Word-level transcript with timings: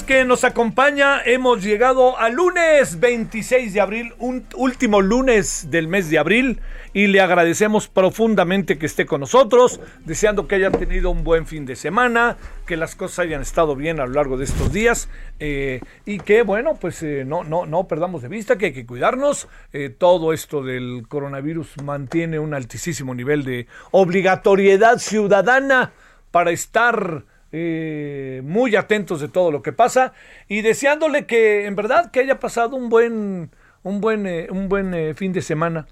Que 0.00 0.24
nos 0.24 0.42
acompaña. 0.42 1.22
Hemos 1.22 1.62
llegado 1.62 2.18
al 2.18 2.32
lunes 2.32 2.98
26 2.98 3.74
de 3.74 3.80
abril, 3.82 4.14
un 4.18 4.46
último 4.56 5.02
lunes 5.02 5.70
del 5.70 5.86
mes 5.86 6.08
de 6.08 6.18
abril, 6.18 6.60
y 6.94 7.08
le 7.08 7.20
agradecemos 7.20 7.88
profundamente 7.88 8.78
que 8.78 8.86
esté 8.86 9.04
con 9.04 9.20
nosotros, 9.20 9.80
deseando 10.06 10.48
que 10.48 10.54
haya 10.54 10.70
tenido 10.70 11.10
un 11.10 11.24
buen 11.24 11.46
fin 11.46 11.66
de 11.66 11.76
semana, 11.76 12.38
que 12.66 12.78
las 12.78 12.96
cosas 12.96 13.18
hayan 13.18 13.42
estado 13.42 13.76
bien 13.76 14.00
a 14.00 14.06
lo 14.06 14.14
largo 14.14 14.38
de 14.38 14.44
estos 14.44 14.72
días, 14.72 15.10
eh, 15.40 15.80
y 16.06 16.20
que, 16.20 16.42
bueno, 16.42 16.74
pues 16.80 17.02
eh, 17.02 17.24
no, 17.26 17.44
no, 17.44 17.66
no 17.66 17.86
perdamos 17.86 18.22
de 18.22 18.28
vista 18.28 18.56
que 18.56 18.66
hay 18.66 18.72
que 18.72 18.86
cuidarnos. 18.86 19.46
Eh, 19.74 19.90
todo 19.90 20.32
esto 20.32 20.62
del 20.62 21.02
coronavirus 21.06 21.82
mantiene 21.82 22.38
un 22.38 22.54
altísimo 22.54 23.14
nivel 23.14 23.44
de 23.44 23.66
obligatoriedad 23.90 24.96
ciudadana 24.96 25.92
para 26.30 26.50
estar 26.50 27.24
eh, 27.52 28.40
muy 28.44 28.76
atentos 28.76 29.20
de 29.20 29.28
todo 29.28 29.50
lo 29.52 29.62
que 29.62 29.72
pasa 29.72 30.12
y 30.48 30.62
deseándole 30.62 31.26
que 31.26 31.66
en 31.66 31.76
verdad 31.76 32.10
que 32.10 32.20
haya 32.20 32.40
pasado 32.40 32.76
un 32.76 32.88
buen 32.88 33.50
un 33.82 34.00
buen 34.00 34.26
eh, 34.26 34.48
un 34.50 34.68
buen 34.68 34.94
eh, 34.94 35.14
fin 35.14 35.32
de 35.32 35.42
semana 35.42 35.86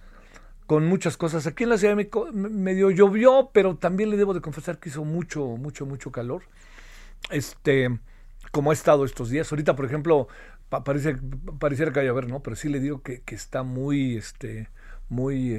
con 0.67 0.87
muchas 0.87 1.17
cosas. 1.17 1.47
Aquí 1.47 1.65
en 1.65 1.71
la 1.71 1.79
ciudad 1.79 1.97
medio 2.33 2.91
llovió 2.91 3.51
pero 3.53 3.77
también 3.77 4.11
le 4.11 4.17
debo 4.17 4.35
de 4.35 4.41
confesar 4.41 4.79
que 4.79 4.89
hizo 4.91 5.05
mucho 5.05 5.45
mucho 5.59 5.87
mucho 5.87 6.13
calor. 6.13 6.43
Este 7.31 7.91
como 8.53 8.71
ha 8.71 8.75
estado 8.75 9.05
estos 9.05 9.31
días. 9.31 9.51
Ahorita 9.53 9.77
por 9.77 9.85
ejemplo 9.87 10.29
pa- 10.69 10.85
parece 10.85 11.17
pareciera 11.59 11.93
que 11.93 12.01
vaya 12.01 12.11
a 12.11 12.15
ver 12.15 12.29
no 12.29 12.43
pero 12.43 12.57
sí 12.57 12.69
le 12.69 12.81
digo 12.81 13.03
que, 13.03 13.23
que 13.23 13.35
está 13.35 13.63
muy 13.63 14.17
este 14.17 14.69
muy 15.09 15.57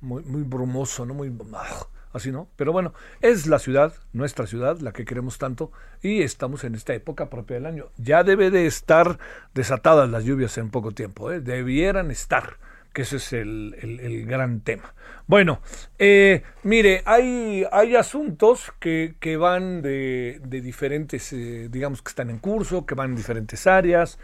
muy 0.00 0.22
muy 0.24 0.42
brumoso 0.42 1.06
no 1.06 1.14
muy 1.14 1.32
ah, 1.54 1.86
así 2.12 2.30
no 2.32 2.48
pero 2.56 2.72
bueno 2.72 2.92
es 3.20 3.46
la 3.46 3.58
ciudad 3.58 3.94
nuestra 4.12 4.46
ciudad 4.46 4.78
la 4.80 4.92
que 4.92 5.04
queremos 5.04 5.38
tanto 5.38 5.72
y 6.02 6.22
estamos 6.22 6.64
en 6.64 6.74
esta 6.74 6.94
época 6.94 7.30
propia 7.30 7.54
del 7.56 7.66
año 7.66 7.86
ya 7.96 8.24
debe 8.24 8.50
de 8.50 8.66
estar 8.66 9.18
desatadas 9.54 10.08
las 10.10 10.24
lluvias 10.24 10.56
en 10.58 10.70
poco 10.70 10.92
tiempo 10.92 11.30
¿eh? 11.32 11.40
debieran 11.40 12.10
estar 12.10 12.56
que 12.92 13.02
ese 13.02 13.16
es 13.16 13.32
el, 13.32 13.74
el- 13.80 14.26
gran 14.26 14.60
tema. 14.60 14.94
Bueno, 15.26 15.60
eh, 15.98 16.42
mire, 16.62 17.02
hay, 17.06 17.64
hay 17.72 17.96
asuntos 17.96 18.70
que, 18.78 19.14
que 19.18 19.38
van 19.38 19.80
de, 19.80 20.40
de 20.44 20.60
diferentes, 20.60 21.32
eh, 21.32 21.68
digamos 21.70 22.02
que 22.02 22.10
están 22.10 22.28
en 22.28 22.38
curso, 22.38 22.84
que 22.84 22.94
van 22.94 23.10
en 23.10 23.16
diferentes 23.16 23.66
áreas. 23.66 24.18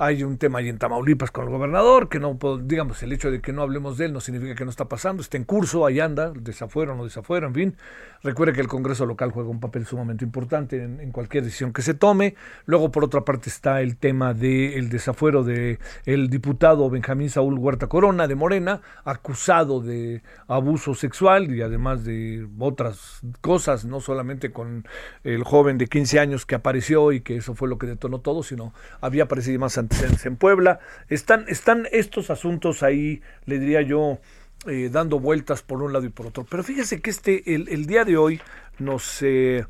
Hay 0.00 0.22
un 0.22 0.38
tema 0.38 0.60
ahí 0.60 0.68
en 0.68 0.78
Tamaulipas 0.78 1.32
con 1.32 1.44
el 1.44 1.50
gobernador, 1.50 2.08
que 2.08 2.20
no, 2.20 2.38
digamos, 2.62 3.02
el 3.02 3.12
hecho 3.12 3.32
de 3.32 3.40
que 3.40 3.52
no 3.52 3.62
hablemos 3.62 3.98
de 3.98 4.06
él 4.06 4.12
no 4.12 4.20
significa 4.20 4.54
que 4.54 4.64
no 4.64 4.70
está 4.70 4.84
pasando, 4.84 5.22
está 5.22 5.36
en 5.36 5.42
curso, 5.42 5.84
ahí 5.84 5.98
anda, 5.98 6.32
desafuero 6.32 6.92
o 6.92 6.96
no 6.96 7.02
desafuero, 7.02 7.48
en 7.48 7.54
fin. 7.54 7.76
Recuerde 8.22 8.52
que 8.52 8.60
el 8.60 8.68
Congreso 8.68 9.06
local 9.06 9.32
juega 9.32 9.48
un 9.48 9.58
papel 9.58 9.86
sumamente 9.86 10.24
importante 10.24 10.82
en, 10.82 11.10
cualquier 11.10 11.42
decisión 11.42 11.72
que 11.72 11.82
se 11.82 11.94
tome. 11.94 12.36
Luego, 12.64 12.92
por 12.92 13.02
otra 13.02 13.22
parte, 13.22 13.48
está 13.48 13.80
el 13.80 13.96
tema 13.96 14.34
del 14.34 14.88
desafuero 14.88 15.42
de 15.42 15.80
el 16.04 16.30
diputado 16.30 16.88
Benjamín 16.90 17.28
Saúl 17.28 17.58
Huerta 17.58 17.88
Corona 17.88 18.28
de 18.28 18.36
Morena, 18.36 18.82
acusado 19.04 19.80
de 19.80 20.22
abuso 20.46 20.94
sexual 20.94 21.52
y 21.52 21.62
además 21.62 22.04
de 22.04 22.46
otras 22.60 23.20
cosas, 23.40 23.84
no 23.84 24.00
solamente 24.00 24.52
con 24.52 24.86
el 25.24 25.42
joven 25.42 25.76
de 25.76 25.88
15 25.88 26.20
años 26.20 26.46
que 26.46 26.54
apareció 26.54 27.10
y 27.10 27.20
que 27.20 27.36
eso 27.36 27.56
fue 27.56 27.68
lo 27.68 27.78
que 27.78 27.88
detonó 27.88 28.20
todo, 28.20 28.44
sino 28.44 28.72
había 29.00 29.24
aparecido 29.24 29.58
más 29.58 29.76
en 30.24 30.36
Puebla. 30.36 30.80
Están, 31.08 31.44
están 31.48 31.86
estos 31.92 32.30
asuntos 32.30 32.82
ahí, 32.82 33.22
le 33.46 33.58
diría 33.58 33.82
yo, 33.82 34.18
eh, 34.66 34.88
dando 34.90 35.20
vueltas 35.20 35.62
por 35.62 35.82
un 35.82 35.92
lado 35.92 36.04
y 36.04 36.08
por 36.08 36.26
otro. 36.26 36.44
Pero 36.48 36.62
fíjese 36.62 37.00
que 37.00 37.10
este, 37.10 37.54
el, 37.54 37.86
día 37.86 38.04
de 38.04 38.16
hoy 38.16 38.40
nos, 38.78 39.22
eh, 39.22 39.64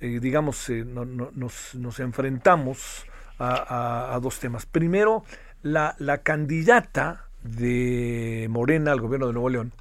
eh, 0.00 0.18
digamos, 0.20 0.68
no- 0.70 1.04
no- 1.04 1.30
nos, 1.34 1.74
nos 1.74 2.00
enfrentamos 2.00 3.04
a, 3.40 4.18
dos 4.22 4.40
temas. 4.40 4.66
Primero, 4.66 5.24
la, 5.62 5.94
la 5.98 6.18
candidata 6.18 7.26
de 7.42 8.46
Morena 8.50 8.92
al 8.92 9.00
gobierno 9.00 9.28
de 9.28 9.32
Nuevo 9.32 9.48
León, 9.48 9.72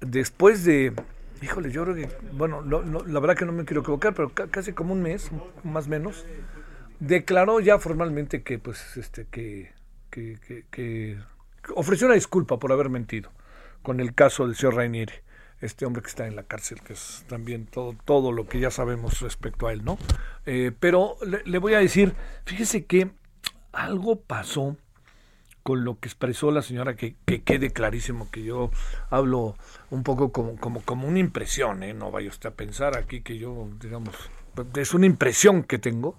después 0.00 0.64
de, 0.64 0.92
híjole, 1.42 1.70
yo 1.70 1.84
creo 1.84 1.94
que, 1.94 2.08
bueno, 2.32 2.62
no- 2.62 2.82
la 2.82 3.20
verdad 3.20 3.36
que 3.36 3.44
no 3.44 3.52
me 3.52 3.64
quiero 3.64 3.82
equivocar, 3.82 4.14
pero 4.14 4.30
ca- 4.30 4.46
casi 4.48 4.72
como 4.72 4.92
un 4.94 5.02
mes, 5.02 5.30
más 5.64 5.86
o 5.86 5.90
menos, 5.90 6.24
declaró 7.00 7.60
ya 7.60 7.78
formalmente 7.78 8.42
que, 8.42 8.58
pues, 8.58 8.96
este, 8.96 9.26
que, 9.30 9.72
que, 10.10 10.38
que- 10.70 11.18
ofreció 11.74 12.06
una 12.06 12.14
disculpa 12.14 12.58
por 12.58 12.72
haber 12.72 12.88
mentido 12.88 13.30
con 13.82 14.00
el 14.00 14.14
caso 14.14 14.46
del 14.46 14.56
señor 14.56 14.76
Rainieri, 14.76 15.12
este 15.60 15.86
hombre 15.86 16.02
que 16.02 16.08
está 16.08 16.26
en 16.26 16.36
la 16.36 16.42
cárcel, 16.44 16.80
que 16.82 16.92
es 16.92 17.24
también 17.28 17.66
todo, 17.66 17.94
todo 18.04 18.32
lo 18.32 18.46
que 18.48 18.60
ya 18.60 18.70
sabemos 18.70 19.20
respecto 19.20 19.66
a 19.66 19.72
él, 19.72 19.84
¿no? 19.84 19.98
Eh, 20.46 20.72
pero 20.78 21.16
le, 21.44 21.58
voy 21.58 21.74
a 21.74 21.78
decir, 21.78 22.14
fíjese 22.44 22.84
que 22.86 23.10
algo 23.72 24.20
pasó 24.20 24.76
con 25.62 25.84
lo 25.84 25.98
que 25.98 26.08
expresó 26.08 26.50
la 26.50 26.62
señora, 26.62 26.96
que, 26.96 27.14
que 27.26 27.42
quede 27.42 27.70
clarísimo 27.70 28.30
que 28.30 28.42
yo 28.42 28.70
hablo 29.10 29.56
un 29.90 30.02
poco 30.02 30.32
como, 30.32 30.56
como, 30.56 30.82
como 30.82 31.06
una 31.06 31.18
impresión, 31.18 31.82
¿eh? 31.82 31.92
no 31.92 32.10
vaya 32.10 32.30
usted 32.30 32.48
a 32.48 32.54
pensar 32.54 32.96
aquí 32.96 33.20
que 33.20 33.36
yo, 33.38 33.68
digamos, 33.80 34.14
es 34.76 34.94
una 34.94 35.06
impresión 35.06 35.62
que 35.62 35.78
tengo, 35.78 36.16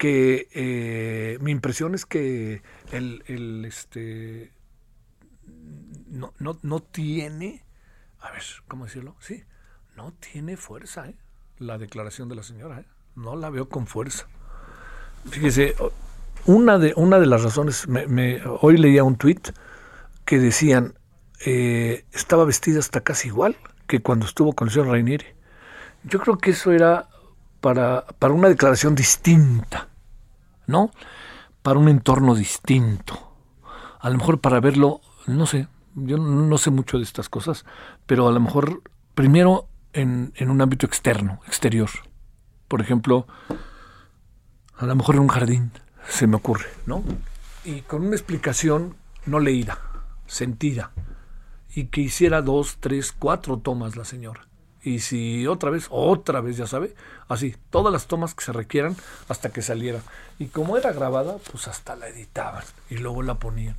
que 0.00 0.48
eh, 0.54 1.36
mi 1.42 1.50
impresión 1.50 1.94
es 1.94 2.06
que 2.06 2.62
el, 2.90 3.22
el 3.26 3.66
este 3.66 4.50
no, 6.08 6.32
no, 6.38 6.58
no 6.62 6.80
tiene, 6.80 7.66
a 8.18 8.30
ver, 8.30 8.42
¿cómo 8.66 8.86
decirlo? 8.86 9.14
Sí, 9.20 9.44
no 9.96 10.14
tiene 10.14 10.56
fuerza, 10.56 11.06
¿eh? 11.06 11.16
La 11.58 11.76
declaración 11.76 12.30
de 12.30 12.36
la 12.36 12.42
señora, 12.42 12.80
¿eh? 12.80 12.86
No 13.14 13.36
la 13.36 13.50
veo 13.50 13.68
con 13.68 13.86
fuerza. 13.86 14.26
Fíjese, 15.28 15.74
una 16.46 16.78
de, 16.78 16.94
una 16.96 17.20
de 17.20 17.26
las 17.26 17.42
razones, 17.42 17.86
me, 17.86 18.40
hoy 18.62 18.78
leía 18.78 19.04
un 19.04 19.16
tuit 19.16 19.50
que 20.24 20.38
decían, 20.38 20.94
estaba 21.44 22.46
vestida 22.46 22.78
hasta 22.78 23.02
casi 23.02 23.28
igual 23.28 23.54
que 23.86 24.00
cuando 24.00 24.24
estuvo 24.24 24.54
con 24.54 24.68
el 24.68 24.72
señor 24.72 24.88
Rainieri. 24.88 25.26
Yo 26.04 26.20
creo 26.20 26.38
que 26.38 26.52
eso 26.52 26.72
era 26.72 27.10
para, 27.60 28.06
para 28.18 28.32
una 28.32 28.48
declaración 28.48 28.94
distinta, 28.94 29.89
¿no? 30.70 30.90
Para 31.62 31.78
un 31.78 31.88
entorno 31.88 32.34
distinto. 32.34 33.34
A 34.00 34.08
lo 34.08 34.16
mejor 34.16 34.40
para 34.40 34.60
verlo, 34.60 35.00
no 35.26 35.46
sé, 35.46 35.68
yo 35.94 36.16
no 36.16 36.56
sé 36.56 36.70
mucho 36.70 36.96
de 36.96 37.04
estas 37.04 37.28
cosas, 37.28 37.66
pero 38.06 38.28
a 38.28 38.32
lo 38.32 38.40
mejor 38.40 38.82
primero 39.14 39.68
en, 39.92 40.32
en 40.36 40.50
un 40.50 40.60
ámbito 40.62 40.86
externo, 40.86 41.40
exterior. 41.46 41.90
Por 42.68 42.80
ejemplo, 42.80 43.26
a 44.78 44.86
lo 44.86 44.94
mejor 44.94 45.16
en 45.16 45.22
un 45.22 45.28
jardín, 45.28 45.72
se 46.08 46.26
me 46.26 46.36
ocurre, 46.36 46.68
¿no? 46.86 47.02
Y 47.64 47.82
con 47.82 48.06
una 48.06 48.16
explicación 48.16 48.96
no 49.26 49.40
leída, 49.40 49.78
sentida, 50.26 50.92
y 51.74 51.86
que 51.86 52.00
hiciera 52.00 52.42
dos, 52.42 52.78
tres, 52.80 53.12
cuatro 53.12 53.58
tomas 53.58 53.96
la 53.96 54.04
señora. 54.04 54.49
Y 54.82 55.00
si 55.00 55.46
otra 55.46 55.70
vez, 55.70 55.86
otra 55.90 56.40
vez, 56.40 56.56
ya 56.56 56.66
sabe, 56.66 56.94
así, 57.28 57.54
todas 57.70 57.92
las 57.92 58.06
tomas 58.06 58.34
que 58.34 58.44
se 58.44 58.52
requieran 58.52 58.96
hasta 59.28 59.50
que 59.50 59.62
saliera. 59.62 60.00
Y 60.38 60.46
como 60.46 60.76
era 60.76 60.92
grabada, 60.92 61.36
pues 61.50 61.68
hasta 61.68 61.96
la 61.96 62.08
editaban 62.08 62.64
y 62.88 62.96
luego 62.96 63.22
la 63.22 63.38
ponían. 63.38 63.76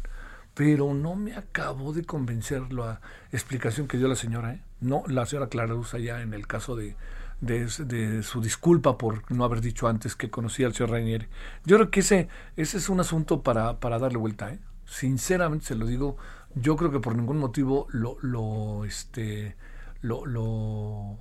Pero 0.54 0.94
no 0.94 1.16
me 1.16 1.36
acabó 1.36 1.94
de 1.94 2.04
convencer 2.04 2.72
la 2.72 3.02
explicación 3.32 3.88
que 3.88 3.98
dio 3.98 4.08
la 4.08 4.16
señora, 4.16 4.54
¿eh? 4.54 4.62
No, 4.80 5.04
la 5.08 5.26
señora 5.26 5.50
Clara 5.50 5.74
Luz 5.74 5.94
allá 5.94 6.22
en 6.22 6.34
el 6.34 6.46
caso 6.46 6.76
de, 6.76 6.96
de, 7.42 8.24
su 8.24 8.42
disculpa 8.42 8.98
por 8.98 9.30
no 9.32 9.44
haber 9.44 9.62
dicho 9.62 9.88
antes 9.88 10.16
que 10.16 10.30
conocía 10.30 10.68
al 10.68 10.74
señor 10.74 10.92
Rainieri. 10.92 11.28
Yo 11.66 11.78
creo 11.78 11.90
que 11.90 12.02
ese, 12.02 12.28
ese 12.58 12.78
es 12.78 12.90
un 12.90 13.00
asunto 13.00 13.42
para, 13.42 13.80
para 13.80 13.98
darle 13.98 14.18
vuelta. 14.18 14.52
¿eh? 14.52 14.60
Sinceramente 14.86 15.66
se 15.66 15.76
lo 15.76 15.86
digo, 15.86 16.18
yo 16.56 16.76
creo 16.76 16.92
que 16.92 17.00
por 17.00 17.16
ningún 17.16 17.38
motivo 17.38 17.88
lo, 17.92 18.18
lo 18.22 18.86
este, 18.86 19.56
lo, 20.02 20.26
lo 20.26 21.18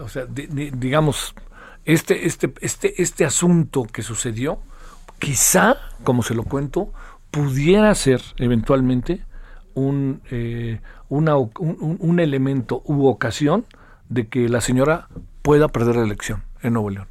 o 0.00 0.08
sea, 0.08 0.26
digamos, 0.26 1.34
este, 1.84 2.26
este, 2.26 2.52
este, 2.60 3.02
este 3.02 3.24
asunto 3.24 3.84
que 3.84 4.02
sucedió, 4.02 4.60
quizá, 5.18 5.76
como 6.04 6.22
se 6.22 6.34
lo 6.34 6.44
cuento, 6.44 6.92
pudiera 7.30 7.94
ser 7.94 8.22
eventualmente 8.36 9.24
un, 9.74 10.22
eh, 10.30 10.80
un, 11.08 11.28
un 11.98 12.20
elemento 12.20 12.82
u 12.84 13.06
ocasión 13.06 13.66
de 14.08 14.28
que 14.28 14.48
la 14.48 14.60
señora 14.60 15.08
pueda 15.42 15.68
perder 15.68 15.96
la 15.96 16.04
elección 16.04 16.44
en 16.62 16.74
Nuevo 16.74 16.90
León. 16.90 17.08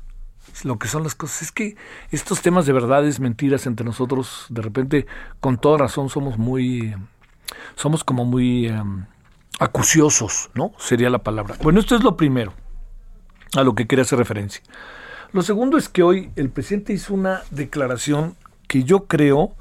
Lo 0.64 0.78
que 0.78 0.88
son 0.88 1.04
las 1.04 1.16
cosas 1.16 1.44
es 1.44 1.52
que 1.52 1.76
estos 2.12 2.42
temas 2.42 2.66
de 2.66 2.74
verdades, 2.74 3.20
mentiras 3.20 3.66
entre 3.66 3.86
nosotros, 3.86 4.46
de 4.50 4.62
repente, 4.62 5.08
con 5.40 5.58
toda 5.58 5.78
razón, 5.78 6.10
somos 6.10 6.38
muy, 6.38 6.94
somos 7.76 8.04
como 8.04 8.26
muy 8.26 8.68
em, 8.68 9.06
acuciosos, 9.62 10.50
¿no? 10.56 10.74
Sería 10.80 11.12
la 11.12 11.20
palabra. 11.20 11.56
Bueno, 11.62 11.80
esto 11.80 11.96
es 11.96 12.04
lo 12.04 12.18
primero 12.18 12.52
a 13.56 13.64
lo 13.64 13.76
que 13.76 13.86
quería 13.86 14.02
hacer 14.02 14.18
referencia. 14.18 14.64
Lo 15.34 15.44
segundo 15.44 15.78
es 15.78 15.88
que 15.88 16.02
hoy 16.02 16.32
el 16.36 16.50
presidente 16.50 16.94
hizo 16.94 17.14
una 17.14 17.44
declaración 17.52 18.36
que 18.68 18.84
yo 18.84 19.06
creo 19.06 19.56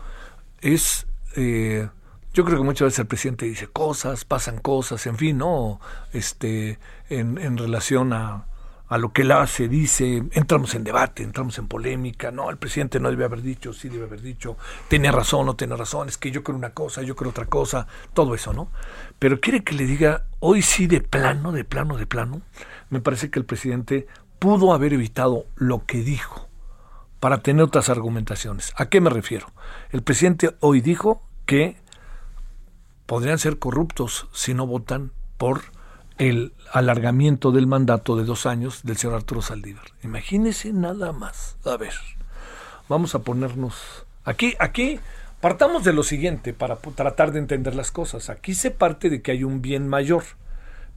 es 0.62 1.06
eh, 1.36 1.86
yo 2.32 2.44
creo 2.46 2.56
que 2.56 2.64
muchas 2.64 2.86
veces 2.86 3.00
el 3.00 3.06
presidente 3.08 3.44
dice 3.44 3.66
cosas, 3.66 4.24
pasan 4.24 4.58
cosas, 4.58 5.06
en 5.06 5.16
fin, 5.16 5.36
¿no? 5.36 5.80
Este, 6.14 6.78
en, 7.10 7.36
en 7.36 7.58
relación 7.58 8.14
a, 8.14 8.46
a 8.90 8.98
lo 8.98 9.12
que 9.12 9.22
él 9.22 9.30
hace, 9.30 9.68
dice, 9.68 10.24
entramos 10.32 10.74
en 10.74 10.82
debate, 10.82 11.22
entramos 11.22 11.56
en 11.58 11.68
polémica, 11.68 12.32
no, 12.32 12.50
el 12.50 12.56
presidente 12.56 12.98
no 12.98 13.08
debe 13.08 13.24
haber 13.24 13.40
dicho, 13.40 13.72
sí 13.72 13.88
debe 13.88 14.06
haber 14.06 14.20
dicho, 14.20 14.56
tiene 14.88 15.12
razón, 15.12 15.46
no 15.46 15.54
tiene 15.54 15.76
razón, 15.76 16.08
es 16.08 16.18
que 16.18 16.32
yo 16.32 16.42
creo 16.42 16.58
una 16.58 16.70
cosa, 16.70 17.00
yo 17.02 17.14
creo 17.14 17.30
otra 17.30 17.46
cosa, 17.46 17.86
todo 18.14 18.34
eso, 18.34 18.52
¿no? 18.52 18.68
Pero 19.20 19.40
quiere 19.40 19.62
que 19.62 19.76
le 19.76 19.86
diga, 19.86 20.24
hoy 20.40 20.60
sí 20.62 20.88
de 20.88 21.00
plano, 21.00 21.52
de 21.52 21.62
plano, 21.62 21.96
de 21.96 22.06
plano, 22.06 22.42
me 22.88 23.00
parece 23.00 23.30
que 23.30 23.38
el 23.38 23.44
presidente 23.44 24.08
pudo 24.40 24.72
haber 24.72 24.92
evitado 24.92 25.46
lo 25.54 25.86
que 25.86 25.98
dijo 25.98 26.48
para 27.20 27.38
tener 27.38 27.62
otras 27.62 27.90
argumentaciones. 27.90 28.72
¿A 28.76 28.86
qué 28.86 29.00
me 29.00 29.10
refiero? 29.10 29.52
El 29.90 30.02
presidente 30.02 30.56
hoy 30.58 30.80
dijo 30.80 31.22
que 31.46 31.76
podrían 33.06 33.38
ser 33.38 33.60
corruptos 33.60 34.26
si 34.32 34.52
no 34.52 34.66
votan 34.66 35.12
por 35.38 35.62
el 36.20 36.52
alargamiento 36.70 37.50
del 37.50 37.66
mandato 37.66 38.14
de 38.14 38.24
dos 38.24 38.44
años 38.44 38.82
del 38.82 38.98
señor 38.98 39.16
Arturo 39.16 39.40
Saldívar. 39.40 39.86
Imagínese 40.04 40.70
nada 40.70 41.12
más. 41.12 41.56
A 41.64 41.78
ver, 41.78 41.94
vamos 42.90 43.14
a 43.14 43.20
ponernos 43.20 44.04
aquí, 44.24 44.54
aquí 44.58 45.00
partamos 45.40 45.82
de 45.82 45.94
lo 45.94 46.02
siguiente 46.02 46.52
para 46.52 46.76
tratar 46.76 47.32
de 47.32 47.38
entender 47.38 47.74
las 47.74 47.90
cosas. 47.90 48.28
Aquí 48.28 48.52
se 48.52 48.70
parte 48.70 49.08
de 49.08 49.22
que 49.22 49.30
hay 49.32 49.44
un 49.44 49.62
bien 49.62 49.88
mayor, 49.88 50.24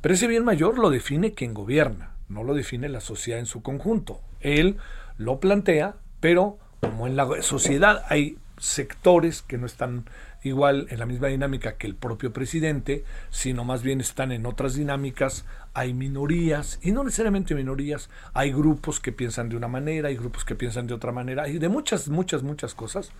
pero 0.01 0.13
ese 0.13 0.27
bien 0.27 0.43
mayor 0.43 0.77
lo 0.77 0.89
define 0.89 1.31
quien 1.31 1.53
gobierna, 1.53 2.11
no 2.27 2.43
lo 2.43 2.53
define 2.53 2.89
la 2.89 2.99
sociedad 2.99 3.39
en 3.39 3.45
su 3.45 3.61
conjunto. 3.61 4.19
Él 4.41 4.75
lo 5.17 5.39
plantea, 5.39 5.95
pero 6.19 6.57
como 6.81 7.07
en 7.07 7.15
la 7.15 7.41
sociedad 7.43 8.03
hay 8.09 8.37
sectores 8.57 9.41
que 9.41 9.57
no 9.57 9.67
están 9.67 10.03
igual 10.43 10.87
en 10.89 10.99
la 10.99 11.05
misma 11.05 11.27
dinámica 11.27 11.77
que 11.77 11.87
el 11.87 11.95
propio 11.95 12.33
presidente, 12.33 13.03
sino 13.29 13.63
más 13.63 13.81
bien 13.83 14.01
están 14.01 14.31
en 14.31 14.45
otras 14.45 14.75
dinámicas, 14.75 15.45
hay 15.73 15.93
minorías, 15.93 16.79
y 16.81 16.91
no 16.91 17.03
necesariamente 17.03 17.55
minorías, 17.55 18.09
hay 18.33 18.51
grupos 18.51 18.99
que 18.99 19.11
piensan 19.11 19.49
de 19.49 19.57
una 19.57 19.67
manera, 19.67 20.09
hay 20.09 20.15
grupos 20.15 20.45
que 20.45 20.55
piensan 20.55 20.87
de 20.87 20.93
otra 20.93 21.11
manera, 21.11 21.47
y 21.47 21.57
de 21.57 21.69
muchas, 21.69 22.09
muchas, 22.09 22.43
muchas 22.43 22.75
cosas. 22.75 23.11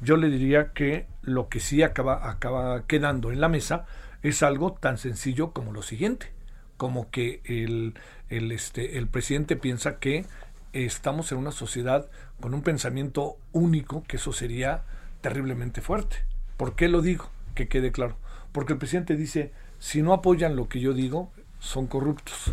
Yo 0.00 0.16
le 0.16 0.28
diría 0.28 0.72
que 0.72 1.06
lo 1.22 1.48
que 1.48 1.60
sí 1.60 1.82
acaba, 1.82 2.30
acaba 2.30 2.86
quedando 2.86 3.30
en 3.30 3.40
la 3.40 3.48
mesa 3.48 3.86
es 4.22 4.42
algo 4.42 4.72
tan 4.72 4.98
sencillo 4.98 5.52
como 5.52 5.72
lo 5.72 5.82
siguiente, 5.82 6.32
como 6.76 7.10
que 7.10 7.40
el, 7.44 7.94
el, 8.28 8.52
este, 8.52 8.98
el 8.98 9.06
presidente 9.06 9.56
piensa 9.56 9.98
que 9.98 10.24
estamos 10.72 11.32
en 11.32 11.38
una 11.38 11.52
sociedad 11.52 12.08
con 12.40 12.54
un 12.54 12.62
pensamiento 12.62 13.36
único, 13.52 14.02
que 14.04 14.16
eso 14.16 14.32
sería 14.32 14.82
terriblemente 15.20 15.80
fuerte. 15.80 16.29
¿Por 16.60 16.74
qué 16.74 16.88
lo 16.88 17.00
digo? 17.00 17.24
Que 17.54 17.68
quede 17.68 17.90
claro. 17.90 18.16
Porque 18.52 18.74
el 18.74 18.78
presidente 18.78 19.16
dice, 19.16 19.50
si 19.78 20.02
no 20.02 20.12
apoyan 20.12 20.56
lo 20.56 20.68
que 20.68 20.78
yo 20.78 20.92
digo, 20.92 21.32
son 21.58 21.86
corruptos. 21.86 22.52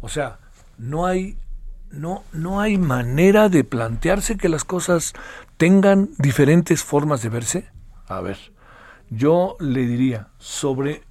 O 0.00 0.08
sea, 0.08 0.40
no 0.76 1.06
hay, 1.06 1.38
no, 1.88 2.24
no 2.32 2.60
hay 2.60 2.78
manera 2.78 3.48
de 3.48 3.62
plantearse 3.62 4.36
que 4.36 4.48
las 4.48 4.64
cosas 4.64 5.12
tengan 5.56 6.10
diferentes 6.18 6.82
formas 6.82 7.22
de 7.22 7.28
verse. 7.28 7.70
A 8.08 8.20
ver, 8.20 8.38
yo 9.08 9.54
le 9.60 9.86
diría 9.86 10.30
sobre, 10.38 11.04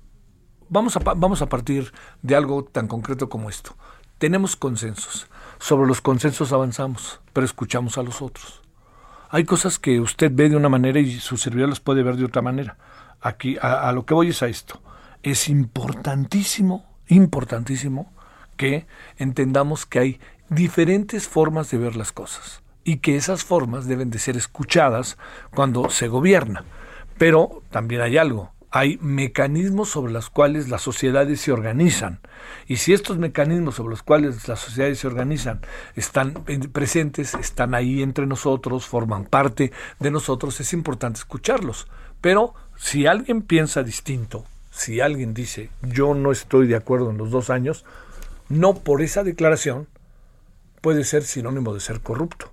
vamos 0.68 0.98
a, 0.98 1.00
vamos 1.00 1.42
a 1.42 1.48
partir 1.48 1.94
de 2.24 2.36
algo 2.36 2.66
tan 2.66 2.90
concreto 2.90 3.30
como 3.30 3.50
esto. 3.50 3.78
Tenemos 4.18 4.58
consensos. 4.58 5.28
Sobre 5.60 5.88
los 5.88 6.02
consensos 6.02 6.52
avanzamos, 6.52 7.22
pero 7.32 7.46
escuchamos 7.46 7.98
a 7.98 8.04
los 8.04 8.22
otros. 8.22 8.63
Hay 9.34 9.46
cosas 9.46 9.80
que 9.80 10.00
usted 10.00 10.32
ve 10.32 10.48
de 10.48 10.56
una 10.56 10.70
manera 10.70 11.00
y 11.00 11.20
su 11.20 11.38
servidor 11.38 11.68
las 11.68 11.80
puede 11.80 12.04
ver 12.04 12.18
de 12.18 12.26
otra 12.26 12.44
manera. 12.44 12.78
Aquí, 13.20 13.58
a, 13.60 13.92
lo 13.92 14.06
que 14.06 14.14
voy 14.14 14.30
es 14.30 14.44
a 14.44 14.48
esto. 14.48 14.80
Es 15.24 15.50
importantísimo, 15.50 16.86
importantísimo 17.08 18.14
que 18.58 18.86
entendamos 19.18 19.88
que 19.88 19.98
hay 19.98 20.20
diferentes 20.50 21.28
formas 21.28 21.72
de 21.72 21.80
ver 21.80 21.96
las 21.96 22.12
cosas 22.12 22.62
y 22.84 22.98
que 22.98 23.16
esas 23.16 23.44
formas 23.44 23.88
deben 23.88 24.12
de 24.12 24.20
ser 24.20 24.38
escuchadas 24.38 25.18
cuando 25.56 25.90
se 25.90 26.08
gobierna. 26.10 26.64
Pero 27.18 27.64
también 27.72 28.02
hay 28.02 28.20
algo, 28.20 28.52
hay 28.76 28.98
mecanismos 29.02 29.90
sobre 29.90 30.12
los 30.12 30.32
cuales 30.32 30.68
las 30.68 30.82
sociedades 30.82 31.40
se 31.40 31.52
organizan. 31.52 32.22
Y 32.68 32.78
si 32.78 32.92
estos 32.92 33.20
mecanismos 33.20 33.76
sobre 33.76 33.92
los 33.92 34.02
cuales 34.02 34.48
las 34.48 34.62
sociedades 34.62 34.98
se 34.98 35.06
organizan 35.06 35.62
están 35.96 36.34
presentes, 36.72 37.36
están 37.36 37.76
ahí 37.76 38.02
entre 38.02 38.26
nosotros, 38.26 38.88
forman 38.88 39.26
parte 39.26 39.72
de 40.00 40.10
nosotros, 40.10 40.60
es 40.60 40.74
importante 40.74 41.20
escucharlos. 41.20 41.86
Pero 42.20 42.56
si 42.76 43.06
alguien 43.06 43.44
piensa 43.44 43.84
distinto, 43.84 44.44
si 44.72 45.02
alguien 45.02 45.36
dice 45.36 45.70
yo 45.84 46.16
no 46.16 46.32
estoy 46.32 46.66
de 46.66 46.76
acuerdo 46.76 47.12
en 47.12 47.20
los 47.20 47.30
dos 47.30 47.52
años, 47.52 47.86
no 48.50 48.80
por 48.80 49.04
esa 49.04 49.22
declaración 49.22 49.88
puede 50.82 51.04
ser 51.04 51.26
sinónimo 51.26 51.76
de 51.76 51.80
ser 51.80 52.00
corrupto. 52.02 52.52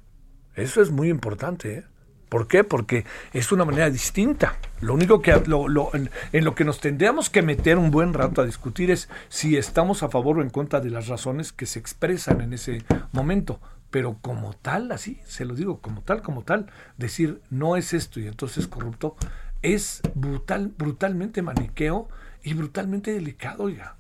Eso 0.54 0.82
es 0.82 0.90
muy 0.90 1.08
importante. 1.08 1.78
¿eh? 1.78 1.84
¿Por 2.30 2.46
qué? 2.46 2.62
Porque 2.62 3.04
es 3.32 3.50
una 3.50 3.64
manera 3.64 3.90
distinta. 3.90 4.56
Lo 4.80 4.94
único 4.94 5.20
que 5.20 5.32
en, 5.32 6.44
lo 6.44 6.54
que 6.54 6.64
nos 6.64 6.80
tendríamos 6.80 7.28
que 7.28 7.42
meter 7.42 7.76
un 7.76 7.90
buen 7.90 8.14
rato 8.14 8.40
a 8.40 8.46
discutir 8.46 8.92
es 8.92 9.08
si 9.28 9.56
estamos 9.56 10.04
a 10.04 10.08
favor 10.08 10.38
o 10.38 10.42
en 10.42 10.48
contra 10.48 10.80
de 10.80 10.90
las 10.90 11.08
razones 11.08 11.52
que 11.52 11.66
se 11.66 11.80
expresan 11.80 12.40
en 12.40 12.52
ese 12.52 12.84
momento. 13.10 13.60
Pero 13.90 14.16
como 14.22 14.54
tal, 14.54 14.92
así, 14.92 15.20
se 15.26 15.44
lo 15.44 15.56
digo, 15.56 15.80
como 15.80 16.02
tal, 16.02 16.22
como 16.22 16.42
tal, 16.42 16.66
decir 16.96 17.42
no 17.50 17.76
es 17.76 17.92
esto 17.92 18.20
y 18.20 18.28
entonces 18.28 18.58
es 18.58 18.66
corrupto, 18.68 19.16
es 19.62 20.00
brutal, 20.14 20.72
brutalmente 20.78 21.42
maniqueo 21.42 22.08
y 22.44 22.54
brutalmente 22.54 23.12
delicado, 23.12 23.68
ya. 23.68 23.96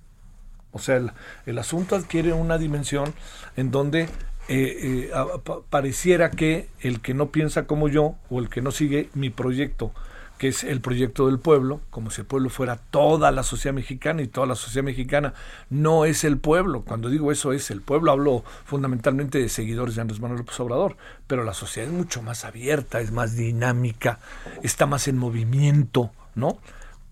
O 0.70 0.78
sea, 0.78 1.02
el 1.46 1.58
asunto 1.58 1.96
adquiere 1.96 2.32
una 2.32 2.58
dimensión 2.58 3.12
en 3.56 3.72
donde 3.72 4.08
eh, 4.52 5.12
eh, 5.14 5.40
pareciera 5.70 6.32
que 6.32 6.68
el 6.80 7.00
que 7.00 7.14
no 7.14 7.30
piensa 7.30 7.68
como 7.68 7.86
yo 7.86 8.16
o 8.30 8.40
el 8.40 8.48
que 8.48 8.60
no 8.60 8.72
sigue 8.72 9.08
mi 9.14 9.30
proyecto, 9.30 9.92
que 10.38 10.48
es 10.48 10.64
el 10.64 10.80
proyecto 10.80 11.28
del 11.28 11.38
pueblo, 11.38 11.80
como 11.90 12.10
si 12.10 12.22
el 12.22 12.26
pueblo 12.26 12.50
fuera 12.50 12.74
toda 12.90 13.30
la 13.30 13.44
sociedad 13.44 13.76
mexicana 13.76 14.22
y 14.22 14.26
toda 14.26 14.48
la 14.48 14.56
sociedad 14.56 14.84
mexicana 14.84 15.34
no 15.68 16.04
es 16.04 16.24
el 16.24 16.36
pueblo. 16.36 16.82
Cuando 16.82 17.08
digo 17.08 17.30
eso 17.30 17.52
es 17.52 17.70
el 17.70 17.80
pueblo, 17.80 18.10
hablo 18.10 18.42
fundamentalmente 18.64 19.38
de 19.38 19.48
seguidores 19.48 19.94
de 19.94 20.00
Andrés 20.00 20.18
Manuel 20.18 20.40
López 20.40 20.58
Obrador, 20.58 20.96
pero 21.28 21.44
la 21.44 21.54
sociedad 21.54 21.88
es 21.88 21.94
mucho 21.94 22.20
más 22.20 22.44
abierta, 22.44 23.00
es 23.00 23.12
más 23.12 23.36
dinámica, 23.36 24.18
está 24.64 24.84
más 24.86 25.06
en 25.06 25.16
movimiento, 25.16 26.10
¿no? 26.34 26.58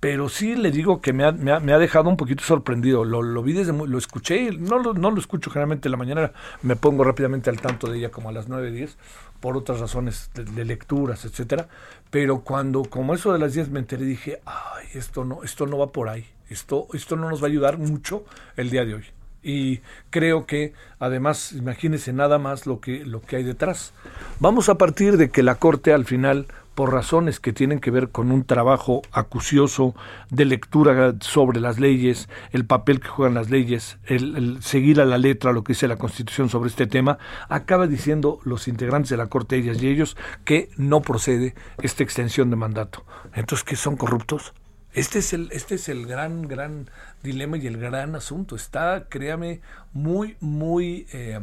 Pero 0.01 0.29
sí 0.29 0.55
le 0.55 0.71
digo 0.71 1.01
que 1.01 1.13
me 1.13 1.25
ha, 1.25 1.33
me 1.33 1.73
ha, 1.73 1.79
dejado 1.79 2.09
un 2.09 2.17
poquito 2.17 2.45
sorprendido. 2.45 3.05
Lo, 3.05 3.23
lo 3.23 3.43
vi 3.43 3.53
desde, 3.53 3.73
lo 3.73 3.99
escuché, 3.99 4.53
no 4.53 4.79
lo, 4.79 4.95
no 4.95 5.11
lo 5.11 5.19
escucho 5.19 5.51
generalmente 5.51 5.89
en 5.89 5.93
la 5.93 5.99
mañana, 5.99 6.33
me 6.63 6.77
pongo 6.77 7.03
rápidamente 7.03 7.51
al 7.51 7.61
tanto 7.61 7.91
de 7.91 7.99
ella 7.99 8.11
como 8.11 8.29
a 8.29 8.33
las 8.33 8.49
9, 8.49 8.71
10, 8.71 8.97
por 9.41 9.57
otras 9.57 9.81
razones 9.81 10.31
de, 10.35 10.45
de, 10.45 10.65
lecturas, 10.65 11.25
etcétera. 11.25 11.69
Pero 12.11 12.41
cuando, 12.41 12.85
como 12.85 13.15
eso 13.15 13.33
de 13.33 13.41
las 13.41 13.55
10 13.55 13.71
me 13.71 13.81
enteré, 13.81 14.05
dije, 14.05 14.41
ay, 14.47 14.87
esto 14.95 15.25
no, 15.25 15.43
esto 15.43 15.67
no 15.67 15.79
va 15.79 15.91
por 15.91 16.09
ahí, 16.09 16.27
esto, 16.49 16.87
esto 16.93 17.17
no 17.17 17.29
nos 17.29 17.43
va 17.43 17.47
a 17.47 17.51
ayudar 17.51 17.79
mucho 17.79 18.25
el 18.57 18.71
día 18.71 18.85
de 18.85 18.95
hoy. 18.95 19.05
Y 19.43 19.81
creo 20.11 20.47
que 20.47 20.75
además, 20.99 21.53
imagínense 21.53 22.13
nada 22.13 22.39
más 22.39 22.67
lo 22.67 22.81
que, 22.81 23.05
lo 23.05 23.21
que 23.21 23.37
hay 23.37 23.45
detrás. 23.45 23.93
Vamos 24.41 24.69
a 24.69 24.77
partir 24.77 25.17
de 25.17 25.31
que 25.31 25.43
la 25.43 25.55
Corte 25.57 25.93
al 25.93 26.05
final 26.05 26.47
por 26.79 26.93
razones 26.93 27.41
que 27.41 27.53
tienen 27.53 27.81
que 27.81 27.91
ver 27.91 28.11
con 28.11 28.31
un 28.31 28.45
trabajo 28.45 29.03
acucioso 29.11 29.97
de 30.31 30.45
lectura 30.45 31.17
sobre 31.19 31.59
las 31.59 31.81
leyes, 31.81 32.29
el 32.53 32.67
papel 32.67 33.01
que 33.01 33.09
juegan 33.09 33.35
las 33.35 33.51
leyes, 33.51 33.99
el, 34.05 34.63
seguir 34.63 35.01
a 35.01 35.05
la 35.05 35.19
letra 35.19 35.53
lo 35.53 35.65
que 35.65 35.73
dice 35.73 35.89
la 35.89 35.97
Constitución 35.97 36.49
sobre 36.49 36.71
este 36.71 36.87
tema, 36.87 37.19
acaba 37.49 37.89
diciendo 37.89 38.39
los 38.45 38.69
integrantes 38.69 39.11
de 39.11 39.17
la 39.17 39.27
Corte, 39.27 39.57
ellas 39.57 39.83
y 39.83 39.89
ellos, 39.89 40.17
que 40.45 40.69
no 40.77 41.01
procede 41.01 41.57
esta 41.83 42.05
extensión 42.05 42.49
de 42.49 42.55
mandato. 42.55 43.05
Entonces, 43.35 43.65
¿qué 43.65 43.75
son 43.75 43.97
corruptos? 43.97 44.55
Este 44.93 45.19
es 45.19 45.33
el, 45.33 45.49
este 45.51 45.75
es 45.75 45.89
el 45.89 46.07
gran, 46.07 46.43
gran 46.43 46.89
dilema 47.25 47.57
y 47.57 47.67
el 47.67 47.79
gran 47.79 48.15
asunto. 48.15 48.55
Está, 48.55 49.07
créame, 49.09 49.63
muy, 49.93 50.37
muy... 50.39 51.09
Eh, 51.13 51.41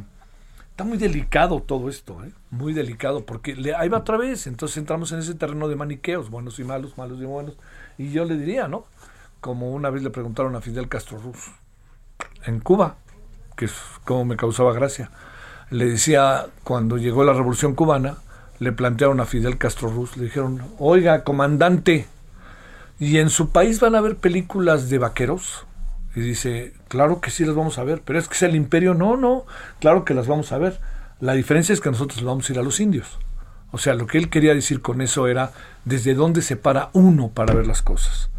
Está 0.75 0.83
muy 0.83 0.97
delicado 0.97 1.61
todo 1.61 1.87
esto, 1.87 2.21
¿eh? 2.25 2.33
muy 2.51 2.73
delicado, 2.73 3.25
porque 3.25 3.55
le, 3.55 3.73
ahí 3.73 3.87
va 3.87 3.99
otra 3.99 4.17
vez, 4.17 4.45
entonces 4.45 4.75
entramos 4.75 5.09
en 5.13 5.19
ese 5.19 5.33
terreno 5.33 5.69
de 5.69 5.77
maniqueos, 5.77 6.29
buenos 6.29 6.59
y 6.59 6.65
malos, 6.65 6.97
malos 6.97 7.17
y 7.21 7.23
buenos. 7.23 7.55
Y 7.97 8.11
yo 8.11 8.25
le 8.25 8.35
diría, 8.35 8.67
¿no? 8.67 8.83
Como 9.39 9.71
una 9.71 9.89
vez 9.89 10.03
le 10.03 10.09
preguntaron 10.09 10.53
a 10.53 10.59
Fidel 10.59 10.89
Castro 10.89 11.17
Ruz 11.17 11.53
en 12.43 12.59
Cuba, 12.59 12.97
que 13.55 13.63
es 13.63 13.73
como 14.03 14.25
me 14.25 14.35
causaba 14.35 14.73
gracia. 14.73 15.11
Le 15.69 15.85
decía, 15.85 16.47
cuando 16.65 16.97
llegó 16.97 17.23
la 17.23 17.31
revolución 17.31 17.73
cubana, 17.73 18.17
le 18.59 18.73
plantearon 18.73 19.21
a 19.21 19.25
Fidel 19.25 19.57
Castro 19.57 19.89
Ruz, 19.89 20.17
le 20.17 20.25
dijeron, 20.25 20.61
oiga, 20.77 21.23
comandante, 21.23 22.05
¿y 22.99 23.19
en 23.19 23.29
su 23.29 23.51
país 23.51 23.79
van 23.79 23.95
a 23.95 23.99
haber 23.99 24.17
películas 24.17 24.89
de 24.89 24.97
vaqueros? 24.97 25.65
Y 26.15 26.21
dice, 26.21 26.73
claro 26.87 27.19
que 27.19 27.29
sí 27.29 27.45
las 27.45 27.55
vamos 27.55 27.77
a 27.77 27.83
ver, 27.83 28.01
pero 28.05 28.17
es 28.17 28.27
que 28.27 28.35
es 28.35 28.43
el 28.43 28.55
imperio, 28.55 28.93
no, 28.93 29.17
no, 29.17 29.45
claro 29.79 30.05
que 30.05 30.13
las 30.13 30.27
vamos 30.27 30.51
a 30.51 30.57
ver. 30.57 30.79
La 31.19 31.33
diferencia 31.33 31.73
es 31.73 31.81
que 31.81 31.91
nosotros 31.91 32.23
vamos 32.23 32.49
a 32.49 32.53
ir 32.53 32.59
a 32.59 32.63
los 32.63 32.79
indios. 32.79 33.19
O 33.71 33.77
sea, 33.77 33.93
lo 33.93 34.07
que 34.07 34.17
él 34.17 34.29
quería 34.29 34.53
decir 34.53 34.81
con 34.81 35.01
eso 35.01 35.27
era 35.27 35.51
desde 35.83 36.13
dónde 36.13 36.41
se 36.41 36.55
para 36.55 36.89
uno 36.93 37.29
para 37.29 37.53
ver 37.53 37.67
las 37.67 37.81
cosas. 37.81 38.29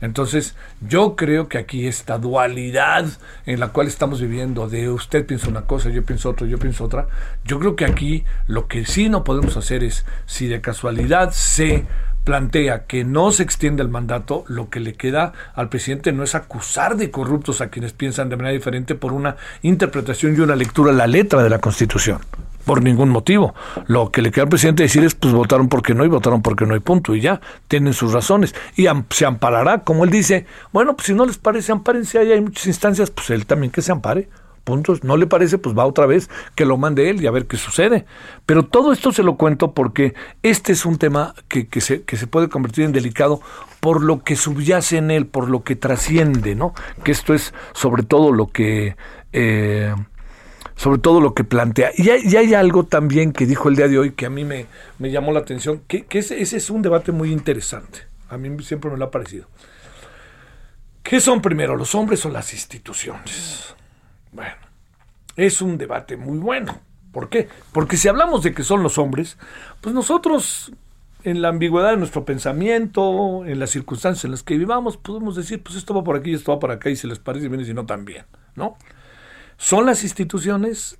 Entonces, 0.00 0.56
yo 0.80 1.16
creo 1.16 1.48
que 1.48 1.58
aquí 1.58 1.86
esta 1.86 2.18
dualidad 2.18 3.06
en 3.46 3.60
la 3.60 3.68
cual 3.68 3.86
estamos 3.86 4.20
viviendo, 4.20 4.68
de 4.68 4.90
usted 4.90 5.26
piensa 5.26 5.48
una 5.48 5.62
cosa, 5.62 5.88
yo 5.88 6.04
pienso 6.04 6.30
otra, 6.30 6.46
yo 6.46 6.58
pienso 6.58 6.84
otra, 6.84 7.08
yo 7.44 7.58
creo 7.58 7.76
que 7.76 7.86
aquí 7.86 8.24
lo 8.46 8.68
que 8.68 8.84
sí 8.84 9.08
no 9.08 9.24
podemos 9.24 9.56
hacer 9.56 9.84
es, 9.84 10.04
si 10.26 10.48
de 10.48 10.60
casualidad 10.60 11.30
se 11.32 11.86
plantea 12.26 12.86
que 12.86 13.04
no 13.04 13.30
se 13.30 13.44
extiende 13.44 13.84
el 13.84 13.88
mandato, 13.88 14.44
lo 14.48 14.68
que 14.68 14.80
le 14.80 14.94
queda 14.94 15.32
al 15.54 15.68
presidente 15.68 16.12
no 16.12 16.24
es 16.24 16.34
acusar 16.34 16.96
de 16.96 17.12
corruptos 17.12 17.60
a 17.60 17.68
quienes 17.68 17.92
piensan 17.92 18.28
de 18.28 18.36
manera 18.36 18.52
diferente 18.52 18.96
por 18.96 19.12
una 19.12 19.36
interpretación 19.62 20.34
y 20.36 20.40
una 20.40 20.56
lectura 20.56 20.90
de 20.90 20.98
la 20.98 21.06
letra 21.06 21.44
de 21.44 21.48
la 21.48 21.60
Constitución. 21.60 22.18
Por 22.64 22.82
ningún 22.82 23.10
motivo. 23.10 23.54
Lo 23.86 24.10
que 24.10 24.22
le 24.22 24.32
queda 24.32 24.42
al 24.42 24.48
presidente 24.48 24.82
decir 24.82 25.04
es, 25.04 25.14
pues 25.14 25.32
votaron 25.32 25.68
porque 25.68 25.94
no 25.94 26.04
y 26.04 26.08
votaron 26.08 26.42
porque 26.42 26.66
no 26.66 26.74
hay 26.74 26.80
punto. 26.80 27.14
Y 27.14 27.20
ya, 27.20 27.40
tienen 27.68 27.92
sus 27.92 28.12
razones. 28.12 28.56
Y 28.74 28.88
se 29.10 29.24
amparará, 29.24 29.84
como 29.84 30.02
él 30.02 30.10
dice, 30.10 30.46
bueno, 30.72 30.96
pues 30.96 31.06
si 31.06 31.14
no 31.14 31.26
les 31.26 31.38
parece, 31.38 31.70
ampárense, 31.70 32.18
ahí 32.18 32.32
hay 32.32 32.40
muchas 32.40 32.66
instancias, 32.66 33.12
pues 33.12 33.30
él 33.30 33.46
también 33.46 33.70
que 33.70 33.82
se 33.82 33.92
ampare 33.92 34.28
puntos. 34.66 35.04
No 35.04 35.16
le 35.16 35.26
parece, 35.26 35.56
pues 35.56 35.78
va 35.78 35.86
otra 35.86 36.04
vez, 36.04 36.28
que 36.56 36.66
lo 36.66 36.76
mande 36.76 37.08
él 37.08 37.22
y 37.22 37.26
a 37.26 37.30
ver 37.30 37.46
qué 37.46 37.56
sucede. 37.56 38.04
Pero 38.44 38.64
todo 38.64 38.92
esto 38.92 39.12
se 39.12 39.22
lo 39.22 39.36
cuento 39.36 39.72
porque 39.72 40.12
este 40.42 40.72
es 40.72 40.84
un 40.84 40.98
tema 40.98 41.34
que, 41.48 41.68
que, 41.68 41.80
se, 41.80 42.02
que 42.02 42.18
se 42.18 42.26
puede 42.26 42.50
convertir 42.50 42.84
en 42.84 42.92
delicado 42.92 43.40
por 43.80 44.02
lo 44.02 44.24
que 44.24 44.36
subyace 44.36 44.98
en 44.98 45.10
él, 45.10 45.26
por 45.26 45.48
lo 45.48 45.62
que 45.62 45.76
trasciende, 45.76 46.56
¿no? 46.56 46.74
Que 47.04 47.12
esto 47.12 47.32
es 47.32 47.54
sobre 47.72 48.02
todo 48.02 48.32
lo 48.32 48.48
que... 48.48 48.96
Eh, 49.32 49.94
sobre 50.74 50.98
todo 50.98 51.22
lo 51.22 51.32
que 51.32 51.42
plantea. 51.42 51.90
Y 51.96 52.10
hay, 52.10 52.20
y 52.24 52.36
hay, 52.36 52.52
algo 52.52 52.84
también 52.84 53.32
que 53.32 53.46
dijo 53.46 53.70
el 53.70 53.76
día 53.76 53.88
de 53.88 53.98
hoy 53.98 54.10
que 54.10 54.26
a 54.26 54.30
mí 54.30 54.44
me, 54.44 54.66
me 54.98 55.10
llamó 55.10 55.32
la 55.32 55.40
atención, 55.40 55.80
que, 55.88 56.04
ese, 56.10 56.42
ese, 56.42 56.58
es 56.58 56.68
un 56.68 56.82
debate 56.82 57.12
muy 57.12 57.32
interesante. 57.32 58.00
A 58.28 58.36
mí 58.36 58.62
siempre 58.62 58.90
me 58.90 58.98
lo 58.98 59.06
ha 59.06 59.10
parecido. 59.10 59.46
¿Qué 61.02 61.18
son 61.18 61.40
primero, 61.40 61.76
los 61.76 61.94
hombres 61.94 62.26
o 62.26 62.28
las 62.28 62.52
instituciones? 62.52 63.74
Bueno, 64.36 64.54
es 65.34 65.62
un 65.62 65.78
debate 65.78 66.18
muy 66.18 66.38
bueno. 66.38 66.78
¿Por 67.10 67.30
qué? 67.30 67.48
Porque 67.72 67.96
si 67.96 68.06
hablamos 68.06 68.42
de 68.42 68.52
que 68.52 68.62
son 68.62 68.82
los 68.82 68.98
hombres, 68.98 69.38
pues 69.80 69.94
nosotros 69.94 70.72
en 71.24 71.40
la 71.40 71.48
ambigüedad 71.48 71.92
de 71.92 71.96
nuestro 71.96 72.26
pensamiento, 72.26 73.46
en 73.46 73.58
las 73.58 73.70
circunstancias 73.70 74.26
en 74.26 74.32
las 74.32 74.42
que 74.42 74.58
vivamos, 74.58 74.98
podemos 74.98 75.36
decir, 75.36 75.62
pues 75.62 75.76
esto 75.76 75.94
va 75.94 76.04
por 76.04 76.16
aquí 76.16 76.34
esto 76.34 76.52
va 76.52 76.58
por 76.58 76.70
acá 76.70 76.90
y 76.90 76.96
si 76.96 77.06
les 77.06 77.18
parece 77.18 77.48
bien 77.48 77.64
si 77.64 77.72
no 77.72 77.86
también, 77.86 78.26
¿no? 78.56 78.76
¿Son 79.56 79.86
las 79.86 80.02
instituciones 80.02 80.98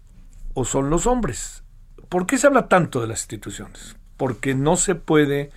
o 0.55 0.65
son 0.65 0.89
los 0.89 1.07
hombres? 1.07 1.63
¿Por 2.09 2.27
qué 2.27 2.39
se 2.39 2.47
habla 2.47 2.69
tanto 2.69 3.03
de 3.03 3.09
las 3.09 3.21
instituciones? 3.21 3.97
Porque 4.17 4.55
no 4.55 4.77
se 4.77 4.95
puede, 4.95 5.51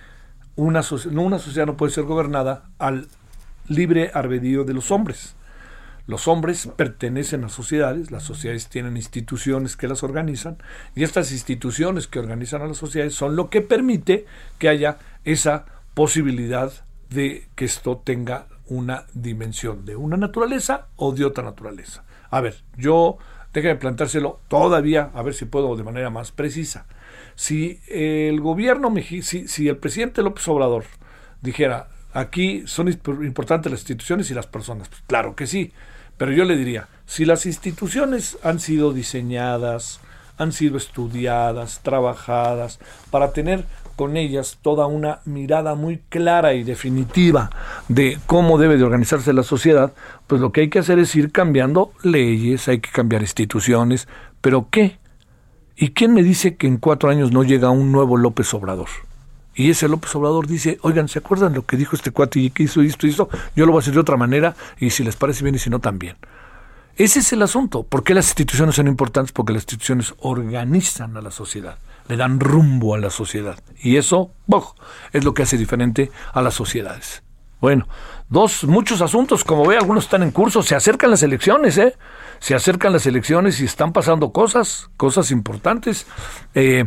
una, 0.54 0.82
una 1.12 1.38
sociedad 1.38 1.66
no 1.66 1.78
puede 1.78 1.92
ser 1.92 2.04
gobernada 2.04 2.68
al 2.78 3.08
libre 3.68 4.10
albedrío 4.12 4.64
de 4.64 4.74
los 4.74 4.90
hombres. 4.90 5.34
Los 6.06 6.28
hombres 6.28 6.68
pertenecen 6.76 7.44
a 7.44 7.48
sociedades, 7.48 8.10
las 8.10 8.22
sociedades 8.22 8.68
tienen 8.68 8.96
instituciones 8.96 9.76
que 9.76 9.88
las 9.88 10.02
organizan 10.02 10.58
y 10.94 11.04
estas 11.04 11.32
instituciones 11.32 12.06
que 12.06 12.18
organizan 12.18 12.62
a 12.62 12.66
las 12.66 12.78
sociedades 12.78 13.14
son 13.14 13.36
lo 13.36 13.50
que 13.50 13.60
permite 13.60 14.26
que 14.58 14.68
haya 14.68 14.98
esa 15.24 15.66
posibilidad 15.94 16.72
de 17.10 17.48
que 17.54 17.64
esto 17.64 18.00
tenga 18.04 18.46
una 18.66 19.04
dimensión 19.14 19.84
de 19.84 19.96
una 19.96 20.16
naturaleza 20.16 20.86
o 20.96 21.12
de 21.12 21.24
otra 21.24 21.44
naturaleza. 21.44 22.04
A 22.30 22.40
ver, 22.40 22.62
yo 22.76 23.18
déjame 23.52 23.76
plantárselo 23.76 24.40
todavía, 24.48 25.10
a 25.14 25.22
ver 25.22 25.34
si 25.34 25.44
puedo 25.44 25.76
de 25.76 25.82
manera 25.82 26.10
más 26.10 26.32
precisa. 26.32 26.86
Si 27.34 27.80
el 27.88 28.40
gobierno, 28.40 28.92
si, 29.22 29.48
si 29.48 29.68
el 29.68 29.76
presidente 29.76 30.22
López 30.22 30.46
Obrador 30.48 30.84
dijera, 31.42 31.88
aquí 32.12 32.64
son 32.66 32.88
importantes 32.88 33.70
las 33.70 33.80
instituciones 33.80 34.30
y 34.30 34.34
las 34.34 34.46
personas, 34.46 34.88
pues 34.88 35.02
claro 35.06 35.34
que 35.34 35.46
sí, 35.46 35.72
pero 36.20 36.32
yo 36.32 36.44
le 36.44 36.54
diría, 36.54 36.86
si 37.06 37.24
las 37.24 37.46
instituciones 37.46 38.36
han 38.42 38.60
sido 38.60 38.92
diseñadas, 38.92 40.00
han 40.36 40.52
sido 40.52 40.76
estudiadas, 40.76 41.80
trabajadas, 41.82 42.78
para 43.10 43.32
tener 43.32 43.64
con 43.96 44.18
ellas 44.18 44.58
toda 44.60 44.86
una 44.86 45.20
mirada 45.24 45.74
muy 45.76 46.02
clara 46.10 46.52
y 46.52 46.62
definitiva 46.62 47.48
de 47.88 48.18
cómo 48.26 48.58
debe 48.58 48.76
de 48.76 48.84
organizarse 48.84 49.32
la 49.32 49.44
sociedad, 49.44 49.94
pues 50.26 50.42
lo 50.42 50.52
que 50.52 50.60
hay 50.60 50.68
que 50.68 50.80
hacer 50.80 50.98
es 50.98 51.16
ir 51.16 51.32
cambiando 51.32 51.90
leyes, 52.02 52.68
hay 52.68 52.80
que 52.80 52.90
cambiar 52.90 53.22
instituciones, 53.22 54.06
pero 54.42 54.66
¿qué? 54.70 54.98
¿Y 55.74 55.92
quién 55.92 56.12
me 56.12 56.22
dice 56.22 56.56
que 56.56 56.66
en 56.66 56.76
cuatro 56.76 57.08
años 57.08 57.32
no 57.32 57.44
llega 57.44 57.70
un 57.70 57.92
nuevo 57.92 58.18
López 58.18 58.52
Obrador? 58.52 58.88
Y 59.54 59.70
ese 59.70 59.88
López 59.88 60.14
Obrador 60.14 60.46
dice, 60.46 60.78
oigan, 60.82 61.08
¿se 61.08 61.18
acuerdan 61.18 61.54
lo 61.54 61.66
que 61.66 61.76
dijo 61.76 61.96
este 61.96 62.10
cuate 62.10 62.40
y 62.40 62.50
que 62.50 62.64
hizo 62.64 62.82
esto 62.82 63.06
y 63.06 63.10
esto? 63.10 63.28
Yo 63.56 63.66
lo 63.66 63.72
voy 63.72 63.80
a 63.80 63.82
hacer 63.82 63.94
de 63.94 64.00
otra 64.00 64.16
manera 64.16 64.54
y 64.78 64.90
si 64.90 65.04
les 65.04 65.16
parece 65.16 65.42
bien 65.42 65.56
y 65.56 65.58
si 65.58 65.70
no 65.70 65.80
también. 65.80 66.16
Ese 66.96 67.20
es 67.20 67.32
el 67.32 67.42
asunto. 67.42 67.82
¿Por 67.82 68.04
qué 68.04 68.14
las 68.14 68.26
instituciones 68.26 68.74
son 68.74 68.86
importantes? 68.86 69.32
Porque 69.32 69.52
las 69.52 69.62
instituciones 69.62 70.14
organizan 70.18 71.16
a 71.16 71.22
la 71.22 71.30
sociedad, 71.30 71.78
le 72.08 72.16
dan 72.16 72.38
rumbo 72.38 72.94
a 72.94 72.98
la 72.98 73.10
sociedad. 73.10 73.58
Y 73.82 73.96
eso, 73.96 74.32
es 75.12 75.24
lo 75.24 75.34
que 75.34 75.42
hace 75.42 75.56
diferente 75.56 76.10
a 76.32 76.42
las 76.42 76.54
sociedades. 76.54 77.22
Bueno, 77.60 77.88
dos, 78.28 78.64
muchos 78.64 79.02
asuntos, 79.02 79.44
como 79.44 79.66
ve, 79.66 79.76
algunos 79.76 80.04
están 80.04 80.22
en 80.22 80.30
curso, 80.30 80.62
se 80.62 80.74
acercan 80.74 81.10
las 81.10 81.22
elecciones, 81.22 81.76
¿eh? 81.78 81.94
Se 82.40 82.54
acercan 82.54 82.92
las 82.92 83.06
elecciones 83.06 83.60
y 83.60 83.64
están 83.64 83.92
pasando 83.92 84.32
cosas, 84.32 84.90
cosas 84.96 85.30
importantes. 85.30 86.06
Eh, 86.54 86.84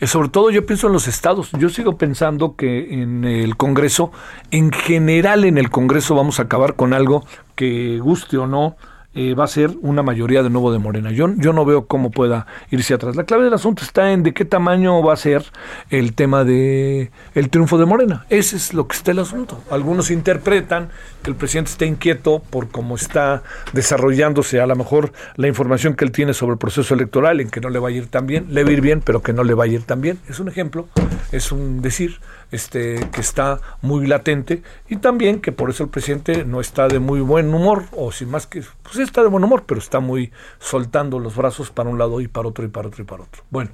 eh, 0.00 0.06
sobre 0.06 0.28
todo 0.30 0.50
yo 0.50 0.64
pienso 0.64 0.86
en 0.86 0.92
los 0.94 1.06
estados. 1.06 1.50
Yo 1.58 1.68
sigo 1.68 1.98
pensando 1.98 2.56
que 2.56 2.94
en 2.94 3.24
el 3.24 3.56
Congreso, 3.56 4.10
en 4.50 4.72
general 4.72 5.44
en 5.44 5.58
el 5.58 5.70
Congreso 5.70 6.14
vamos 6.14 6.40
a 6.40 6.44
acabar 6.44 6.74
con 6.74 6.94
algo 6.94 7.24
que 7.54 7.98
guste 7.98 8.36
o 8.36 8.46
no, 8.46 8.76
eh, 9.14 9.34
va 9.34 9.44
a 9.44 9.48
ser 9.48 9.76
una 9.82 10.02
mayoría 10.02 10.42
de 10.42 10.50
nuevo 10.50 10.72
de 10.72 10.78
Morena. 10.78 11.10
Yo, 11.10 11.28
yo 11.36 11.52
no 11.52 11.64
veo 11.64 11.86
cómo 11.86 12.10
pueda 12.10 12.46
irse 12.70 12.94
atrás. 12.94 13.16
La 13.16 13.24
clave 13.24 13.44
del 13.44 13.54
asunto 13.54 13.84
está 13.84 14.12
en 14.12 14.22
de 14.22 14.32
qué 14.32 14.44
tamaño 14.44 15.02
va 15.02 15.12
a 15.12 15.16
ser 15.16 15.44
el 15.90 16.14
tema 16.14 16.44
de 16.44 17.10
el 17.34 17.50
triunfo 17.50 17.78
de 17.78 17.86
Morena. 17.86 18.26
Ese 18.30 18.56
es 18.56 18.72
lo 18.72 18.88
que 18.88 18.96
está 18.96 19.10
el 19.10 19.18
asunto. 19.18 19.62
Algunos 19.70 20.10
interpretan 20.10 20.88
que 21.22 21.30
el 21.30 21.36
presidente 21.36 21.70
está 21.70 21.84
inquieto 21.84 22.42
por 22.50 22.68
cómo 22.70 22.96
está 22.96 23.42
desarrollándose 23.72 24.60
a 24.60 24.66
lo 24.66 24.76
mejor 24.76 25.12
la 25.36 25.48
información 25.48 25.94
que 25.94 26.04
él 26.04 26.12
tiene 26.12 26.34
sobre 26.34 26.54
el 26.54 26.58
proceso 26.58 26.94
electoral, 26.94 27.40
en 27.40 27.50
que 27.50 27.60
no 27.60 27.68
le 27.68 27.78
va 27.78 27.88
a 27.88 27.92
ir 27.92 28.06
tan 28.06 28.26
bien, 28.26 28.46
le 28.50 28.64
va 28.64 28.70
a 28.70 28.72
ir 28.72 28.80
bien, 28.80 29.02
pero 29.04 29.22
que 29.22 29.32
no 29.32 29.44
le 29.44 29.54
va 29.54 29.64
a 29.64 29.66
ir 29.66 29.82
tan 29.82 30.00
bien. 30.00 30.18
Es 30.28 30.40
un 30.40 30.48
ejemplo, 30.48 30.88
es 31.32 31.52
un 31.52 31.82
decir 31.82 32.18
este, 32.52 33.00
que 33.10 33.20
está 33.20 33.60
muy 33.80 34.06
latente 34.06 34.62
y 34.88 34.96
también 34.96 35.40
que 35.40 35.50
por 35.50 35.70
eso 35.70 35.82
el 35.82 35.90
presidente 35.90 36.44
no 36.44 36.60
está 36.60 36.86
de 36.86 37.00
muy 37.00 37.20
buen 37.20 37.52
humor, 37.52 37.84
o 37.92 38.12
sin 38.12 38.30
más 38.30 38.46
que, 38.46 38.62
pues 38.82 38.98
está 38.98 39.22
de 39.22 39.28
buen 39.28 39.42
humor, 39.42 39.64
pero 39.66 39.80
está 39.80 39.98
muy 39.98 40.30
soltando 40.60 41.18
los 41.18 41.34
brazos 41.34 41.70
para 41.70 41.88
un 41.88 41.98
lado 41.98 42.20
y 42.20 42.28
para 42.28 42.48
otro 42.48 42.64
y 42.64 42.68
para 42.68 42.88
otro 42.88 43.02
y 43.02 43.06
para 43.06 43.24
otro. 43.24 43.42
Bueno, 43.50 43.70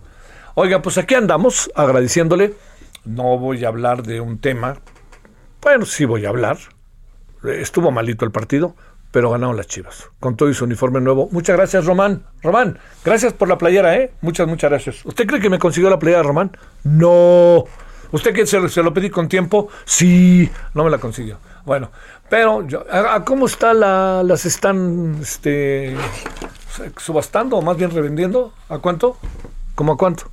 oiga, 0.54 0.80
pues 0.80 0.96
aquí 0.96 1.14
andamos 1.14 1.70
agradeciéndole. 1.74 2.54
No 3.04 3.38
voy 3.38 3.64
a 3.64 3.68
hablar 3.68 4.02
de 4.02 4.20
un 4.20 4.38
tema, 4.38 4.78
bueno, 5.60 5.84
sí 5.84 6.04
voy 6.04 6.24
a 6.24 6.28
hablar. 6.28 6.58
Estuvo 7.42 7.90
malito 7.90 8.24
el 8.24 8.30
partido, 8.30 8.74
pero 9.10 9.30
ganaron 9.30 9.56
las 9.56 9.66
Chivas, 9.66 10.08
con 10.20 10.36
todo 10.36 10.48
y 10.50 10.54
su 10.54 10.64
uniforme 10.64 11.00
nuevo. 11.00 11.28
Muchas 11.32 11.56
gracias, 11.56 11.84
Román. 11.84 12.22
Román, 12.42 12.78
gracias 13.04 13.32
por 13.32 13.48
la 13.48 13.58
playera, 13.58 13.96
¿eh? 13.96 14.12
Muchas, 14.20 14.46
muchas 14.46 14.70
gracias. 14.70 15.04
¿Usted 15.04 15.26
cree 15.26 15.40
que 15.40 15.50
me 15.50 15.58
consiguió 15.58 15.90
la 15.90 15.98
playera, 15.98 16.22
Román? 16.22 16.56
No. 16.84 17.64
¿Usted 18.10 18.32
que 18.32 18.46
se, 18.46 18.82
lo 18.82 18.94
pedí 18.94 19.10
con 19.10 19.28
tiempo? 19.28 19.68
Sí, 19.84 20.50
no 20.74 20.84
me 20.84 20.90
la 20.90 20.98
consiguió. 20.98 21.38
Bueno, 21.64 21.90
pero 22.30 22.66
yo, 22.66 22.84
¿a, 22.90 23.24
cómo 23.24 23.46
está 23.46 23.74
la, 23.74 24.22
las 24.22 24.46
están 24.46 25.18
este, 25.20 25.96
subastando 26.96 27.56
o 27.56 27.62
más 27.62 27.76
bien 27.76 27.90
revendiendo? 27.90 28.52
¿A 28.68 28.78
cuánto? 28.78 29.18
¿Cómo 29.74 29.92
a 29.92 29.96
cuánto? 29.96 30.24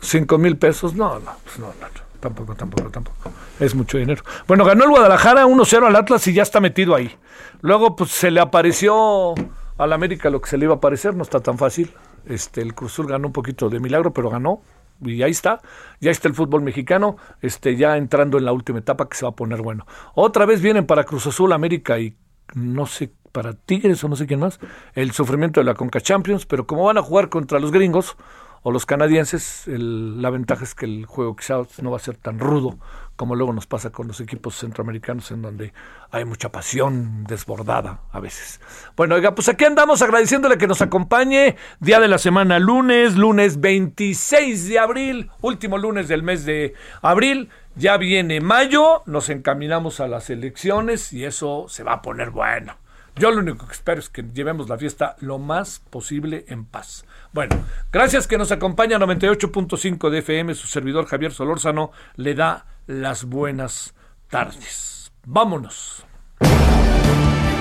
¿Cinco 0.00 0.38
mil 0.38 0.56
pesos? 0.56 0.94
No, 0.94 1.20
no, 1.20 1.32
pues 1.44 1.58
no, 1.58 1.72
tampoco, 2.18 2.54
tampoco, 2.54 2.90
tampoco. 2.90 3.30
Es 3.60 3.74
mucho 3.74 3.98
dinero. 3.98 4.24
Bueno, 4.48 4.64
ganó 4.64 4.84
el 4.84 4.90
Guadalajara 4.90 5.46
1-0 5.46 5.86
al 5.86 5.96
Atlas 5.96 6.26
y 6.26 6.32
ya 6.32 6.42
está 6.42 6.60
metido 6.60 6.94
ahí. 6.94 7.14
Luego, 7.60 7.94
pues 7.94 8.10
se 8.10 8.30
le 8.30 8.40
apareció 8.40 9.34
al 9.78 9.92
América 9.92 10.30
lo 10.30 10.40
que 10.40 10.50
se 10.50 10.58
le 10.58 10.64
iba 10.64 10.74
a 10.74 10.78
aparecer, 10.78 11.14
no 11.14 11.22
está 11.22 11.40
tan 11.40 11.58
fácil. 11.58 11.92
Este, 12.26 12.60
el 12.60 12.74
Cruzul 12.74 13.06
ganó 13.06 13.28
un 13.28 13.32
poquito 13.32 13.68
de 13.68 13.80
milagro, 13.80 14.12
pero 14.12 14.30
ganó 14.30 14.62
y 15.02 15.22
ahí 15.22 15.30
está, 15.30 15.60
ya 16.00 16.10
está 16.10 16.28
el 16.28 16.34
fútbol 16.34 16.62
mexicano, 16.62 17.16
este, 17.40 17.76
ya 17.76 17.96
entrando 17.96 18.38
en 18.38 18.44
la 18.44 18.52
última 18.52 18.78
etapa 18.78 19.08
que 19.08 19.16
se 19.16 19.24
va 19.24 19.30
a 19.30 19.36
poner 19.36 19.62
bueno. 19.62 19.86
Otra 20.14 20.46
vez 20.46 20.60
vienen 20.60 20.86
para 20.86 21.04
Cruz 21.04 21.26
Azul, 21.26 21.52
América 21.52 21.98
y 21.98 22.16
no 22.54 22.86
sé, 22.86 23.12
para 23.32 23.54
Tigres 23.54 24.02
o 24.04 24.08
no 24.08 24.16
sé 24.16 24.26
quién 24.26 24.40
más, 24.40 24.60
el 24.94 25.12
sufrimiento 25.12 25.60
de 25.60 25.64
la 25.64 25.74
Conca 25.74 26.00
Champions, 26.00 26.46
pero 26.46 26.66
como 26.66 26.84
van 26.84 26.98
a 26.98 27.02
jugar 27.02 27.28
contra 27.28 27.60
los 27.60 27.70
gringos 27.70 28.16
o 28.62 28.72
los 28.72 28.84
canadienses, 28.84 29.64
la 29.66 30.28
ventaja 30.30 30.64
es 30.64 30.74
que 30.74 30.84
el 30.84 31.06
juego 31.06 31.34
quizás 31.34 31.82
no 31.82 31.90
va 31.90 31.96
a 31.96 32.00
ser 32.00 32.16
tan 32.16 32.38
rudo 32.38 32.78
como 33.20 33.36
luego 33.36 33.52
nos 33.52 33.66
pasa 33.66 33.90
con 33.90 34.08
los 34.08 34.18
equipos 34.22 34.56
centroamericanos 34.56 35.30
en 35.30 35.42
donde 35.42 35.74
hay 36.10 36.24
mucha 36.24 36.50
pasión 36.50 37.24
desbordada 37.24 38.00
a 38.12 38.18
veces. 38.18 38.62
Bueno, 38.96 39.14
oiga, 39.14 39.34
pues 39.34 39.46
aquí 39.50 39.66
andamos 39.66 40.00
agradeciéndole 40.00 40.56
que 40.56 40.66
nos 40.66 40.80
acompañe 40.80 41.56
día 41.80 42.00
de 42.00 42.08
la 42.08 42.16
semana 42.16 42.58
lunes, 42.58 43.16
lunes 43.16 43.60
26 43.60 44.70
de 44.70 44.78
abril, 44.78 45.30
último 45.42 45.76
lunes 45.76 46.08
del 46.08 46.22
mes 46.22 46.46
de 46.46 46.72
abril. 47.02 47.50
Ya 47.74 47.98
viene 47.98 48.40
mayo, 48.40 49.02
nos 49.04 49.28
encaminamos 49.28 50.00
a 50.00 50.08
las 50.08 50.30
elecciones 50.30 51.12
y 51.12 51.26
eso 51.26 51.66
se 51.68 51.82
va 51.82 51.92
a 51.92 52.00
poner 52.00 52.30
bueno. 52.30 52.78
Yo 53.16 53.30
lo 53.32 53.40
único 53.40 53.66
que 53.66 53.74
espero 53.74 54.00
es 54.00 54.08
que 54.08 54.22
llevemos 54.22 54.70
la 54.70 54.78
fiesta 54.78 55.16
lo 55.20 55.38
más 55.38 55.80
posible 55.90 56.46
en 56.48 56.64
paz. 56.64 57.04
Bueno, 57.34 57.54
gracias 57.92 58.26
que 58.26 58.38
nos 58.38 58.50
acompaña 58.50 58.98
98.5 58.98 60.08
de 60.08 60.18
FM, 60.20 60.54
su 60.54 60.68
servidor 60.68 61.04
Javier 61.04 61.32
Solórzano 61.32 61.92
le 62.16 62.34
da 62.34 62.64
las 62.90 63.24
buenas 63.24 63.94
tardes. 64.28 65.12
Vámonos. 65.24 66.04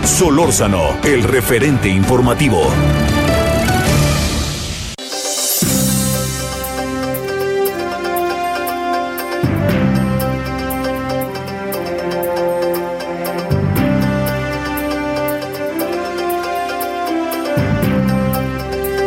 Solórzano, 0.04 0.98
el 1.04 1.24
referente 1.24 1.88
informativo. 1.88 2.64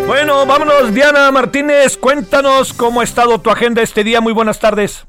Bueno, 0.06 0.46
vámonos, 0.46 0.94
Diana 0.94 1.32
Martínez, 1.32 1.96
cuéntanos 1.96 2.72
cómo 2.72 3.00
ha 3.00 3.04
estado 3.04 3.40
tu 3.40 3.50
agenda 3.50 3.82
este 3.82 4.04
día. 4.04 4.20
Muy 4.20 4.32
buenas 4.32 4.60
tardes. 4.60 5.04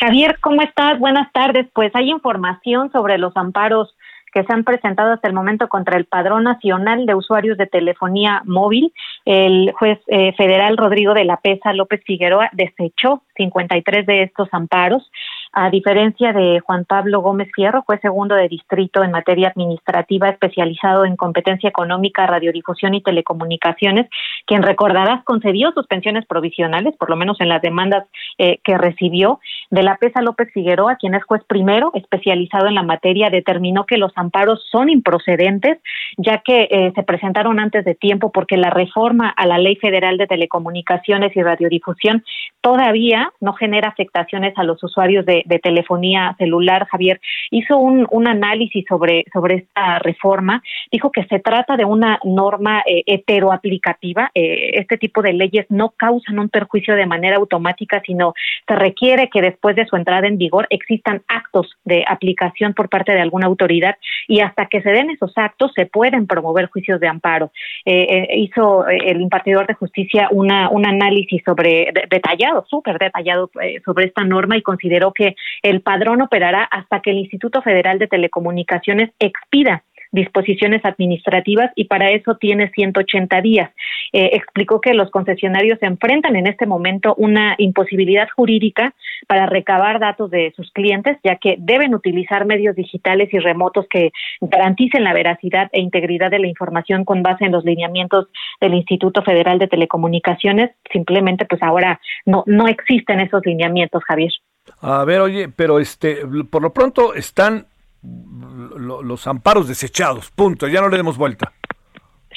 Javier, 0.00 0.38
¿cómo 0.40 0.62
estás? 0.62 0.98
Buenas 0.98 1.30
tardes. 1.30 1.66
Pues 1.74 1.94
hay 1.94 2.10
información 2.10 2.90
sobre 2.90 3.18
los 3.18 3.36
amparos 3.36 3.94
que 4.32 4.44
se 4.44 4.52
han 4.52 4.64
presentado 4.64 5.12
hasta 5.12 5.28
el 5.28 5.34
momento 5.34 5.68
contra 5.68 5.98
el 5.98 6.06
Padrón 6.06 6.44
Nacional 6.44 7.04
de 7.04 7.14
Usuarios 7.14 7.58
de 7.58 7.66
Telefonía 7.66 8.40
Móvil. 8.46 8.94
El 9.26 9.72
juez 9.72 9.98
eh, 10.06 10.32
federal 10.38 10.78
Rodrigo 10.78 11.12
de 11.12 11.26
la 11.26 11.36
Pesa 11.36 11.74
López 11.74 12.00
Figueroa 12.06 12.48
desechó 12.52 13.22
53 13.36 14.06
de 14.06 14.22
estos 14.22 14.48
amparos 14.52 15.10
a 15.52 15.68
diferencia 15.68 16.32
de 16.32 16.60
Juan 16.60 16.84
Pablo 16.84 17.20
Gómez 17.20 17.48
Fierro, 17.54 17.82
fue 17.84 17.98
segundo 17.98 18.36
de 18.36 18.48
distrito 18.48 19.02
en 19.02 19.10
materia 19.10 19.48
administrativa 19.48 20.28
especializado 20.28 21.04
en 21.04 21.16
competencia 21.16 21.68
económica, 21.68 22.26
radiodifusión 22.26 22.94
y 22.94 23.02
telecomunicaciones, 23.02 24.08
quien 24.46 24.62
recordarás 24.62 25.24
concedió 25.24 25.72
suspensiones 25.72 26.24
provisionales, 26.26 26.96
por 26.96 27.10
lo 27.10 27.16
menos 27.16 27.40
en 27.40 27.48
las 27.48 27.62
demandas 27.62 28.06
eh, 28.38 28.60
que 28.62 28.78
recibió. 28.78 29.40
De 29.70 29.82
la 29.82 29.96
PESA 29.96 30.22
López 30.22 30.52
Figueroa, 30.52 30.96
quien 30.96 31.14
es 31.14 31.24
juez 31.24 31.42
primero, 31.46 31.90
especializado 31.94 32.68
en 32.68 32.74
la 32.74 32.82
materia, 32.84 33.28
determinó 33.30 33.86
que 33.86 33.98
los 33.98 34.12
amparos 34.16 34.64
son 34.70 34.88
improcedentes, 34.88 35.78
ya 36.16 36.38
que 36.38 36.68
eh, 36.70 36.92
se 36.94 37.02
presentaron 37.02 37.58
antes 37.58 37.84
de 37.84 37.94
tiempo 37.94 38.30
porque 38.30 38.56
la 38.56 38.70
reforma 38.70 39.28
a 39.28 39.46
la 39.46 39.58
Ley 39.58 39.76
Federal 39.76 40.16
de 40.16 40.26
Telecomunicaciones 40.26 41.36
y 41.36 41.42
Radiodifusión 41.42 42.24
todavía 42.60 43.32
no 43.40 43.52
genera 43.54 43.88
afectaciones 43.88 44.54
a 44.56 44.64
los 44.64 44.82
usuarios 44.82 45.26
de 45.26 45.39
de, 45.44 45.58
telefonía 45.58 46.34
celular, 46.38 46.86
Javier, 46.90 47.20
hizo 47.50 47.78
un, 47.78 48.06
un, 48.10 48.28
análisis 48.28 48.84
sobre, 48.88 49.24
sobre 49.32 49.56
esta 49.56 49.98
reforma, 49.98 50.62
dijo 50.90 51.10
que 51.10 51.24
se 51.24 51.38
trata 51.38 51.76
de 51.76 51.84
una 51.84 52.18
norma 52.24 52.82
eh, 52.86 53.02
heteroaplicativa, 53.06 54.30
eh, 54.34 54.72
este 54.74 54.96
tipo 54.96 55.22
de 55.22 55.32
leyes 55.32 55.66
no 55.68 55.90
causan 55.96 56.38
un 56.38 56.48
perjuicio 56.48 56.94
de 56.94 57.06
manera 57.06 57.36
automática, 57.36 58.02
sino 58.04 58.34
se 58.66 58.74
requiere 58.74 59.28
que 59.28 59.42
después 59.42 59.76
de 59.76 59.86
su 59.86 59.96
entrada 59.96 60.26
en 60.26 60.38
vigor 60.38 60.66
existan 60.70 61.22
actos 61.28 61.76
de 61.84 62.04
aplicación 62.06 62.74
por 62.74 62.88
parte 62.88 63.12
de 63.12 63.20
alguna 63.20 63.46
autoridad 63.46 63.96
y 64.28 64.40
hasta 64.40 64.66
que 64.66 64.82
se 64.82 64.90
den 64.90 65.10
esos 65.10 65.32
actos 65.36 65.72
se 65.74 65.86
pueden 65.86 66.26
promover 66.26 66.66
juicios 66.66 67.00
de 67.00 67.08
amparo. 67.08 67.50
Eh, 67.84 68.06
eh 68.10 68.38
hizo 68.38 68.86
el 68.88 69.20
impartidor 69.20 69.66
de 69.66 69.74
justicia 69.74 70.28
una, 70.30 70.68
un 70.70 70.86
análisis 70.86 71.42
sobre 71.44 71.92
detallado, 72.10 72.64
súper 72.68 72.98
detallado 72.98 73.50
sobre 73.84 74.06
esta 74.06 74.24
norma 74.24 74.56
y 74.56 74.62
consideró 74.62 75.12
que 75.12 75.29
el 75.62 75.82
padrón 75.82 76.22
operará 76.22 76.64
hasta 76.64 77.00
que 77.00 77.10
el 77.10 77.18
Instituto 77.18 77.62
Federal 77.62 77.98
de 77.98 78.08
Telecomunicaciones 78.08 79.10
expida 79.18 79.84
disposiciones 80.12 80.84
administrativas 80.84 81.70
y 81.76 81.84
para 81.84 82.10
eso 82.10 82.36
tiene 82.36 82.70
180 82.70 83.40
días. 83.40 83.70
Eh, 84.12 84.30
explicó 84.32 84.80
que 84.80 84.94
los 84.94 85.10
concesionarios 85.10 85.78
se 85.78 85.86
enfrentan 85.86 86.36
en 86.36 86.46
este 86.46 86.66
momento 86.66 87.14
una 87.16 87.54
imposibilidad 87.58 88.28
jurídica 88.34 88.94
para 89.28 89.46
recabar 89.46 90.00
datos 90.00 90.30
de 90.30 90.52
sus 90.56 90.70
clientes, 90.72 91.16
ya 91.22 91.36
que 91.36 91.56
deben 91.58 91.94
utilizar 91.94 92.44
medios 92.44 92.74
digitales 92.74 93.32
y 93.32 93.38
remotos 93.38 93.86
que 93.88 94.10
garanticen 94.40 95.04
la 95.04 95.12
veracidad 95.12 95.68
e 95.72 95.80
integridad 95.80 96.30
de 96.30 96.40
la 96.40 96.48
información 96.48 97.04
con 97.04 97.22
base 97.22 97.44
en 97.44 97.52
los 97.52 97.64
lineamientos 97.64 98.26
del 98.60 98.74
Instituto 98.74 99.22
Federal 99.22 99.58
de 99.58 99.68
Telecomunicaciones. 99.68 100.70
Simplemente, 100.92 101.44
pues 101.44 101.62
ahora 101.62 102.00
no, 102.26 102.42
no 102.46 102.66
existen 102.66 103.20
esos 103.20 103.44
lineamientos, 103.46 104.02
Javier. 104.04 104.32
A 104.80 105.04
ver, 105.04 105.20
oye, 105.20 105.48
pero 105.48 105.78
este, 105.78 106.22
por 106.50 106.62
lo 106.62 106.72
pronto 106.72 107.14
están 107.14 107.66
los 108.02 109.26
amparos 109.26 109.68
desechados, 109.68 110.30
punto, 110.30 110.66
ya 110.68 110.80
no 110.80 110.88
le 110.88 110.96
demos 110.96 111.18
vuelta. 111.18 111.52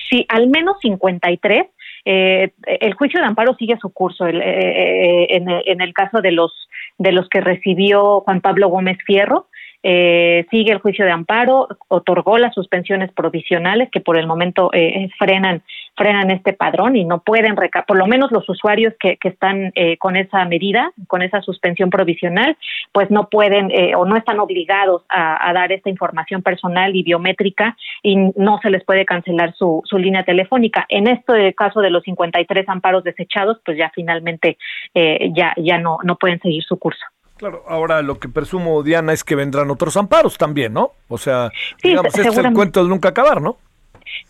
Sí, 0.10 0.26
al 0.30 0.48
menos 0.48 0.78
53. 0.82 1.64
Eh, 2.06 2.52
el 2.66 2.94
juicio 2.96 3.20
de 3.22 3.26
amparo 3.26 3.56
sigue 3.56 3.78
su 3.80 3.94
curso. 3.94 4.26
El, 4.26 4.42
eh, 4.42 5.28
en, 5.30 5.50
en, 5.50 5.82
el 5.82 5.94
caso 5.94 6.22
de 6.22 6.32
los 6.32 6.52
de 6.98 7.12
los 7.12 7.28
que 7.30 7.42
recibió 7.42 8.22
Juan 8.22 8.42
Pablo 8.42 8.68
Gómez 8.68 8.98
Fierro, 9.06 9.48
eh, 9.86 10.46
sigue 10.50 10.72
el 10.72 10.80
juicio 10.80 11.04
de 11.04 11.12
amparo, 11.12 11.68
otorgó 11.90 12.38
las 12.38 12.54
suspensiones 12.54 13.12
provisionales 13.12 13.90
que 13.92 14.00
por 14.00 14.18
el 14.18 14.28
momento 14.28 14.70
eh, 14.74 15.10
frenan 15.20 15.62
frenan 15.96 16.32
este 16.32 16.54
padrón 16.54 16.96
y 16.96 17.06
no 17.06 17.20
pueden 17.20 17.56
por 17.88 17.98
lo 17.98 18.08
menos 18.08 18.32
los 18.32 18.48
usuarios 18.50 18.94
que, 19.00 19.18
que 19.18 19.30
están 19.30 19.72
eh, 19.76 19.98
con 19.98 20.16
esa 20.16 20.44
medida, 20.46 20.92
con 21.08 21.22
esa 21.22 21.42
suspensión 21.42 21.90
provisional, 21.90 22.58
pues 22.92 23.12
no 23.12 23.30
pueden 23.30 23.72
eh, 23.72 23.96
o 23.96 24.06
no 24.06 24.16
están 24.16 24.40
obligados 24.40 25.04
a, 25.10 25.50
a, 25.50 25.54
dar 25.54 25.72
esta 25.72 25.90
información 25.90 26.42
personal 26.42 26.96
y 26.96 27.04
biométrica 27.04 27.78
y 28.02 28.16
no 28.16 28.60
se 28.62 28.70
les 28.70 28.84
puede 28.84 29.06
cancelar 29.06 29.54
su, 29.56 29.82
su 29.86 29.98
línea 29.98 30.24
telefónica. 30.24 30.86
En 30.90 31.08
este 31.08 31.54
caso 31.54 31.82
de 31.82 31.90
los 31.90 32.04
53 32.04 32.68
amparos 32.70 33.04
desechados, 33.04 33.60
pues 33.66 33.78
ya 33.78 33.92
finalmente 33.94 34.58
eh, 34.94 35.32
ya 35.36 35.54
ya 35.58 35.78
no 35.78 36.00
no 36.04 36.16
pueden 36.16 36.40
seguir 36.40 36.64
su 36.64 36.78
curso. 36.78 37.06
Claro, 37.38 37.64
ahora 37.68 38.02
lo 38.02 38.20
que 38.20 38.30
presumo, 38.30 38.84
Diana, 38.84 39.12
es 39.12 39.24
que 39.24 39.36
vendrán 39.36 39.70
otros 39.70 39.98
amparos 39.98 40.38
también, 40.38 40.74
¿no? 40.74 40.92
O 41.08 41.18
sea, 41.18 41.50
sí, 41.78 41.90
digamos, 41.90 42.16
este 42.16 42.30
es 42.30 42.38
el 42.38 42.54
cuento 42.54 42.84
de 42.84 42.90
nunca 42.90 43.10
acabar, 43.10 43.42
¿no? 43.42 43.58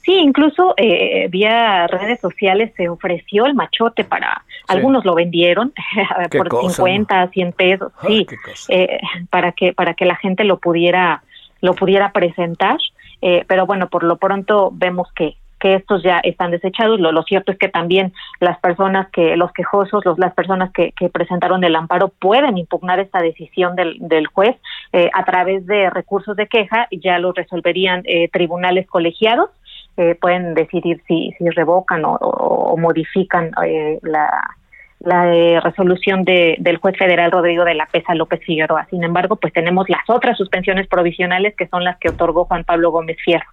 Sí, 0.03 0.13
incluso 0.15 0.73
eh, 0.77 1.27
vía 1.29 1.87
redes 1.87 2.19
sociales 2.19 2.71
se 2.75 2.89
ofreció 2.89 3.45
el 3.45 3.53
machote 3.53 4.03
para, 4.03 4.43
sí. 4.47 4.63
algunos 4.67 5.05
lo 5.05 5.15
vendieron 5.15 5.73
por 6.31 6.49
cosa, 6.49 6.75
50, 6.75 7.25
¿no? 7.25 7.31
100 7.31 7.51
pesos, 7.53 7.93
ah, 7.97 8.05
sí, 8.07 8.27
eh, 8.69 8.99
para 9.29 9.51
que 9.53 9.73
para 9.73 9.93
que 9.93 10.05
la 10.05 10.15
gente 10.15 10.43
lo 10.43 10.57
pudiera 10.57 11.23
lo 11.61 11.75
pudiera 11.75 12.11
presentar, 12.11 12.77
eh, 13.21 13.45
pero 13.47 13.65
bueno, 13.65 13.87
por 13.87 14.03
lo 14.03 14.17
pronto 14.17 14.69
vemos 14.73 15.07
que 15.13 15.37
que 15.63 15.75
estos 15.75 16.03
ya 16.03 16.19
están 16.19 16.51
desechados. 16.51 16.99
Lo, 16.99 17.13
lo, 17.13 17.23
cierto 17.23 17.53
es 17.53 17.57
que 17.57 17.69
también 17.69 18.11
las 18.41 18.59
personas 18.59 19.07
que, 19.11 19.37
los 19.37 19.53
quejosos, 19.53 20.03
los, 20.03 20.19
las 20.19 20.33
personas 20.33 20.73
que, 20.73 20.91
que 20.91 21.07
presentaron 21.07 21.63
el 21.63 21.77
amparo 21.77 22.09
pueden 22.09 22.57
impugnar 22.57 22.99
esta 22.99 23.21
decisión 23.21 23.77
del, 23.77 23.95
del 23.99 24.27
juez 24.27 24.57
eh, 24.91 25.09
a 25.13 25.23
través 25.23 25.65
de 25.65 25.89
recursos 25.89 26.35
de 26.35 26.47
queja, 26.47 26.89
ya 26.91 27.17
lo 27.17 27.31
resolverían 27.31 28.03
eh, 28.03 28.27
tribunales 28.27 28.87
colegiados. 28.87 29.51
Eh, 29.97 30.15
pueden 30.15 30.53
decidir 30.55 31.01
si, 31.07 31.33
si 31.37 31.49
revocan 31.49 32.03
o, 32.05 32.13
o, 32.15 32.73
o 32.73 32.77
modifican 32.77 33.51
eh, 33.63 33.99
la, 34.01 34.55
la 34.99 35.35
eh, 35.35 35.59
resolución 35.59 36.23
de, 36.23 36.55
del 36.59 36.77
juez 36.77 36.97
federal 36.97 37.31
Rodrigo 37.31 37.63
de 37.63 37.75
la 37.75 37.85
Pesa 37.85 38.15
López 38.15 38.41
Figueroa. 38.43 38.87
Sin 38.89 39.03
embargo, 39.03 39.35
pues 39.35 39.53
tenemos 39.53 39.87
las 39.89 40.09
otras 40.09 40.37
suspensiones 40.37 40.87
provisionales 40.87 41.55
que 41.55 41.67
son 41.67 41.83
las 41.83 41.97
que 41.99 42.09
otorgó 42.09 42.45
Juan 42.45 42.63
Pablo 42.63 42.91
Gómez 42.91 43.17
Fierro. 43.23 43.49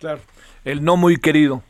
Claro 0.00 0.20
el 0.64 0.82
no 0.84 0.96
muy 0.96 1.18
querido. 1.18 1.62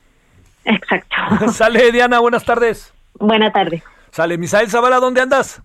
Exacto. 0.64 1.16
Sale, 1.52 1.92
Diana, 1.92 2.20
buenas 2.20 2.44
tardes. 2.44 2.94
Buenas 3.14 3.52
tardes. 3.52 3.82
Sale, 4.10 4.38
Misael 4.38 4.70
Zavala, 4.70 4.98
¿dónde 5.00 5.20
andas? 5.20 5.62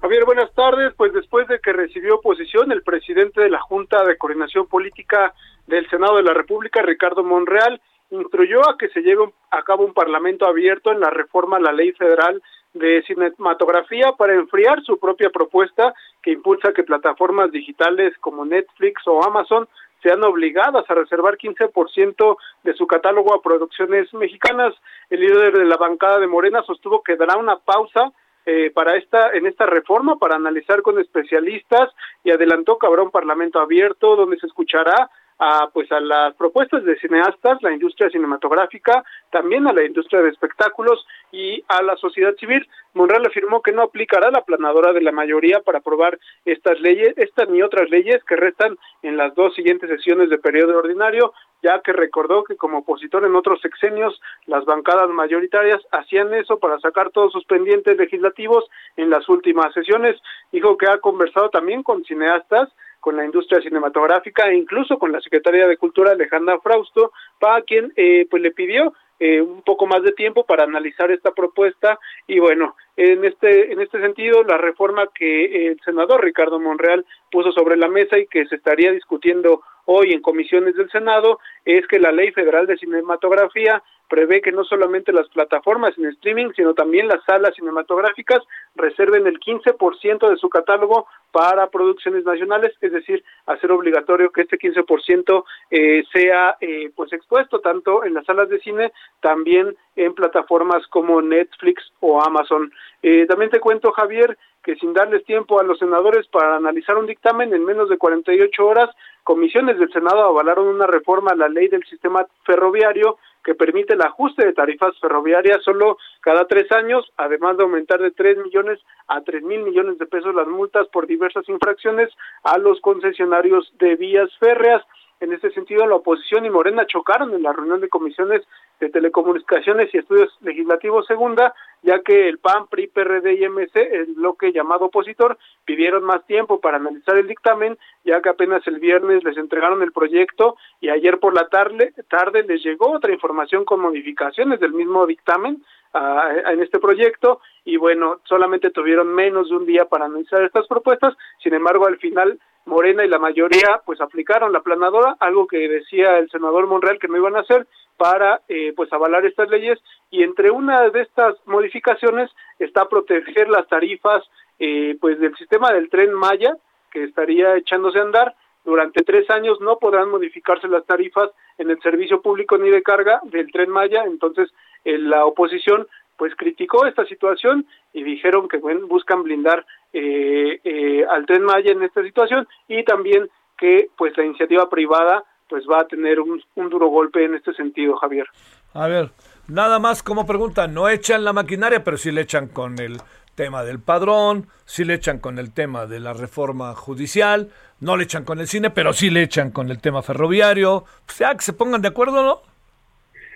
Javier, 0.00 0.24
buenas 0.24 0.52
tardes. 0.54 0.92
Pues 0.96 1.12
después 1.12 1.48
de 1.48 1.58
que 1.60 1.72
recibió 1.72 2.16
oposición, 2.16 2.72
el 2.72 2.82
presidente 2.82 3.40
de 3.40 3.50
la 3.50 3.60
Junta 3.60 4.04
de 4.04 4.16
Coordinación 4.16 4.66
Política 4.66 5.34
del 5.70 5.88
Senado 5.88 6.16
de 6.16 6.24
la 6.24 6.34
República, 6.34 6.82
Ricardo 6.82 7.22
Monreal, 7.22 7.80
instruyó 8.10 8.68
a 8.68 8.76
que 8.76 8.88
se 8.88 9.02
lleve 9.02 9.32
a 9.50 9.62
cabo 9.62 9.84
un 9.84 9.94
parlamento 9.94 10.46
abierto 10.46 10.90
en 10.90 11.00
la 11.00 11.10
reforma 11.10 11.56
a 11.56 11.60
la 11.60 11.72
ley 11.72 11.92
federal 11.92 12.42
de 12.74 13.02
cinematografía 13.06 14.12
para 14.18 14.34
enfriar 14.34 14.82
su 14.82 14.98
propia 14.98 15.30
propuesta 15.30 15.94
que 16.22 16.32
impulsa 16.32 16.72
que 16.72 16.82
plataformas 16.82 17.52
digitales 17.52 18.12
como 18.18 18.44
Netflix 18.44 19.06
o 19.06 19.24
Amazon 19.24 19.68
sean 20.02 20.24
obligadas 20.24 20.84
a 20.88 20.94
reservar 20.94 21.36
15% 21.36 22.36
de 22.64 22.74
su 22.74 22.86
catálogo 22.86 23.34
a 23.34 23.42
producciones 23.42 24.12
mexicanas. 24.14 24.74
El 25.08 25.20
líder 25.20 25.56
de 25.56 25.64
la 25.64 25.76
bancada 25.76 26.18
de 26.18 26.26
Morena 26.26 26.62
sostuvo 26.62 27.02
que 27.02 27.16
dará 27.16 27.36
una 27.36 27.58
pausa 27.58 28.12
eh, 28.46 28.70
para 28.74 28.96
esta 28.96 29.30
en 29.34 29.46
esta 29.46 29.66
reforma 29.66 30.16
para 30.18 30.36
analizar 30.36 30.80
con 30.80 30.98
especialistas 30.98 31.90
y 32.24 32.30
adelantó 32.30 32.78
que 32.78 32.86
habrá 32.86 33.02
un 33.02 33.10
parlamento 33.10 33.60
abierto 33.60 34.16
donde 34.16 34.38
se 34.38 34.46
escuchará 34.46 35.10
a 35.40 35.70
pues 35.72 35.90
a 35.90 36.00
las 36.00 36.34
propuestas 36.34 36.84
de 36.84 36.98
cineastas, 36.98 37.62
la 37.62 37.72
industria 37.72 38.10
cinematográfica, 38.10 39.02
también 39.30 39.66
a 39.66 39.72
la 39.72 39.84
industria 39.84 40.20
de 40.20 40.28
espectáculos 40.28 41.06
y 41.32 41.64
a 41.66 41.82
la 41.82 41.96
sociedad 41.96 42.34
civil. 42.36 42.68
Monreal 42.92 43.26
afirmó 43.26 43.62
que 43.62 43.72
no 43.72 43.82
aplicará 43.82 44.30
la 44.30 44.44
planadora 44.44 44.92
de 44.92 45.00
la 45.00 45.12
mayoría 45.12 45.60
para 45.60 45.78
aprobar 45.78 46.18
estas 46.44 46.78
leyes, 46.80 47.14
estas 47.16 47.48
ni 47.48 47.62
otras 47.62 47.88
leyes 47.88 48.22
que 48.24 48.36
restan 48.36 48.76
en 49.02 49.16
las 49.16 49.34
dos 49.34 49.54
siguientes 49.54 49.88
sesiones 49.88 50.28
de 50.28 50.36
periodo 50.36 50.76
ordinario, 50.76 51.32
ya 51.62 51.80
que 51.80 51.94
recordó 51.94 52.44
que 52.44 52.56
como 52.56 52.78
opositor 52.78 53.24
en 53.24 53.34
otros 53.34 53.62
sexenios 53.62 54.20
las 54.44 54.66
bancadas 54.66 55.08
mayoritarias 55.08 55.80
hacían 55.90 56.34
eso 56.34 56.58
para 56.58 56.78
sacar 56.80 57.10
todos 57.10 57.32
sus 57.32 57.46
pendientes 57.46 57.96
legislativos 57.96 58.68
en 58.96 59.08
las 59.08 59.26
últimas 59.30 59.72
sesiones. 59.72 60.20
Dijo 60.52 60.76
que 60.76 60.86
ha 60.86 60.98
conversado 60.98 61.48
también 61.48 61.82
con 61.82 62.04
cineastas 62.04 62.68
con 63.00 63.16
la 63.16 63.24
industria 63.24 63.60
cinematográfica 63.60 64.48
e 64.48 64.56
incluso 64.56 64.98
con 64.98 65.10
la 65.12 65.20
secretaria 65.20 65.66
de 65.66 65.76
Cultura 65.76 66.12
Alejandra 66.12 66.60
Frausto, 66.60 67.12
para 67.38 67.62
quien 67.62 67.92
eh, 67.96 68.26
pues 68.30 68.42
le 68.42 68.52
pidió 68.52 68.92
eh, 69.18 69.40
un 69.40 69.62
poco 69.62 69.86
más 69.86 70.02
de 70.02 70.12
tiempo 70.12 70.44
para 70.44 70.64
analizar 70.64 71.10
esta 71.10 71.32
propuesta. 71.32 71.98
Y 72.26 72.38
bueno 72.38 72.76
en 72.96 73.24
este 73.24 73.72
en 73.72 73.80
este 73.80 74.00
sentido 74.00 74.42
la 74.44 74.58
reforma 74.58 75.08
que 75.14 75.68
el 75.68 75.80
senador 75.84 76.22
Ricardo 76.22 76.60
Monreal 76.60 77.04
puso 77.30 77.50
sobre 77.52 77.76
la 77.76 77.88
mesa 77.88 78.18
y 78.18 78.26
que 78.26 78.46
se 78.46 78.56
estaría 78.56 78.92
discutiendo 78.92 79.62
hoy 79.86 80.12
en 80.12 80.20
comisiones 80.20 80.74
del 80.76 80.90
Senado 80.90 81.38
es 81.64 81.86
que 81.86 81.98
la 81.98 82.12
Ley 82.12 82.30
Federal 82.32 82.66
de 82.66 82.76
Cinematografía 82.76 83.82
prevé 84.10 84.42
que 84.42 84.52
no 84.52 84.64
solamente 84.64 85.12
las 85.12 85.28
plataformas 85.28 85.96
en 85.96 86.06
streaming, 86.06 86.50
sino 86.56 86.74
también 86.74 87.06
las 87.08 87.24
salas 87.24 87.54
cinematográficas 87.54 88.40
reserven 88.74 89.26
el 89.26 89.38
15% 89.38 90.28
de 90.28 90.36
su 90.36 90.48
catálogo 90.48 91.06
para 91.30 91.68
producciones 91.68 92.24
nacionales, 92.24 92.74
es 92.80 92.92
decir, 92.92 93.22
hacer 93.46 93.70
obligatorio 93.70 94.32
que 94.32 94.42
este 94.42 94.58
15% 94.58 95.44
eh, 95.70 96.02
sea 96.12 96.56
eh, 96.60 96.90
pues 96.94 97.12
expuesto 97.12 97.60
tanto 97.60 98.04
en 98.04 98.14
las 98.14 98.26
salas 98.26 98.48
de 98.48 98.58
cine, 98.58 98.92
también 99.20 99.76
en 99.94 100.12
plataformas 100.14 100.84
como 100.88 101.22
Netflix 101.22 101.92
o 102.00 102.20
Amazon. 102.20 102.72
Eh, 103.02 103.26
también 103.26 103.50
te 103.50 103.60
cuento, 103.60 103.92
Javier, 103.92 104.36
que 104.64 104.74
sin 104.76 104.92
darles 104.92 105.24
tiempo 105.24 105.60
a 105.60 105.62
los 105.62 105.78
senadores 105.78 106.26
para 106.26 106.56
analizar 106.56 106.98
un 106.98 107.06
dictamen 107.06 107.54
en 107.54 107.64
menos 107.64 107.88
de 107.88 107.96
48 107.96 108.66
horas, 108.66 108.90
comisiones 109.22 109.78
del 109.78 109.92
Senado 109.92 110.24
avalaron 110.24 110.66
una 110.66 110.86
reforma 110.86 111.30
a 111.30 111.36
la 111.36 111.48
ley 111.48 111.68
del 111.68 111.84
sistema 111.84 112.26
ferroviario 112.44 113.18
que 113.44 113.54
permite 113.54 113.94
el 113.94 114.02
ajuste 114.02 114.44
de 114.44 114.52
tarifas 114.52 114.98
ferroviarias 115.00 115.62
solo 115.62 115.98
cada 116.20 116.46
tres 116.46 116.70
años, 116.72 117.10
además 117.16 117.56
de 117.56 117.64
aumentar 117.64 118.00
de 118.00 118.10
tres 118.10 118.36
millones 118.38 118.78
a 119.08 119.22
tres 119.22 119.42
mil 119.42 119.62
millones 119.62 119.98
de 119.98 120.06
pesos 120.06 120.34
las 120.34 120.46
multas 120.46 120.86
por 120.88 121.06
diversas 121.06 121.48
infracciones 121.48 122.10
a 122.44 122.58
los 122.58 122.80
concesionarios 122.80 123.72
de 123.78 123.96
vías 123.96 124.30
férreas. 124.38 124.82
En 125.20 125.34
este 125.34 125.50
sentido, 125.50 125.86
la 125.86 125.96
oposición 125.96 126.46
y 126.46 126.50
Morena 126.50 126.86
chocaron 126.86 127.34
en 127.34 127.42
la 127.42 127.52
reunión 127.52 127.82
de 127.82 127.90
comisiones 127.90 128.42
de 128.80 128.88
telecomunicaciones 128.88 129.92
y 129.92 129.98
estudios 129.98 130.34
legislativos 130.40 131.06
segunda, 131.06 131.54
ya 131.82 132.00
que 132.00 132.26
el 132.26 132.38
PAN, 132.38 132.68
PRI, 132.68 132.86
PRD 132.86 133.34
y 133.34 133.46
MC, 133.46 133.76
el 133.76 134.14
bloque 134.14 134.50
llamado 134.50 134.86
opositor, 134.86 135.36
pidieron 135.66 136.04
más 136.04 136.24
tiempo 136.24 136.58
para 136.58 136.78
analizar 136.78 137.18
el 137.18 137.26
dictamen, 137.26 137.76
ya 138.02 138.22
que 138.22 138.30
apenas 138.30 138.66
el 138.66 138.80
viernes 138.80 139.22
les 139.22 139.36
entregaron 139.36 139.82
el 139.82 139.92
proyecto 139.92 140.56
y 140.80 140.88
ayer 140.88 141.20
por 141.20 141.34
la 141.34 141.48
tarde, 141.48 141.92
tarde 142.08 142.42
les 142.42 142.64
llegó 142.64 142.90
otra 142.90 143.12
información 143.12 143.66
con 143.66 143.80
modificaciones 143.80 144.58
del 144.58 144.72
mismo 144.72 145.06
dictamen 145.06 145.62
uh, 145.92 146.48
en 146.50 146.62
este 146.62 146.78
proyecto. 146.78 147.42
Y 147.66 147.76
bueno, 147.76 148.20
solamente 148.24 148.70
tuvieron 148.70 149.14
menos 149.14 149.50
de 149.50 149.56
un 149.56 149.66
día 149.66 149.84
para 149.84 150.06
analizar 150.06 150.42
estas 150.42 150.66
propuestas, 150.66 151.14
sin 151.42 151.52
embargo 151.52 151.86
al 151.86 151.98
final 151.98 152.38
Morena 152.66 153.04
y 153.04 153.08
la 153.08 153.18
mayoría 153.18 153.80
pues 153.84 154.00
aplicaron 154.00 154.52
la 154.52 154.60
planadora, 154.60 155.16
algo 155.20 155.46
que 155.46 155.68
decía 155.68 156.18
el 156.18 156.30
senador 156.30 156.66
Monreal 156.66 156.98
que 156.98 157.08
no 157.08 157.16
iban 157.16 157.36
a 157.36 157.40
hacer 157.40 157.66
para 157.96 158.40
eh, 158.48 158.72
pues 158.76 158.92
avalar 158.92 159.26
estas 159.26 159.50
leyes. 159.50 159.78
Y 160.10 160.22
entre 160.22 160.50
una 160.50 160.88
de 160.88 161.02
estas 161.02 161.36
modificaciones 161.46 162.30
está 162.58 162.88
proteger 162.88 163.48
las 163.48 163.66
tarifas 163.68 164.22
eh, 164.58 164.96
pues 165.00 165.18
del 165.20 165.36
sistema 165.36 165.72
del 165.72 165.90
tren 165.90 166.12
Maya 166.12 166.56
que 166.90 167.04
estaría 167.04 167.56
echándose 167.56 167.98
a 167.98 168.02
andar. 168.02 168.34
Durante 168.64 169.02
tres 169.02 169.28
años 169.30 169.60
no 169.60 169.78
podrán 169.78 170.10
modificarse 170.10 170.68
las 170.68 170.84
tarifas 170.84 171.30
en 171.58 171.70
el 171.70 171.80
servicio 171.80 172.20
público 172.20 172.58
ni 172.58 172.68
de 172.70 172.82
carga 172.82 173.20
del 173.24 173.50
tren 173.52 173.70
Maya. 173.70 174.04
Entonces 174.04 174.50
eh, 174.84 174.98
la 174.98 175.24
oposición 175.24 175.86
pues 176.16 176.34
criticó 176.36 176.84
esta 176.84 177.06
situación 177.06 177.66
y 177.94 178.02
dijeron 178.02 178.46
que 178.48 178.58
bueno, 178.58 178.86
buscan 178.86 179.22
blindar 179.22 179.64
eh, 179.92 180.60
eh, 180.64 181.04
al 181.08 181.26
Tren 181.26 181.42
Maya 181.42 181.72
en 181.72 181.82
esta 181.82 182.02
situación 182.02 182.46
y 182.68 182.84
también 182.84 183.28
que 183.58 183.88
pues 183.96 184.16
la 184.16 184.24
iniciativa 184.24 184.68
privada 184.68 185.24
pues 185.48 185.64
va 185.70 185.80
a 185.80 185.86
tener 185.86 186.20
un, 186.20 186.42
un 186.54 186.70
duro 186.70 186.88
golpe 186.88 187.24
en 187.24 187.34
este 187.34 187.52
sentido, 187.54 187.96
Javier. 187.96 188.26
A 188.72 188.86
ver, 188.86 189.10
nada 189.48 189.78
más 189.80 190.02
como 190.02 190.26
pregunta, 190.26 190.68
no 190.68 190.88
echan 190.88 191.24
la 191.24 191.32
maquinaria, 191.32 191.82
pero 191.82 191.96
sí 191.96 192.12
le 192.12 192.20
echan 192.20 192.46
con 192.46 192.78
el 192.78 193.00
tema 193.34 193.64
del 193.64 193.80
padrón, 193.80 194.48
sí 194.64 194.84
le 194.84 194.94
echan 194.94 195.18
con 195.18 195.38
el 195.38 195.52
tema 195.52 195.86
de 195.86 195.98
la 195.98 196.12
reforma 196.12 196.74
judicial, 196.74 197.48
no 197.80 197.96
le 197.96 198.04
echan 198.04 198.24
con 198.24 198.38
el 198.38 198.46
cine, 198.46 198.70
pero 198.70 198.92
sí 198.92 199.10
le 199.10 199.22
echan 199.22 199.50
con 199.50 199.70
el 199.70 199.80
tema 199.80 200.02
ferroviario. 200.02 200.74
O 200.74 200.86
sea, 201.06 201.34
que 201.34 201.42
se 201.42 201.52
pongan 201.52 201.82
de 201.82 201.88
acuerdo, 201.88 202.22
¿no? 202.22 202.42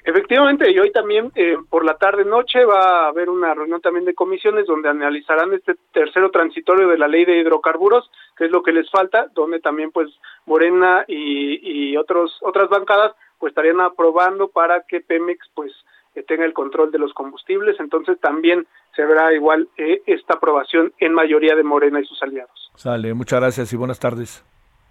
Efectivamente, 0.06 0.70
y 0.70 0.78
hoy 0.78 0.92
también 0.92 1.32
eh, 1.34 1.56
por 1.70 1.82
la 1.82 1.96
tarde 1.96 2.26
noche 2.26 2.66
va 2.66 3.06
a 3.06 3.08
haber 3.08 3.30
una 3.30 3.54
reunión 3.54 3.80
también 3.80 4.04
de 4.04 4.14
comisiones 4.14 4.66
donde 4.66 4.90
analizarán 4.90 5.54
este 5.54 5.76
tercero 5.92 6.30
transitorio 6.30 6.88
de 6.88 6.98
la 6.98 7.08
ley 7.08 7.24
de 7.24 7.38
hidrocarburos, 7.38 8.10
que 8.36 8.44
es 8.44 8.50
lo 8.50 8.62
que 8.62 8.72
les 8.72 8.90
falta, 8.90 9.28
donde 9.34 9.60
también 9.60 9.90
pues 9.92 10.10
Morena 10.44 11.06
y, 11.08 11.92
y 11.92 11.96
otros 11.96 12.38
otras 12.42 12.68
bancadas 12.68 13.12
pues 13.38 13.52
estarían 13.52 13.80
aprobando 13.80 14.48
para 14.48 14.82
que 14.82 15.00
Pemex 15.00 15.48
pues 15.54 15.72
eh, 16.14 16.22
tenga 16.22 16.44
el 16.44 16.52
control 16.52 16.92
de 16.92 16.98
los 16.98 17.14
combustibles, 17.14 17.80
entonces 17.80 18.20
también 18.20 18.66
se 18.94 19.04
verá 19.06 19.32
igual 19.32 19.68
eh, 19.78 20.02
esta 20.06 20.34
aprobación 20.34 20.92
en 20.98 21.14
mayoría 21.14 21.56
de 21.56 21.62
Morena 21.62 22.00
y 22.00 22.04
sus 22.04 22.22
aliados. 22.22 22.70
Sale, 22.74 23.14
muchas 23.14 23.40
gracias 23.40 23.72
y 23.72 23.76
buenas 23.76 23.98
tardes. 23.98 24.44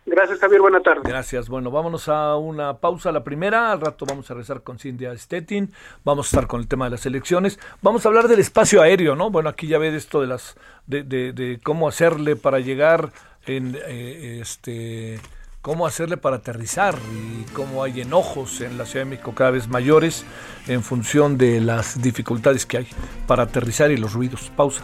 Gracias, 0.06 0.40
Javier. 0.40 0.62
Buenas 0.62 0.84
tardes. 0.84 1.04
Gracias. 1.04 1.48
Bueno, 1.48 1.72
vámonos 1.72 2.10
a 2.10 2.36
una 2.36 2.78
pausa, 2.78 3.12
la 3.12 3.24
primera. 3.24 3.72
Al 3.72 3.82
rato 3.82 4.06
vamos 4.06 4.30
a 4.30 4.34
rezar 4.34 4.62
con 4.62 4.78
Cindy 4.78 5.06
Stettin. 5.18 5.72
Vamos 6.04 6.28
a 6.28 6.30
estar 6.30 6.48
con 6.48 6.60
el 6.60 6.68
tema 6.68 6.86
de 6.86 6.92
las 6.92 7.06
elecciones. 7.06 7.60
Vamos 7.82 8.06
a 8.06 8.10
hablar 8.10 8.28
del 8.28 8.40
espacio 8.40 8.82
aéreo, 8.82 9.16
¿no? 9.16 9.30
Bueno, 9.30 9.50
aquí 9.50 9.68
ya 9.68 9.78
ve 9.78 9.96
esto 9.96 10.22
de 10.22 10.28
las 10.28 10.56
de, 10.88 11.04
de, 11.04 11.60
cómo 11.64 11.88
hacerle 11.88 12.36
para 12.36 12.60
llegar 12.60 13.12
en 13.46 13.78
eh, 13.88 14.40
este 14.42 15.20
cómo 15.62 15.88
hacerle 15.88 16.18
para 16.18 16.38
aterrizar 16.38 16.96
y 17.14 17.44
cómo 17.54 17.84
hay 17.84 18.02
enojos 18.02 18.60
en 18.60 18.78
la 18.78 18.86
Ciudad 18.86 19.06
de 19.06 19.12
México 19.12 19.34
cada 19.34 19.52
vez 19.52 19.70
mayores 19.70 20.26
en 20.68 20.84
función 20.84 21.38
de 21.38 21.62
las 21.62 22.02
dificultades 22.02 22.66
que 22.66 22.80
hay 22.80 22.88
para 23.28 23.44
aterrizar 23.44 23.90
y 23.90 23.96
los 23.96 24.12
ruidos. 24.12 24.52
Pausa. 24.58 24.84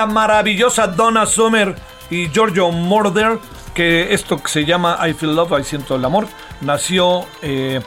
La 0.00 0.06
maravillosa 0.06 0.86
Donna 0.86 1.26
Summer 1.26 1.76
y 2.08 2.30
Giorgio 2.30 2.70
Moroder, 2.70 3.38
que 3.74 4.14
esto 4.14 4.42
que 4.42 4.48
se 4.48 4.64
llama 4.64 4.98
I 5.06 5.12
Feel 5.12 5.36
Love, 5.36 5.60
I 5.60 5.62
Siento 5.62 5.94
el 5.94 6.02
Amor, 6.02 6.26
nació 6.62 7.26
eh, 7.42 7.82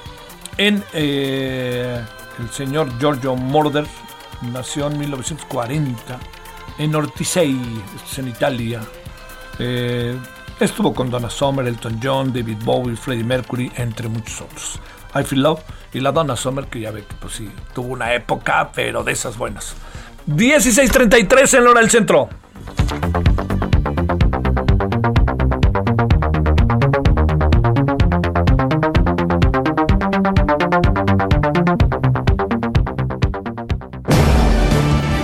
en 0.58 0.84
eh, 0.94 2.00
el 2.38 2.50
señor 2.52 3.00
Giorgio 3.00 3.36
Moroder, 3.36 3.88
nació 4.44 4.86
en 4.86 5.00
1940 5.00 6.20
en 6.78 6.94
Ortisei, 6.94 7.58
en 8.18 8.28
Italia. 8.28 8.82
Eh, 9.58 10.16
estuvo 10.60 10.94
con 10.94 11.10
Donna 11.10 11.32
Summer, 11.32 11.66
Elton 11.66 12.00
John, 12.04 12.32
David 12.32 12.58
Bowie, 12.64 12.96
Freddie 12.96 13.24
Mercury, 13.24 13.72
entre 13.76 14.08
muchos 14.08 14.40
otros. 14.40 14.80
I 15.16 15.24
Feel 15.24 15.42
Love 15.42 15.62
y 15.92 16.00
la 16.00 16.12
Donna 16.12 16.36
Summer, 16.36 16.66
que 16.66 16.80
ya 16.80 16.92
ve 16.92 17.06
que 17.06 17.16
pues 17.16 17.34
sí, 17.34 17.50
tuvo 17.74 17.88
una 17.88 18.14
época, 18.14 18.70
pero 18.72 19.04
de 19.04 19.14
esas 19.14 19.36
buenas. 19.36 19.76
16.33 20.28 21.58
en 21.58 21.68
hora 21.68 21.82
del 21.82 21.90
centro. 21.90 22.30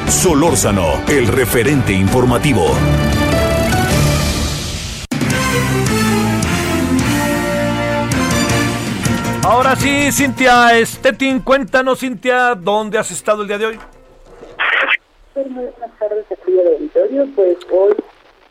Solórzano, 0.07 1.01
el 1.07 1.27
referente 1.27 1.93
informativo. 1.93 2.65
Ahora 9.43 9.75
sí, 9.77 10.11
Cintia 10.11 10.85
Stettin, 10.85 11.39
cuéntanos, 11.39 11.99
Cintia, 11.99 12.53
¿dónde 12.55 12.99
has 12.99 13.09
estado 13.11 13.43
el 13.43 13.47
día 13.47 13.57
de 13.57 13.65
hoy? 13.65 13.79
Muy 15.49 15.65
buenas 15.65 15.97
tardes, 15.97 16.25
aquí 16.31 16.51
de 16.51 16.75
auditorio. 16.75 17.27
Pues 17.35 17.57
hoy 17.71 17.95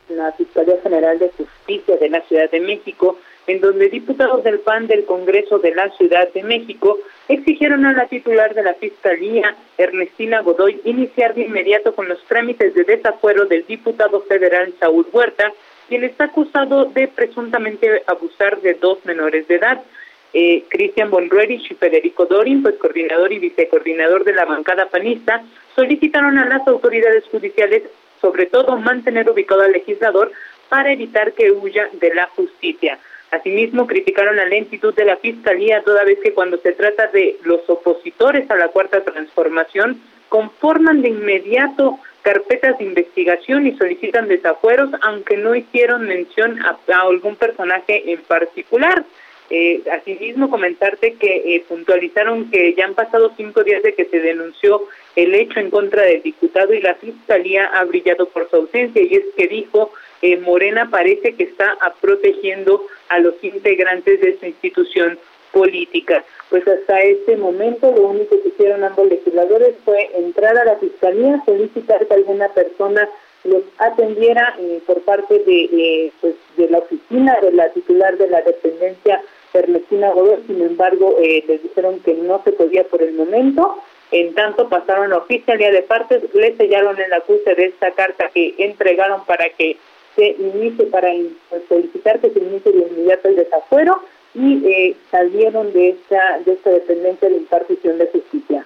la 0.08 0.32
Fiscalía 0.32 0.78
General 0.82 1.16
de 1.16 1.30
Justicia 1.30 1.96
de 1.96 2.08
la 2.08 2.22
Ciudad 2.22 2.50
de 2.50 2.58
México, 2.58 3.16
en 3.46 3.60
donde 3.60 3.88
diputados 3.88 4.42
del 4.42 4.58
PAN 4.58 4.88
del 4.88 5.04
Congreso 5.04 5.60
de 5.60 5.76
la 5.76 5.90
Ciudad 5.90 6.28
de 6.32 6.42
México 6.42 6.98
exigieron 7.28 7.86
a 7.86 7.92
la 7.92 8.08
titular 8.08 8.52
de 8.52 8.64
la 8.64 8.74
Fiscalía, 8.74 9.54
Ernestina 9.76 10.40
Godoy, 10.40 10.80
iniciar 10.84 11.36
de 11.36 11.42
inmediato 11.42 11.94
con 11.94 12.08
los 12.08 12.20
trámites 12.24 12.74
de 12.74 12.82
desafuero 12.82 13.46
del 13.46 13.64
diputado 13.64 14.22
federal 14.22 14.74
Saúl 14.80 15.06
Huerta, 15.12 15.52
quien 15.88 16.02
está 16.02 16.24
acusado 16.24 16.86
de 16.86 17.06
presuntamente 17.06 18.02
abusar 18.08 18.60
de 18.60 18.74
dos 18.74 19.04
menores 19.04 19.46
de 19.46 19.54
edad. 19.54 19.84
Eh, 20.32 20.64
Cristian 20.68 21.10
Bonruerich 21.10 21.70
y 21.70 21.74
Federico 21.74 22.26
Dorin, 22.26 22.62
pues 22.62 22.76
coordinador 22.76 23.32
y 23.32 23.38
vicecoordinador 23.38 24.24
de 24.24 24.34
la 24.34 24.44
bancada 24.44 24.86
panista, 24.86 25.42
solicitaron 25.74 26.38
a 26.38 26.46
las 26.46 26.66
autoridades 26.66 27.24
judiciales, 27.30 27.82
sobre 28.20 28.46
todo, 28.46 28.76
mantener 28.76 29.30
ubicado 29.30 29.62
al 29.62 29.72
legislador 29.72 30.32
para 30.68 30.92
evitar 30.92 31.32
que 31.32 31.50
huya 31.50 31.88
de 31.92 32.14
la 32.14 32.26
justicia. 32.36 32.98
Asimismo, 33.30 33.86
criticaron 33.86 34.36
la 34.36 34.46
lentitud 34.46 34.94
de 34.94 35.04
la 35.04 35.16
Fiscalía, 35.16 35.82
toda 35.82 36.04
vez 36.04 36.18
que 36.22 36.32
cuando 36.32 36.56
se 36.58 36.72
trata 36.72 37.08
de 37.08 37.36
los 37.44 37.60
opositores 37.68 38.50
a 38.50 38.56
la 38.56 38.68
Cuarta 38.68 39.02
Transformación, 39.02 40.00
conforman 40.28 41.02
de 41.02 41.08
inmediato 41.08 41.98
carpetas 42.22 42.78
de 42.78 42.84
investigación 42.84 43.66
y 43.66 43.76
solicitan 43.76 44.28
desafueros, 44.28 44.90
aunque 45.02 45.36
no 45.36 45.54
hicieron 45.54 46.06
mención 46.06 46.58
a, 46.62 46.78
algún 47.00 47.36
personaje 47.36 48.12
en 48.12 48.20
particular. 48.22 49.04
Eh, 49.50 49.82
asimismo, 49.90 50.50
comentarte 50.50 51.14
que 51.14 51.54
eh, 51.54 51.64
puntualizaron 51.66 52.50
que 52.50 52.74
ya 52.74 52.84
han 52.84 52.94
pasado 52.94 53.32
cinco 53.34 53.64
días 53.64 53.82
de 53.82 53.94
que 53.94 54.04
se 54.04 54.20
denunció 54.20 54.82
el 55.16 55.34
hecho 55.34 55.58
en 55.58 55.70
contra 55.70 56.02
del 56.02 56.22
diputado 56.22 56.74
y 56.74 56.82
la 56.82 56.94
fiscalía 56.96 57.64
ha 57.64 57.82
brillado 57.84 58.28
por 58.28 58.50
su 58.50 58.56
ausencia 58.56 59.00
y 59.02 59.14
es 59.14 59.24
que 59.36 59.48
dijo 59.48 59.90
eh, 60.20 60.36
Morena 60.36 60.90
parece 60.90 61.34
que 61.34 61.44
está 61.44 61.78
protegiendo 62.00 62.84
a 63.08 63.20
los 63.20 63.34
integrantes 63.42 64.20
de 64.20 64.38
su 64.38 64.46
institución 64.46 65.18
política. 65.52 66.24
Pues 66.50 66.66
hasta 66.68 67.00
este 67.00 67.36
momento 67.36 67.90
lo 67.90 68.08
único 68.08 68.40
que 68.42 68.48
hicieron 68.48 68.84
ambos 68.84 69.08
legisladores 69.08 69.76
fue 69.84 70.10
entrar 70.14 70.58
a 70.58 70.64
la 70.64 70.76
fiscalía, 70.76 71.42
solicitar 71.46 72.06
que 72.06 72.14
alguna 72.14 72.48
persona 72.48 73.08
los 73.44 73.62
atendiera 73.78 74.56
eh, 74.58 74.80
por 74.86 75.00
parte 75.02 75.38
de, 75.38 75.64
eh, 75.72 76.12
pues, 76.20 76.34
de 76.56 76.68
la 76.68 76.78
oficina 76.78 77.38
de 77.40 77.52
la 77.52 77.70
titular 77.70 78.16
de 78.18 78.28
la 78.28 78.42
dependencia 78.42 79.22
Ernestina 79.54 80.10
Godoy, 80.10 80.42
sin 80.46 80.62
embargo 80.62 81.16
eh, 81.20 81.44
les 81.46 81.62
dijeron 81.62 82.00
que 82.00 82.14
no 82.14 82.40
se 82.44 82.52
podía 82.52 82.84
por 82.84 83.02
el 83.02 83.14
momento, 83.14 83.78
en 84.10 84.34
tanto 84.34 84.68
pasaron 84.68 85.12
a 85.12 85.18
oficialía 85.18 85.70
de 85.70 85.82
partes, 85.82 86.22
le 86.34 86.56
sellaron 86.56 86.98
el 86.98 87.12
acuse 87.12 87.54
de 87.54 87.66
esta 87.66 87.90
carta 87.92 88.30
que 88.32 88.54
entregaron 88.58 89.24
para 89.24 89.48
que 89.50 89.76
se 90.16 90.28
inicie, 90.38 90.86
para 90.86 91.08
pues, 91.48 91.62
solicitar 91.68 92.18
que 92.20 92.30
se 92.30 92.38
inicie 92.38 92.72
de 92.72 92.78
inmediato 92.78 93.28
el 93.28 93.36
desafuero, 93.36 94.02
y 94.34 94.66
eh, 94.66 94.96
salieron 95.10 95.72
de 95.72 95.90
esta, 95.90 96.38
de 96.44 96.52
esta 96.52 96.70
dependencia 96.70 97.28
de 97.28 97.36
impartición 97.36 97.98
de 97.98 98.06
justicia. 98.06 98.64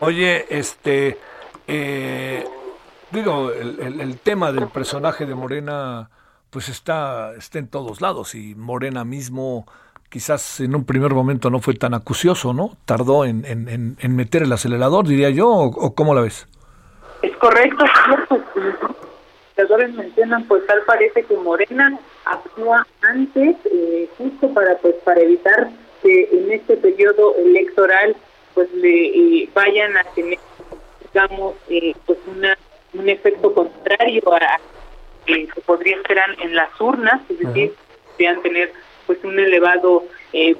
Oye, 0.00 0.44
este, 0.50 1.16
eh, 1.66 2.44
digo, 3.10 3.50
el, 3.52 4.00
el, 4.00 4.18
tema 4.18 4.52
del 4.52 4.68
personaje 4.68 5.24
de 5.24 5.34
Morena, 5.34 6.10
pues 6.50 6.68
está, 6.68 7.34
está 7.36 7.58
en 7.58 7.68
todos 7.68 8.00
lados 8.00 8.34
y 8.34 8.54
Morena 8.54 9.04
mismo 9.04 9.66
quizás 10.08 10.60
en 10.60 10.74
un 10.74 10.84
primer 10.84 11.12
momento 11.12 11.50
no 11.50 11.60
fue 11.60 11.74
tan 11.74 11.94
acucioso, 11.94 12.52
¿no? 12.52 12.76
Tardó 12.84 13.24
en, 13.24 13.44
en, 13.44 13.96
en 14.00 14.16
meter 14.16 14.42
el 14.42 14.52
acelerador, 14.52 15.06
diría 15.06 15.30
yo, 15.30 15.48
o, 15.48 15.94
cómo 15.94 16.14
la 16.14 16.22
ves? 16.22 16.46
Es 17.22 17.36
correcto, 17.36 17.84
Los 19.56 19.94
mencionan, 19.94 20.44
pues 20.44 20.66
tal 20.66 20.82
parece 20.86 21.22
que 21.24 21.36
Morena 21.36 21.98
actúa 22.24 22.86
antes, 23.02 23.56
eh, 23.64 24.08
justo 24.18 24.52
para 24.52 24.76
pues 24.78 24.94
para 25.04 25.20
evitar 25.20 25.70
que 26.02 26.28
en 26.32 26.52
este 26.52 26.76
periodo 26.76 27.34
electoral 27.36 28.14
pues 28.54 28.72
le 28.74 29.06
eh, 29.06 29.50
vayan 29.54 29.96
a 29.96 30.04
tener 30.14 30.38
digamos 31.12 31.54
eh, 31.68 31.94
pues 32.04 32.18
una 32.26 32.56
un 32.94 33.08
efecto 33.08 33.52
contrario 33.52 34.22
a 34.34 34.58
que 35.26 35.48
se 35.52 35.60
podría 35.60 35.96
esperar 35.96 36.36
en 36.42 36.54
las 36.54 36.80
urnas, 36.80 37.20
es 37.28 37.38
decir, 37.38 37.74
podrían 38.12 38.40
tener 38.42 38.72
pues 39.06 39.22
un 39.24 39.38
elevado 39.38 40.04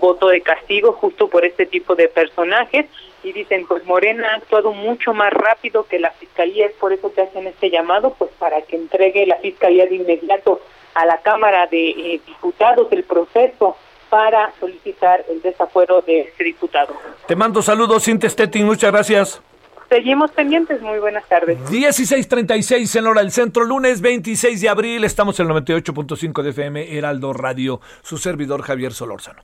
voto 0.01 0.29
de 0.29 0.41
castigo 0.41 0.93
justo 0.93 1.29
por 1.29 1.45
este 1.45 1.67
tipo 1.67 1.95
de 1.95 2.09
personajes 2.09 2.87
y 3.23 3.33
dicen 3.33 3.67
pues 3.67 3.85
Morena 3.85 4.29
ha 4.33 4.37
actuado 4.37 4.73
mucho 4.73 5.13
más 5.13 5.33
rápido 5.33 5.85
que 5.87 5.99
la 5.99 6.11
fiscalía 6.13 6.67
es 6.67 6.73
por 6.75 6.93
eso 6.93 7.13
que 7.13 7.23
hacen 7.23 7.47
este 7.47 7.71
llamado 7.71 8.15
pues 8.17 8.31
para 8.39 8.63
que 8.63 8.77
entregue 8.77 9.27
la 9.27 9.37
fiscalía 9.37 9.87
de 9.87 9.97
inmediato 9.97 10.61
a 10.95 11.05
la 11.05 11.19
Cámara 11.19 11.67
de 11.67 11.91
eh, 11.91 12.21
Diputados 12.27 12.89
el 12.93 13.05
proceso 13.05 13.77
para 14.09 14.53
solicitar 14.61 15.25
el 15.29 15.43
desafuero 15.43 16.01
de 16.01 16.21
este 16.21 16.45
diputado. 16.45 16.95
Te 17.27 17.35
mando 17.35 17.61
saludos, 17.61 18.05
Cintia 18.05 18.31
Stettin, 18.31 18.65
muchas 18.65 18.93
gracias. 18.93 19.43
Seguimos 19.89 20.31
pendientes, 20.33 20.83
muy 20.83 20.99
buenas 20.99 21.27
tardes. 21.29 21.59
16.36 21.71 22.99
en 22.99 23.07
hora 23.07 23.21
del 23.21 23.31
centro, 23.31 23.65
lunes 23.65 24.01
26 24.01 24.61
de 24.61 24.69
abril, 24.69 25.05
estamos 25.05 25.39
en 25.39 25.47
el 25.47 25.53
98.5 25.53 26.43
de 26.43 26.51
FM, 26.51 26.97
Heraldo 26.97 27.33
Radio, 27.33 27.81
su 28.03 28.19
servidor 28.19 28.63
Javier 28.63 28.93
Solórzano. 28.93 29.43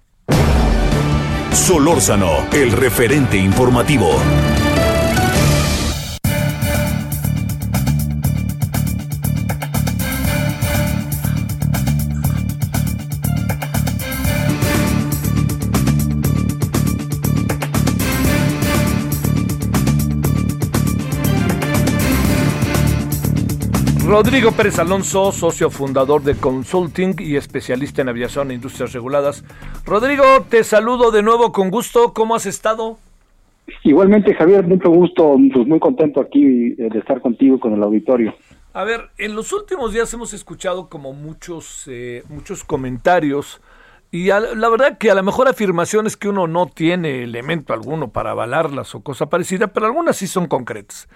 Solórzano, 1.52 2.48
el 2.52 2.72
referente 2.72 3.37
informativo. 3.37 4.11
Rodrigo 24.12 24.53
Pérez 24.53 24.79
Alonso, 24.79 25.33
socio 25.33 25.70
fundador 25.70 26.22
de 26.22 26.35
Consulting 26.35 27.14
y 27.18 27.37
especialista 27.37 28.03
en 28.03 28.11
aviación 28.11 28.51
e 28.51 28.55
industrias 28.55 28.92
reguladas. 28.92 29.42
Rodrigo, 29.87 30.22
te 30.51 30.64
saludo 30.64 31.11
de 31.11 31.22
nuevo 31.22 31.51
con 31.51 31.70
gusto. 31.70 32.12
¿Cómo 32.12 32.35
has 32.35 32.44
estado? 32.44 32.98
Igualmente, 33.85 34.35
Javier, 34.35 34.66
mucho 34.66 34.90
gusto, 34.90 35.37
pues 35.55 35.66
muy 35.66 35.81
contento 35.81 36.20
aquí 36.20 36.44
eh, 36.44 36.90
de 36.92 36.98
estar 36.98 37.22
contigo 37.22 37.59
con 37.59 37.72
el 37.72 37.83
auditorio. 37.83 38.35
A 38.75 38.85
ver, 38.85 39.09
en 39.16 39.35
los 39.35 39.51
últimos 39.55 39.94
días 39.94 40.12
hemos 40.12 40.35
escuchado 40.35 40.90
como 40.90 41.14
muchos, 41.14 41.88
eh, 41.88 42.22
muchos 42.29 42.64
comentarios 42.64 43.62
y 44.11 44.27
la 44.27 44.68
verdad 44.68 44.98
que 44.98 45.11
a 45.11 45.14
lo 45.14 45.22
mejor 45.22 45.48
afirmaciones 45.48 46.18
que 46.18 46.29
uno 46.29 46.46
no 46.46 46.66
tiene 46.66 47.22
elemento 47.22 47.72
alguno 47.72 48.11
para 48.11 48.33
avalarlas 48.33 48.94
o 48.94 49.01
cosa 49.01 49.31
parecida, 49.31 49.68
pero 49.68 49.87
algunas 49.87 50.16
sí 50.16 50.27
son 50.27 50.48
concretas. 50.48 51.09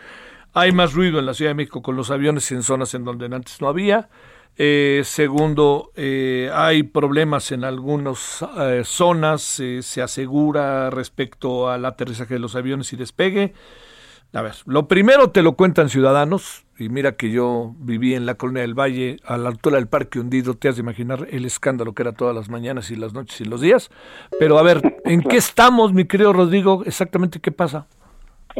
Hay 0.53 0.73
más 0.73 0.95
ruido 0.95 1.19
en 1.19 1.27
la 1.27 1.35
Ciudad 1.35 1.51
de 1.51 1.57
México 1.57 1.83
con 1.83 1.97
los 1.97 2.11
aviones 2.11 2.51
en 2.53 2.63
zonas 2.63 2.95
en 2.95 3.05
donde 3.05 3.27
antes 3.27 3.61
no 3.61 3.69
había. 3.69 4.09
Eh, 4.59 5.03
segundo, 5.05 5.93
eh, 5.97 6.51
hay 6.55 6.83
problemas 6.83 7.53
en 7.53 7.63
algunas 7.63 8.45
eh, 8.59 8.83
zonas, 8.85 9.43
se 9.43 10.03
asegura 10.03 10.89
respecto 10.89 11.69
al 11.69 11.85
aterrizaje 11.85 12.35
de 12.35 12.41
los 12.41 12.57
aviones 12.57 12.93
y 12.93 12.97
despegue. 12.97 13.53
A 14.33 14.43
ver, 14.43 14.55
lo 14.67 14.89
primero 14.89 15.31
te 15.31 15.43
lo 15.43 15.57
cuentan 15.57 15.89
ciudadanos, 15.89 16.65
y 16.79 16.89
mira 16.89 17.13
que 17.13 17.31
yo 17.31 17.75
viví 17.79 18.15
en 18.15 18.27
la 18.27 18.35
Colonia 18.35 18.63
del 18.63 18.75
Valle, 18.75 19.19
a 19.25 19.39
la 19.39 19.49
altura 19.49 19.77
del 19.77 19.87
Parque 19.87 20.21
Hundido, 20.21 20.55
te 20.55 20.69
has 20.69 20.77
de 20.77 20.83
imaginar 20.83 21.27
el 21.31 21.45
escándalo 21.45 21.95
que 21.95 22.03
era 22.03 22.13
todas 22.13 22.35
las 22.35 22.49
mañanas 22.51 22.91
y 22.91 22.97
las 22.97 23.15
noches 23.15 23.41
y 23.41 23.45
los 23.45 23.61
días. 23.61 23.91
Pero 24.39 24.59
a 24.59 24.63
ver, 24.63 25.01
¿en 25.05 25.23
qué 25.23 25.37
estamos, 25.37 25.93
mi 25.93 26.05
querido 26.05 26.33
Rodrigo? 26.33 26.83
Exactamente 26.85 27.41
qué 27.41 27.53
pasa. 27.53 27.87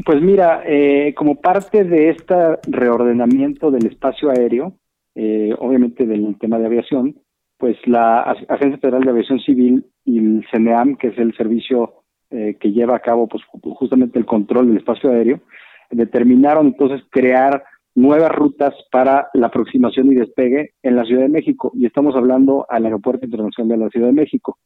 Pues 0.05 0.21
mira, 0.21 0.63
eh, 0.67 1.15
como 1.17 1.41
parte 1.41 1.85
de 1.85 2.11
este 2.11 2.35
reordenamiento 2.69 3.71
del 3.71 3.87
espacio 3.87 4.31
aéreo, 4.31 4.75
eh, 5.15 5.55
obviamente 5.59 6.07
del 6.07 6.37
tema 6.39 6.59
de 6.59 6.67
aviación, 6.67 7.17
pues 7.57 7.79
la 7.87 8.21
Agencia 8.21 8.79
Federal 8.79 9.03
de 9.03 9.11
Aviación 9.11 9.41
Civil 9.41 9.87
y 10.05 10.19
el 10.19 10.47
CNEAM, 10.53 10.97
que 10.97 11.09
es 11.09 11.19
el 11.19 11.35
servicio 11.35 12.03
eh, 12.31 12.59
que 12.61 12.73
lleva 12.73 12.97
a 12.97 13.01
cabo 13.01 13.27
pues 13.27 13.43
justamente 13.47 14.19
el 14.19 14.27
control 14.27 14.69
del 14.69 14.77
espacio 14.77 15.11
aéreo, 15.11 15.41
determinaron 15.91 16.67
entonces 16.67 17.01
crear 17.09 17.65
nuevas 17.95 18.33
rutas 18.33 18.75
para 18.93 19.31
la 19.33 19.47
aproximación 19.47 20.13
y 20.13 20.17
despegue 20.17 20.75
en 20.83 20.97
la 20.97 21.05
Ciudad 21.05 21.23
de 21.23 21.31
México 21.31 21.73
y 21.75 21.87
estamos 21.87 22.15
hablando 22.15 22.67
al 22.69 22.85
Aeropuerto 22.85 23.25
Internacional 23.25 23.79
de 23.79 23.85
la 23.85 23.91
Ciudad 23.91 24.09
de 24.09 24.13
México. 24.13 24.59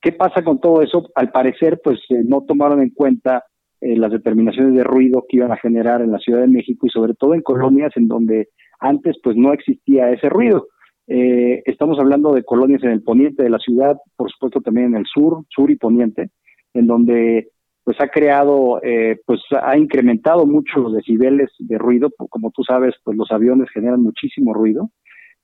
¿Qué 0.00 0.12
pasa 0.12 0.44
con 0.44 0.60
todo 0.60 0.80
eso? 0.82 1.10
Al 1.16 1.32
parecer, 1.32 1.80
pues 1.82 1.98
no 2.08 2.42
tomaron 2.42 2.80
en 2.80 2.90
cuenta 2.90 3.42
eh, 3.80 3.96
las 3.96 4.12
determinaciones 4.12 4.74
de 4.74 4.84
ruido 4.84 5.24
que 5.28 5.38
iban 5.38 5.52
a 5.52 5.58
generar 5.58 6.00
en 6.02 6.12
la 6.12 6.18
Ciudad 6.18 6.40
de 6.40 6.48
México 6.48 6.86
y 6.86 6.90
sobre 6.90 7.14
todo 7.14 7.34
en 7.34 7.42
colonias 7.42 7.92
en 7.96 8.08
donde 8.08 8.48
antes 8.80 9.16
pues 9.22 9.36
no 9.36 9.52
existía 9.52 10.10
ese 10.10 10.28
ruido. 10.28 10.68
Eh, 11.08 11.62
estamos 11.66 11.98
hablando 11.98 12.32
de 12.32 12.42
colonias 12.42 12.82
en 12.82 12.90
el 12.90 13.02
poniente 13.02 13.42
de 13.42 13.50
la 13.50 13.58
ciudad, 13.58 13.96
por 14.16 14.30
supuesto 14.30 14.60
también 14.60 14.88
en 14.88 14.96
el 14.96 15.06
sur, 15.06 15.44
sur 15.48 15.70
y 15.70 15.76
poniente, 15.76 16.30
en 16.74 16.86
donde 16.86 17.48
pues 17.84 18.00
ha 18.00 18.08
creado, 18.08 18.80
eh, 18.82 19.20
pues 19.24 19.40
ha 19.62 19.78
incrementado 19.78 20.44
mucho 20.44 20.80
los 20.80 20.94
decibeles 20.94 21.50
de 21.60 21.78
ruido, 21.78 22.10
como 22.30 22.50
tú 22.50 22.64
sabes, 22.64 22.94
pues 23.04 23.16
los 23.16 23.30
aviones 23.30 23.70
generan 23.70 24.02
muchísimo 24.02 24.52
ruido 24.52 24.90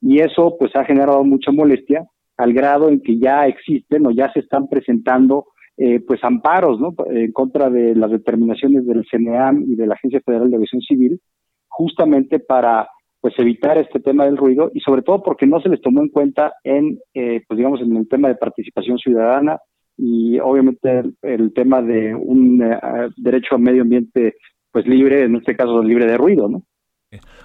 y 0.00 0.18
eso 0.18 0.56
pues 0.58 0.74
ha 0.74 0.84
generado 0.84 1.22
mucha 1.22 1.52
molestia 1.52 2.04
al 2.36 2.52
grado 2.52 2.88
en 2.88 3.00
que 3.00 3.18
ya 3.18 3.46
existen 3.46 4.06
o 4.06 4.10
ya 4.10 4.32
se 4.32 4.40
están 4.40 4.68
presentando 4.68 5.46
eh, 5.76 6.00
pues 6.00 6.22
amparos 6.22 6.80
¿no? 6.80 6.94
en 7.06 7.32
contra 7.32 7.70
de 7.70 7.94
las 7.94 8.10
determinaciones 8.10 8.86
del 8.86 9.04
CNEAM 9.10 9.64
y 9.68 9.76
de 9.76 9.86
la 9.86 9.94
Agencia 9.94 10.20
Federal 10.24 10.50
de 10.50 10.56
Aviación 10.56 10.82
Civil, 10.82 11.20
justamente 11.68 12.38
para 12.38 12.88
pues 13.20 13.34
evitar 13.38 13.78
este 13.78 14.00
tema 14.00 14.24
del 14.24 14.36
ruido 14.36 14.70
y 14.74 14.80
sobre 14.80 15.02
todo 15.02 15.22
porque 15.22 15.46
no 15.46 15.60
se 15.60 15.68
les 15.68 15.80
tomó 15.80 16.02
en 16.02 16.08
cuenta 16.08 16.54
en, 16.64 16.98
eh, 17.14 17.42
pues 17.46 17.56
digamos, 17.56 17.80
en 17.80 17.96
el 17.96 18.08
tema 18.08 18.28
de 18.28 18.34
participación 18.34 18.98
ciudadana, 18.98 19.58
y 19.96 20.38
obviamente 20.40 21.02
el, 21.22 21.52
tema 21.54 21.82
de 21.82 22.14
un 22.14 22.62
eh, 22.62 22.78
derecho 23.16 23.54
a 23.54 23.58
medio 23.58 23.82
ambiente 23.82 24.34
pues 24.70 24.86
libre, 24.86 25.24
en 25.24 25.36
este 25.36 25.54
caso 25.54 25.82
libre 25.82 26.06
de 26.06 26.16
ruido, 26.16 26.48
¿no? 26.48 26.62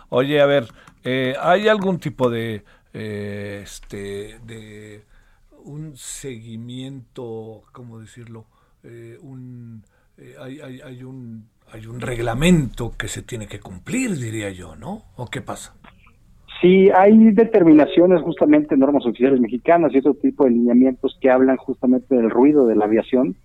Oye, 0.10 0.40
a 0.40 0.46
ver, 0.46 0.64
eh, 1.04 1.36
¿hay 1.42 1.68
algún 1.68 2.00
tipo 2.00 2.30
de, 2.30 2.64
eh, 2.94 3.60
este, 3.64 4.40
de 4.46 5.02
un 5.68 5.96
seguimiento, 5.96 7.64
cómo 7.72 8.00
decirlo? 8.00 8.46
un, 9.22 9.84
hay, 10.40 10.60
hay, 10.62 10.80
hay, 10.80 11.04
un, 11.04 11.50
hay 11.72 11.86
un 11.88 12.00
reglamento 12.00 12.94
que 12.98 13.10
se 13.10 13.22
tiene 13.22 13.48
que 13.48 13.60
cumplir, 13.60 14.16
diría 14.16 14.50
yo, 14.50 14.76
¿no? 14.76 15.04
¿O 15.18 15.28
qué 15.28 15.42
pasa? 15.42 15.76
Sí, 16.62 16.90
hay 16.90 17.16
determinaciones 17.34 18.22
justamente 18.22 18.76
normas 18.76 19.06
oficiales 19.06 19.40
mexicanas 19.40 19.94
y 19.94 20.00
otro 20.00 20.16
tipo 20.16 20.46
de 20.46 20.52
lineamientos 20.52 21.18
que 21.22 21.30
hablan 21.30 21.58
justamente 21.58 22.16
del 22.16 22.32
ruido 22.32 22.66
de 22.66 22.76
la 22.76 22.86
aviación. 22.86 23.36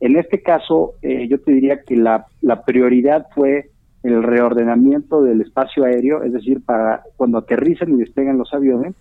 En 0.00 0.16
este 0.16 0.40
caso, 0.40 0.94
eh, 1.02 1.28
yo 1.28 1.40
te 1.40 1.52
diría 1.52 1.82
que 1.82 1.96
la, 1.96 2.26
prioridad 2.64 3.26
fue 3.34 3.70
el 4.02 4.22
reordenamiento 4.22 5.22
del 5.22 5.42
espacio 5.42 5.84
aéreo, 5.84 6.22
es 6.22 6.32
decir, 6.32 6.64
para 6.64 7.02
cuando 7.16 7.38
aterrizan 7.38 7.92
y 7.92 7.96
despegan 7.96 8.38
los 8.38 8.52
aviones. 8.54 8.94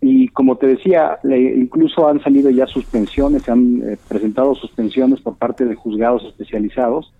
Y 0.00 0.28
como 0.28 0.56
te 0.56 0.68
decía, 0.68 1.18
incluso 1.24 2.08
han 2.08 2.22
salido 2.22 2.50
ya 2.50 2.66
suspensiones, 2.66 3.42
se 3.42 3.50
han 3.50 3.82
eh, 3.82 3.96
presentado 4.08 4.54
suspensiones 4.54 5.20
por 5.20 5.36
parte 5.36 5.64
de 5.64 5.74
juzgados 5.74 6.24
especializados 6.24 7.12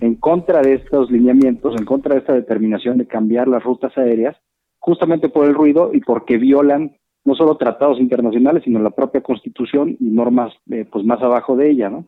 en 0.00 0.16
contra 0.16 0.60
de 0.60 0.74
estos 0.74 1.10
lineamientos, 1.10 1.74
en 1.78 1.86
contra 1.86 2.14
de 2.14 2.20
esta 2.20 2.34
determinación 2.34 2.98
de 2.98 3.06
cambiar 3.06 3.48
las 3.48 3.62
rutas 3.62 3.96
aéreas 3.96 4.36
justamente 4.78 5.28
por 5.28 5.46
el 5.46 5.54
ruido 5.54 5.90
y 5.92 6.00
porque 6.00 6.38
violan 6.38 6.96
no 7.24 7.34
solo 7.34 7.56
tratados 7.56 7.98
internacionales, 7.98 8.62
sino 8.64 8.78
la 8.78 8.90
propia 8.90 9.20
Constitución 9.20 9.96
y 9.98 10.04
normas 10.04 10.54
eh, 10.70 10.86
pues 10.90 11.04
más 11.04 11.20
abajo 11.22 11.56
de 11.56 11.70
ella, 11.70 11.90
¿no? 11.90 12.06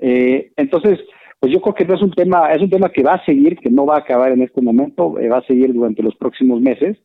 Eh, 0.00 0.50
entonces, 0.56 0.98
pues 1.38 1.52
yo 1.52 1.60
creo 1.60 1.74
que 1.74 1.84
no 1.84 1.94
es 1.94 2.02
un 2.02 2.10
tema, 2.10 2.52
es 2.52 2.60
un 2.60 2.70
tema 2.70 2.90
que 2.90 3.04
va 3.04 3.14
a 3.14 3.24
seguir, 3.24 3.56
que 3.58 3.70
no 3.70 3.86
va 3.86 3.96
a 3.96 4.00
acabar 4.00 4.32
en 4.32 4.42
este 4.42 4.60
momento, 4.60 5.18
eh, 5.20 5.28
va 5.28 5.38
a 5.38 5.46
seguir 5.46 5.72
durante 5.72 6.02
los 6.02 6.16
próximos 6.16 6.60
meses. 6.60 6.98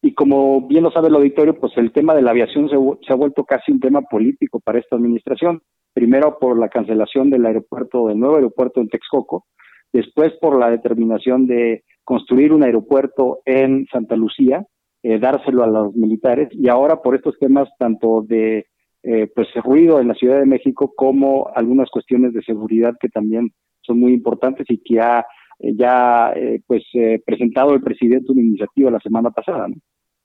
Y 0.00 0.14
como 0.14 0.66
bien 0.66 0.84
lo 0.84 0.90
sabe 0.90 1.08
el 1.08 1.16
auditorio, 1.16 1.58
pues 1.58 1.72
el 1.76 1.92
tema 1.92 2.14
de 2.14 2.22
la 2.22 2.30
aviación 2.30 2.68
se, 2.68 3.12
ha 3.12 3.16
vuelto 3.16 3.44
casi 3.44 3.72
un 3.72 3.80
tema 3.80 4.02
político 4.02 4.60
para 4.60 4.78
esta 4.78 4.96
administración. 4.96 5.60
Primero 5.92 6.38
por 6.38 6.58
la 6.58 6.68
cancelación 6.68 7.30
del 7.30 7.46
aeropuerto, 7.46 8.06
del 8.06 8.18
nuevo 8.18 8.36
aeropuerto 8.36 8.80
en 8.80 8.88
Texcoco, 8.88 9.46
después 9.92 10.32
por 10.40 10.58
la 10.58 10.70
determinación 10.70 11.46
de 11.46 11.82
construir 12.04 12.52
un 12.52 12.62
aeropuerto 12.62 13.40
en 13.44 13.86
Santa 13.90 14.14
Lucía, 14.14 14.64
eh, 15.02 15.18
dárselo 15.18 15.64
a 15.64 15.66
los 15.66 15.94
militares 15.94 16.48
y 16.52 16.68
ahora 16.68 17.02
por 17.02 17.16
estos 17.16 17.36
temas 17.38 17.68
tanto 17.78 18.22
de 18.26 18.66
eh, 19.02 19.28
pues 19.34 19.48
ruido 19.64 20.00
en 20.00 20.08
la 20.08 20.14
Ciudad 20.14 20.38
de 20.38 20.46
México 20.46 20.92
como 20.96 21.50
algunas 21.54 21.88
cuestiones 21.90 22.32
de 22.32 22.42
seguridad 22.42 22.94
que 23.00 23.08
también 23.08 23.50
son 23.82 24.00
muy 24.00 24.12
importantes 24.12 24.66
y 24.68 24.78
que 24.82 25.00
ha 25.00 25.24
ya 25.60 26.32
pues 26.66 26.84
presentado 27.24 27.74
el 27.74 27.82
presidente 27.82 28.32
una 28.32 28.42
iniciativa 28.42 28.90
la 28.90 29.00
semana 29.00 29.30
pasada. 29.30 29.66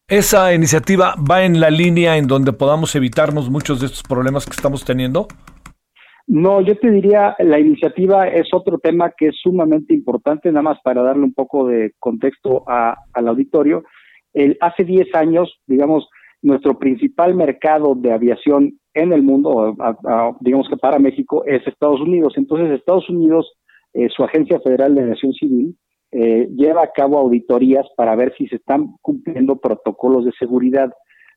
¿Esa 0.08 0.54
iniciativa 0.54 1.16
va 1.16 1.44
en 1.44 1.60
la 1.60 1.70
línea 1.70 2.18
en 2.18 2.28
donde 2.28 2.52
podamos 2.52 2.96
evitarnos 2.96 3.50
muchos 3.50 3.80
de 3.80 3.88
estos 3.88 4.04
problemas 4.04 4.46
que 4.46 4.52
estamos 4.52 4.84
teniendo? 4.84 5.28
No, 6.28 6.62
yo 6.62 6.78
te 6.78 6.90
diría, 6.90 7.36
la 7.40 7.60
iniciativa 7.60 8.28
es 8.28 8.48
otro 8.54 8.80
tema 8.80 9.12
que 9.18 9.28
es 9.28 9.36
sumamente 9.42 9.94
importante, 9.94 10.50
nada 10.52 10.62
más 10.62 10.78
para 10.84 11.04
darle 11.04 11.24
un 11.24 11.34
poco 11.34 11.68
de 11.68 11.94
contexto 12.00 12.64
al 12.68 13.28
auditorio. 13.28 13.84
El, 14.34 14.58
hace 14.62 14.84
10 14.84 15.14
años, 15.16 15.62
digamos, 15.68 16.08
nuestro 16.42 16.78
principal 16.78 17.36
mercado 17.36 17.96
de 17.96 18.14
aviación 18.14 18.80
en 18.94 19.14
el 19.14 19.22
mundo, 19.24 19.76
digamos 20.42 20.70
que 20.70 20.78
para 20.78 21.00
México, 21.00 21.44
es 21.46 21.66
Estados 21.66 22.02
Unidos. 22.02 22.34
Entonces, 22.38 22.72
Estados 22.72 23.10
Unidos, 23.10 23.52
eh, 23.94 24.10
su 24.10 24.24
Agencia 24.24 24.60
Federal 24.60 24.96
de 24.96 25.02
Aviación 25.02 25.34
Civil, 25.34 25.78
eh, 26.12 26.48
lleva 26.56 26.84
a 26.84 26.92
cabo 26.92 27.18
auditorías 27.18 27.88
para 27.98 28.16
ver 28.16 28.34
si 28.38 28.48
se 28.48 28.58
están 28.58 28.96
cumpliendo 29.02 29.56
protocolos 29.58 30.26
de 30.26 30.32
seguridad. 30.38 30.92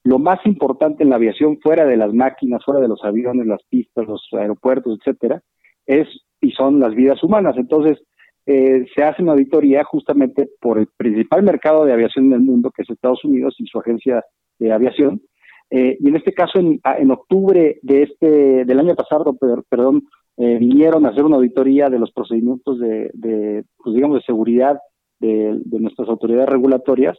Lo 0.05 0.19
más 0.19 0.39
importante 0.45 1.03
en 1.03 1.11
la 1.11 1.17
aviación, 1.17 1.59
fuera 1.63 1.87
de 1.87 1.97
las 1.97 2.13
máquinas, 2.13 2.63
fuera 2.65 2.81
de 2.81 2.89
los 2.89 3.03
aviones, 3.03 3.47
las 3.47 3.63
pistas, 3.71 4.07
los 4.07 4.23
aeropuertos, 4.33 4.99
etcétera, 4.99 5.43
es 5.87 6.07
y 6.41 6.51
son 6.53 6.79
las 6.79 6.95
vidas 6.95 7.23
humanas. 7.23 7.57
Entonces, 7.57 7.99
eh, 8.45 8.87
se 8.95 9.03
hace 9.03 9.23
una 9.23 9.33
auditoría 9.33 9.83
justamente 9.83 10.49
por 10.61 10.79
el 10.79 10.89
principal 10.97 11.43
mercado 11.43 11.85
de 11.85 11.93
aviación 11.93 12.27
en 12.27 12.35
el 12.35 12.41
mundo, 12.41 12.71
que 12.71 12.83
es 12.83 12.91
Estados 12.91 13.25
Unidos 13.25 13.57
y 13.59 13.67
su 13.67 13.79
agencia 13.79 14.25
de 14.59 14.73
aviación. 14.73 15.23
Eh, 15.71 15.97
y 15.99 16.09
en 16.09 16.17
este 16.17 16.33
caso, 16.33 16.61
en, 16.61 16.81
en, 16.99 17.11
octubre 17.11 17.81
de 17.83 18.03
este 18.03 18.65
del 18.65 18.79
año 18.79 18.95
pasado, 18.95 19.37
perdón, 19.69 20.05
eh, 20.39 20.59
vinieron 20.59 21.07
a 21.07 21.11
hacer 21.11 21.25
una 21.25 21.37
auditoría 21.37 21.89
de 21.89 21.99
los 21.99 22.13
procedimientos 22.13 22.79
de, 22.79 23.11
de 23.15 23.65
pues 23.79 23.95
digamos, 23.95 24.19
de 24.19 24.25
seguridad 24.25 24.79
de, 25.19 25.81
nuestras 25.81 26.09
autoridades 26.09 26.49
regulatorias 26.49 27.19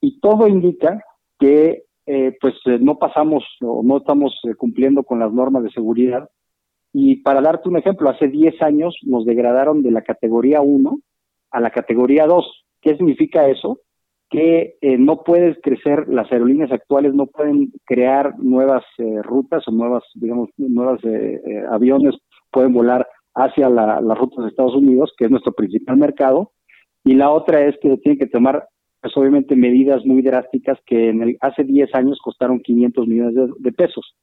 y 0.00 0.20
todo 0.20 0.48
indica 0.48 1.02
que 1.38 1.84
eh, 2.06 2.36
pues 2.40 2.54
eh, 2.66 2.78
no 2.80 2.98
pasamos 2.98 3.44
o 3.60 3.82
no 3.82 3.98
estamos 3.98 4.38
eh, 4.44 4.54
cumpliendo 4.54 5.04
con 5.04 5.18
las 5.20 5.32
normas 5.32 5.62
de 5.62 5.70
seguridad. 5.70 6.28
Y 6.92 7.16
para 7.16 7.40
darte 7.40 7.68
un 7.68 7.76
ejemplo, 7.76 8.10
hace 8.10 8.28
10 8.28 8.60
años 8.62 8.96
nos 9.02 9.24
degradaron 9.24 9.82
de 9.82 9.92
la 9.92 10.02
categoría 10.02 10.60
1 10.60 10.98
a 11.52 11.60
la 11.60 11.70
categoría 11.70 12.26
2. 12.26 12.64
¿Qué 12.80 12.96
significa 12.96 13.48
eso? 13.48 13.78
Que 14.28 14.76
no 14.80 15.24
puedes 15.24 15.58
crecer, 15.60 16.08
las 16.08 16.30
aerolíneas 16.30 16.70
actuales 16.70 17.14
no 17.14 17.26
pueden 17.26 17.72
crear 17.84 18.38
nuevas 18.38 18.84
rutas 19.22 19.66
o 19.66 19.72
nuevas, 19.72 20.04
digamos, 20.14 20.50
nuevos 20.56 21.00
aviones, 21.70 22.14
pueden 22.50 22.72
volar 22.72 23.06
hacia 23.34 23.68
las 23.68 24.18
rutas 24.18 24.44
de 24.44 24.50
Estados 24.50 24.74
Unidos, 24.74 25.12
que 25.16 25.26
es 25.26 25.30
nuestro 25.30 25.52
principal 25.52 25.96
mercado, 25.96 26.52
y 27.04 27.14
la 27.14 27.30
otra 27.30 27.66
es 27.66 27.76
que 27.80 27.96
tienen 27.98 28.18
que 28.18 28.26
tomar 28.26 28.68
pues 29.00 29.16
obviamente 29.16 29.56
medidas 29.56 30.04
muy 30.04 30.20
drásticas 30.22 30.78
que 30.84 31.08
en 31.08 31.22
el, 31.22 31.36
hace 31.40 31.64
10 31.64 31.94
años 31.94 32.18
costaron 32.22 32.60
500 32.60 33.06
millones 33.06 33.50
de, 33.58 33.72
pesos. 33.72 34.14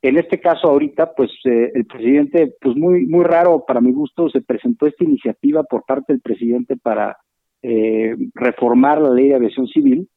En 0.00 0.16
este 0.16 0.40
caso 0.40 0.68
ahorita, 0.68 1.14
pues 1.14 1.30
eh, 1.44 1.70
el 1.74 1.84
presidente, 1.84 2.54
pues 2.60 2.76
muy 2.76 3.06
muy 3.06 3.24
raro 3.24 3.64
para 3.66 3.80
mi 3.80 3.92
gusto, 3.92 4.30
se 4.30 4.40
presentó 4.40 4.86
esta 4.86 5.04
iniciativa 5.04 5.62
por 5.64 5.84
parte 5.84 6.14
del 6.14 6.22
presidente 6.22 6.76
para 6.76 7.16
eh, 7.62 8.16
reformar 8.34 9.00
la 9.00 9.10
ley 9.10 9.28
de 9.28 9.34
aviación 9.34 9.66
civil 9.66 10.08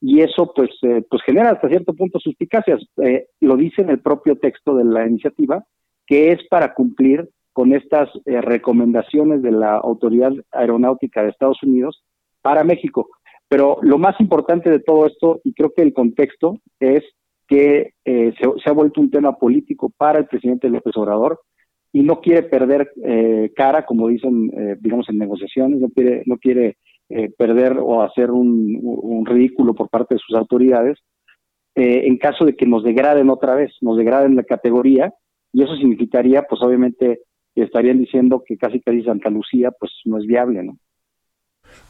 y 0.00 0.20
eso 0.20 0.52
pues 0.54 0.70
eh, 0.82 1.04
pues 1.08 1.22
genera 1.22 1.50
hasta 1.50 1.68
cierto 1.68 1.94
punto 1.94 2.18
suspicacias. 2.18 2.80
lo 3.40 3.56
dice 3.56 3.82
en 3.82 3.90
el 3.90 4.00
propio 4.00 4.36
texto 4.38 4.74
de 4.74 4.84
la 4.84 5.06
iniciativa 5.06 5.64
que 6.06 6.32
es 6.32 6.40
para 6.48 6.74
cumplir 6.74 7.28
con 7.52 7.74
estas 7.74 8.08
recomendaciones 8.24 9.42
de 9.42 9.52
la 9.52 9.76
Autoridad 9.76 10.32
Aeronáutica 10.50 11.22
de 11.22 11.30
Estados 11.30 11.62
Unidos 11.62 12.02
para 12.40 12.64
México. 12.64 13.08
Pero 13.48 13.76
lo 13.82 13.98
más 13.98 14.18
importante 14.18 14.70
de 14.70 14.80
todo 14.80 15.06
esto, 15.06 15.40
y 15.44 15.52
creo 15.52 15.74
que 15.76 15.82
el 15.82 15.92
contexto, 15.92 16.56
es 16.80 17.04
que 17.46 17.92
eh, 18.06 18.32
se, 18.40 18.70
ha 18.70 18.72
vuelto 18.72 19.02
un 19.02 19.10
tema 19.10 19.36
político 19.36 19.92
para 19.94 20.18
el 20.18 20.26
presidente 20.26 20.70
López 20.70 20.96
Obrador 20.96 21.38
y 21.92 22.00
no 22.00 22.22
quiere 22.22 22.44
perder 22.44 22.90
eh, 23.04 23.52
cara, 23.54 23.84
como 23.84 24.08
dicen, 24.08 24.50
eh, 24.56 24.76
digamos, 24.80 25.06
en 25.10 25.18
negociaciones, 25.18 25.80
no 25.80 25.90
quiere, 25.90 26.22
no 26.24 26.38
quiere 26.38 26.78
perder 27.36 27.76
o 27.78 28.00
hacer 28.00 28.30
un, 28.30 29.22
ridículo 29.26 29.74
por 29.74 29.90
parte 29.90 30.14
de 30.14 30.20
sus 30.26 30.34
autoridades 30.34 30.98
en 31.74 32.16
caso 32.16 32.46
de 32.46 32.56
que 32.56 32.64
nos 32.64 32.82
degraden 32.84 33.28
otra 33.28 33.54
vez, 33.54 33.70
nos 33.82 33.98
degraden 33.98 34.34
la 34.34 34.44
categoría, 34.44 35.12
y 35.52 35.62
eso 35.62 35.76
significaría, 35.76 36.42
pues 36.42 36.62
obviamente, 36.62 37.20
estarían 37.54 37.98
diciendo 37.98 38.42
que 38.46 38.56
casi 38.56 38.80
casi 38.80 39.02
Santa 39.02 39.30
Lucía, 39.30 39.70
pues 39.78 39.92
no 40.04 40.18
es 40.18 40.26
viable, 40.26 40.62
¿no? 40.62 40.78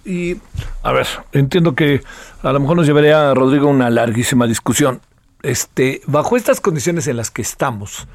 Y, 0.04 0.36
a 0.82 0.92
ver, 0.92 1.06
entiendo 1.32 1.74
que 1.74 2.00
a 2.42 2.52
lo 2.52 2.60
mejor 2.60 2.76
nos 2.76 2.86
llevaría 2.86 3.30
a 3.30 3.34
Rodrigo 3.34 3.68
una 3.68 3.90
larguísima 3.90 4.46
discusión. 4.46 5.00
Este, 5.42 6.00
bajo 6.06 6.36
estas 6.36 6.60
condiciones 6.60 7.06
en 7.08 7.16
las 7.16 7.30
que 7.30 7.42
estamos, 7.42 8.06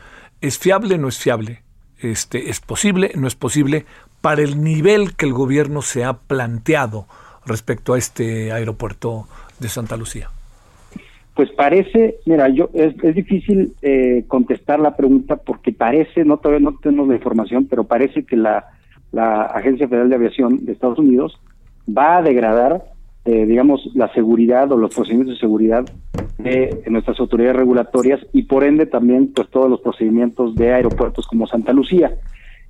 ¿es 0.41 0.57
fiable 0.57 0.97
no 0.97 1.07
es 1.07 1.17
fiable? 1.17 1.61
Este, 1.99 2.49
¿Es 2.49 2.59
posible 2.59 3.11
no 3.15 3.27
es 3.27 3.35
posible? 3.35 3.85
Para 4.21 4.41
el 4.41 4.63
nivel 4.63 5.15
que 5.15 5.25
el 5.25 5.33
gobierno 5.33 5.81
se 5.81 6.03
ha 6.03 6.13
planteado 6.13 7.05
respecto 7.45 7.93
a 7.93 7.97
este 7.97 8.51
aeropuerto 8.51 9.27
de 9.59 9.69
Santa 9.69 9.97
Lucía. 9.97 10.29
Pues 11.38 11.51
parece, 11.51 12.15
mira, 12.25 12.49
yo 12.49 12.71
es, 12.73 12.95
es 13.03 13.13
difícil 13.13 13.75
eh, 13.83 14.23
contestar 14.27 14.79
la 14.79 14.95
pregunta 14.95 15.35
porque 15.35 15.71
parece, 15.71 16.25
no 16.25 16.38
todavía 16.38 16.67
no 16.67 16.79
tenemos 16.79 17.07
la 17.07 17.13
información, 17.13 17.67
pero 17.69 17.83
parece 17.83 18.23
que 18.23 18.35
la, 18.35 18.65
Agencia 19.53 19.88
Federal 19.88 20.09
de 20.09 20.15
Aviación 20.15 20.65
de 20.65 20.71
Estados 20.71 20.97
Unidos 20.97 21.39
va 21.88 22.17
a 22.17 22.21
degradar, 22.23 22.85
eh, 23.25 23.45
digamos, 23.45 23.88
la 23.93 24.11
seguridad 24.13 24.71
o 24.71 24.77
los 24.77 24.95
procedimientos 24.95 25.35
de 25.35 25.39
seguridad 25.39 25.85
de, 26.39 26.83
nuestras 26.88 27.19
autoridades 27.19 27.57
regulatorias 27.57 28.19
y 28.33 28.43
por 28.43 28.63
ende 28.63 28.88
también 28.88 29.31
pues 29.31 29.47
todos 29.49 29.69
los 29.69 29.81
procedimientos 29.81 30.55
de 30.55 30.73
aeropuertos 30.73 31.27
como 31.27 31.45
Santa 31.45 31.71
Lucía. 31.71 32.15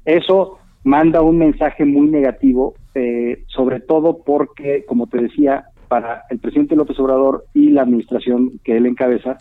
Eso 0.03 0.59
manda 0.83 1.21
un 1.21 1.37
mensaje 1.37 1.85
muy 1.85 2.07
negativo, 2.07 2.73
eh, 2.95 3.45
sobre 3.47 3.79
todo 3.79 4.17
porque, 4.25 4.83
como 4.85 5.07
te 5.07 5.21
decía, 5.21 5.67
para 5.87 6.23
el 6.29 6.39
presidente 6.39 6.75
López 6.75 6.99
Obrador 6.99 7.45
y 7.53 7.69
la 7.69 7.83
administración 7.83 8.59
que 8.63 8.77
él 8.77 8.85
encabeza, 8.85 9.37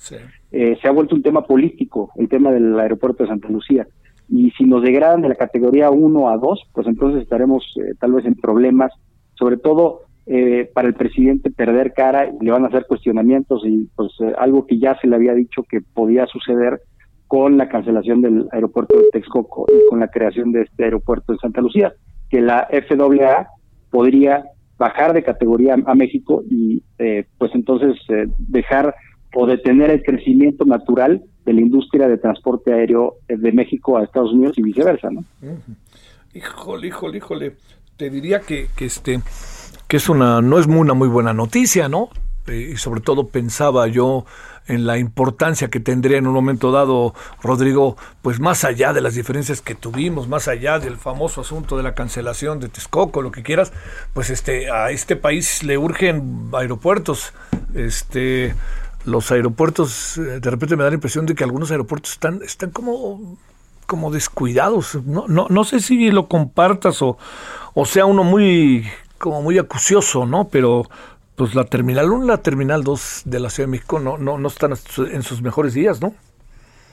eh, 0.53 0.77
se 0.81 0.89
ha 0.89 0.93
vuelto 0.93 1.15
un 1.15 1.23
tema 1.23 1.45
político, 1.45 2.11
el 2.17 2.29
tema 2.29 2.51
del 2.51 2.79
aeropuerto 2.79 3.23
de 3.23 3.29
Santa 3.29 3.49
Lucía. 3.49 3.87
Y 4.29 4.51
si 4.53 4.65
nos 4.65 4.83
degradan 4.83 5.23
de 5.23 5.29
la 5.29 5.35
categoría 5.35 5.91
1 5.91 6.29
a 6.29 6.37
2, 6.37 6.71
pues 6.73 6.87
entonces 6.87 7.23
estaremos 7.23 7.65
eh, 7.77 7.95
tal 8.01 8.13
vez 8.13 8.25
en 8.25 8.35
problemas, 8.35 8.93
sobre 9.35 9.57
todo 9.57 10.03
eh, 10.27 10.71
para 10.75 10.89
el 10.89 10.95
presidente 10.95 11.51
perder 11.51 11.93
cara 11.93 12.29
y 12.29 12.45
le 12.45 12.51
van 12.51 12.65
a 12.65 12.69
hacer 12.69 12.87
cuestionamientos 12.87 13.63
y 13.65 13.89
pues 13.95 14.13
algo 14.39 14.67
que 14.67 14.79
ya 14.79 14.99
se 15.01 15.07
le 15.07 15.15
había 15.15 15.35
dicho 15.35 15.63
que 15.69 15.81
podía 15.81 16.27
suceder 16.27 16.81
con 17.29 17.57
la 17.57 17.69
cancelación 17.69 18.23
del 18.23 18.49
aeropuerto 18.53 18.97
de 18.97 19.09
Texcoco 19.13 19.67
y 19.69 19.89
con 19.89 20.01
la 20.01 20.09
creación 20.09 20.53
de 20.53 20.63
este 20.63 20.85
aeropuerto 20.85 21.33
en 21.33 21.39
Santa 21.39 21.61
Lucía, 21.61 21.93
que 22.31 22.41
la 22.41 22.69
FAA 22.71 23.49
podría 23.91 24.45
bajar 24.79 25.13
de 25.13 25.23
categoría 25.23 25.77
a 25.87 25.95
México 25.95 26.43
y 26.51 26.83
eh, 26.99 27.25
pues 27.39 27.53
entonces 27.55 27.97
eh, 28.09 28.27
dejar 28.39 28.95
o 29.35 29.47
detener 29.47 29.91
el 29.91 30.03
crecimiento 30.03 30.65
natural 30.65 31.23
de 31.45 31.53
la 31.53 31.61
industria 31.61 32.09
de 32.09 32.19
transporte 32.19 32.73
aéreo 32.73 33.17
eh, 33.29 33.37
de 33.37 33.53
México 33.53 33.97
a 33.97 34.05
Estados 34.05 34.33
Unidos 34.33 34.59
y 34.59 34.63
viceversa, 34.63 35.11
¿no? 35.11 35.25
Híjole, 36.35 36.89
híjole, 36.89 37.19
híjole. 37.19 37.53
Te 37.97 38.11
diría 38.11 38.41
que, 38.41 38.67
que 38.77 38.87
este 38.87 39.21
que 39.89 39.97
es 39.97 40.09
una 40.09 40.43
no 40.43 40.59
es 40.59 40.67
una 40.67 40.95
muy 40.95 41.09
buena 41.09 41.33
noticia, 41.33 41.89
¿no? 41.89 42.11
Y 42.49 42.77
sobre 42.77 43.01
todo 43.01 43.29
pensaba 43.29 43.87
yo 43.87 44.25
en 44.69 44.87
la 44.87 44.99
importancia 44.99 45.69
que 45.69 45.81
tendría 45.81 46.19
en 46.19 46.27
un 46.27 46.35
momento 46.35 46.73
dado, 46.73 47.15
Rodrigo, 47.43 47.97
pues 48.23 48.41
más 48.41 48.65
allá 48.65 48.93
de 48.93 49.01
las 49.01 49.15
diferencias 49.15 49.61
que 49.61 49.75
tuvimos, 49.75 50.29
más 50.29 50.49
allá 50.49 50.79
del 50.79 50.97
famoso 50.97 51.43
asunto 51.43 51.77
de 51.77 51.83
la 51.83 51.95
cancelación 51.95 52.59
de 52.59 52.69
Texcoco, 52.69 53.23
lo 53.23 53.31
que 53.31 53.43
quieras, 53.43 53.73
pues 54.13 54.31
este 54.31 54.71
a 54.71 54.91
este 54.91 55.17
país 55.17 55.63
le 55.63 55.79
urgen 55.79 56.51
aeropuertos, 56.53 57.33
este 57.75 58.55
los 59.05 59.31
aeropuertos, 59.31 60.19
eh, 60.19 60.41
de 60.41 60.51
repente 60.51 60.77
me 60.77 60.83
da 60.83 60.91
la 60.91 60.97
impresión 60.97 61.27
de 61.27 61.35
que 61.35 61.45
algunos 61.45 61.71
aeropuertos 61.71 62.13
están, 62.13 62.41
están 62.43 62.71
como, 62.71 63.39
como 63.87 64.11
descuidados. 64.11 64.97
No, 65.07 65.27
no, 65.29 65.47
no 65.49 65.63
sé 65.63 65.79
si 65.79 66.11
lo 66.11 66.27
compartas 66.27 67.01
o, 67.03 67.17
o 67.75 67.87
sea 67.87 68.05
uno 68.05 68.25
muy, 68.25 68.85
como 69.19 69.43
muy 69.43 69.59
acucioso, 69.59 70.27
¿no? 70.27 70.49
Pero 70.49 70.91
pues 71.37 71.55
la 71.55 71.65
Terminal 71.65 72.11
1 72.11 72.25
la 72.27 72.39
Terminal 72.39 72.83
2 72.83 73.23
de 73.27 73.41
la 73.41 73.51
Ciudad 73.51 73.69
de 73.69 73.73
México 73.73 74.01
no, 74.01 74.19
no, 74.19 74.39
no 74.39 74.49
están 74.49 74.73
en 74.73 75.23
sus 75.23 75.43
mejores 75.43 75.75
días, 75.75 76.01
¿no? 76.01 76.15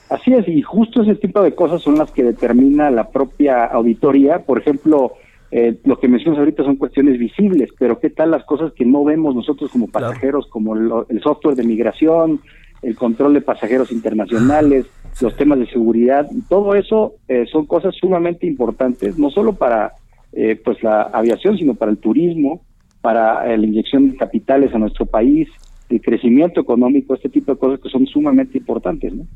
Así 0.09 0.31
es, 0.33 0.47
y 0.47 0.61
justo 0.61 1.01
ese 1.01 1.15
tipo 1.15 1.41
de 1.41 1.55
cosas 1.55 1.81
son 1.81 1.97
las 1.97 2.11
que 2.11 2.23
determina 2.23 2.91
la 2.91 3.09
propia 3.09 3.65
auditoría. 3.65 4.39
Por 4.39 4.59
ejemplo, 4.59 5.13
eh, 5.49 5.79
lo 5.85 5.99
que 5.99 6.07
mencionas 6.07 6.39
ahorita 6.39 6.63
son 6.63 6.75
cuestiones 6.75 7.17
visibles, 7.17 7.71
pero 7.79 7.99
¿qué 7.99 8.11
tal 8.11 8.29
las 8.29 8.43
cosas 8.43 8.73
que 8.73 8.85
no 8.85 9.03
vemos 9.03 9.33
nosotros 9.33 9.71
como 9.71 9.87
pasajeros, 9.87 10.45
como 10.47 10.75
el 10.75 11.21
software 11.23 11.55
de 11.55 11.63
migración, 11.63 12.41
el 12.83 12.95
control 12.95 13.33
de 13.33 13.41
pasajeros 13.41 13.91
internacionales, 13.91 14.85
los 15.19 15.35
temas 15.35 15.57
de 15.57 15.67
seguridad? 15.67 16.29
Todo 16.47 16.75
eso 16.75 17.13
eh, 17.27 17.45
son 17.51 17.65
cosas 17.65 17.95
sumamente 17.95 18.45
importantes, 18.45 19.17
no 19.17 19.31
solo 19.31 19.53
para 19.53 19.93
eh, 20.31 20.59
pues 20.63 20.83
la 20.83 21.03
aviación, 21.03 21.57
sino 21.57 21.75
para 21.75 21.91
el 21.91 21.97
turismo, 21.97 22.61
para 23.03 23.45
la 23.45 23.65
inyección 23.67 24.11
de 24.11 24.15
capitales 24.15 24.73
a 24.73 24.77
nuestro 24.77 25.05
país, 25.05 25.49
el 25.89 26.01
crecimiento 26.01 26.61
económico, 26.61 27.13
este 27.13 27.27
tipo 27.27 27.51
de 27.51 27.59
cosas 27.59 27.81
que 27.81 27.89
son 27.89 28.07
sumamente 28.07 28.57
importantes. 28.57 29.13
¿no? 29.13 29.27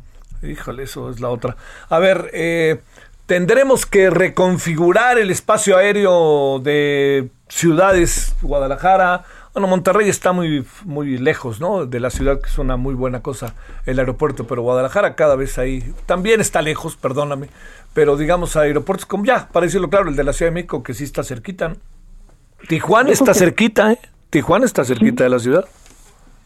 Híjole, 0.41 0.84
eso 0.84 1.09
es 1.09 1.20
la 1.20 1.28
otra. 1.28 1.57
A 1.89 1.99
ver, 1.99 2.30
eh, 2.32 2.80
tendremos 3.26 3.86
que 3.86 4.09
reconfigurar 4.09 5.18
el 5.18 5.32
espacio 5.32 5.76
aéreo 5.76 6.59
de 6.59 7.28
ciudades, 7.49 8.38
Guadalajara. 8.41 9.26
Bueno, 9.51 9.68
Monterrey 9.68 10.07
está 10.07 10.32
muy, 10.32 10.65
muy 10.86 11.18
lejos, 11.18 11.59
¿no? 11.59 11.86
De 11.86 11.99
la 11.99 12.09
ciudad, 12.09 12.39
que 12.39 12.47
es 12.47 12.57
una 12.57 12.78
muy 12.78 12.93
buena 12.93 13.22
cosa, 13.22 13.53
el 13.86 13.99
aeropuerto, 13.99 14.47
pero 14.47 14.61
Guadalajara 14.61 15.15
cada 15.15 15.36
vez 15.36 15.57
ahí 15.57 15.84
también 16.05 16.39
está 16.39 16.61
lejos, 16.61 16.95
perdóname. 16.95 17.49
Pero 17.93 18.15
digamos, 18.15 18.55
aeropuertos 18.55 19.05
como 19.05 19.26
ya, 19.26 19.49
para 19.51 19.65
decirlo 19.65 19.89
claro, 19.89 20.07
el 20.07 20.15
de 20.15 20.24
la 20.24 20.32
Ciudad 20.32 20.51
de 20.51 20.55
México, 20.55 20.84
que 20.84 20.93
sí 20.93 21.03
está 21.03 21.22
cerquita, 21.24 21.68
¿no? 21.68 21.97
Tijuana 22.68 23.12
está 23.12 23.34
cerquita, 23.34 23.93
¿eh? 23.93 23.99
Tijuana 24.30 24.66
está 24.66 24.84
cerquita 24.84 25.24
de 25.24 25.30
la 25.30 25.39
ciudad. 25.39 25.66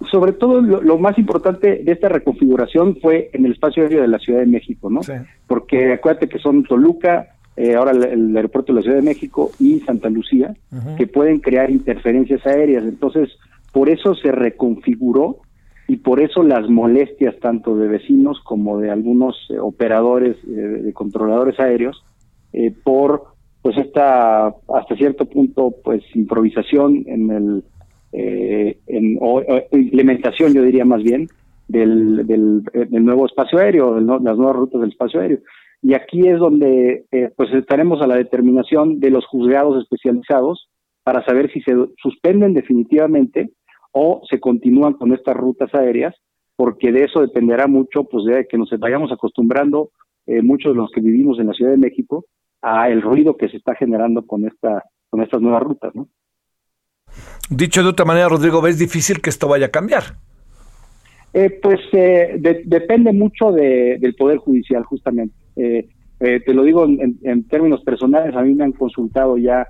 Sobre 0.09 0.33
todo 0.33 0.61
lo, 0.61 0.97
más 0.97 1.17
importante 1.17 1.83
de 1.83 1.91
esta 1.91 2.09
reconfiguración 2.09 2.97
fue 3.01 3.29
en 3.33 3.45
el 3.45 3.53
espacio 3.53 3.83
aéreo 3.83 4.01
de 4.01 4.07
la 4.07 4.17
Ciudad 4.17 4.39
de 4.39 4.47
México, 4.47 4.89
¿no? 4.89 5.01
Porque 5.47 5.93
acuérdate 5.93 6.27
que 6.27 6.39
son 6.39 6.63
Toluca, 6.63 7.35
eh, 7.55 7.75
ahora 7.75 7.91
el, 7.91 8.35
aeropuerto 8.35 8.73
de 8.73 8.79
la 8.79 8.81
Ciudad 8.81 8.97
de 8.97 9.03
México 9.03 9.51
y 9.59 9.79
Santa 9.81 10.09
Lucía, 10.09 10.55
que 10.97 11.05
pueden 11.05 11.39
crear 11.39 11.69
interferencias 11.69 12.45
aéreas. 12.47 12.83
Entonces, 12.83 13.29
por 13.71 13.89
eso 13.89 14.15
se 14.15 14.31
reconfiguró 14.31 15.37
y 15.87 15.97
por 15.97 16.19
eso 16.19 16.41
las 16.41 16.67
molestias 16.67 17.35
tanto 17.39 17.75
de 17.75 17.87
vecinos 17.87 18.39
como 18.43 18.79
de 18.79 18.89
algunos 18.89 19.35
eh, 19.49 19.59
operadores, 19.59 20.35
eh, 20.45 20.51
de 20.51 20.93
controladores 20.93 21.59
aéreos, 21.59 22.03
por 22.83 23.30
pues 23.61 23.77
esta 23.77 24.47
hasta 24.47 24.95
cierto 24.95 25.25
punto 25.25 25.73
pues 25.83 26.03
improvisación 26.15 27.03
en 27.07 27.31
el 27.31 27.63
eh, 28.13 28.77
o, 29.19 29.41
implementación 29.71 30.53
yo 30.53 30.63
diría 30.63 30.83
más 30.83 31.01
bien 31.03 31.27
del, 31.67 32.25
del, 32.27 32.63
nuevo 33.05 33.25
espacio 33.25 33.59
aéreo 33.59 33.99
las 33.99 34.37
nuevas 34.37 34.55
rutas 34.55 34.81
del 34.81 34.89
espacio 34.89 35.21
aéreo. 35.21 35.39
Y 35.81 35.93
aquí 35.93 36.27
es 36.27 36.37
donde 36.37 37.05
eh, 37.11 37.31
pues 37.35 37.53
estaremos 37.53 38.01
a 38.01 38.07
la 38.07 38.15
determinación 38.15 38.99
de 38.99 39.09
los 39.09 39.25
juzgados 39.25 39.81
especializados 39.81 40.69
para 41.03 41.23
saber 41.25 41.51
si 41.51 41.61
se 41.61 41.73
suspenden 42.01 42.53
definitivamente 42.53 43.51
o 43.93 44.21
se 44.29 44.39
continúan 44.39 44.93
con 44.93 45.13
estas 45.13 45.35
rutas 45.35 45.73
aéreas 45.73 46.13
porque 46.55 46.91
de 46.91 47.05
eso 47.05 47.21
dependerá 47.21 47.67
mucho 47.67 48.03
pues 48.03 48.25
de 48.25 48.45
que 48.47 48.57
nos 48.57 48.69
vayamos 48.77 49.11
acostumbrando 49.11 49.89
eh, 50.27 50.41
muchos 50.41 50.73
de 50.73 50.77
los 50.77 50.91
que 50.91 51.01
vivimos 51.01 51.39
en 51.39 51.47
la 51.47 51.53
Ciudad 51.53 51.71
de 51.71 51.77
México 51.77 52.25
a 52.61 52.89
el 52.89 53.01
ruido 53.01 53.37
que 53.37 53.49
se 53.49 53.57
está 53.57 53.75
generando 53.75 54.25
con 54.25 54.45
esta 54.45 54.83
con 55.09 55.21
estas 55.21 55.41
nuevas 55.41 55.63
rutas, 55.63 55.93
¿no? 55.93 56.07
Dicho 57.49 57.83
de 57.83 57.89
otra 57.89 58.05
manera, 58.05 58.29
Rodrigo, 58.29 58.61
¿ves 58.61 58.79
difícil 58.79 59.21
que 59.21 59.29
esto 59.29 59.47
vaya 59.47 59.65
a 59.65 59.71
cambiar? 59.71 60.03
Eh, 61.33 61.59
pues 61.61 61.79
eh, 61.93 62.39
depende 62.65 63.13
mucho 63.13 63.51
del 63.51 64.15
Poder 64.15 64.37
Judicial, 64.37 64.83
justamente. 64.83 65.35
Eh, 65.55 65.87
te 66.19 66.53
lo 66.53 66.63
digo 66.63 66.85
en, 66.85 67.47
términos 67.47 67.81
personales, 67.83 68.35
a 68.35 68.43
mí 68.43 68.53
me 68.53 68.63
han 68.63 68.73
consultado 68.73 69.37
ya 69.37 69.67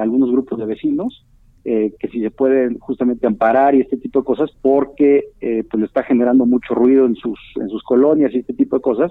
algunos 0.00 0.30
grupos 0.30 0.58
de 0.58 0.66
vecinos 0.66 1.26
que 1.64 2.08
si 2.12 2.20
se 2.20 2.30
pueden 2.30 2.78
justamente 2.78 3.26
amparar 3.26 3.74
y 3.74 3.80
este 3.80 3.96
tipo 3.96 4.20
de 4.20 4.26
cosas 4.26 4.50
porque 4.60 5.30
pues 5.40 5.80
le 5.80 5.86
está 5.86 6.02
generando 6.02 6.44
mucho 6.44 6.74
ruido 6.74 7.06
en 7.06 7.16
sus, 7.16 7.38
en 7.56 7.68
sus 7.70 7.82
colonias 7.82 8.32
y 8.34 8.38
este 8.38 8.52
tipo 8.52 8.76
de 8.76 8.82
cosas 8.82 9.10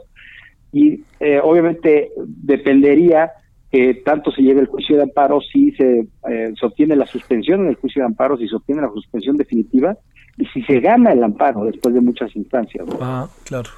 y 0.75 1.05
eh, 1.21 1.39
obviamente 1.41 2.11
dependería 2.17 3.31
que 3.71 3.93
tanto 4.05 4.29
se 4.31 4.41
lleve 4.41 4.59
el 4.59 4.67
juicio 4.67 4.97
de 4.97 5.03
amparo 5.03 5.39
si 5.39 5.71
se, 5.71 5.99
eh, 6.29 6.53
se 6.59 6.65
obtiene 6.65 6.97
la 6.97 7.05
suspensión 7.07 7.61
en 7.61 7.67
el 7.69 7.75
juicio 7.75 8.01
de 8.01 8.07
amparo, 8.07 8.35
si 8.37 8.45
se 8.49 8.57
obtiene 8.57 8.81
la 8.81 8.89
suspensión 8.89 9.37
definitiva 9.37 9.95
y 10.37 10.45
si 10.47 10.61
se 10.63 10.81
gana 10.81 11.13
el 11.13 11.23
amparo 11.23 11.63
después 11.63 11.95
de 11.95 12.01
muchas 12.01 12.35
instancias. 12.35 12.85
Ah, 12.99 13.29
claro. 13.45 13.69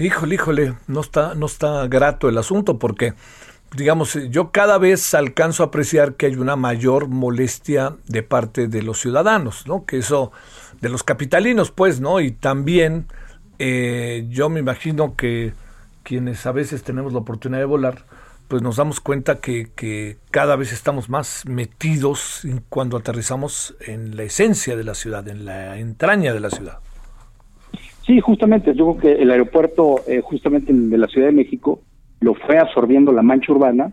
Híjole, 0.00 0.34
híjole, 0.34 0.72
no 0.88 1.00
está, 1.00 1.36
no 1.36 1.46
está 1.46 1.86
grato 1.86 2.28
el 2.28 2.38
asunto 2.38 2.76
porque, 2.76 3.12
digamos, 3.76 4.18
yo 4.30 4.50
cada 4.50 4.78
vez 4.78 5.14
alcanzo 5.14 5.62
a 5.62 5.66
apreciar 5.66 6.14
que 6.14 6.26
hay 6.26 6.34
una 6.34 6.56
mayor 6.56 7.06
molestia 7.06 7.94
de 8.08 8.24
parte 8.24 8.66
de 8.66 8.82
los 8.82 8.98
ciudadanos, 8.98 9.64
¿no? 9.68 9.84
Que 9.84 9.98
eso, 9.98 10.32
de 10.80 10.88
los 10.88 11.04
capitalinos, 11.04 11.70
pues, 11.70 12.00
¿no? 12.00 12.18
Y 12.18 12.32
también 12.32 13.06
eh, 13.60 14.26
yo 14.28 14.48
me 14.48 14.58
imagino 14.58 15.14
que 15.14 15.52
quienes 16.02 16.46
a 16.46 16.52
veces 16.52 16.82
tenemos 16.82 17.12
la 17.12 17.20
oportunidad 17.20 17.60
de 17.60 17.66
volar, 17.66 18.04
pues 18.48 18.62
nos 18.62 18.76
damos 18.76 19.00
cuenta 19.00 19.40
que, 19.40 19.68
que 19.76 20.16
cada 20.30 20.56
vez 20.56 20.72
estamos 20.72 21.08
más 21.08 21.44
metidos 21.46 22.46
cuando 22.68 22.96
aterrizamos 22.96 23.76
en 23.86 24.16
la 24.16 24.24
esencia 24.24 24.76
de 24.76 24.84
la 24.84 24.94
ciudad, 24.94 25.28
en 25.28 25.44
la 25.44 25.78
entraña 25.78 26.32
de 26.32 26.40
la 26.40 26.50
ciudad. 26.50 26.78
Sí, 28.06 28.18
justamente, 28.18 28.74
yo 28.74 28.96
creo 28.96 29.14
que 29.14 29.22
el 29.22 29.30
aeropuerto, 29.30 30.00
eh, 30.08 30.20
justamente 30.20 30.72
de 30.72 30.98
la 30.98 31.06
Ciudad 31.06 31.28
de 31.28 31.32
México, 31.32 31.80
lo 32.18 32.34
fue 32.34 32.58
absorbiendo 32.58 33.12
la 33.12 33.22
mancha 33.22 33.52
urbana 33.52 33.92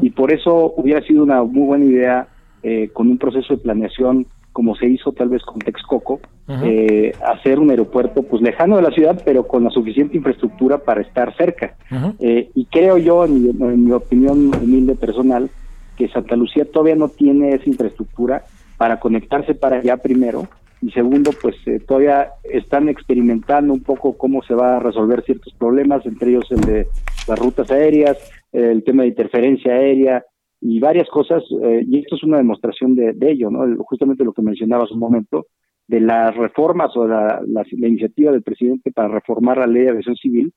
y 0.00 0.10
por 0.10 0.32
eso 0.32 0.72
hubiera 0.76 1.02
sido 1.02 1.22
una 1.22 1.42
muy 1.42 1.66
buena 1.66 1.84
idea 1.84 2.28
eh, 2.62 2.88
con 2.92 3.08
un 3.08 3.18
proceso 3.18 3.54
de 3.54 3.62
planeación 3.62 4.26
como 4.56 4.74
se 4.74 4.88
hizo 4.88 5.12
tal 5.12 5.28
vez 5.28 5.42
con 5.42 5.58
Texcoco, 5.58 6.18
eh, 6.48 7.12
hacer 7.22 7.58
un 7.58 7.68
aeropuerto 7.68 8.22
pues 8.22 8.40
lejano 8.40 8.76
de 8.76 8.82
la 8.82 8.90
ciudad, 8.90 9.20
pero 9.22 9.46
con 9.46 9.64
la 9.64 9.68
suficiente 9.68 10.16
infraestructura 10.16 10.78
para 10.78 11.02
estar 11.02 11.36
cerca. 11.36 11.74
Eh, 12.20 12.48
y 12.54 12.64
creo 12.64 12.96
yo, 12.96 13.26
en 13.26 13.84
mi, 13.84 13.92
opinión 13.92 14.54
humilde 14.54 14.94
personal, 14.94 15.50
que 15.98 16.08
Santa 16.08 16.36
Lucía 16.36 16.64
todavía 16.64 16.96
no 16.96 17.10
tiene 17.10 17.50
esa 17.50 17.68
infraestructura 17.68 18.44
para 18.78 18.98
conectarse 18.98 19.54
para 19.54 19.76
allá 19.76 19.98
primero, 19.98 20.48
y 20.80 20.90
segundo, 20.92 21.32
pues 21.42 21.56
eh, 21.66 21.78
todavía 21.86 22.30
están 22.44 22.88
experimentando 22.88 23.74
un 23.74 23.82
poco 23.82 24.16
cómo 24.16 24.42
se 24.42 24.54
va 24.54 24.78
a 24.78 24.80
resolver 24.80 25.22
ciertos 25.22 25.52
problemas, 25.52 26.06
entre 26.06 26.30
ellos 26.30 26.50
el 26.50 26.60
de 26.62 26.86
las 27.28 27.38
rutas 27.38 27.70
aéreas, 27.70 28.16
el 28.52 28.82
tema 28.84 29.02
de 29.02 29.10
interferencia 29.10 29.74
aérea, 29.74 30.24
y 30.60 30.80
varias 30.80 31.08
cosas, 31.08 31.42
eh, 31.62 31.84
y 31.86 31.98
esto 31.98 32.16
es 32.16 32.22
una 32.22 32.38
demostración 32.38 32.94
de, 32.94 33.14
ello, 33.20 33.50
¿no? 33.50 33.64
Justamente 33.84 34.24
lo 34.24 34.32
que 34.32 34.42
mencionabas 34.42 34.90
un 34.90 34.98
momento, 34.98 35.46
de 35.86 36.00
las 36.00 36.34
reformas 36.34 36.96
o 36.96 37.06
la, 37.06 37.40
la, 37.46 37.64
iniciativa 37.70 38.32
del 38.32 38.42
presidente 38.42 38.90
para 38.90 39.08
reformar 39.08 39.58
la 39.58 39.66
ley 39.66 39.82
de 39.82 39.90
aviación 39.90 40.16
civil, 40.16 40.52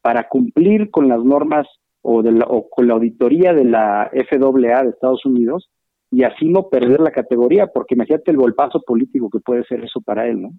para 0.00 0.28
cumplir 0.28 0.90
con 0.90 1.08
las 1.08 1.22
normas 1.22 1.66
o, 2.02 2.22
de 2.22 2.32
la, 2.32 2.46
o 2.46 2.68
con 2.70 2.88
la 2.88 2.94
auditoría 2.94 3.52
de 3.52 3.64
la 3.64 4.10
FAA 4.12 4.82
de 4.84 4.90
Estados 4.90 5.26
Unidos 5.26 5.68
y 6.10 6.22
así 6.22 6.48
no 6.48 6.68
perder 6.68 7.00
la 7.00 7.12
categoría, 7.12 7.66
porque 7.66 7.94
imagínate 7.94 8.30
el 8.30 8.38
golpazo 8.38 8.80
político 8.80 9.28
que 9.30 9.40
puede 9.40 9.64
ser 9.64 9.84
eso 9.84 10.00
para 10.00 10.26
él, 10.26 10.42
¿no? 10.42 10.50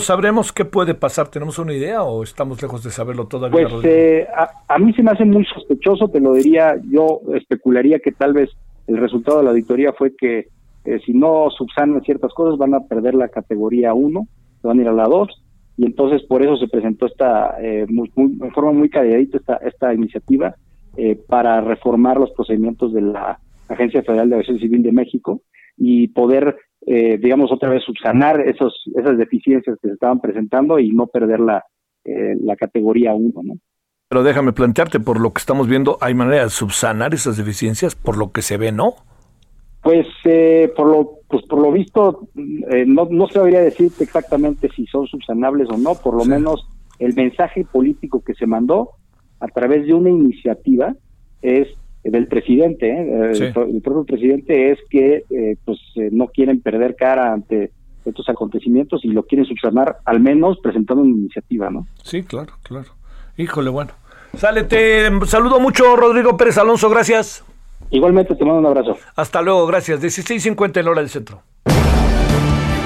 ¿Sabremos 0.00 0.52
qué 0.52 0.64
puede 0.64 0.94
pasar? 0.94 1.28
¿Tenemos 1.28 1.58
una 1.58 1.72
idea 1.72 2.02
o 2.02 2.22
estamos 2.22 2.60
lejos 2.60 2.82
de 2.82 2.90
saberlo 2.90 3.26
todavía? 3.26 3.68
Pues 3.68 3.84
eh, 3.84 4.26
a, 4.68 4.78
mí 4.78 4.92
se 4.92 5.02
me 5.02 5.10
hace 5.10 5.24
muy 5.24 5.44
sospechoso, 5.44 6.08
te 6.08 6.20
lo 6.20 6.34
diría, 6.34 6.76
yo 6.90 7.20
especularía 7.34 7.98
que 7.98 8.12
tal 8.12 8.32
vez 8.32 8.50
el 8.86 8.98
resultado 8.98 9.38
de 9.38 9.44
la 9.44 9.50
auditoría 9.50 9.92
fue 9.92 10.14
que 10.16 10.48
eh, 10.84 11.00
si 11.04 11.12
no 11.12 11.48
subsanan 11.50 12.02
ciertas 12.02 12.32
cosas 12.34 12.58
van 12.58 12.74
a 12.74 12.80
perder 12.80 13.14
la 13.14 13.28
categoría 13.28 13.94
1, 13.94 14.28
van 14.62 14.78
a 14.78 14.82
ir 14.82 14.88
a 14.88 14.92
la 14.92 15.04
2, 15.04 15.42
y 15.78 15.86
entonces 15.86 16.22
por 16.22 16.42
eso 16.42 16.56
se 16.56 16.68
presentó 16.68 17.06
esta, 17.06 17.56
eh, 17.60 17.86
muy, 17.88 18.10
de 18.16 18.50
forma 18.52 18.72
muy 18.72 18.88
calladita 18.88 19.38
esta, 19.38 19.56
esta 19.56 19.94
iniciativa 19.94 20.54
para 21.28 21.60
reformar 21.60 22.16
los 22.16 22.30
procedimientos 22.30 22.94
de 22.94 23.02
la 23.02 23.38
Agencia 23.68 24.02
Federal 24.02 24.30
de 24.30 24.36
Aviación 24.36 24.58
Civil 24.58 24.82
de 24.82 24.92
México 24.92 25.42
y 25.76 26.08
poder 26.08 26.56
eh, 26.86 27.18
digamos, 27.18 27.52
otra 27.52 27.70
vez 27.70 27.82
subsanar 27.84 28.40
esos, 28.40 28.74
esas 28.94 29.18
deficiencias 29.18 29.78
que 29.80 29.88
se 29.88 29.94
estaban 29.94 30.20
presentando 30.20 30.78
y 30.78 30.90
no 30.90 31.06
perder 31.06 31.40
la, 31.40 31.64
eh, 32.04 32.36
la 32.40 32.56
categoría 32.56 33.14
1, 33.14 33.32
¿no? 33.42 33.54
Pero 34.08 34.22
déjame 34.22 34.52
plantearte, 34.52 35.00
por 35.00 35.20
lo 35.20 35.32
que 35.32 35.40
estamos 35.40 35.68
viendo, 35.68 35.98
¿hay 36.00 36.14
manera 36.14 36.44
de 36.44 36.50
subsanar 36.50 37.12
esas 37.12 37.36
deficiencias 37.36 37.96
por 37.96 38.16
lo 38.16 38.30
que 38.30 38.42
se 38.42 38.56
ve, 38.56 38.70
no? 38.70 38.94
Pues, 39.82 40.06
eh, 40.24 40.72
por 40.76 40.86
lo 40.88 41.16
pues 41.28 41.44
por 41.46 41.60
lo 41.60 41.72
visto, 41.72 42.28
eh, 42.36 42.84
no, 42.86 43.08
no 43.10 43.26
sabría 43.26 43.60
decirte 43.60 44.04
exactamente 44.04 44.68
si 44.74 44.86
son 44.86 45.06
subsanables 45.06 45.68
o 45.70 45.76
no, 45.76 45.94
por 45.96 46.14
lo 46.14 46.24
menos 46.24 46.68
el 47.00 47.14
mensaje 47.14 47.64
político 47.64 48.22
que 48.24 48.34
se 48.34 48.46
mandó 48.46 48.90
a 49.40 49.48
través 49.48 49.86
de 49.86 49.94
una 49.94 50.10
iniciativa 50.10 50.94
es 51.42 51.68
del 52.10 52.26
presidente, 52.26 52.88
¿eh? 52.88 53.32
el, 53.34 53.82
propio 53.82 54.04
presidente 54.04 54.70
es 54.72 54.78
que 54.90 55.24
eh, 55.30 55.56
pues 55.64 55.78
eh, 55.96 56.08
no 56.12 56.28
quieren 56.28 56.60
perder 56.60 56.96
cara 56.96 57.32
ante 57.32 57.70
estos 58.04 58.28
acontecimientos 58.28 59.04
y 59.04 59.08
lo 59.08 59.24
quieren 59.24 59.46
subsanar 59.46 59.98
al 60.04 60.20
menos 60.20 60.58
presentando 60.62 61.02
una 61.02 61.12
iniciativa, 61.12 61.70
¿no? 61.70 61.86
Sí, 62.02 62.22
claro, 62.22 62.54
claro. 62.62 62.88
Híjole, 63.36 63.70
bueno. 63.70 63.92
Sale, 64.36 64.64
te 64.64 65.08
saludo 65.26 65.60
mucho, 65.60 65.96
Rodrigo 65.96 66.36
Pérez 66.36 66.58
Alonso, 66.58 66.88
gracias. 66.90 67.44
Igualmente 67.90 68.34
te 68.34 68.44
mando 68.44 68.60
un 68.60 68.66
abrazo. 68.66 68.96
Hasta 69.14 69.42
luego, 69.42 69.66
gracias. 69.66 70.02
16.50 70.02 70.80
en 70.80 70.88
hora 70.88 71.00
del 71.00 71.10
centro. 71.10 71.42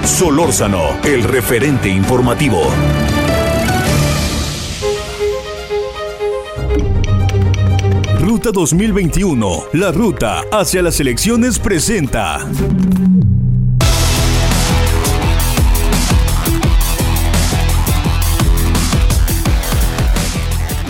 Solórzano, 0.03 0.99
el 1.05 1.25
referente 1.25 1.89
informativo. 1.89 2.61
Ruta 8.21 8.51
2021, 8.53 9.49
la 9.73 9.93
ruta 9.93 10.43
hacia 10.53 10.83
las 10.83 11.01
elecciones 11.01 11.59
presenta. 11.59 12.41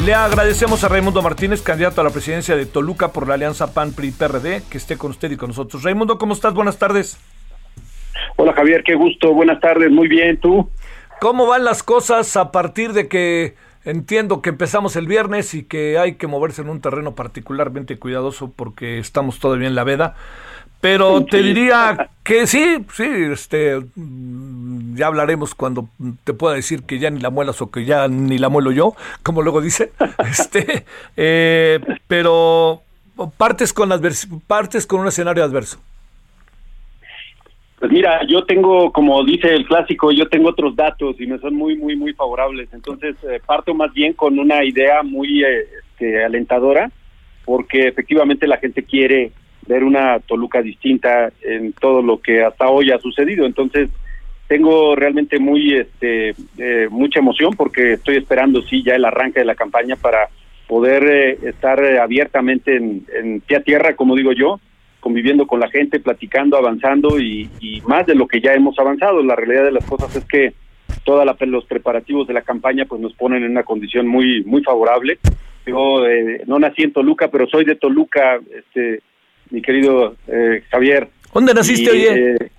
Le 0.05 0.13
agradecemos 0.13 0.83
a 0.83 0.89
Raimundo 0.89 1.23
Martínez, 1.23 1.63
candidato 1.63 2.01
a 2.01 2.05
la 2.05 2.11
presidencia 2.11 2.57
de 2.57 2.67
Toluca 2.67 3.13
por 3.13 3.29
la 3.29 3.35
alianza 3.35 3.73
PAN-PRI-PRD, 3.73 4.65
que 4.69 4.79
esté 4.79 4.99
con 4.99 5.13
usted 5.13 5.31
y 5.31 5.37
con 5.37 5.51
nosotros. 5.51 5.85
Raimundo, 5.85 6.19
¿cómo 6.19 6.35
estás? 6.35 6.53
Buenas 6.53 6.81
tardes. 6.81 7.17
Hola 8.35 8.55
Javier, 8.55 8.83
qué 8.85 8.97
gusto. 8.97 9.33
Buenas 9.33 9.61
tardes, 9.61 9.89
muy 9.89 10.09
bien, 10.09 10.37
¿tú? 10.41 10.69
¿Cómo 11.21 11.47
van 11.47 11.65
las 11.65 11.85
cosas 11.85 12.37
a 12.37 12.51
partir 12.51 12.93
de 12.93 13.07
que 13.07 13.55
Entiendo 13.85 14.43
que 14.43 14.51
empezamos 14.51 14.95
el 14.97 15.07
viernes 15.07 15.55
y 15.55 15.63
que 15.63 15.99
hay 15.99 16.17
que 16.17 16.27
moverse 16.27 16.61
en 16.61 16.69
un 16.69 16.81
terreno 16.81 17.15
particularmente 17.15 17.99
cuidadoso 17.99 18.51
porque 18.55 18.99
estamos 18.99 19.39
todavía 19.39 19.69
en 19.69 19.75
la 19.75 19.85
veda. 19.85 20.17
Pero 20.81 21.25
te 21.27 21.43
diría 21.43 22.11
que 22.23 22.47
sí, 22.47 22.87
sí, 22.95 23.05
este, 23.05 23.81
mm, 23.95 24.97
ya 24.97 25.09
hablaremos 25.09 25.55
cuando 25.55 25.91
te 26.25 26.33
pueda 26.33 26.55
decir 26.55 26.85
que 26.85 26.99
ya 26.99 27.11
ni 27.11 27.21
la 27.21 27.29
muelas 27.29 27.61
o 27.61 27.71
que 27.71 27.85
ya 27.85 28.09
ni 28.09 28.39
la 28.39 28.49
muelo 28.49 28.73
yo, 28.73 28.95
como 29.23 29.43
luego 29.43 29.61
dice. 29.61 29.93
Este, 30.31 30.87
eh, 31.17 31.81
pero 32.07 32.83
partes 33.37 33.73
con 33.73 33.91
partes 34.47 34.87
con 34.87 35.01
un 35.01 35.09
escenario 35.09 35.45
adverso. 35.45 35.79
Pues 37.81 37.91
mira, 37.93 38.27
yo 38.27 38.45
tengo, 38.45 38.93
como 38.93 39.25
dice 39.25 39.55
el 39.55 39.65
clásico, 39.65 40.13
yo 40.13 40.29
tengo 40.29 40.51
otros 40.51 40.77
datos 40.77 41.19
y 41.19 41.27
me 41.27 41.39
son 41.39 41.55
muy, 41.55 41.79
muy, 41.79 41.97
muy 41.97 42.13
favorables. 42.13 42.69
Entonces, 42.75 43.17
eh, 43.25 43.41
parto 43.45 43.73
más 43.73 43.91
bien 43.95 44.13
con 44.13 44.39
una 44.39 44.63
idea 44.63 45.03
muy 45.03 45.43
eh, 45.43 45.67
este, 45.79 46.23
alentadora, 46.23 46.91
porque 47.47 47.89
efectivamente 47.89 48.47
la 48.47 48.59
gente 48.59 48.83
quiere 48.83 49.33
ver 49.67 49.83
una 49.83 50.21
Toluca 50.21 50.61
distinta 50.61 51.33
en 51.41 51.73
todo 51.73 52.03
lo 52.03 52.21
que 52.21 52.45
hasta 52.45 52.69
hoy 52.69 52.91
ha 52.91 52.99
sucedido. 52.99 53.47
Entonces, 53.47 53.89
tengo 54.47 54.95
realmente 54.95 55.39
muy, 55.39 55.73
este, 55.73 56.35
eh, 56.59 56.87
mucha 56.91 57.21
emoción 57.21 57.55
porque 57.57 57.95
estoy 57.95 58.19
esperando, 58.19 58.61
sí, 58.61 58.83
ya 58.83 58.95
el 58.95 59.07
arranque 59.07 59.41
de 59.41 59.47
la 59.47 59.55
campaña 59.55 59.97
para 59.97 60.29
poder 60.69 61.39
estar 61.45 61.83
abiertamente 61.99 62.77
en, 62.77 63.07
en 63.19 63.41
pie 63.41 63.57
a 63.57 63.63
tierra, 63.63 63.97
como 63.97 64.17
digo 64.17 64.33
yo, 64.33 64.61
conviviendo 65.01 65.47
con 65.47 65.61
la 65.61 65.69
gente, 65.69 65.99
platicando, 65.99 66.57
avanzando 66.57 67.19
y, 67.19 67.49
más 67.87 68.07
de 68.07 68.15
lo 68.15 68.29
que 68.29 68.41
ya 68.41 68.53
hemos 68.53 68.79
avanzado. 68.79 69.23
La 69.23 69.35
realidad 69.35 69.65
de 69.65 69.73
las 69.73 69.85
cosas 69.85 70.15
es 70.15 70.25
que 70.25 70.53
todos 71.05 71.27
los 71.41 71.65
preparativos 71.65 72.29
de 72.29 72.35
la 72.35 72.43
campaña 72.43 72.85
pues 72.85 73.01
nos 73.01 73.15
ponen 73.15 73.43
en 73.43 73.53
una 73.53 73.63
condición 73.63 74.07
muy 74.07 74.45
muy 74.45 74.63
favorable. 74.63 75.19
Yo 75.67 76.07
eh, 76.07 76.43
no 76.47 76.59
nací 76.59 76.83
en 76.83 76.93
Toluca, 76.93 77.29
pero 77.29 77.47
soy 77.49 77.65
de 77.65 77.77
Toluca, 77.77 78.39
este 78.57 79.03
mi 79.51 79.63
querido 79.63 80.15
eh, 80.29 80.63
Javier. 80.71 81.09
¿Dónde 81.33 81.55
naciste, 81.55 81.91
oye? 81.91 82.35
Eh, 82.35 82.51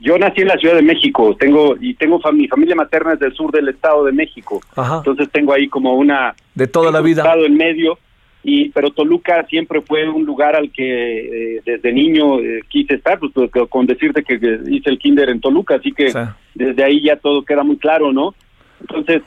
yo 0.00 0.18
nací 0.18 0.42
en 0.42 0.48
la 0.48 0.56
Ciudad 0.58 0.74
de 0.74 0.82
México, 0.82 1.36
tengo 1.38 1.76
y 1.80 1.94
tengo 1.94 2.20
mi 2.32 2.48
familia 2.48 2.74
materna 2.74 3.14
es 3.14 3.20
del 3.20 3.32
sur 3.34 3.52
del 3.52 3.68
Estado 3.68 4.04
de 4.04 4.12
México, 4.12 4.60
entonces 4.76 5.28
tengo 5.30 5.52
ahí 5.52 5.68
como 5.68 5.94
una 5.94 6.34
de 6.54 6.66
toda 6.66 6.90
la 6.90 7.00
vida 7.00 7.22
estado 7.22 7.46
en 7.46 7.56
medio 7.56 7.98
y 8.44 8.68
pero 8.68 8.90
Toluca 8.90 9.44
siempre 9.48 9.80
fue 9.80 10.06
un 10.06 10.26
lugar 10.26 10.54
al 10.54 10.70
que 10.70 11.56
eh, 11.56 11.62
desde 11.64 11.92
niño 11.92 12.40
eh, 12.40 12.60
quise 12.68 12.96
estar, 12.96 13.18
pues, 13.18 13.32
pues 13.32 13.50
con 13.70 13.86
decirte 13.86 14.22
que, 14.22 14.34
hice 14.68 14.90
el 14.90 14.98
kinder 14.98 15.30
en 15.30 15.40
Toluca, 15.40 15.76
así 15.76 15.92
que 15.92 16.12
desde 16.54 16.84
ahí 16.84 17.02
ya 17.02 17.16
todo 17.16 17.42
queda 17.42 17.62
muy 17.62 17.78
claro, 17.78 18.12
¿no? 18.12 18.34
Entonces, 18.80 19.22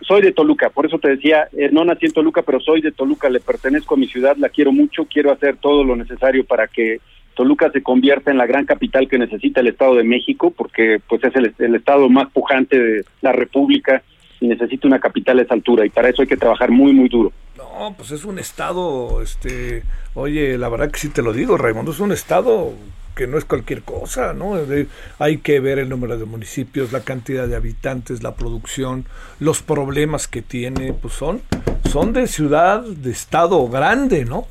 soy 0.00 0.20
de 0.20 0.32
Toluca, 0.32 0.68
por 0.70 0.84
eso 0.84 0.98
te 0.98 1.10
decía, 1.10 1.48
eh, 1.56 1.70
no 1.70 1.84
nací 1.84 2.06
en 2.06 2.12
Toluca, 2.12 2.42
pero 2.42 2.58
soy 2.58 2.80
de 2.80 2.90
Toluca, 2.90 3.30
le 3.30 3.38
pertenezco 3.38 3.94
a 3.94 3.98
mi 3.98 4.08
ciudad, 4.08 4.36
la 4.36 4.48
quiero 4.48 4.72
mucho, 4.72 5.06
quiero 5.06 5.30
hacer 5.30 5.56
todo 5.58 5.84
lo 5.84 5.94
necesario 5.94 6.44
para 6.44 6.66
que 6.66 6.98
Toluca 7.34 7.70
se 7.70 7.84
convierta 7.84 8.32
en 8.32 8.38
la 8.38 8.46
gran 8.46 8.66
capital 8.66 9.08
que 9.08 9.18
necesita 9.18 9.60
el 9.60 9.68
Estado 9.68 9.94
de 9.94 10.04
México, 10.04 10.50
porque 10.50 11.00
pues 11.08 11.22
es 11.22 11.36
el, 11.36 11.54
el 11.58 11.74
estado 11.76 12.08
más 12.08 12.30
pujante 12.32 12.80
de 12.80 13.04
la 13.20 13.30
República 13.30 14.02
necesita 14.40 14.86
una 14.86 15.00
capital 15.00 15.38
a 15.38 15.42
esa 15.42 15.54
altura, 15.54 15.86
y 15.86 15.90
para 15.90 16.08
eso 16.08 16.22
hay 16.22 16.28
que 16.28 16.36
trabajar 16.36 16.70
muy, 16.70 16.92
muy 16.92 17.08
duro. 17.08 17.32
No, 17.56 17.94
pues 17.96 18.10
es 18.10 18.24
un 18.24 18.38
estado, 18.38 19.22
este, 19.22 19.82
oye, 20.14 20.58
la 20.58 20.68
verdad 20.68 20.90
que 20.90 20.98
sí 20.98 21.08
te 21.08 21.22
lo 21.22 21.32
digo, 21.32 21.56
Raimundo, 21.56 21.92
es 21.92 22.00
un 22.00 22.12
estado 22.12 22.72
que 23.14 23.26
no 23.26 23.38
es 23.38 23.46
cualquier 23.46 23.82
cosa, 23.82 24.34
¿no? 24.34 24.58
hay 25.18 25.38
que 25.38 25.58
ver 25.58 25.78
el 25.78 25.88
número 25.88 26.18
de 26.18 26.26
municipios, 26.26 26.92
la 26.92 27.00
cantidad 27.00 27.48
de 27.48 27.56
habitantes, 27.56 28.22
la 28.22 28.34
producción, 28.34 29.06
los 29.40 29.62
problemas 29.62 30.28
que 30.28 30.42
tiene, 30.42 30.92
pues 30.92 31.14
son, 31.14 31.40
son 31.90 32.12
de 32.12 32.26
ciudad, 32.26 32.82
de 32.82 33.10
estado 33.10 33.66
grande, 33.68 34.26
¿no? 34.26 34.46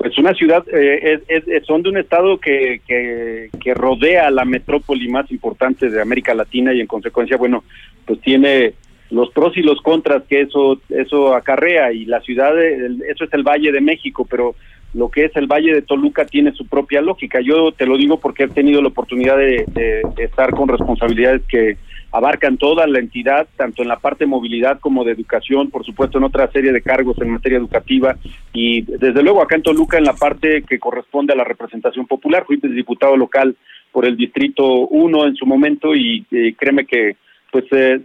Pues 0.00 0.16
una 0.16 0.32
ciudad, 0.32 0.64
eh, 0.72 1.20
es, 1.28 1.66
son 1.66 1.82
de 1.82 1.90
un 1.90 1.98
estado 1.98 2.38
que, 2.38 2.80
que, 2.86 3.50
que 3.62 3.74
rodea 3.74 4.30
la 4.30 4.46
metrópoli 4.46 5.10
más 5.10 5.30
importante 5.30 5.90
de 5.90 6.00
América 6.00 6.34
Latina 6.34 6.72
y 6.72 6.80
en 6.80 6.86
consecuencia, 6.86 7.36
bueno, 7.36 7.64
pues 8.06 8.18
tiene 8.22 8.72
los 9.10 9.30
pros 9.30 9.54
y 9.58 9.62
los 9.62 9.78
contras 9.82 10.22
que 10.24 10.40
eso 10.40 10.80
eso 10.88 11.34
acarrea. 11.34 11.92
Y 11.92 12.06
la 12.06 12.22
ciudad 12.22 12.58
eso 12.58 13.24
es 13.24 13.32
el 13.34 13.42
Valle 13.42 13.72
de 13.72 13.82
México 13.82 14.26
pero 14.28 14.54
lo 14.94 15.10
que 15.10 15.26
es 15.26 15.36
el 15.36 15.46
Valle 15.46 15.74
de 15.74 15.82
Toluca 15.82 16.24
tiene 16.24 16.52
su 16.52 16.66
propia 16.66 17.02
lógica. 17.02 17.40
Yo 17.42 17.70
te 17.72 17.84
lo 17.84 17.98
digo 17.98 18.18
porque 18.18 18.44
he 18.44 18.48
tenido 18.48 18.80
la 18.80 18.88
oportunidad 18.88 19.36
de, 19.36 20.02
estar 20.16 20.50
con 20.52 20.66
responsabilidades 20.66 21.42
que 21.46 21.76
abarcan 22.12 22.58
toda 22.58 22.86
la 22.86 22.98
entidad 22.98 23.46
tanto 23.56 23.82
en 23.82 23.88
la 23.88 23.98
parte 23.98 24.24
de 24.24 24.30
movilidad 24.30 24.80
como 24.80 25.04
de 25.04 25.12
educación 25.12 25.70
por 25.70 25.84
supuesto 25.84 26.18
en 26.18 26.24
otra 26.24 26.50
serie 26.50 26.72
de 26.72 26.82
cargos 26.82 27.16
en 27.20 27.30
materia 27.30 27.58
educativa. 27.58 28.16
Y 28.52 28.82
desde 28.82 29.22
luego 29.22 29.42
acá 29.42 29.56
en 29.56 29.62
Toluca 29.62 29.98
en 29.98 30.04
la 30.04 30.14
parte 30.14 30.62
que 30.62 30.78
corresponde 30.78 31.32
a 31.32 31.36
la 31.36 31.44
representación 31.44 32.06
popular 32.06 32.44
fui 32.46 32.58
diputado 32.62 33.16
local 33.16 33.56
por 33.92 34.04
el 34.06 34.16
distrito 34.16 34.64
1 34.64 35.26
en 35.26 35.36
su 35.36 35.46
momento 35.46 35.94
y 35.94 36.24
eh, 36.30 36.54
créeme 36.56 36.86
que 36.86 37.16
pues 37.50 37.64
eh, 37.72 38.00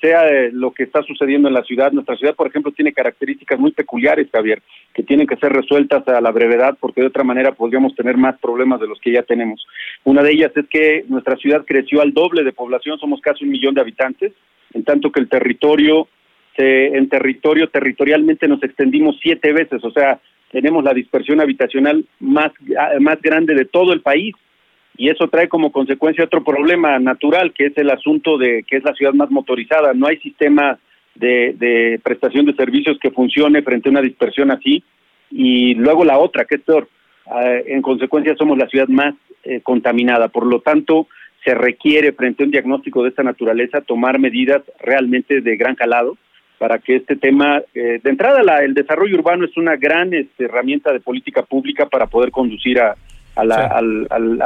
sea 0.00 0.28
eh, 0.28 0.50
lo 0.52 0.72
que 0.72 0.82
está 0.82 1.02
sucediendo 1.02 1.48
en 1.48 1.54
la 1.54 1.62
ciudad. 1.64 1.92
Nuestra 1.92 2.16
ciudad, 2.16 2.34
por 2.34 2.46
ejemplo, 2.46 2.72
tiene 2.72 2.92
características 2.92 3.58
muy 3.58 3.72
peculiares, 3.72 4.28
Javier, 4.30 4.62
que 4.92 5.02
tienen 5.02 5.26
que 5.26 5.36
ser 5.36 5.52
resueltas 5.52 6.06
a 6.08 6.20
la 6.20 6.30
brevedad 6.30 6.76
porque 6.78 7.00
de 7.00 7.06
otra 7.06 7.24
manera 7.24 7.52
podríamos 7.52 7.94
tener 7.94 8.16
más 8.16 8.38
problemas 8.38 8.80
de 8.80 8.88
los 8.88 9.00
que 9.00 9.12
ya 9.12 9.22
tenemos. 9.22 9.66
Una 10.04 10.22
de 10.22 10.32
ellas 10.32 10.52
es 10.54 10.66
que 10.68 11.04
nuestra 11.08 11.36
ciudad 11.36 11.64
creció 11.66 12.02
al 12.02 12.12
doble 12.12 12.44
de 12.44 12.52
población, 12.52 12.98
somos 12.98 13.20
casi 13.20 13.44
un 13.44 13.50
millón 13.50 13.74
de 13.74 13.80
habitantes, 13.80 14.32
en 14.74 14.84
tanto 14.84 15.10
que 15.10 15.20
el 15.20 15.28
territorio, 15.28 16.08
en 16.56 17.08
territorio, 17.08 17.68
territorialmente 17.68 18.46
nos 18.46 18.62
extendimos 18.62 19.18
siete 19.22 19.52
veces, 19.52 19.82
o 19.84 19.90
sea, 19.90 20.20
tenemos 20.50 20.84
la 20.84 20.92
dispersión 20.92 21.40
habitacional 21.40 22.04
más, 22.20 22.52
más 23.00 23.20
grande 23.22 23.54
de 23.54 23.64
todo 23.64 23.92
el 23.94 24.02
país 24.02 24.34
y 24.96 25.08
eso 25.08 25.28
trae 25.28 25.48
como 25.48 25.72
consecuencia 25.72 26.24
otro 26.24 26.44
problema 26.44 26.98
natural, 26.98 27.52
que 27.52 27.66
es 27.66 27.78
el 27.78 27.90
asunto 27.90 28.36
de 28.36 28.62
que 28.64 28.76
es 28.76 28.84
la 28.84 28.94
ciudad 28.94 29.14
más 29.14 29.30
motorizada. 29.30 29.94
No 29.94 30.06
hay 30.06 30.18
sistema 30.18 30.78
de, 31.14 31.54
de 31.58 32.00
prestación 32.02 32.44
de 32.46 32.54
servicios 32.54 32.98
que 33.00 33.10
funcione 33.10 33.62
frente 33.62 33.88
a 33.88 33.92
una 33.92 34.02
dispersión 34.02 34.50
así. 34.50 34.82
Y 35.30 35.74
luego 35.74 36.04
la 36.04 36.18
otra, 36.18 36.44
que 36.44 36.56
es 36.56 36.60
peor, 36.60 36.88
eh, 37.42 37.64
en 37.68 37.80
consecuencia 37.80 38.36
somos 38.36 38.58
la 38.58 38.68
ciudad 38.68 38.88
más 38.88 39.14
eh, 39.44 39.60
contaminada. 39.62 40.28
Por 40.28 40.46
lo 40.46 40.60
tanto, 40.60 41.08
se 41.42 41.54
requiere 41.54 42.12
frente 42.12 42.42
a 42.42 42.46
un 42.46 42.52
diagnóstico 42.52 43.02
de 43.02 43.08
esta 43.08 43.22
naturaleza 43.22 43.80
tomar 43.80 44.18
medidas 44.18 44.62
realmente 44.78 45.40
de 45.40 45.56
gran 45.56 45.74
calado 45.74 46.16
para 46.58 46.78
que 46.78 46.96
este 46.96 47.16
tema, 47.16 47.60
eh, 47.74 47.98
de 48.00 48.10
entrada 48.10 48.42
la, 48.42 48.58
el 48.58 48.74
desarrollo 48.74 49.16
urbano 49.16 49.44
es 49.44 49.56
una 49.56 49.74
gran 49.76 50.14
este, 50.14 50.44
herramienta 50.44 50.92
de 50.92 51.00
política 51.00 51.42
pública 51.42 51.86
para 51.86 52.06
poder 52.06 52.30
conducir 52.30 52.78
a, 52.78 52.94
a, 53.34 53.46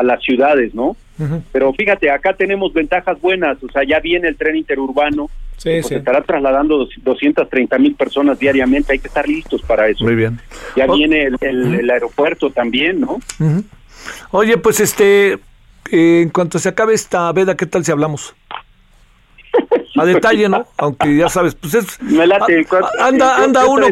las 0.03 0.23
ciudades, 0.23 0.75
¿no? 0.75 0.97
Pero 1.53 1.73
fíjate, 1.73 2.11
acá 2.11 2.35
tenemos 2.35 2.73
ventajas 2.73 3.21
buenas, 3.21 3.63
o 3.63 3.71
sea, 3.71 3.83
ya 3.85 4.01
viene 4.01 4.29
el 4.29 4.37
tren 4.37 4.57
interurbano, 4.57 5.31
se 5.57 5.79
estará 5.79 6.23
trasladando 6.23 6.87
230 7.03 7.79
mil 7.79 7.95
personas 7.95 8.39
diariamente, 8.39 8.93
hay 8.93 8.99
que 8.99 9.09
estar 9.09 9.27
listos 9.27 9.63
para 9.63 9.89
eso. 9.89 10.05
Muy 10.05 10.15
bien. 10.15 10.39
Ya 10.77 10.87
viene 10.87 11.31
el, 11.41 11.91
aeropuerto 11.91 12.51
también, 12.51 13.01
¿no? 13.01 13.19
Oye, 14.31 14.59
pues 14.59 14.81
este, 14.81 15.39
eh, 15.91 16.21
en 16.23 16.29
cuanto 16.29 16.59
se 16.59 16.69
acabe 16.69 16.95
esta 16.95 17.33
veda, 17.33 17.57
¿qué 17.57 17.67
tal 17.67 17.85
si 17.85 17.93
hablamos? 17.93 18.35
A 19.97 20.05
detalle, 20.05 20.49
¿no? 20.49 20.67
Aunque 20.77 21.17
ya 21.17 21.29
sabes, 21.29 21.55
pues 21.55 21.75
es 21.75 22.01
Me 22.03 22.27
late, 22.27 22.67
anda 23.01 23.43
anda 23.43 23.67
uno 23.67 23.87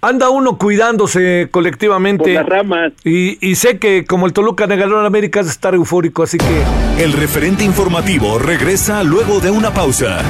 anda 0.00 0.30
uno 0.30 0.58
cuidándose 0.58 1.48
colectivamente. 1.50 2.34
las 2.34 2.46
ramas. 2.46 2.92
Y, 3.04 3.38
y, 3.46 3.54
sé 3.56 3.78
que 3.78 4.04
como 4.04 4.26
el 4.26 4.32
Toluca 4.32 4.66
de 4.66 4.76
ganó 4.76 4.98
América 4.98 5.40
es 5.40 5.48
estar 5.48 5.74
eufórico, 5.74 6.22
así 6.22 6.38
que 6.38 7.02
el 7.02 7.12
referente 7.12 7.64
informativo 7.64 8.38
regresa 8.38 9.02
luego 9.02 9.40
de 9.40 9.50
una 9.50 9.72
pausa. 9.72 10.22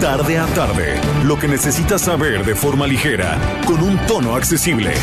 Tarde 0.00 0.38
a 0.38 0.46
tarde, 0.46 1.00
lo 1.24 1.38
que 1.38 1.48
necesitas 1.48 2.02
saber 2.02 2.44
de 2.44 2.54
forma 2.54 2.86
ligera, 2.86 3.36
con 3.66 3.82
un 3.82 3.98
tono 4.06 4.36
accesible. 4.36 4.94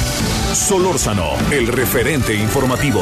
Solórzano, 0.53 1.31
el 1.51 1.67
referente 1.67 2.33
informativo. 2.33 3.01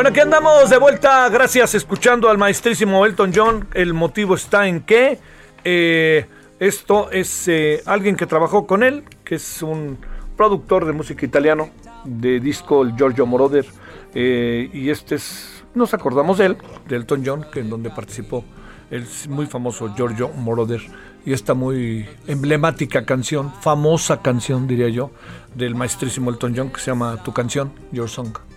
Bueno, 0.00 0.12
aquí 0.12 0.20
andamos 0.20 0.70
de 0.70 0.78
vuelta, 0.78 1.28
gracias, 1.28 1.74
escuchando 1.74 2.30
al 2.30 2.38
maestrísimo 2.38 3.04
Elton 3.04 3.32
John. 3.34 3.68
El 3.74 3.92
motivo 3.92 4.34
está 4.34 4.66
en 4.66 4.80
que 4.80 5.18
eh, 5.62 6.24
esto 6.58 7.10
es 7.10 7.46
eh, 7.48 7.82
alguien 7.84 8.16
que 8.16 8.24
trabajó 8.24 8.66
con 8.66 8.82
él, 8.82 9.04
que 9.22 9.34
es 9.34 9.62
un 9.62 9.98
productor 10.38 10.86
de 10.86 10.94
música 10.94 11.26
italiano, 11.26 11.68
de 12.06 12.40
disco, 12.40 12.80
el 12.80 12.96
Giorgio 12.96 13.26
Moroder. 13.26 13.66
Eh, 14.14 14.70
y 14.72 14.88
este 14.88 15.16
es, 15.16 15.64
nos 15.74 15.92
acordamos 15.92 16.38
de 16.38 16.46
él, 16.46 16.56
de 16.88 16.96
Elton 16.96 17.22
John, 17.22 17.46
que 17.52 17.60
en 17.60 17.68
donde 17.68 17.90
participó 17.90 18.42
el 18.90 19.06
muy 19.28 19.44
famoso 19.44 19.94
Giorgio 19.94 20.30
Moroder. 20.30 20.80
Y 21.26 21.34
esta 21.34 21.52
muy 21.52 22.08
emblemática 22.26 23.04
canción, 23.04 23.52
famosa 23.60 24.22
canción, 24.22 24.66
diría 24.66 24.88
yo, 24.88 25.10
del 25.54 25.74
maestrísimo 25.74 26.30
Elton 26.30 26.54
John, 26.56 26.70
que 26.70 26.80
se 26.80 26.86
llama 26.86 27.22
Tu 27.22 27.34
canción, 27.34 27.70
Your 27.92 28.08
Song. 28.08 28.49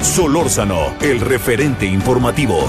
Solórzano, 0.00 0.94
el 1.00 1.20
referente 1.20 1.86
informativo. 1.86 2.68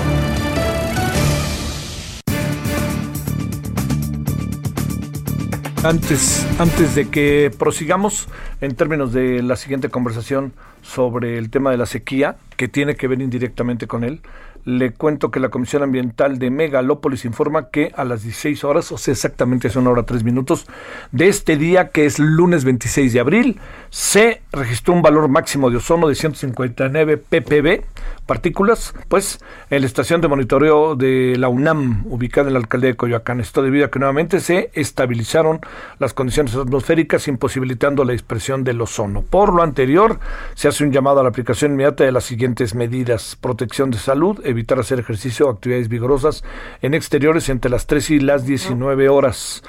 Antes, 5.83 6.45
antes 6.57 6.95
de 6.95 7.09
que 7.09 7.51
prosigamos 7.57 8.27
en 8.59 8.75
términos 8.75 9.13
de 9.13 9.43
la 9.43 9.55
siguiente 9.55 9.89
conversación 9.89 10.53
sobre 10.85 11.37
el 11.37 11.49
tema 11.49 11.71
de 11.71 11.77
la 11.77 11.85
sequía, 11.85 12.37
que 12.55 12.67
tiene 12.67 12.95
que 12.95 13.07
ver 13.07 13.19
indirectamente 13.21 13.87
con 13.87 14.03
él, 14.03 14.21
le 14.65 14.91
cuento 14.91 15.31
que 15.31 15.39
la 15.39 15.49
Comisión 15.49 15.83
Ambiental 15.83 16.39
de 16.39 16.49
Megalópolis 16.49 17.23
informa 17.25 17.69
que 17.69 17.91
a 17.95 18.03
las 18.03 18.23
16 18.23 18.63
horas, 18.63 18.91
o 18.91 18.97
sea, 18.97 19.13
exactamente 19.13 19.67
hace 19.67 19.79
una 19.79 19.91
hora 19.91 20.03
tres 20.03 20.23
minutos, 20.23 20.65
de 21.11 21.27
este 21.27 21.55
día, 21.55 21.89
que 21.89 22.05
es 22.05 22.19
lunes 22.19 22.65
26 22.65 23.13
de 23.13 23.19
abril, 23.19 23.59
se 23.89 24.41
registró 24.51 24.93
un 24.93 25.01
valor 25.01 25.29
máximo 25.29 25.69
de 25.69 25.77
ozono 25.77 26.07
de 26.07 26.15
159 26.15 27.17
ppb, 27.17 27.83
partículas, 28.25 28.93
pues 29.07 29.39
en 29.69 29.81
la 29.81 29.87
estación 29.87 30.21
de 30.21 30.27
monitoreo 30.27 30.95
de 30.95 31.35
la 31.37 31.47
UNAM, 31.47 32.05
ubicada 32.07 32.47
en 32.47 32.53
la 32.53 32.59
alcaldía 32.59 32.89
de 32.89 32.95
Coyoacán. 32.95 33.39
Esto 33.39 33.61
debido 33.61 33.85
a 33.85 33.91
que 33.91 33.99
nuevamente 33.99 34.39
se 34.39 34.71
estabilizaron 34.73 35.61
las 35.99 36.13
condiciones 36.13 36.55
atmosféricas, 36.55 37.27
imposibilitando 37.27 38.03
la 38.03 38.13
expresión 38.13 38.63
del 38.63 38.81
ozono. 38.81 39.21
Por 39.21 39.53
lo 39.53 39.61
anterior, 39.61 40.19
se 40.55 40.67
hace 40.67 40.83
un 40.83 40.91
llamado 40.91 41.19
a 41.19 41.23
la 41.23 41.29
aplicación 41.29 41.73
inmediata 41.73 42.03
de 42.03 42.11
las 42.11 42.23
siguientes 42.23 42.73
medidas. 42.73 43.37
Protección 43.39 43.91
de 43.91 43.99
salud, 43.99 44.41
evitar 44.55 44.79
hacer 44.79 44.99
ejercicio 44.99 45.47
o 45.47 45.51
actividades 45.51 45.89
vigorosas 45.89 46.43
en 46.81 46.93
exteriores 46.93 47.49
entre 47.49 47.69
las 47.71 47.87
3 47.87 48.11
y 48.11 48.19
las 48.19 48.45
19 48.45 49.09
horas. 49.09 49.63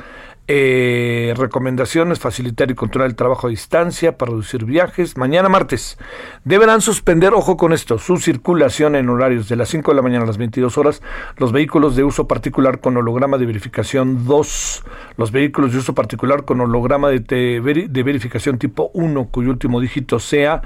Eh, 0.49 1.35
recomendaciones, 1.37 2.21
facilitar 2.21 2.71
y 2.71 2.77
controlar 2.77 3.11
el 3.11 3.17
trabajo 3.17 3.49
a 3.49 3.51
distancia 3.51 4.17
para 4.17 4.31
reducir 4.31 4.65
viajes. 4.65 5.17
Mañana 5.17 5.49
martes 5.49 5.99
deberán 6.45 6.83
suspender, 6.83 7.35
ojo 7.35 7.57
con 7.57 7.73
esto, 7.73 7.99
su 7.99 8.19
circulación 8.19 8.95
en 8.95 9.09
horarios 9.09 9.49
de 9.49 9.57
las 9.57 9.71
5 9.71 9.91
de 9.91 9.97
la 9.97 10.03
mañana 10.03 10.23
a 10.23 10.27
las 10.29 10.39
22 10.39 10.79
horas 10.79 11.03
los 11.37 11.51
vehículos 11.51 11.97
de 11.97 12.05
uso 12.05 12.29
particular 12.29 12.79
con 12.79 12.97
holograma 12.97 13.39
de 13.39 13.47
verificación 13.47 14.25
2, 14.25 14.85
los 15.17 15.33
vehículos 15.33 15.73
de 15.73 15.79
uso 15.79 15.97
particular 15.97 16.45
con 16.45 16.61
holograma 16.61 17.09
de, 17.09 17.19
de 17.19 18.03
verificación 18.05 18.59
tipo 18.59 18.93
1 18.95 19.29
cuyo 19.33 19.51
último 19.51 19.81
dígito 19.81 20.21
sea 20.21 20.63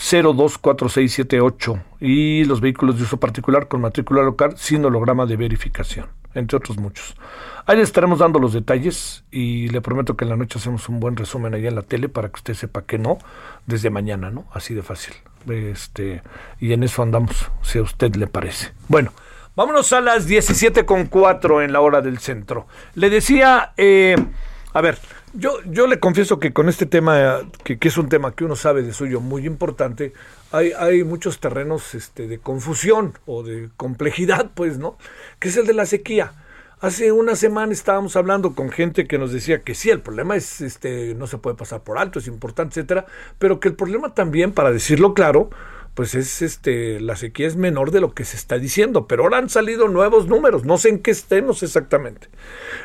024678 0.00 1.82
y 2.00 2.44
los 2.44 2.60
vehículos 2.60 2.96
de 2.96 3.02
uso 3.04 3.18
particular 3.18 3.68
con 3.68 3.82
matrícula 3.82 4.22
local 4.22 4.54
sin 4.56 4.84
holograma 4.84 5.26
de 5.26 5.36
verificación, 5.36 6.06
entre 6.34 6.56
otros 6.56 6.78
muchos. 6.78 7.14
Ahí 7.66 7.76
le 7.76 7.82
estaremos 7.82 8.18
dando 8.18 8.38
los 8.38 8.54
detalles 8.54 9.24
y 9.30 9.68
le 9.68 9.80
prometo 9.82 10.16
que 10.16 10.24
en 10.24 10.30
la 10.30 10.36
noche 10.36 10.58
hacemos 10.58 10.88
un 10.88 11.00
buen 11.00 11.16
resumen 11.16 11.54
ahí 11.54 11.66
en 11.66 11.74
la 11.74 11.82
tele 11.82 12.08
para 12.08 12.28
que 12.28 12.36
usted 12.36 12.54
sepa 12.54 12.82
que 12.82 12.98
no, 12.98 13.18
desde 13.66 13.90
mañana, 13.90 14.30
¿no? 14.30 14.46
Así 14.52 14.74
de 14.74 14.82
fácil. 14.82 15.14
Este, 15.48 16.22
y 16.58 16.72
en 16.72 16.82
eso 16.82 17.02
andamos, 17.02 17.50
si 17.62 17.78
a 17.78 17.82
usted 17.82 18.16
le 18.16 18.26
parece. 18.26 18.72
Bueno, 18.88 19.12
vámonos 19.54 19.92
a 19.92 20.00
las 20.00 20.26
17 20.26 20.86
con 20.86 21.06
4 21.06 21.62
en 21.62 21.72
la 21.72 21.80
hora 21.80 22.00
del 22.00 22.18
centro. 22.18 22.66
Le 22.94 23.10
decía, 23.10 23.72
eh, 23.76 24.16
a 24.72 24.80
ver, 24.80 24.98
yo, 25.32 25.62
yo 25.64 25.86
le 25.86 26.00
confieso 26.00 26.38
que 26.38 26.52
con 26.52 26.68
este 26.68 26.86
tema, 26.86 27.40
que, 27.64 27.78
que, 27.78 27.88
es 27.88 27.98
un 27.98 28.08
tema 28.08 28.34
que 28.34 28.44
uno 28.44 28.56
sabe 28.56 28.82
de 28.82 28.92
suyo 28.92 29.20
muy 29.20 29.46
importante, 29.46 30.12
hay, 30.52 30.72
hay 30.72 31.04
muchos 31.04 31.40
terrenos 31.40 31.94
este, 31.94 32.26
de 32.26 32.38
confusión 32.38 33.14
o 33.26 33.42
de 33.42 33.70
complejidad, 33.76 34.50
pues, 34.54 34.78
¿no? 34.78 34.98
Que 35.38 35.48
es 35.48 35.56
el 35.56 35.66
de 35.66 35.74
la 35.74 35.86
sequía. 35.86 36.32
Hace 36.80 37.12
una 37.12 37.36
semana 37.36 37.72
estábamos 37.72 38.16
hablando 38.16 38.54
con 38.54 38.70
gente 38.70 39.06
que 39.06 39.18
nos 39.18 39.32
decía 39.32 39.60
que 39.62 39.74
sí, 39.74 39.90
el 39.90 40.00
problema 40.00 40.34
es, 40.34 40.62
este, 40.62 41.14
no 41.14 41.26
se 41.26 41.36
puede 41.36 41.54
pasar 41.54 41.82
por 41.82 41.98
alto, 41.98 42.18
es 42.18 42.26
importante, 42.26 42.80
etcétera, 42.80 43.04
pero 43.38 43.60
que 43.60 43.68
el 43.68 43.74
problema 43.74 44.14
también, 44.14 44.52
para 44.52 44.72
decirlo 44.72 45.12
claro, 45.12 45.50
pues 46.00 46.14
es 46.14 46.40
este 46.40 46.98
la 46.98 47.14
sequía 47.14 47.46
es 47.46 47.56
menor 47.56 47.90
de 47.90 48.00
lo 48.00 48.14
que 48.14 48.24
se 48.24 48.34
está 48.34 48.56
diciendo, 48.56 49.06
pero 49.06 49.24
ahora 49.24 49.36
han 49.36 49.50
salido 49.50 49.86
nuevos 49.86 50.28
números, 50.28 50.64
no 50.64 50.78
sé 50.78 50.88
en 50.88 51.00
qué 51.00 51.10
estemos 51.10 51.62
exactamente. 51.62 52.28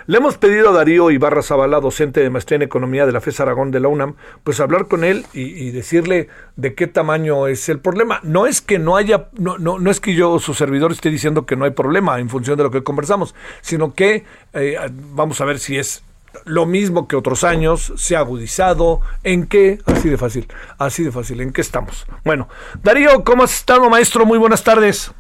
Le 0.06 0.18
hemos 0.18 0.38
pedido 0.38 0.68
a 0.68 0.74
Darío 0.74 1.10
Ibarra 1.12 1.42
Zavala, 1.42 1.80
docente 1.80 2.20
de 2.20 2.30
maestría 2.30 2.58
en 2.58 2.64
economía 2.64 3.06
de 3.06 3.14
la 3.14 3.22
FES 3.22 3.40
Aragón 3.40 3.72
de 3.72 3.80
la 3.80 3.88
UNAM, 3.88 4.16
pues 4.44 4.60
hablar 4.60 4.90
con 4.90 5.06
él 5.06 5.26
y, 5.32 5.72
decirle 5.72 6.28
de 6.58 6.76
qué 6.76 6.88
tamaño 6.88 7.48
es 7.48 7.70
el 7.70 7.80
problema. 7.80 8.20
No 8.24 8.48
es 8.48 8.60
que 8.60 8.80
no 8.80 8.98
haya, 8.98 9.30
no, 9.38 9.58
no, 9.60 9.80
no 9.80 9.92
es 9.92 10.02
que 10.02 10.14
yo, 10.14 10.38
su 10.40 10.54
servidor, 10.54 10.92
esté 10.92 11.10
diciendo 11.10 11.46
que 11.46 11.56
no 11.56 11.64
hay 11.64 11.72
problema 11.72 12.20
en 12.20 12.28
función 12.28 12.58
de 12.58 12.64
lo 12.64 12.72
que 12.72 12.84
conversamos, 12.84 13.34
sino 13.62 13.94
que 13.94 14.26
eh, 14.52 14.78
vamos 14.92 15.40
a 15.40 15.46
ver 15.46 15.60
si 15.60 15.78
es 15.78 16.04
lo 16.46 16.66
mismo 16.66 17.08
que 17.08 17.16
otros 17.16 17.44
años, 17.44 17.94
se 17.96 18.16
ha 18.16 18.20
agudizado, 18.20 19.02
¿en 19.24 19.48
qué? 19.48 19.80
Así 19.86 20.10
de 20.10 20.18
fácil, 20.18 20.48
así 20.78 21.04
de 21.04 21.12
fácil, 21.12 21.42
¿en 21.42 21.54
qué 21.54 21.62
estamos? 21.62 22.06
Bueno, 22.24 22.48
Darío, 22.84 23.24
¿cómo 23.24 23.44
has 23.44 23.56
estado, 23.56 23.90
maestro? 23.90 24.26
Muy 24.26 24.38
buenas 24.38 24.64
tardes. 24.64 25.12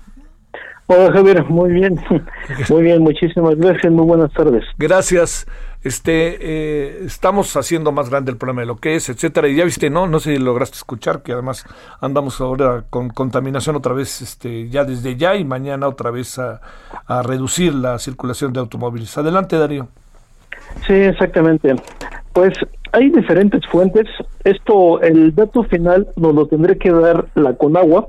Hola 0.87 1.11
Javier, 1.11 1.43
muy 1.45 1.71
bien, 1.71 1.99
muy 2.69 2.83
bien, 2.83 3.01
muchísimas 3.01 3.55
gracias, 3.55 3.91
muy 3.91 4.05
buenas 4.05 4.31
tardes. 4.33 4.63
Gracias. 4.77 5.47
Este, 5.85 6.37
eh, 6.41 7.05
estamos 7.05 7.55
haciendo 7.55 7.91
más 7.91 8.09
grande 8.09 8.31
el 8.31 8.37
problema 8.37 8.61
de 8.61 8.67
lo 8.67 8.77
que 8.77 8.95
es, 8.95 9.07
etcétera. 9.09 9.47
Y 9.47 9.55
ya 9.55 9.65
viste, 9.65 9.91
no, 9.91 10.07
no 10.07 10.19
sé 10.19 10.35
si 10.35 10.41
lograste 10.41 10.77
escuchar 10.77 11.21
que 11.21 11.31
además 11.31 11.63
andamos 12.01 12.41
ahora 12.41 12.85
con 12.89 13.09
contaminación 13.09 13.75
otra 13.75 13.93
vez, 13.93 14.21
este, 14.23 14.67
ya 14.69 14.83
desde 14.83 15.15
ya 15.15 15.35
y 15.35 15.45
mañana 15.45 15.87
otra 15.87 16.09
vez 16.09 16.39
a, 16.39 16.59
a 17.05 17.21
reducir 17.21 17.75
la 17.75 17.99
circulación 17.99 18.51
de 18.51 18.61
automóviles. 18.61 19.15
Adelante, 19.15 19.57
Darío. 19.57 19.87
Sí, 20.87 20.93
exactamente. 20.93 21.75
Pues 22.33 22.53
hay 22.91 23.09
diferentes 23.09 23.65
fuentes. 23.67 24.07
Esto, 24.43 25.01
el 25.01 25.33
dato 25.33 25.63
final 25.63 26.07
nos 26.15 26.35
lo 26.35 26.47
tendré 26.47 26.77
que 26.77 26.91
dar 26.91 27.25
la 27.35 27.53
Conagua, 27.55 28.07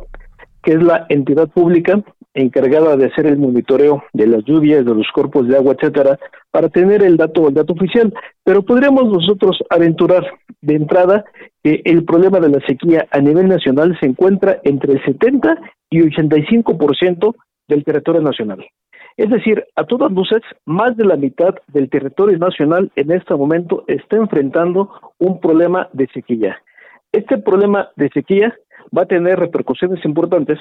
que 0.62 0.72
es 0.72 0.82
la 0.82 1.06
entidad 1.08 1.48
pública 1.48 2.02
encargada 2.36 2.96
de 2.96 3.06
hacer 3.06 3.26
el 3.26 3.38
monitoreo 3.38 4.04
de 4.12 4.26
las 4.26 4.44
lluvias, 4.44 4.84
de 4.84 4.94
los 4.94 5.06
cuerpos 5.12 5.48
de 5.48 5.56
agua, 5.56 5.74
etcétera, 5.74 6.18
para 6.50 6.68
tener 6.68 7.02
el 7.02 7.16
dato, 7.16 7.48
el 7.48 7.54
dato 7.54 7.72
oficial. 7.72 8.12
Pero 8.44 8.62
podríamos 8.62 9.10
nosotros 9.10 9.58
aventurar 9.70 10.24
de 10.60 10.74
entrada 10.74 11.24
que 11.62 11.80
el 11.84 12.04
problema 12.04 12.38
de 12.38 12.50
la 12.50 12.60
sequía 12.66 13.06
a 13.10 13.20
nivel 13.20 13.48
nacional 13.48 13.96
se 13.98 14.06
encuentra 14.06 14.60
entre 14.64 14.92
el 14.92 15.04
70 15.04 15.56
y 15.90 16.00
85% 16.00 17.34
del 17.68 17.84
territorio 17.84 18.20
nacional. 18.20 18.64
Es 19.16 19.30
decir, 19.30 19.64
a 19.76 19.84
todas 19.84 20.12
luces, 20.12 20.42
más 20.66 20.96
de 20.96 21.04
la 21.04 21.16
mitad 21.16 21.54
del 21.68 21.88
territorio 21.88 22.38
nacional 22.38 22.92
en 22.96 23.10
este 23.12 23.34
momento 23.34 23.84
está 23.86 24.16
enfrentando 24.16 24.90
un 25.18 25.40
problema 25.40 25.88
de 25.92 26.06
sequía. 26.08 26.60
Este 27.12 27.38
problema 27.38 27.88
de 27.96 28.10
sequía 28.10 28.54
va 28.96 29.02
a 29.02 29.06
tener 29.06 29.38
repercusiones 29.38 30.04
importantes, 30.04 30.58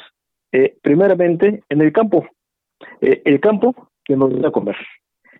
eh, 0.54 0.78
primeramente 0.82 1.64
en 1.68 1.82
el 1.82 1.92
campo. 1.92 2.26
Eh, 3.02 3.22
el 3.26 3.42
campo 3.42 3.76
que 4.06 4.16
nos 4.16 4.32
va 4.42 4.48
a 4.48 4.52
comer. 4.52 4.78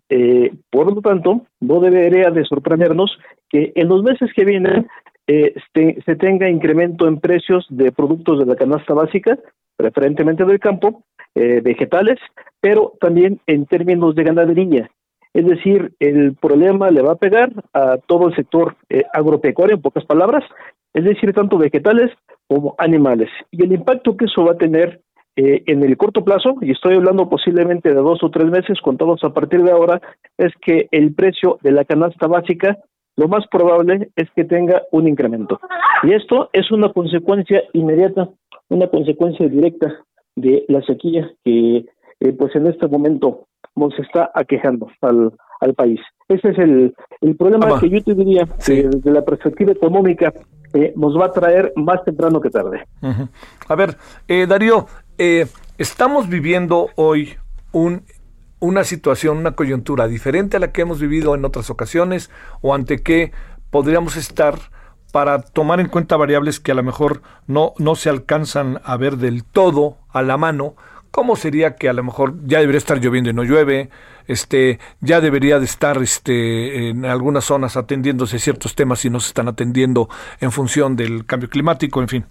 Eh, 0.10 0.52
por 0.70 0.94
lo 0.94 1.02
tanto, 1.02 1.46
no 1.62 1.80
debería 1.80 2.30
de 2.32 2.44
sorprendernos 2.44 3.18
que 3.50 3.72
en 3.76 3.88
los 3.88 4.04
meses 4.04 4.30
que 4.36 4.44
vienen 4.44 4.88
este, 5.26 6.02
se 6.06 6.16
tenga 6.16 6.50
incremento 6.50 7.08
en 7.08 7.20
precios 7.20 7.66
de 7.70 7.92
productos 7.92 8.40
de 8.40 8.46
la 8.46 8.56
canasta 8.56 8.94
básica, 8.94 9.40
preferentemente 9.78 10.46
del 10.46 10.60
campo, 10.60 11.04
vegetales, 11.36 12.18
pero 12.62 12.94
también 13.00 13.42
en 13.46 13.66
términos 13.66 14.16
de 14.16 14.24
ganadería. 14.24 14.90
Es 15.36 15.46
decir, 15.46 15.92
el 16.00 16.34
problema 16.36 16.90
le 16.92 17.02
va 17.02 17.12
a 17.12 17.18
pegar 17.18 17.52
a 17.74 17.98
todo 17.98 18.30
el 18.30 18.36
sector 18.38 18.78
eh, 18.88 19.04
agropecuario, 19.12 19.76
en 19.76 19.82
pocas 19.82 20.06
palabras, 20.06 20.46
es 20.94 21.04
decir, 21.04 21.34
tanto 21.34 21.58
vegetales 21.58 22.10
como 22.48 22.74
animales. 22.78 23.30
Y 23.52 23.66
el 23.66 23.74
impacto 23.74 24.16
que 24.16 24.26
eso 24.26 24.46
va 24.46 24.54
a 24.54 24.58
tener 24.58 25.02
eh, 25.36 25.62
en 25.66 25.84
el 25.84 25.98
corto 25.98 26.24
plazo, 26.24 26.56
y 26.62 26.72
estoy 26.72 26.96
hablando 26.96 27.28
posiblemente 27.28 27.90
de 27.90 27.96
dos 27.96 28.24
o 28.24 28.32
tres 28.32 28.50
meses, 28.50 28.80
contados 28.80 29.26
a 29.26 29.34
partir 29.34 29.62
de 29.62 29.72
ahora, 29.72 30.00
es 30.38 30.54
que 30.62 30.88
el 30.92 31.14
precio 31.14 31.60
de 31.62 31.74
la 31.74 31.84
canasta 31.84 32.28
básica, 32.28 32.78
lo 33.18 33.28
más 33.28 33.46
probable 33.48 34.12
es 34.16 34.30
que 34.38 34.46
tenga 34.46 34.84
un 34.92 35.06
incremento. 35.06 35.60
Y 36.04 36.14
esto 36.14 36.50
es 36.54 36.72
una 36.72 36.94
consecuencia 36.94 37.62
inmediata, 37.74 38.30
una 38.70 38.88
consecuencia 38.88 39.50
directa 39.50 40.05
de 40.36 40.66
la 40.68 40.82
sequía 40.84 41.32
que 41.44 41.86
eh, 42.20 42.34
pues 42.34 42.56
en 42.56 42.68
este 42.68 42.88
momento 42.88 43.48
nos 43.76 43.98
está 44.00 44.32
aquejando 44.34 44.88
al, 45.02 45.34
al 45.60 45.74
país. 45.74 46.00
Ese 46.28 46.50
es 46.50 46.58
el, 46.58 46.96
el 47.22 47.36
problema 47.36 47.80
que 47.80 47.90
yo 47.90 48.04
te 48.04 48.14
diría 48.14 48.48
desde 48.66 49.12
la 49.12 49.24
perspectiva 49.24 49.72
económica 49.72 50.34
eh, 50.74 50.94
nos 50.98 51.18
va 51.18 51.28
a 51.28 51.32
traer 51.32 51.72
más 51.78 52.04
temprano 52.04 52.42
que 52.42 52.50
tarde. 52.50 52.86
A 53.68 53.76
ver, 53.76 53.96
eh, 54.28 54.46
Darío, 54.46 54.88
eh, 55.18 55.46
estamos 55.78 56.28
viviendo 56.28 56.90
hoy 56.96 57.36
un, 57.72 58.04
una 58.60 58.84
situación, 58.84 59.38
una 59.38 59.52
coyuntura 59.52 60.08
diferente 60.08 60.58
a 60.58 60.60
la 60.60 60.74
que 60.74 60.82
hemos 60.82 61.00
vivido 61.00 61.34
en 61.34 61.46
otras 61.46 61.70
ocasiones 61.70 62.30
o 62.62 62.74
ante 62.74 63.02
qué 63.02 63.32
podríamos 63.70 64.18
estar 64.18 64.56
para 65.16 65.42
tomar 65.42 65.80
en 65.80 65.88
cuenta 65.88 66.18
variables 66.18 66.60
que 66.60 66.74
a 66.74 66.76
lo 66.76 66.84
mejor 66.84 67.22
no, 67.48 67.72
no 67.78 67.96
se 67.96 68.10
alcanzan 68.10 68.82
a 68.84 68.98
ver 68.98 69.16
del 69.16 69.46
todo 69.46 69.96
a 70.10 70.22
la 70.22 70.36
mano, 70.36 70.76
¿Cómo 71.10 71.38
sería 71.38 71.78
que 71.78 71.88
a 71.88 71.94
lo 71.94 72.04
mejor 72.04 72.34
ya 72.46 72.60
debería 72.60 72.80
estar 72.80 73.00
lloviendo 73.00 73.30
y 73.30 73.34
no 73.34 73.46
llueve? 73.46 73.90
Este, 74.28 74.80
ya 75.00 75.22
debería 75.22 75.60
de 75.60 75.64
estar 75.64 75.98
este, 76.00 76.90
en 76.90 77.06
algunas 77.06 77.46
zonas 77.46 77.78
atendiéndose 77.78 78.38
ciertos 78.38 78.76
temas 78.76 79.06
y 79.06 79.10
no 79.10 79.22
se 79.22 79.30
están 79.30 79.48
atendiendo 79.48 80.10
en 80.42 80.52
función 80.52 80.98
del 80.98 81.26
cambio 81.26 81.50
climático, 81.50 82.02
en 82.02 82.10
fin. 82.10 82.26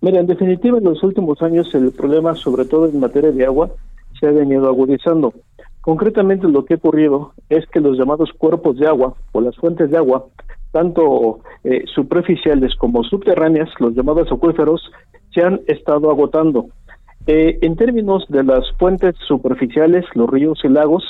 mira, 0.00 0.20
en 0.20 0.28
definitiva, 0.28 0.78
en 0.78 0.84
los 0.84 1.02
últimos 1.02 1.42
años 1.42 1.74
el 1.74 1.90
problema, 1.90 2.36
sobre 2.36 2.64
todo 2.64 2.86
en 2.86 3.00
materia 3.00 3.32
de 3.32 3.44
agua, 3.44 3.72
se 4.20 4.28
ha 4.28 4.30
venido 4.30 4.68
agudizando. 4.68 5.34
Concretamente 5.80 6.46
lo 6.46 6.64
que 6.64 6.74
ha 6.74 6.76
ocurrido 6.76 7.32
es 7.48 7.66
que 7.66 7.80
los 7.80 7.98
llamados 7.98 8.30
cuerpos 8.38 8.76
de 8.78 8.86
agua 8.86 9.14
o 9.32 9.40
las 9.40 9.56
fuentes 9.56 9.90
de 9.90 9.96
agua, 9.96 10.26
tanto 10.78 11.40
eh, 11.64 11.82
superficiales 11.92 12.72
como 12.76 13.02
subterráneas, 13.02 13.68
los 13.80 13.96
llamados 13.96 14.30
acuíferos, 14.30 14.80
se 15.34 15.42
han 15.42 15.60
estado 15.66 16.08
agotando. 16.08 16.66
Eh, 17.26 17.58
en 17.62 17.74
términos 17.74 18.24
de 18.28 18.44
las 18.44 18.64
fuentes 18.78 19.16
superficiales, 19.26 20.04
los 20.14 20.30
ríos 20.30 20.60
y 20.62 20.68
lagos, 20.68 21.02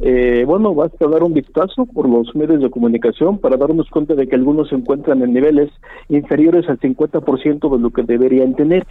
eh, 0.00 0.42
bueno, 0.44 0.74
basta 0.74 1.06
dar 1.06 1.22
un 1.22 1.34
vistazo 1.34 1.86
por 1.86 2.08
los 2.08 2.34
medios 2.34 2.60
de 2.60 2.70
comunicación 2.70 3.38
para 3.38 3.56
darnos 3.56 3.88
cuenta 3.90 4.16
de 4.16 4.26
que 4.26 4.34
algunos 4.34 4.70
se 4.70 4.74
encuentran 4.74 5.22
en 5.22 5.32
niveles 5.32 5.70
inferiores 6.08 6.68
al 6.68 6.80
50% 6.80 7.76
de 7.76 7.78
lo 7.78 7.90
que 7.90 8.02
deberían 8.02 8.56
tener, 8.56 8.84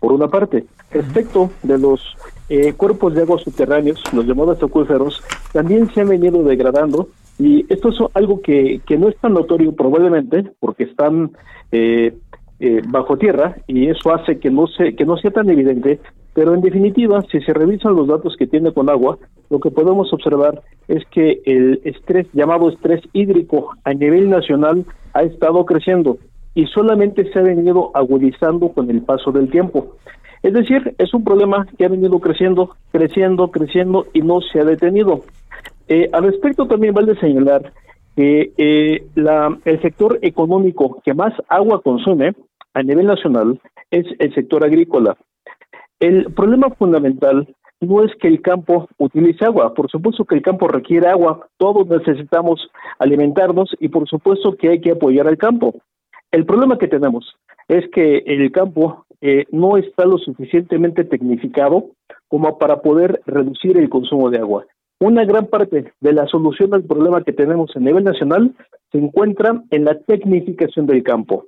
por 0.00 0.12
una 0.12 0.28
parte. 0.28 0.66
Respecto 0.90 1.50
de 1.62 1.78
los 1.78 2.14
eh, 2.50 2.74
cuerpos 2.74 3.14
de 3.14 3.22
agua 3.22 3.38
subterráneos, 3.38 4.02
los 4.12 4.26
llamados 4.26 4.62
acuíferos, 4.62 5.22
también 5.54 5.90
se 5.94 6.02
han 6.02 6.10
venido 6.10 6.42
degradando 6.42 7.08
y 7.38 7.64
esto 7.72 7.90
es 7.90 7.96
algo 8.14 8.40
que, 8.40 8.80
que 8.86 8.96
no 8.96 9.08
es 9.08 9.16
tan 9.18 9.34
notorio 9.34 9.72
probablemente 9.74 10.50
porque 10.58 10.84
están 10.84 11.30
eh, 11.70 12.14
eh, 12.60 12.82
bajo 12.88 13.16
tierra 13.16 13.56
y 13.68 13.88
eso 13.88 14.12
hace 14.12 14.38
que 14.40 14.50
no, 14.50 14.66
se, 14.66 14.96
que 14.96 15.04
no 15.04 15.16
sea 15.16 15.30
tan 15.30 15.48
evidente, 15.48 16.00
pero 16.34 16.54
en 16.54 16.60
definitiva, 16.60 17.22
si 17.30 17.40
se 17.40 17.52
revisan 17.52 17.94
los 17.94 18.08
datos 18.08 18.36
que 18.36 18.46
tiene 18.46 18.72
con 18.72 18.90
agua, 18.90 19.18
lo 19.50 19.60
que 19.60 19.70
podemos 19.70 20.12
observar 20.12 20.62
es 20.88 21.04
que 21.12 21.40
el 21.44 21.80
estrés 21.84 22.26
llamado 22.32 22.68
estrés 22.68 23.00
hídrico 23.12 23.70
a 23.84 23.94
nivel 23.94 24.28
nacional 24.28 24.84
ha 25.14 25.22
estado 25.22 25.64
creciendo 25.64 26.18
y 26.54 26.66
solamente 26.66 27.30
se 27.32 27.38
ha 27.38 27.42
venido 27.42 27.92
agudizando 27.94 28.70
con 28.70 28.90
el 28.90 29.02
paso 29.02 29.30
del 29.30 29.50
tiempo. 29.50 29.94
Es 30.42 30.52
decir, 30.52 30.94
es 30.98 31.14
un 31.14 31.24
problema 31.24 31.66
que 31.76 31.84
ha 31.84 31.88
venido 31.88 32.18
creciendo, 32.20 32.76
creciendo, 32.90 33.50
creciendo 33.50 34.06
y 34.12 34.22
no 34.22 34.40
se 34.40 34.60
ha 34.60 34.64
detenido. 34.64 35.22
Eh, 35.88 36.08
al 36.12 36.24
respecto 36.24 36.66
también 36.66 36.94
vale 36.94 37.18
señalar 37.18 37.72
que 38.14 38.52
eh, 38.58 39.06
el 39.64 39.82
sector 39.82 40.18
económico 40.22 41.00
que 41.04 41.14
más 41.14 41.32
agua 41.48 41.80
consume 41.82 42.34
a 42.74 42.82
nivel 42.82 43.06
nacional 43.06 43.60
es 43.90 44.06
el 44.18 44.34
sector 44.34 44.64
agrícola. 44.64 45.16
El 46.00 46.32
problema 46.32 46.70
fundamental 46.70 47.48
no 47.80 48.04
es 48.04 48.14
que 48.16 48.28
el 48.28 48.42
campo 48.42 48.88
utilice 48.98 49.44
agua, 49.44 49.72
por 49.72 49.90
supuesto 49.90 50.24
que 50.24 50.34
el 50.34 50.42
campo 50.42 50.68
requiere 50.68 51.08
agua, 51.08 51.48
todos 51.56 51.86
necesitamos 51.86 52.68
alimentarnos 52.98 53.70
y 53.78 53.88
por 53.88 54.08
supuesto 54.08 54.56
que 54.56 54.68
hay 54.68 54.80
que 54.80 54.92
apoyar 54.92 55.28
al 55.28 55.38
campo. 55.38 55.74
El 56.30 56.44
problema 56.44 56.76
que 56.76 56.88
tenemos 56.88 57.36
es 57.68 57.88
que 57.90 58.18
el 58.26 58.50
campo 58.52 59.06
eh, 59.20 59.46
no 59.50 59.76
está 59.76 60.04
lo 60.04 60.18
suficientemente 60.18 61.04
tecnificado 61.04 61.86
como 62.28 62.58
para 62.58 62.82
poder 62.82 63.22
reducir 63.26 63.78
el 63.78 63.88
consumo 63.88 64.28
de 64.30 64.38
agua. 64.38 64.66
Una 65.00 65.24
gran 65.24 65.46
parte 65.46 65.92
de 66.00 66.12
la 66.12 66.26
solución 66.26 66.74
al 66.74 66.82
problema 66.82 67.22
que 67.22 67.32
tenemos 67.32 67.70
a 67.76 67.80
nivel 67.80 68.02
nacional 68.02 68.54
se 68.90 68.98
encuentra 68.98 69.62
en 69.70 69.84
la 69.84 69.98
tecnificación 70.00 70.86
del 70.86 71.04
campo. 71.04 71.46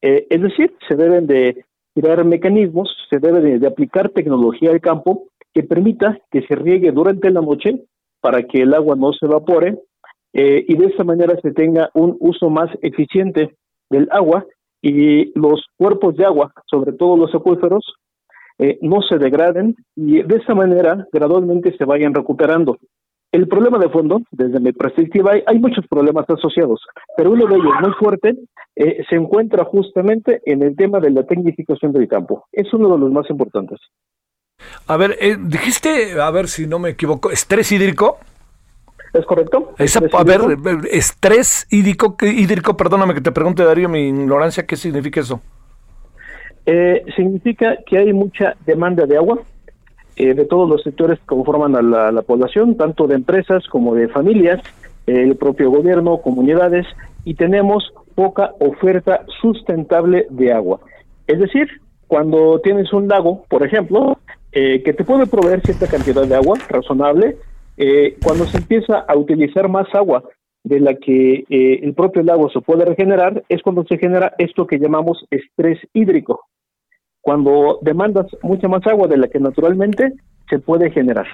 Eh, 0.00 0.26
es 0.30 0.40
decir, 0.40 0.74
se 0.88 0.94
deben 0.94 1.26
de 1.26 1.64
crear 1.94 2.24
mecanismos, 2.24 2.88
se 3.10 3.18
debe 3.18 3.58
de, 3.58 3.66
aplicar 3.66 4.10
tecnología 4.10 4.70
al 4.70 4.80
campo 4.80 5.24
que 5.52 5.62
permita 5.62 6.18
que 6.30 6.42
se 6.42 6.54
riegue 6.54 6.90
durante 6.92 7.30
la 7.30 7.40
noche 7.40 7.84
para 8.20 8.42
que 8.42 8.62
el 8.62 8.72
agua 8.74 8.96
no 8.96 9.12
se 9.12 9.26
evapore 9.26 9.78
eh, 10.32 10.64
y 10.66 10.76
de 10.76 10.86
esa 10.86 11.04
manera 11.04 11.38
se 11.40 11.52
tenga 11.52 11.90
un 11.94 12.16
uso 12.20 12.50
más 12.50 12.70
eficiente 12.82 13.56
del 13.90 14.08
agua 14.10 14.46
y 14.82 15.38
los 15.38 15.64
cuerpos 15.76 16.16
de 16.16 16.24
agua, 16.24 16.52
sobre 16.66 16.92
todo 16.92 17.16
los 17.16 17.34
acuíferos, 17.34 17.84
eh, 18.58 18.78
no 18.82 19.02
se 19.02 19.18
degraden 19.18 19.76
y 19.94 20.22
de 20.22 20.36
esa 20.36 20.54
manera 20.54 21.06
gradualmente 21.12 21.76
se 21.76 21.84
vayan 21.84 22.14
recuperando. 22.14 22.78
El 23.32 23.48
problema 23.48 23.78
de 23.78 23.90
fondo, 23.90 24.22
desde 24.30 24.60
mi 24.60 24.72
perspectiva, 24.72 25.32
hay, 25.46 25.58
muchos 25.58 25.86
problemas 25.88 26.24
asociados, 26.30 26.80
pero 27.16 27.32
uno 27.32 27.46
de 27.46 27.56
ellos 27.56 27.74
muy 27.82 27.92
fuerte 27.98 28.34
eh, 28.76 29.04
se 29.10 29.16
encuentra 29.16 29.64
justamente 29.64 30.40
en 30.46 30.62
el 30.62 30.74
tema 30.76 31.00
de 31.00 31.10
la 31.10 31.24
tecnificación 31.24 31.92
del 31.92 32.08
campo. 32.08 32.44
Es 32.52 32.72
uno 32.72 32.88
de 32.94 32.98
los 32.98 33.10
más 33.10 33.28
importantes. 33.28 33.78
A 34.86 34.96
ver, 34.96 35.16
eh, 35.20 35.36
dijiste, 35.38 36.18
a 36.20 36.30
ver 36.30 36.48
si 36.48 36.66
no 36.66 36.78
me 36.78 36.90
equivoco, 36.90 37.30
estrés 37.30 37.70
hídrico. 37.72 38.18
¿Es 39.12 39.26
correcto? 39.26 39.74
a 40.12 40.24
ver, 40.24 40.40
estrés 40.90 41.66
hídrico, 41.70 42.16
hídrico, 42.22 42.76
perdóname 42.76 43.14
que 43.14 43.20
te 43.20 43.32
pregunte, 43.32 43.64
Darío, 43.64 43.88
mi 43.88 44.08
ignorancia, 44.08 44.66
¿qué 44.66 44.76
significa 44.76 45.20
eso? 45.20 45.40
Eh, 46.68 47.04
significa 47.14 47.78
que 47.86 47.96
hay 47.96 48.12
mucha 48.12 48.56
demanda 48.66 49.06
de 49.06 49.16
agua 49.16 49.38
eh, 50.16 50.34
de 50.34 50.44
todos 50.46 50.68
los 50.68 50.82
sectores 50.82 51.20
que 51.20 51.26
conforman 51.26 51.76
a 51.76 52.10
la, 52.10 52.22
población, 52.22 52.76
tanto 52.76 53.06
de 53.06 53.14
empresas 53.14 53.64
como 53.68 53.94
de 53.94 54.08
familias, 54.08 54.60
el 55.06 55.36
propio 55.36 55.70
gobierno, 55.70 56.18
comunidades, 56.18 56.84
y 57.24 57.34
tenemos 57.34 57.92
poca 58.16 58.52
oferta 58.58 59.24
sustentable 59.40 60.26
de 60.30 60.52
agua. 60.52 60.80
Es 61.28 61.38
decir, 61.38 61.68
cuando 62.08 62.60
tienes 62.60 62.92
un 62.92 63.06
lago, 63.06 63.44
por 63.48 63.64
ejemplo, 63.64 64.18
eh, 64.50 64.82
que 64.82 64.92
te 64.92 65.04
puede 65.04 65.26
proveer 65.26 65.60
cierta 65.60 65.86
cantidad 65.86 66.26
de 66.26 66.34
agua 66.34 66.58
razonable, 66.68 67.36
cuando 68.24 68.46
se 68.46 68.56
empieza 68.56 69.00
a 69.00 69.14
utilizar 69.14 69.68
más 69.68 69.86
agua 69.94 70.24
de 70.64 70.80
la 70.80 70.94
que 70.94 71.44
el 71.50 71.92
propio 71.92 72.22
lago 72.22 72.48
se 72.48 72.62
puede 72.62 72.86
regenerar, 72.86 73.44
es 73.50 73.60
cuando 73.60 73.84
se 73.84 73.98
genera 73.98 74.32
esto 74.38 74.66
que 74.66 74.78
llamamos 74.78 75.26
estrés 75.30 75.78
hídrico 75.92 76.40
cuando 77.26 77.80
demandas 77.82 78.26
mucha 78.40 78.68
más 78.68 78.86
agua 78.86 79.08
de 79.08 79.16
la 79.16 79.26
que 79.26 79.40
naturalmente 79.40 80.12
se 80.48 80.60
puede 80.60 80.92
generar. 80.92 81.26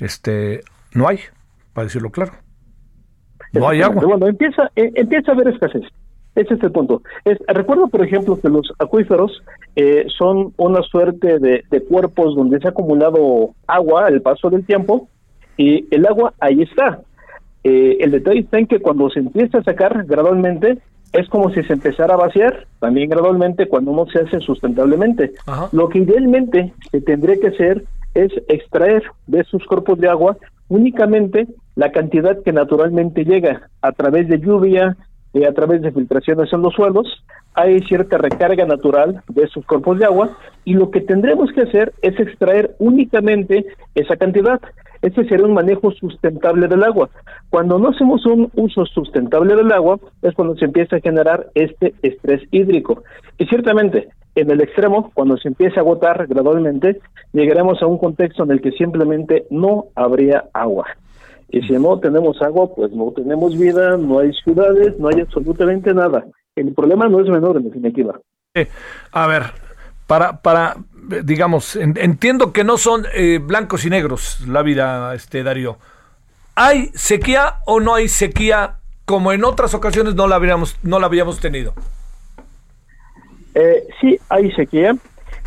Este, 0.00 0.62
no 0.94 1.06
hay, 1.06 1.20
para 1.72 1.84
decirlo 1.84 2.10
claro. 2.10 2.32
No 3.52 3.68
hay 3.68 3.82
agua. 3.82 4.02
Bueno, 4.04 4.26
empieza, 4.26 4.68
eh, 4.74 4.90
empieza 4.96 5.30
a 5.30 5.34
haber 5.36 5.46
escasez. 5.46 5.84
Ese 6.34 6.54
es 6.54 6.62
el 6.64 6.72
punto. 6.72 7.02
Es, 7.24 7.38
recuerdo, 7.46 7.86
por 7.86 8.04
ejemplo, 8.04 8.36
que 8.40 8.48
los 8.48 8.72
acuíferos 8.80 9.44
eh, 9.76 10.06
son 10.18 10.52
una 10.56 10.82
suerte 10.82 11.38
de, 11.38 11.62
cuerpos 11.88 12.34
donde 12.34 12.58
se 12.58 12.66
ha 12.66 12.70
acumulado 12.70 13.54
agua 13.68 14.06
al 14.06 14.20
paso 14.22 14.50
del 14.50 14.66
tiempo 14.66 15.08
y 15.56 15.86
el 15.94 16.04
agua 16.04 16.34
ahí 16.40 16.62
está. 16.62 17.02
Eh, 17.62 17.98
el 18.00 18.10
detalle 18.10 18.40
está 18.40 18.58
en 18.58 18.66
que 18.66 18.80
cuando 18.80 19.08
se 19.10 19.20
empieza 19.20 19.58
a 19.58 19.62
sacar 19.62 20.04
gradualmente, 20.04 20.78
es 21.12 21.28
como 21.28 21.50
si 21.50 21.62
se 21.62 21.72
empezara 21.72 22.14
a 22.14 22.18
vaciar 22.18 22.66
también 22.80 23.08
gradualmente 23.08 23.68
cuando 23.68 23.92
uno 23.92 24.06
se 24.06 24.20
hace 24.20 24.40
sustentablemente. 24.40 25.32
Lo 25.72 25.88
que 25.88 26.00
idealmente 26.00 26.72
se 26.90 27.00
tendría 27.00 27.36
que 27.40 27.48
hacer 27.48 27.84
es 28.14 28.32
extraer 28.48 29.02
de 29.26 29.40
esos 29.40 29.64
cuerpos 29.64 29.98
de 29.98 30.08
agua 30.08 30.36
únicamente 30.68 31.46
la 31.74 31.92
cantidad 31.92 32.42
que 32.42 32.52
naturalmente 32.52 33.24
llega 33.24 33.68
a 33.82 33.92
través 33.92 34.28
de 34.28 34.40
lluvia, 34.40 34.96
y 35.36 35.44
a 35.44 35.52
través 35.52 35.82
de 35.82 35.92
filtraciones 35.92 36.50
en 36.50 36.62
los 36.62 36.72
suelos, 36.72 37.22
hay 37.52 37.80
cierta 37.80 38.16
recarga 38.16 38.64
natural 38.64 39.22
de 39.28 39.44
esos 39.44 39.66
cuerpos 39.66 39.98
de 39.98 40.06
agua 40.06 40.36
y 40.64 40.72
lo 40.74 40.90
que 40.90 41.02
tendremos 41.02 41.52
que 41.52 41.62
hacer 41.62 41.92
es 42.00 42.18
extraer 42.18 42.74
únicamente 42.78 43.66
esa 43.94 44.16
cantidad. 44.16 44.60
Ese 45.02 45.24
sería 45.24 45.46
un 45.46 45.54
manejo 45.54 45.90
sustentable 45.92 46.68
del 46.68 46.84
agua. 46.84 47.10
Cuando 47.50 47.78
no 47.78 47.90
hacemos 47.90 48.24
un 48.26 48.50
uso 48.54 48.86
sustentable 48.86 49.54
del 49.54 49.72
agua, 49.72 49.98
es 50.22 50.34
cuando 50.34 50.56
se 50.56 50.64
empieza 50.64 50.96
a 50.96 51.00
generar 51.00 51.48
este 51.54 51.94
estrés 52.02 52.42
hídrico. 52.50 53.02
Y 53.38 53.46
ciertamente, 53.46 54.08
en 54.34 54.50
el 54.50 54.60
extremo, 54.60 55.10
cuando 55.14 55.36
se 55.36 55.48
empieza 55.48 55.80
a 55.80 55.82
agotar 55.82 56.26
gradualmente, 56.26 57.00
llegaremos 57.32 57.80
a 57.82 57.86
un 57.86 57.98
contexto 57.98 58.44
en 58.44 58.50
el 58.50 58.60
que 58.60 58.72
simplemente 58.72 59.46
no 59.50 59.86
habría 59.94 60.44
agua. 60.52 60.86
Y 61.48 61.62
si 61.62 61.72
no 61.74 61.98
tenemos 62.00 62.40
agua, 62.42 62.74
pues 62.74 62.92
no 62.92 63.12
tenemos 63.12 63.56
vida, 63.56 63.96
no 63.96 64.18
hay 64.18 64.32
ciudades, 64.32 64.98
no 64.98 65.08
hay 65.08 65.20
absolutamente 65.20 65.94
nada. 65.94 66.26
El 66.56 66.74
problema 66.74 67.08
no 67.08 67.20
es 67.20 67.28
menor, 67.28 67.56
en 67.56 67.64
definitiva. 67.64 68.18
a 69.12 69.26
ver, 69.26 69.42
para, 70.06 70.40
para 70.40 70.76
digamos, 71.24 71.76
entiendo 71.76 72.52
que 72.52 72.64
no 72.64 72.78
son 72.78 73.06
eh, 73.14 73.38
blancos 73.40 73.84
y 73.84 73.90
negros 73.90 74.40
la 74.46 74.62
vida, 74.62 75.14
este 75.14 75.42
Darío. 75.42 75.78
¿Hay 76.54 76.90
sequía 76.94 77.56
o 77.66 77.80
no 77.80 77.94
hay 77.94 78.08
sequía 78.08 78.76
como 79.04 79.32
en 79.32 79.44
otras 79.44 79.74
ocasiones 79.74 80.14
no 80.14 80.26
la 80.26 80.36
habíamos, 80.36 80.78
no 80.82 80.98
la 80.98 81.06
habíamos 81.06 81.38
tenido? 81.38 81.74
Eh, 83.54 83.84
sí, 84.00 84.18
hay 84.28 84.50
sequía. 84.52 84.96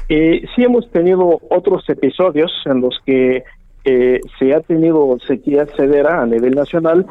Eh, 0.07 0.45
sí 0.55 0.64
hemos 0.64 0.89
tenido 0.91 1.39
otros 1.49 1.88
episodios 1.89 2.51
en 2.66 2.82
los 2.82 2.99
que 3.05 3.43
eh, 3.84 4.22
se 4.39 4.53
ha 4.53 4.62
tenido 4.62 5.18
sequía 5.28 5.68
severa 5.76 6.22
a 6.22 6.26
nivel 6.26 6.55
nacional. 6.55 7.05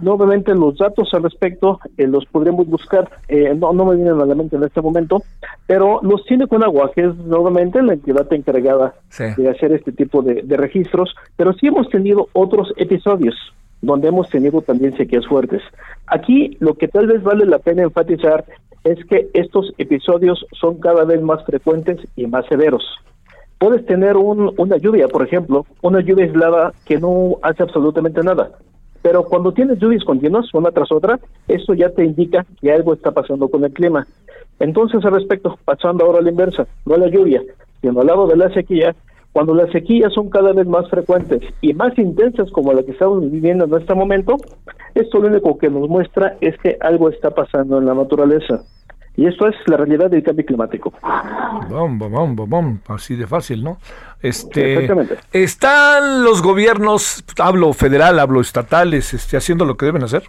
Nuevamente 0.00 0.54
los 0.54 0.76
datos 0.76 1.12
al 1.14 1.22
respecto 1.22 1.78
eh, 1.96 2.06
los 2.06 2.24
podremos 2.26 2.66
buscar, 2.66 3.08
eh, 3.28 3.54
no, 3.54 3.72
no 3.72 3.84
me 3.84 3.96
vienen 3.96 4.20
a 4.20 4.24
la 4.24 4.34
mente 4.34 4.56
en 4.56 4.64
este 4.64 4.80
momento, 4.80 5.22
pero 5.66 6.00
los 6.02 6.24
tiene 6.24 6.46
con 6.46 6.64
agua, 6.64 6.90
que 6.94 7.02
es 7.02 7.16
nuevamente 7.16 7.80
la 7.82 7.94
entidad 7.94 8.30
encargada 8.32 8.94
de 9.36 9.48
hacer 9.48 9.72
este 9.72 9.92
tipo 9.92 10.22
de, 10.22 10.42
registros, 10.56 11.14
pero 11.36 11.52
sí 11.52 11.66
hemos 11.68 11.88
tenido 11.88 12.28
otros 12.32 12.72
episodios 12.76 13.34
donde 13.82 14.08
hemos 14.08 14.28
tenido 14.30 14.62
también 14.62 14.96
sequías 14.96 15.26
fuertes. 15.26 15.62
Aquí 16.06 16.56
lo 16.60 16.74
que 16.74 16.88
tal 16.88 17.06
vez 17.06 17.22
vale 17.22 17.44
la 17.44 17.58
pena 17.58 17.82
enfatizar 17.82 18.44
es 18.82 19.04
que 19.06 19.28
estos 19.34 19.72
episodios 19.78 20.46
son 20.52 20.78
cada 20.80 21.04
vez 21.04 21.20
más 21.20 21.44
frecuentes 21.44 21.98
y 22.16 22.26
más 22.26 22.46
severos. 22.46 22.82
Puedes 23.58 23.84
tener 23.86 24.16
un, 24.16 24.54
una 24.56 24.76
lluvia, 24.78 25.08
por 25.08 25.24
ejemplo, 25.26 25.66
una 25.82 26.00
lluvia 26.00 26.24
aislada 26.24 26.72
que 26.86 26.98
no 26.98 27.36
hace 27.42 27.62
absolutamente 27.62 28.22
nada 28.22 28.52
pero 29.04 29.22
cuando 29.22 29.52
tienes 29.52 29.78
lluvias 29.78 30.02
continuas, 30.02 30.46
una 30.54 30.70
tras 30.70 30.90
otra, 30.90 31.20
eso 31.46 31.74
ya 31.74 31.90
te 31.90 32.06
indica 32.06 32.46
que 32.58 32.72
algo 32.72 32.94
está 32.94 33.10
pasando 33.10 33.50
con 33.50 33.62
el 33.62 33.70
clima. 33.70 34.06
Entonces, 34.58 35.04
al 35.04 35.12
respecto, 35.12 35.58
pasando 35.62 36.06
ahora 36.06 36.20
a 36.20 36.22
la 36.22 36.30
inversa, 36.30 36.66
no 36.86 36.94
a 36.94 36.98
la 36.98 37.08
lluvia, 37.08 37.42
sino 37.82 38.00
al 38.00 38.06
lado 38.06 38.26
de 38.26 38.38
la 38.38 38.48
sequía, 38.54 38.96
cuando 39.34 39.54
las 39.54 39.70
sequías 39.72 40.10
son 40.14 40.30
cada 40.30 40.54
vez 40.54 40.66
más 40.66 40.88
frecuentes 40.88 41.42
y 41.60 41.74
más 41.74 41.98
intensas 41.98 42.50
como 42.50 42.72
la 42.72 42.82
que 42.82 42.92
estamos 42.92 43.30
viviendo 43.30 43.66
en 43.66 43.74
este 43.74 43.94
momento, 43.94 44.36
esto 44.94 45.18
lo 45.18 45.28
único 45.28 45.58
que 45.58 45.68
nos 45.68 45.86
muestra 45.86 46.38
es 46.40 46.56
que 46.56 46.78
algo 46.80 47.10
está 47.10 47.28
pasando 47.28 47.76
en 47.76 47.84
la 47.84 47.94
naturaleza. 47.94 48.62
Y 49.16 49.26
esto 49.26 49.46
es 49.46 49.54
la 49.66 49.76
realidad 49.76 50.10
del 50.10 50.22
cambio 50.22 50.44
climático. 50.44 50.92
Bom, 51.70 51.98
bom, 51.98 52.34
bom, 52.34 52.48
bom, 52.48 52.78
así 52.88 53.14
de 53.14 53.26
fácil, 53.26 53.62
¿no? 53.62 53.78
Este, 54.20 54.88
¿Están 55.32 56.24
los 56.24 56.42
gobiernos, 56.42 57.24
hablo 57.38 57.72
federal, 57.72 58.18
hablo 58.18 58.40
estatales, 58.40 59.14
este, 59.14 59.36
haciendo 59.36 59.64
lo 59.64 59.76
que 59.76 59.86
deben 59.86 60.02
hacer? 60.02 60.24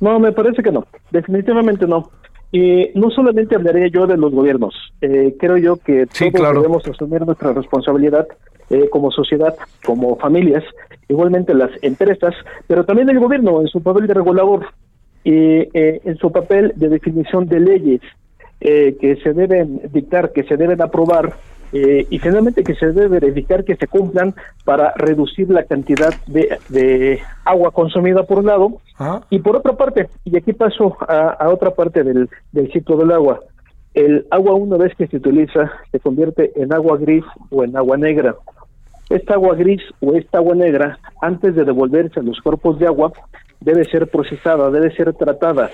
No, 0.00 0.18
me 0.18 0.32
parece 0.32 0.62
que 0.62 0.72
no, 0.72 0.86
definitivamente 1.10 1.86
no. 1.86 2.10
Y 2.50 2.90
no 2.94 3.10
solamente 3.10 3.54
hablaré 3.54 3.90
yo 3.90 4.06
de 4.06 4.16
los 4.16 4.32
gobiernos, 4.32 4.74
eh, 5.00 5.36
creo 5.38 5.56
yo 5.56 5.76
que 5.76 6.06
todos 6.06 6.54
debemos 6.54 6.86
asumir 6.86 7.24
nuestra 7.26 7.52
responsabilidad 7.52 8.26
eh, 8.70 8.88
como 8.90 9.10
sociedad, 9.10 9.54
como 9.84 10.16
familias, 10.16 10.64
igualmente 11.08 11.52
las 11.52 11.70
empresas, 11.82 12.34
pero 12.66 12.84
también 12.84 13.10
el 13.10 13.18
gobierno 13.18 13.60
en 13.60 13.68
su 13.68 13.82
papel 13.82 14.06
de 14.06 14.14
regulador 14.14 14.66
y 15.24 15.32
eh, 15.32 16.00
en 16.04 16.16
su 16.18 16.30
papel 16.30 16.72
de 16.76 16.88
definición 16.88 17.46
de 17.46 17.60
leyes 17.60 18.00
que 18.60 19.18
se 19.22 19.34
deben 19.34 19.82
dictar, 19.92 20.32
que 20.32 20.44
se 20.44 20.56
deben 20.56 20.80
aprobar 20.80 21.34
eh, 21.76 22.06
y 22.08 22.20
finalmente 22.20 22.62
que 22.62 22.76
se 22.76 22.92
debe 22.92 23.08
verificar 23.20 23.64
que 23.64 23.74
se 23.74 23.88
cumplan 23.88 24.32
para 24.64 24.92
reducir 24.94 25.50
la 25.50 25.64
cantidad 25.64 26.14
de, 26.28 27.20
agua 27.44 27.72
consumida 27.72 28.22
por 28.22 28.38
un 28.38 28.46
lado 28.46 28.80
y 29.28 29.40
por 29.40 29.56
otra 29.56 29.72
parte, 29.72 30.08
y 30.24 30.36
aquí 30.36 30.52
paso 30.52 30.96
a, 31.00 31.48
otra 31.48 31.72
parte 31.72 32.04
del, 32.04 32.30
del 32.52 32.70
ciclo 32.70 32.96
del 32.96 33.10
agua, 33.10 33.40
el 33.92 34.24
agua 34.30 34.54
una 34.54 34.76
vez 34.76 34.94
que 34.94 35.08
se 35.08 35.16
utiliza 35.16 35.72
se 35.90 35.98
convierte 35.98 36.52
en 36.54 36.72
agua 36.72 36.96
gris 36.96 37.24
o 37.50 37.64
en 37.64 37.76
agua 37.76 37.96
negra. 37.96 38.36
Esta 39.10 39.34
agua 39.34 39.54
gris 39.54 39.82
o 40.00 40.14
esta 40.14 40.38
agua 40.38 40.54
negra, 40.54 40.98
antes 41.20 41.54
de 41.54 41.64
devolverse 41.64 42.20
a 42.20 42.22
los 42.22 42.40
cuerpos 42.40 42.78
de 42.78 42.86
agua, 42.86 43.12
debe 43.60 43.84
ser 43.84 44.08
procesada, 44.08 44.70
debe 44.70 44.94
ser 44.94 45.12
tratada. 45.14 45.70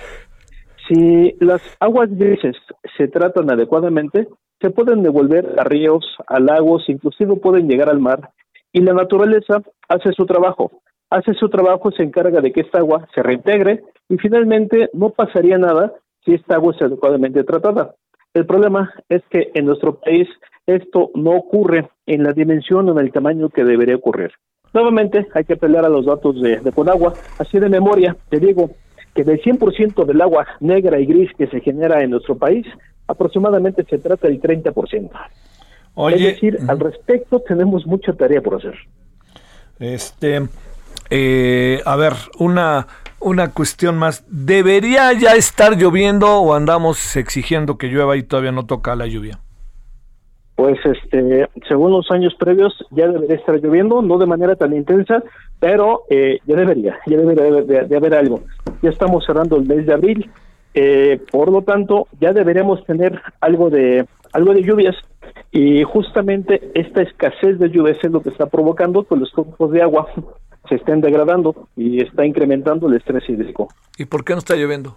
Si 0.88 1.36
las 1.40 1.62
aguas 1.78 2.08
grises 2.10 2.56
se 2.96 3.08
tratan 3.08 3.50
adecuadamente, 3.50 4.26
se 4.60 4.70
pueden 4.70 5.02
devolver 5.02 5.54
a 5.58 5.64
ríos, 5.64 6.04
a 6.26 6.40
lagos, 6.40 6.88
inclusive 6.88 7.36
pueden 7.36 7.68
llegar 7.68 7.88
al 7.88 8.00
mar, 8.00 8.30
y 8.72 8.80
la 8.80 8.92
naturaleza 8.92 9.62
hace 9.88 10.12
su 10.12 10.26
trabajo. 10.26 10.70
Hace 11.08 11.34
su 11.34 11.48
trabajo, 11.48 11.90
se 11.90 12.02
encarga 12.02 12.40
de 12.40 12.52
que 12.52 12.60
esta 12.60 12.78
agua 12.78 13.06
se 13.14 13.22
reintegre 13.22 13.82
y 14.08 14.16
finalmente 14.18 14.90
no 14.92 15.10
pasaría 15.10 15.58
nada 15.58 15.92
si 16.24 16.34
esta 16.34 16.56
agua 16.56 16.74
es 16.74 16.82
adecuadamente 16.82 17.42
tratada. 17.42 17.94
El 18.34 18.46
problema 18.46 18.92
es 19.08 19.22
que 19.30 19.50
en 19.54 19.66
nuestro 19.66 19.98
país 19.98 20.28
esto 20.66 21.10
no 21.14 21.32
ocurre 21.32 21.88
en 22.06 22.22
la 22.22 22.32
dimensión 22.32 22.88
o 22.88 22.92
en 22.92 23.04
el 23.04 23.12
tamaño 23.12 23.48
que 23.48 23.64
debería 23.64 23.96
ocurrir. 23.96 24.30
Nuevamente 24.72 25.26
hay 25.34 25.44
que 25.44 25.56
pelear 25.56 25.84
a 25.84 25.88
los 25.88 26.06
datos 26.06 26.40
de, 26.40 26.60
de 26.60 26.72
Conagua, 26.72 27.14
así 27.38 27.58
de 27.58 27.68
memoria, 27.68 28.16
te 28.28 28.38
digo 28.38 28.70
que 29.14 29.24
del 29.24 29.40
100% 29.42 30.04
del 30.04 30.20
agua 30.20 30.46
negra 30.60 31.00
y 31.00 31.06
gris 31.06 31.30
que 31.36 31.48
se 31.48 31.60
genera 31.60 32.02
en 32.02 32.10
nuestro 32.10 32.36
país, 32.36 32.66
aproximadamente 33.08 33.84
se 33.84 33.98
trata 33.98 34.28
del 34.28 34.40
30%. 34.40 35.10
Oye, 35.94 36.14
es 36.14 36.22
decir, 36.34 36.58
al 36.68 36.78
respecto 36.78 37.40
tenemos 37.40 37.84
mucha 37.86 38.12
tarea 38.12 38.40
por 38.40 38.56
hacer. 38.56 38.74
Este, 39.80 40.48
eh, 41.10 41.82
a 41.84 41.96
ver, 41.96 42.12
una, 42.38 42.86
una 43.20 43.52
cuestión 43.52 43.98
más. 43.98 44.24
¿Debería 44.28 45.12
ya 45.12 45.34
estar 45.34 45.76
lloviendo 45.76 46.40
o 46.40 46.54
andamos 46.54 47.16
exigiendo 47.16 47.78
que 47.78 47.88
llueva 47.88 48.16
y 48.16 48.22
todavía 48.22 48.52
no 48.52 48.66
toca 48.66 48.94
la 48.96 49.06
lluvia? 49.06 49.38
Pues 50.54 50.78
este, 50.84 51.48
según 51.68 51.92
los 51.92 52.10
años 52.10 52.34
previos 52.38 52.74
ya 52.90 53.08
debería 53.08 53.36
estar 53.36 53.56
lloviendo, 53.60 54.02
no 54.02 54.18
de 54.18 54.26
manera 54.26 54.56
tan 54.56 54.76
intensa, 54.76 55.22
pero 55.58 56.02
eh, 56.10 56.38
ya 56.46 56.56
debería, 56.56 56.98
ya 57.06 57.16
debería 57.16 57.84
de 57.84 57.96
haber 57.96 58.14
algo. 58.14 58.42
Ya 58.82 58.90
estamos 58.90 59.24
cerrando 59.24 59.56
el 59.56 59.66
mes 59.66 59.86
de 59.86 59.94
abril, 59.94 60.30
eh, 60.74 61.20
por 61.32 61.50
lo 61.50 61.62
tanto, 61.62 62.06
ya 62.20 62.32
deberíamos 62.32 62.84
tener 62.84 63.20
algo 63.40 63.70
de 63.70 64.06
algo 64.32 64.54
de 64.54 64.62
lluvias 64.62 64.94
y 65.50 65.82
justamente 65.82 66.70
esta 66.74 67.02
escasez 67.02 67.58
de 67.58 67.70
lluvias 67.70 67.98
es 68.02 68.10
lo 68.12 68.20
que 68.20 68.28
está 68.28 68.46
provocando 68.46 69.02
que 69.02 69.16
los 69.16 69.32
cuerpos 69.32 69.72
de 69.72 69.82
agua 69.82 70.06
se 70.70 70.76
estén 70.76 71.02
degradando 71.02 71.68
y 71.76 72.00
está 72.00 72.24
incrementando 72.24 72.88
el 72.88 72.94
estrés 72.94 73.28
hídrico. 73.28 73.68
¿Y 73.98 74.06
por 74.06 74.24
qué 74.24 74.32
no 74.32 74.38
está 74.38 74.56
lloviendo? 74.56 74.96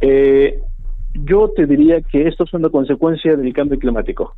Eh, 0.00 0.60
yo 1.12 1.50
te 1.54 1.66
diría 1.66 2.00
que 2.00 2.26
esto 2.26 2.44
es 2.44 2.52
una 2.54 2.70
consecuencia 2.70 3.36
del 3.36 3.52
cambio 3.52 3.78
climático. 3.78 4.34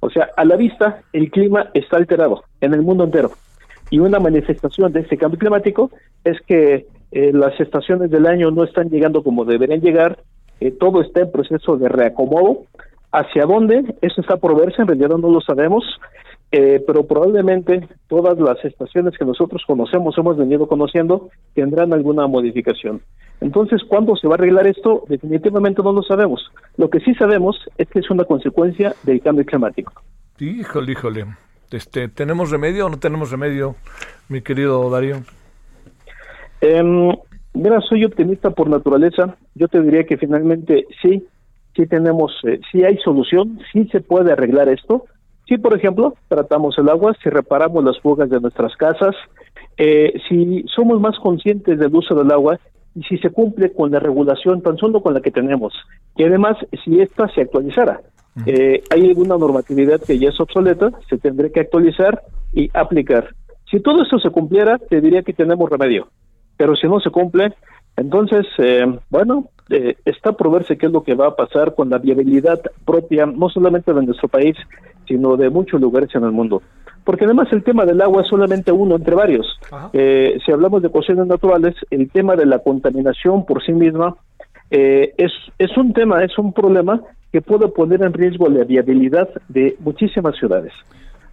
O 0.00 0.10
sea, 0.10 0.30
a 0.36 0.44
la 0.44 0.56
vista 0.56 1.02
el 1.12 1.30
clima 1.30 1.70
está 1.74 1.96
alterado 1.96 2.44
en 2.60 2.74
el 2.74 2.82
mundo 2.82 3.04
entero. 3.04 3.30
Y 3.90 3.98
una 3.98 4.18
manifestación 4.18 4.92
de 4.92 5.00
este 5.00 5.16
cambio 5.16 5.38
climático 5.38 5.90
es 6.24 6.40
que 6.46 6.86
eh, 7.12 7.32
las 7.32 7.58
estaciones 7.60 8.10
del 8.10 8.26
año 8.26 8.50
no 8.50 8.64
están 8.64 8.88
llegando 8.88 9.22
como 9.22 9.44
deberían 9.44 9.80
llegar, 9.80 10.18
eh, 10.60 10.70
todo 10.70 11.02
está 11.02 11.20
en 11.20 11.30
proceso 11.30 11.76
de 11.76 11.88
reacomodo. 11.88 12.64
¿Hacia 13.12 13.46
dónde? 13.46 13.94
Eso 14.02 14.20
está 14.20 14.38
por 14.38 14.58
verse, 14.58 14.82
en 14.82 14.88
realidad 14.88 15.16
no 15.16 15.30
lo 15.30 15.40
sabemos, 15.40 15.84
eh, 16.56 16.80
pero 16.86 17.04
probablemente 17.04 17.88
todas 18.06 18.38
las 18.38 18.64
estaciones 18.64 19.18
que 19.18 19.24
nosotros 19.24 19.64
conocemos, 19.66 20.16
hemos 20.16 20.36
venido 20.36 20.68
conociendo, 20.68 21.30
tendrán 21.52 21.92
alguna 21.92 22.28
modificación. 22.28 23.02
Entonces, 23.40 23.82
¿cuándo 23.88 24.14
se 24.14 24.28
va 24.28 24.34
a 24.34 24.36
arreglar 24.36 24.68
esto? 24.68 25.02
Definitivamente 25.08 25.82
no 25.82 25.92
lo 25.92 26.04
sabemos. 26.04 26.48
Lo 26.76 26.88
que 26.90 27.00
sí 27.00 27.12
sabemos 27.16 27.56
es 27.76 27.88
que 27.88 27.98
es 27.98 28.08
una 28.08 28.22
consecuencia 28.22 28.94
del 29.02 29.20
cambio 29.20 29.44
climático. 29.44 29.94
Híjole, 30.38 30.92
híjole. 30.92 31.24
Este, 31.72 32.06
¿Tenemos 32.06 32.52
remedio 32.52 32.86
o 32.86 32.88
no 32.88 33.00
tenemos 33.00 33.32
remedio, 33.32 33.74
mi 34.28 34.40
querido 34.40 34.88
Darío? 34.90 35.22
Eh, 36.60 37.16
mira, 37.52 37.80
soy 37.80 38.04
optimista 38.04 38.50
por 38.50 38.68
naturaleza. 38.68 39.36
Yo 39.56 39.66
te 39.66 39.82
diría 39.82 40.04
que 40.04 40.18
finalmente 40.18 40.86
sí, 41.02 41.26
sí 41.74 41.86
tenemos, 41.88 42.32
eh, 42.44 42.60
sí 42.70 42.84
hay 42.84 42.96
solución, 42.98 43.58
sí 43.72 43.88
se 43.90 44.00
puede 44.00 44.30
arreglar 44.30 44.68
esto. 44.68 45.06
Si, 45.46 45.58
por 45.58 45.74
ejemplo, 45.76 46.14
tratamos 46.28 46.78
el 46.78 46.88
agua, 46.88 47.14
si 47.22 47.28
reparamos 47.28 47.84
las 47.84 47.98
fugas 48.00 48.30
de 48.30 48.40
nuestras 48.40 48.74
casas, 48.76 49.14
eh, 49.76 50.14
si 50.28 50.64
somos 50.74 51.00
más 51.00 51.18
conscientes 51.18 51.78
del 51.78 51.94
uso 51.94 52.14
del 52.14 52.30
agua 52.30 52.58
y 52.94 53.02
si 53.02 53.18
se 53.18 53.30
cumple 53.30 53.72
con 53.72 53.90
la 53.90 53.98
regulación 53.98 54.62
tan 54.62 54.76
solo 54.78 55.02
con 55.02 55.14
la 55.14 55.20
que 55.20 55.30
tenemos, 55.30 55.74
y 56.16 56.24
además 56.24 56.56
si 56.84 57.00
esta 57.00 57.28
se 57.28 57.42
actualizara. 57.42 58.00
Eh, 58.46 58.82
hay 58.90 59.06
alguna 59.06 59.36
normatividad 59.36 60.00
que 60.00 60.18
ya 60.18 60.30
es 60.30 60.40
obsoleta, 60.40 60.90
se 61.08 61.18
tendría 61.18 61.52
que 61.52 61.60
actualizar 61.60 62.22
y 62.52 62.68
aplicar. 62.74 63.28
Si 63.70 63.78
todo 63.78 64.02
esto 64.02 64.18
se 64.18 64.30
cumpliera, 64.30 64.78
te 64.78 65.00
diría 65.00 65.22
que 65.22 65.32
tenemos 65.32 65.70
remedio 65.70 66.08
pero 66.56 66.76
si 66.76 66.86
no 66.86 67.00
se 67.00 67.10
cumple, 67.10 67.52
entonces, 67.96 68.46
eh, 68.58 68.98
bueno, 69.10 69.46
eh, 69.70 69.96
está 70.04 70.32
por 70.32 70.50
verse 70.50 70.76
qué 70.76 70.86
es 70.86 70.92
lo 70.92 71.04
que 71.04 71.14
va 71.14 71.28
a 71.28 71.36
pasar 71.36 71.74
con 71.74 71.90
la 71.90 71.98
viabilidad 71.98 72.60
propia, 72.84 73.26
no 73.26 73.48
solamente 73.48 73.92
de 73.92 74.02
nuestro 74.02 74.28
país, 74.28 74.56
sino 75.06 75.36
de 75.36 75.50
muchos 75.50 75.80
lugares 75.80 76.10
en 76.14 76.24
el 76.24 76.32
mundo. 76.32 76.62
Porque 77.04 77.24
además 77.24 77.48
el 77.52 77.62
tema 77.62 77.84
del 77.84 78.00
agua 78.00 78.22
es 78.22 78.28
solamente 78.28 78.72
uno 78.72 78.96
entre 78.96 79.14
varios. 79.14 79.46
Eh, 79.92 80.38
si 80.44 80.50
hablamos 80.50 80.82
de 80.82 80.88
cuestiones 80.88 81.26
naturales, 81.26 81.74
el 81.90 82.10
tema 82.10 82.34
de 82.34 82.46
la 82.46 82.60
contaminación 82.60 83.44
por 83.44 83.62
sí 83.62 83.72
misma 83.72 84.16
es, 84.70 85.30
es 85.58 85.76
un 85.76 85.92
tema, 85.92 86.24
es 86.24 86.36
un 86.36 86.52
problema 86.52 87.00
que 87.30 87.42
puede 87.42 87.68
poner 87.68 88.02
en 88.02 88.12
riesgo 88.12 88.48
la 88.48 88.64
viabilidad 88.64 89.28
de 89.48 89.76
muchísimas 89.80 90.34
ciudades. 90.36 90.72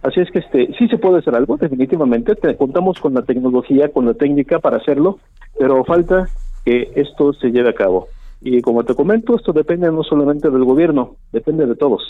Así 0.02 0.20
es 0.20 0.30
que 0.30 0.40
este 0.40 0.68
sí 0.78 0.88
se 0.88 0.98
puede 0.98 1.18
hacer 1.18 1.34
algo, 1.34 1.56
definitivamente. 1.56 2.34
contamos 2.56 2.98
con 3.00 3.14
la 3.14 3.22
tecnología, 3.22 3.88
con 3.88 4.06
la 4.06 4.14
técnica 4.14 4.58
para 4.58 4.76
hacerlo, 4.76 5.18
pero 5.58 5.84
falta 5.84 6.28
que 6.64 6.92
esto 6.96 7.32
se 7.32 7.50
lleve 7.50 7.70
a 7.70 7.74
cabo. 7.74 8.08
Y 8.40 8.60
como 8.60 8.84
te 8.84 8.94
comento, 8.94 9.36
esto 9.36 9.52
depende 9.52 9.90
no 9.90 10.02
solamente 10.02 10.50
del 10.50 10.64
gobierno, 10.64 11.16
depende 11.32 11.66
de 11.66 11.76
todos. 11.76 12.02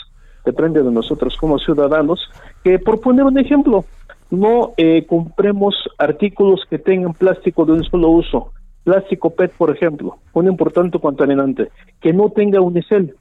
Depende 0.44 0.82
de 0.82 0.90
nosotros 0.90 1.36
como 1.36 1.59
ciudadanos, 1.59 2.20
que 2.64 2.78
por 2.78 3.00
poner 3.00 3.24
un 3.24 3.38
ejemplo, 3.38 3.84
no 4.30 4.72
eh, 4.76 5.07
compremos 5.07 5.74
artículos 5.98 6.62
que 6.68 6.78
tengan 6.78 7.12
plástico 7.12 7.64
de 7.64 7.72
un 7.72 7.84
solo 7.84 8.09
uso. 8.09 8.53
Plástico 8.82 9.30
PET, 9.30 9.53
por 9.53 9.70
ejemplo, 9.70 10.16
un 10.33 10.49
importante 10.49 10.99
contaminante, 10.99 11.68
que 12.00 12.12
no 12.12 12.30
tenga 12.30 12.61
unicel, 12.61 13.14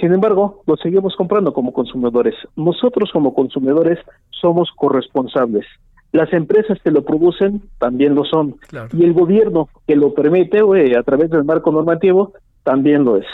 sin 0.00 0.12
embargo, 0.12 0.62
lo 0.66 0.76
seguimos 0.76 1.16
comprando 1.16 1.52
como 1.52 1.72
consumidores. 1.72 2.34
Nosotros 2.54 3.10
como 3.12 3.34
consumidores 3.34 3.98
somos 4.30 4.70
corresponsables. 4.76 5.66
Las 6.12 6.32
empresas 6.32 6.78
que 6.82 6.90
lo 6.90 7.04
producen 7.04 7.62
también 7.78 8.14
lo 8.14 8.24
son. 8.24 8.56
Y 8.92 9.04
el 9.04 9.12
gobierno 9.12 9.68
que 9.86 9.96
lo 9.96 10.14
permite 10.14 10.60
a 10.96 11.02
través 11.02 11.30
del 11.30 11.44
marco 11.44 11.70
normativo 11.70 12.32
también 12.62 13.04
lo 13.04 13.16
es. 13.16 13.26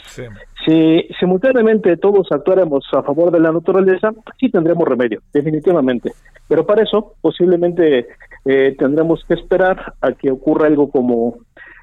Si 0.64 1.08
simultáneamente 1.18 1.96
todos 1.96 2.28
actuáramos 2.30 2.84
a 2.92 3.02
favor 3.02 3.30
de 3.30 3.40
la 3.40 3.52
naturaleza, 3.52 4.12
sí 4.38 4.50
tendremos 4.50 4.86
remedio, 4.88 5.20
definitivamente. 5.32 6.12
Pero 6.48 6.64
para 6.64 6.82
eso 6.82 7.14
posiblemente 7.20 8.06
eh, 8.44 8.74
tendremos 8.78 9.24
que 9.26 9.34
esperar 9.34 9.94
a 10.00 10.12
que 10.12 10.30
ocurra 10.30 10.66
algo 10.66 10.90
como 10.90 11.38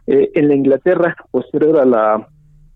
eh, 0.07 0.31
en 0.33 0.47
la 0.47 0.55
Inglaterra 0.55 1.15
posterior 1.29 1.79
a 1.79 1.85
la 1.85 2.27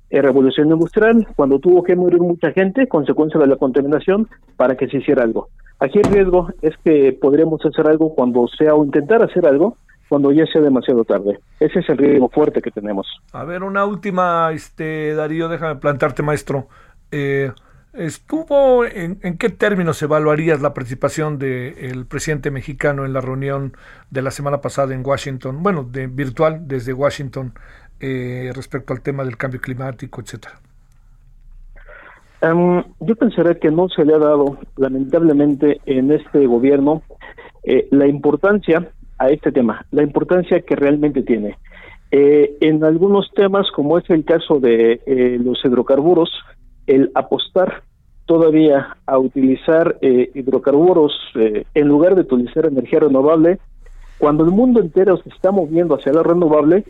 eh, 0.10 0.22
revolución 0.22 0.70
industrial, 0.70 1.28
cuando 1.36 1.60
tuvo 1.60 1.84
que 1.84 1.96
morir 1.96 2.20
mucha 2.20 2.52
gente, 2.52 2.88
consecuencia 2.88 3.40
de 3.40 3.48
la 3.48 3.56
contaminación, 3.56 4.28
para 4.56 4.76
que 4.76 4.88
se 4.88 4.98
hiciera 4.98 5.24
algo. 5.24 5.50
Aquí 5.80 6.00
el 6.00 6.12
riesgo 6.12 6.50
es 6.62 6.74
que 6.84 7.18
podríamos 7.20 7.64
hacer 7.66 7.88
algo 7.88 8.16
cuando 8.16 8.48
sea 8.48 8.74
o 8.74 8.86
intentar 8.86 9.22
hacer 9.24 9.46
algo 9.46 9.78
cuando 10.08 10.32
ya 10.32 10.46
sea 10.46 10.62
demasiado 10.62 11.04
tarde. 11.04 11.40
Ese 11.60 11.80
es 11.80 11.90
el 11.90 11.98
riesgo 11.98 12.30
fuerte 12.30 12.62
que 12.62 12.72
tenemos. 12.72 13.08
A 13.34 13.44
ver, 13.44 13.64
una 13.64 13.86
última, 13.86 14.52
este 14.52 15.16
Darío, 15.16 15.50
déjame 15.50 15.76
plantarte, 15.78 16.24
maestro. 16.24 16.68
Eh, 17.12 17.52
¿Estuvo 17.94 18.84
en, 18.86 19.38
qué 19.38 19.50
términos 19.50 20.02
evaluarías 20.02 20.62
la 20.62 20.74
participación 20.74 21.40
del 21.40 22.06
presidente 22.08 22.52
mexicano 22.52 23.06
en 23.06 23.14
la 23.14 23.22
reunión 23.22 23.78
de 24.12 24.22
la 24.22 24.32
semana 24.32 24.60
pasada 24.60 24.94
en 24.94 25.02
Washington, 25.06 25.64
bueno, 25.64 25.88
de 25.90 26.08
virtual 26.08 26.68
desde 26.68 26.92
Washington, 26.92 27.54
eh, 28.02 28.52
respecto 28.54 28.92
al 28.92 29.00
tema 29.00 29.24
del 29.24 29.38
cambio 29.38 29.62
climático, 29.62 30.20
etcétera? 30.20 30.60
Em, 32.46 32.84
yo 33.00 33.16
pensaría 33.16 33.56
que 33.56 33.72
no 33.72 33.90
se 33.90 34.06
le 34.06 34.14
ha 34.14 34.20
dado, 34.20 34.58
lamentablemente, 34.78 35.80
en 35.86 36.12
este 36.12 36.46
gobierno 36.46 37.02
eh, 37.64 37.88
la 37.92 38.08
importancia 38.08 38.92
a 39.18 39.30
este 39.30 39.52
tema, 39.52 39.86
la 39.92 40.04
importancia 40.04 40.62
que 40.62 40.76
realmente 40.76 41.24
tiene. 41.24 41.58
Eh, 42.12 42.58
en 42.62 42.84
algunos 42.84 43.32
temas, 43.34 43.68
como 43.76 43.98
es 43.98 44.10
el 44.10 44.24
caso 44.26 44.60
de 44.60 45.02
los 45.44 45.64
hidrocarburos, 45.64 46.30
el 46.88 47.12
apostar 47.16 47.84
todavía 48.26 48.98
a 49.06 49.18
utilizar 49.18 49.98
eh, 50.02 50.32
hidrocarburos 50.34 51.14
eh, 51.36 51.66
en 51.74 51.88
lugar 51.88 52.16
de 52.16 52.22
utilizar 52.22 52.66
energía 52.66 53.00
renovable, 53.00 53.60
cuando 54.18 54.44
el 54.44 54.52
mundo 54.52 54.80
entero 54.80 55.18
se 55.18 55.30
está 55.30 55.52
moviendo 55.52 55.96
hacia 55.96 56.14
la 56.14 56.24
renovable, 56.24 56.86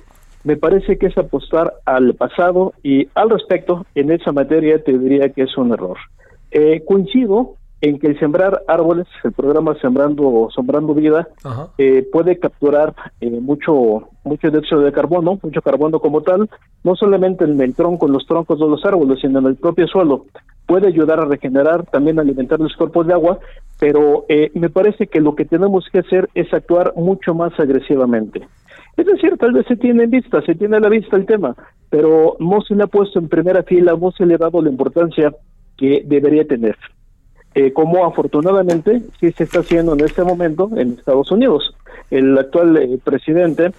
me 0.46 0.56
parece 0.56 0.98
que 0.98 1.08
es 1.08 1.18
apostar 1.18 1.74
al 1.86 2.14
pasado 2.14 2.74
y 2.84 3.08
al 3.16 3.30
respecto 3.30 3.86
en 3.96 4.12
esa 4.12 4.32
materia 4.32 4.82
te 4.82 4.98
diría 4.98 5.30
que 5.30 5.44
es 5.44 5.58
un 5.58 5.74
error. 5.74 5.98
Eh, 6.52 6.84
coincido 6.88 7.56
en 7.82 8.00
que 8.00 8.08
el 8.08 8.20
sembrar 8.20 8.62
árboles, 8.68 9.08
el 9.24 9.34
programa 9.34 9.76
Sembrando 9.82 10.50
Sembrando 10.56 10.94
Vida, 10.94 11.28
eh, 11.78 12.08
puede 12.12 12.40
capturar 12.40 12.96
eh, 13.22 13.30
mucho 13.30 14.10
mucho 14.24 14.50
dióxido 14.50 14.82
de 14.82 14.92
carbono, 14.92 15.40
mucho 15.42 15.62
carbono 15.62 16.00
como 16.00 16.22
tal, 16.22 16.50
no 16.84 16.96
solamente 16.96 17.46
en 17.46 17.62
el 17.62 17.76
tronco, 17.76 18.08
en 18.08 18.14
los 18.14 18.26
troncos 18.26 18.60
de 18.60 18.68
los 18.68 18.84
árboles, 18.86 19.20
sino 19.22 19.40
en 19.40 19.46
el 19.46 19.56
propio 19.56 19.88
suelo. 19.88 20.26
Puede 20.66 20.88
ayudar 20.88 21.20
a 21.20 21.26
regenerar, 21.26 21.86
también 21.86 22.18
a 22.18 22.24
alimentar 22.24 22.60
los 22.60 22.76
cuerpos 22.76 23.06
de 23.06 23.14
agua, 23.14 23.40
pero 23.80 24.26
eh, 24.30 24.52
me 24.56 24.70
parece 24.70 25.08
que 25.08 25.22
lo 25.22 25.36
que 25.36 25.46
tenemos 25.46 25.88
que 25.92 26.00
hacer 26.00 26.30
es 26.34 26.52
actuar 26.54 26.94
mucho 26.96 27.36
más 27.36 27.60
agresivamente. 27.60 28.48
Es 28.98 29.06
decir, 29.06 29.38
tal 29.38 29.52
vez 29.54 29.66
se 29.68 29.76
tiene 29.76 30.04
en 30.04 30.12
vista, 30.12 30.42
se 30.42 30.56
tiene 30.56 30.78
a 30.78 30.80
la 30.80 30.90
vista 30.90 31.18
el 31.18 31.26
tema, 31.26 31.56
pero 31.90 32.38
no 32.40 32.62
se 32.62 32.76
le 32.76 32.84
ha 32.84 32.88
puesto 32.88 33.20
en 33.20 33.30
primera 33.30 33.64
fila, 33.64 33.98
no 34.00 34.12
se 34.12 34.26
le 34.26 34.36
ha 34.36 34.38
dado 34.38 34.62
la 34.62 34.70
importancia 34.70 35.34
que 35.78 36.04
debería 36.06 36.48
tener 36.48 36.78
eh, 37.56 37.72
como 37.72 38.06
afortunadamente 38.06 39.02
sí 39.18 39.32
se 39.32 39.46
está 39.46 39.60
haciendo 39.60 39.94
en 39.94 40.02
este 40.02 40.24
momento 40.24 40.70
en 40.76 40.92
Estados 40.92 41.32
Unidos. 41.32 41.74
El 42.12 42.38
actual 42.38 42.76
eh, 42.76 43.00
presidente 43.02 43.72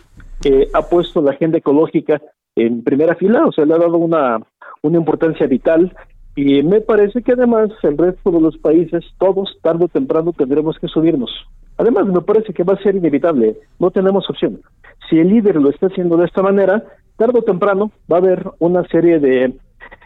eh, 0.44 0.68
ha 0.72 0.80
puesto 0.80 1.20
la 1.20 1.32
agenda 1.32 1.58
ecológica 1.58 2.22
en 2.56 2.82
primera 2.82 3.14
fila, 3.16 3.44
o 3.44 3.52
sea, 3.52 3.66
le 3.66 3.74
ha 3.74 3.78
dado 3.78 3.98
una, 3.98 4.40
una 4.80 4.96
importancia 4.96 5.46
vital 5.46 5.94
y 6.34 6.62
me 6.62 6.80
parece 6.80 7.20
que 7.22 7.32
además 7.32 7.68
el 7.82 7.98
resto 7.98 8.30
de 8.30 8.40
los 8.40 8.56
países, 8.56 9.04
todos, 9.18 9.58
tarde 9.60 9.84
o 9.84 9.88
temprano, 9.88 10.32
tendremos 10.32 10.78
que 10.78 10.88
subirnos. 10.88 11.30
Además, 11.76 12.06
me 12.06 12.22
parece 12.22 12.54
que 12.54 12.64
va 12.64 12.74
a 12.74 12.82
ser 12.82 12.96
inevitable, 12.96 13.58
no 13.78 13.90
tenemos 13.90 14.28
opción. 14.30 14.60
Si 15.08 15.18
el 15.18 15.28
líder 15.28 15.56
lo 15.56 15.70
está 15.70 15.86
haciendo 15.86 16.16
de 16.16 16.26
esta 16.26 16.42
manera, 16.42 16.82
tarde 17.16 17.38
o 17.38 17.42
temprano 17.42 17.90
va 18.10 18.16
a 18.16 18.20
haber 18.20 18.44
una 18.58 18.84
serie 18.88 19.18
de 19.18 19.54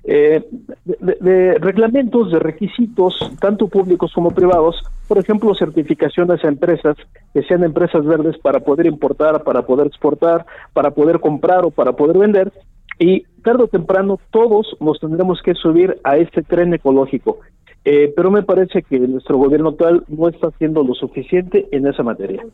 eh, 0.02 0.42
de, 0.84 1.58
reglamentos, 1.58 2.32
de 2.32 2.38
requisitos, 2.38 3.14
tanto 3.38 3.68
públicos 3.68 4.12
como 4.14 4.30
privados, 4.30 4.82
por 5.06 5.18
ejemplo, 5.18 5.54
certificaciones 5.54 6.42
a 6.42 6.48
empresas 6.48 6.96
que 7.34 7.42
sean 7.42 7.64
empresas 7.64 8.04
verdes 8.04 8.38
para 8.38 8.60
poder 8.60 8.86
importar, 8.86 9.42
para 9.42 9.62
poder 9.62 9.88
exportar, 9.88 10.46
para 10.72 10.92
poder 10.92 11.20
comprar 11.20 11.64
o 11.64 11.70
para 11.70 11.92
poder 11.92 12.18
vender. 12.18 12.52
Y 12.98 13.22
tarde 13.42 13.64
o 13.64 13.68
temprano 13.68 14.18
todos 14.30 14.76
nos 14.80 15.00
tendremos 15.00 15.40
que 15.42 15.54
subir 15.54 15.98
a 16.04 16.16
este 16.16 16.42
tren 16.42 16.72
ecológico. 16.72 17.38
Eh, 17.84 18.12
pero 18.14 18.30
me 18.30 18.42
parece 18.42 18.82
que 18.82 18.98
nuestro 18.98 19.38
gobierno 19.38 19.70
actual 19.70 20.04
no 20.08 20.28
está 20.28 20.48
haciendo 20.48 20.82
lo 20.82 20.94
suficiente 20.94 21.66
en 21.72 21.86
esa 21.86 22.02
materia. 22.02 22.44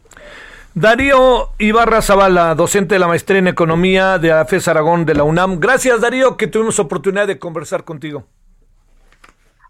Darío 0.79 1.53
Ibarra 1.57 2.03
Zavala, 2.03 2.55
docente 2.55 2.97
de 2.97 2.99
la 2.99 3.09
maestría 3.09 3.39
en 3.39 3.49
economía 3.49 4.19
de 4.19 4.31
AFES 4.31 4.69
Aragón 4.69 5.07
de 5.07 5.15
la 5.15 5.25
UNAM. 5.25 5.59
Gracias, 5.59 6.03
Darío, 6.03 6.37
que 6.37 6.49
tuvimos 6.49 6.79
oportunidad 6.79 7.27
de 7.27 7.39
conversar 7.39 7.83
contigo. 7.83 8.27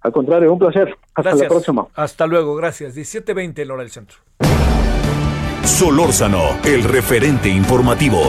Al 0.00 0.10
contrario, 0.10 0.52
un 0.52 0.58
placer. 0.58 0.98
Hasta 1.14 1.36
la 1.36 1.46
próxima. 1.46 1.86
Hasta 1.94 2.26
luego, 2.26 2.56
gracias. 2.56 2.96
17:20, 2.96 3.70
hora 3.70 3.84
del 3.84 3.90
centro. 3.92 4.18
Solórzano, 5.62 6.58
el 6.64 6.82
referente 6.82 7.48
informativo. 7.50 8.22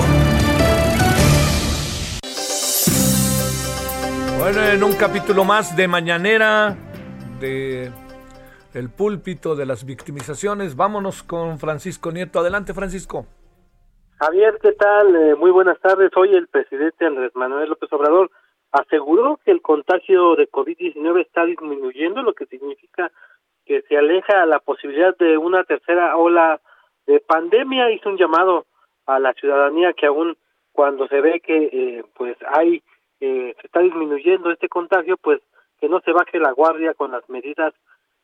Bueno, 4.37 4.63
en 4.63 4.83
un 4.83 4.93
capítulo 4.93 5.43
más 5.43 5.75
de 5.75 5.87
Mañanera, 5.87 6.77
de 7.39 7.91
el 8.77 8.89
púlpito 8.89 9.55
de 9.55 9.65
las 9.65 9.85
victimizaciones. 9.85 10.75
Vámonos 10.75 11.23
con 11.23 11.57
Francisco 11.57 12.11
Nieto. 12.11 12.39
Adelante, 12.39 12.73
Francisco. 12.73 13.25
Javier, 14.19 14.57
¿qué 14.61 14.71
tal? 14.73 15.15
Eh, 15.15 15.35
muy 15.35 15.51
buenas 15.51 15.79
tardes. 15.79 16.11
Hoy 16.15 16.33
el 16.33 16.47
presidente 16.47 17.05
Andrés 17.05 17.35
Manuel 17.35 17.69
López 17.69 17.91
Obrador 17.91 18.29
aseguró 18.71 19.39
que 19.43 19.51
el 19.51 19.61
contagio 19.61 20.35
de 20.35 20.49
COVID-19 20.49 21.21
está 21.21 21.45
disminuyendo, 21.45 22.21
lo 22.21 22.33
que 22.33 22.45
significa 22.45 23.11
que 23.65 23.81
se 23.83 23.97
aleja 23.97 24.45
la 24.45 24.59
posibilidad 24.59 25.15
de 25.17 25.37
una 25.37 25.63
tercera 25.63 26.15
ola 26.15 26.61
de 27.05 27.19
pandemia. 27.19 27.91
Hizo 27.91 28.09
un 28.09 28.17
llamado 28.17 28.65
a 29.05 29.19
la 29.19 29.33
ciudadanía 29.33 29.93
que 29.93 30.05
aún 30.05 30.37
cuando 30.71 31.07
se 31.07 31.21
ve 31.21 31.39
que 31.39 31.69
eh, 31.71 32.03
pues 32.15 32.37
hay 32.47 32.83
eh, 33.19 33.55
se 33.59 33.67
está 33.67 33.79
disminuyendo 33.79 34.51
este 34.51 34.69
contagio, 34.69 35.17
pues 35.17 35.41
que 35.79 35.89
no 35.89 35.99
se 36.01 36.11
baje 36.11 36.39
la 36.39 36.51
guardia 36.51 36.93
con 36.93 37.11
las 37.11 37.27
medidas 37.29 37.73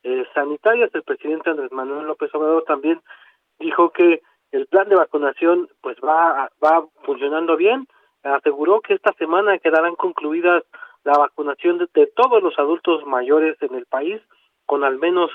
eh, 0.04 0.26
sanitarias. 0.34 0.94
El 0.94 1.04
presidente 1.04 1.50
Andrés 1.50 1.72
Manuel 1.72 2.08
López 2.08 2.34
Obrador 2.36 2.64
también 2.66 3.02
dijo 3.60 3.92
que 3.92 4.22
el 4.52 4.68
plan 4.68 4.88
de 4.90 4.96
vacunación 4.96 5.70
pues 5.82 5.98
va 6.04 6.50
va 6.64 6.86
funcionando 7.04 7.58
bien. 7.58 7.88
Aseguró 8.24 8.82
que 8.82 8.94
esta 8.94 9.14
semana 9.14 9.58
quedarán 9.60 9.96
concluidas 9.96 10.64
la 11.04 11.18
vacunación 11.18 11.78
de, 11.94 12.08
todos 12.08 12.42
los 12.42 12.58
adultos 12.58 13.06
mayores 13.06 13.58
en 13.62 13.76
el 13.76 13.86
país 13.86 14.22
con 14.66 14.84
al 14.84 14.98
menos 14.98 15.32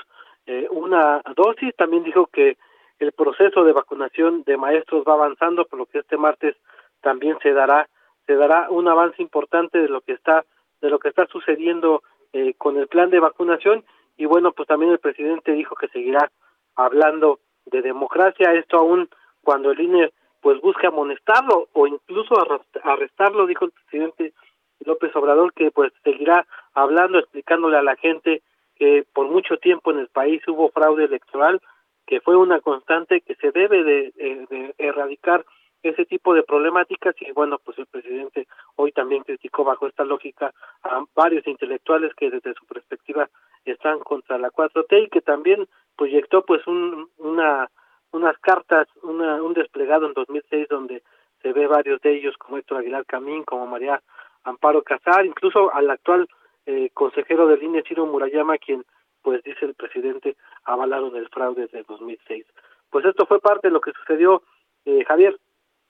eh, 0.47 0.67
una 0.71 1.21
dosis. 1.35 1.75
También 1.75 2.03
dijo 2.03 2.27
que 2.27 2.57
el 2.97 3.11
proceso 3.11 3.63
de 3.63 3.73
vacunación 3.73 4.43
de 4.43 4.57
maestros 4.57 5.03
va 5.07 5.13
avanzando, 5.13 5.65
por 5.65 5.79
lo 5.79 5.85
que 5.85 5.99
este 5.99 6.17
martes 6.17 6.55
también 7.01 7.37
se 7.41 7.53
dará 7.53 7.87
se 8.25 8.35
dará 8.35 8.69
un 8.69 8.87
avance 8.87 9.21
importante 9.21 9.79
de 9.79 9.89
lo 9.89 10.01
que 10.01 10.13
está 10.13 10.45
de 10.81 10.89
lo 10.89 10.99
que 10.99 11.09
está 11.09 11.25
sucediendo 11.27 12.03
eh, 12.33 12.53
con 12.57 12.77
el 12.77 12.87
plan 12.87 13.09
de 13.09 13.19
vacunación 13.19 13.83
y 14.19 14.25
bueno, 14.25 14.51
pues 14.51 14.67
también 14.67 14.91
el 14.91 14.99
presidente 14.99 15.53
dijo 15.53 15.75
que 15.75 15.87
seguirá 15.87 16.29
hablando 16.75 17.39
de 17.65 17.81
democracia, 17.81 18.53
esto 18.53 18.77
aún 18.77 19.09
cuando 19.41 19.71
el 19.71 19.79
INE 19.79 20.11
pues 20.41 20.59
busca 20.59 20.89
amonestarlo 20.89 21.69
o 21.71 21.87
incluso 21.87 22.35
arrestarlo, 22.83 23.47
dijo 23.47 23.65
el 23.65 23.71
presidente 23.71 24.33
López 24.81 25.15
Obrador 25.15 25.53
que 25.53 25.71
pues 25.71 25.93
seguirá 26.03 26.45
hablando, 26.73 27.17
explicándole 27.17 27.77
a 27.77 27.81
la 27.81 27.95
gente 27.95 28.41
que 28.75 29.05
por 29.13 29.29
mucho 29.29 29.55
tiempo 29.55 29.91
en 29.91 29.99
el 29.99 30.09
país 30.09 30.45
hubo 30.49 30.69
fraude 30.69 31.05
electoral, 31.05 31.61
que 32.05 32.19
fue 32.19 32.35
una 32.35 32.59
constante 32.59 33.21
que 33.21 33.35
se 33.35 33.51
debe 33.51 33.85
de, 33.85 34.11
de 34.49 34.75
erradicar 34.79 35.45
ese 35.81 36.05
tipo 36.05 36.33
de 36.33 36.43
problemáticas. 36.43 37.15
Y 37.21 37.31
bueno, 37.31 37.57
pues 37.63 37.77
el 37.77 37.85
presidente 37.85 38.47
hoy 38.75 38.91
también 38.91 39.23
criticó 39.23 39.63
bajo 39.63 39.87
esta 39.87 40.03
lógica 40.03 40.53
a 40.83 41.05
varios 41.15 41.47
intelectuales 41.47 42.13
que 42.15 42.29
desde 42.29 42.53
su 42.55 42.65
perspectiva 42.65 43.29
están 43.65 43.99
contra 43.99 44.37
la 44.37 44.49
4T 44.49 45.05
y 45.05 45.09
que 45.09 45.21
también 45.21 45.67
proyectó 45.95 46.43
pues 46.45 46.65
un, 46.67 47.09
una 47.17 47.69
unas 48.11 48.37
cartas, 48.39 48.87
una, 49.03 49.41
un 49.41 49.53
desplegado 49.53 50.07
en 50.07 50.13
2006 50.13 50.67
donde 50.69 51.03
se 51.41 51.53
ve 51.53 51.67
varios 51.67 52.01
de 52.01 52.15
ellos 52.17 52.35
como 52.37 52.57
Héctor 52.57 52.79
Aguilar 52.79 53.05
Camín, 53.05 53.43
como 53.43 53.67
María 53.67 54.01
Amparo 54.43 54.83
Casar, 54.83 55.25
incluso 55.25 55.73
al 55.73 55.89
actual 55.89 56.27
eh, 56.65 56.89
consejero 56.93 57.47
del 57.47 57.63
INE 57.63 57.83
Ciro 57.87 58.05
Murayama, 58.05 58.57
quien 58.57 58.85
pues 59.21 59.43
dice 59.43 59.65
el 59.65 59.75
presidente 59.75 60.37
avalaron 60.63 61.15
el 61.15 61.29
fraude 61.29 61.63
desde 61.63 61.83
2006. 61.83 62.45
Pues 62.89 63.05
esto 63.05 63.25
fue 63.25 63.39
parte 63.39 63.67
de 63.67 63.73
lo 63.73 63.81
que 63.81 63.91
sucedió, 63.91 64.43
eh, 64.85 65.03
Javier. 65.05 65.37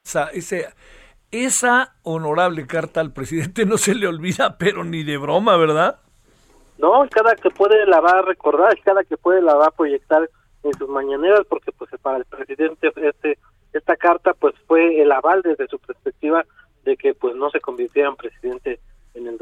Esa, 0.03 0.29
esa 1.31 1.95
honorable 2.03 2.67
carta 2.67 3.01
al 3.01 3.13
presidente 3.13 3.65
no 3.67 3.77
se 3.77 3.95
le 3.95 4.07
olvida, 4.07 4.57
pero 4.57 4.83
ni 4.83 5.03
de 5.03 5.17
broma, 5.17 5.57
¿verdad? 5.57 6.01
No, 6.79 7.05
cada 7.11 7.35
que 7.35 7.49
puede 7.49 7.85
la 7.85 7.99
va 7.99 8.11
a 8.11 8.21
recordar, 8.21 8.73
cada 8.83 9.03
que 9.03 9.17
puede 9.17 9.41
la 9.41 9.53
va 9.53 9.67
a 9.67 9.71
proyectar 9.71 10.29
en 10.63 10.73
sus 10.73 10.89
mañaneras, 10.89 11.41
porque 11.49 11.73
pues 11.73 11.91
para 12.01 12.17
el 12.17 12.25
presidente 12.25 12.91
este 12.95 13.37
esta 13.73 13.95
carta 13.97 14.33
pues 14.33 14.55
fue 14.65 15.01
el 15.01 15.11
aval 15.11 15.41
desde 15.43 15.67
su 15.67 15.77
perspectiva 15.77 16.45
de 16.85 16.95
que 16.97 17.13
pues 17.13 17.35
no 17.35 17.49
se 17.49 17.59
convirtiera 17.59 18.09
en 18.09 18.15
presidente 18.15 18.79
en 19.13 19.37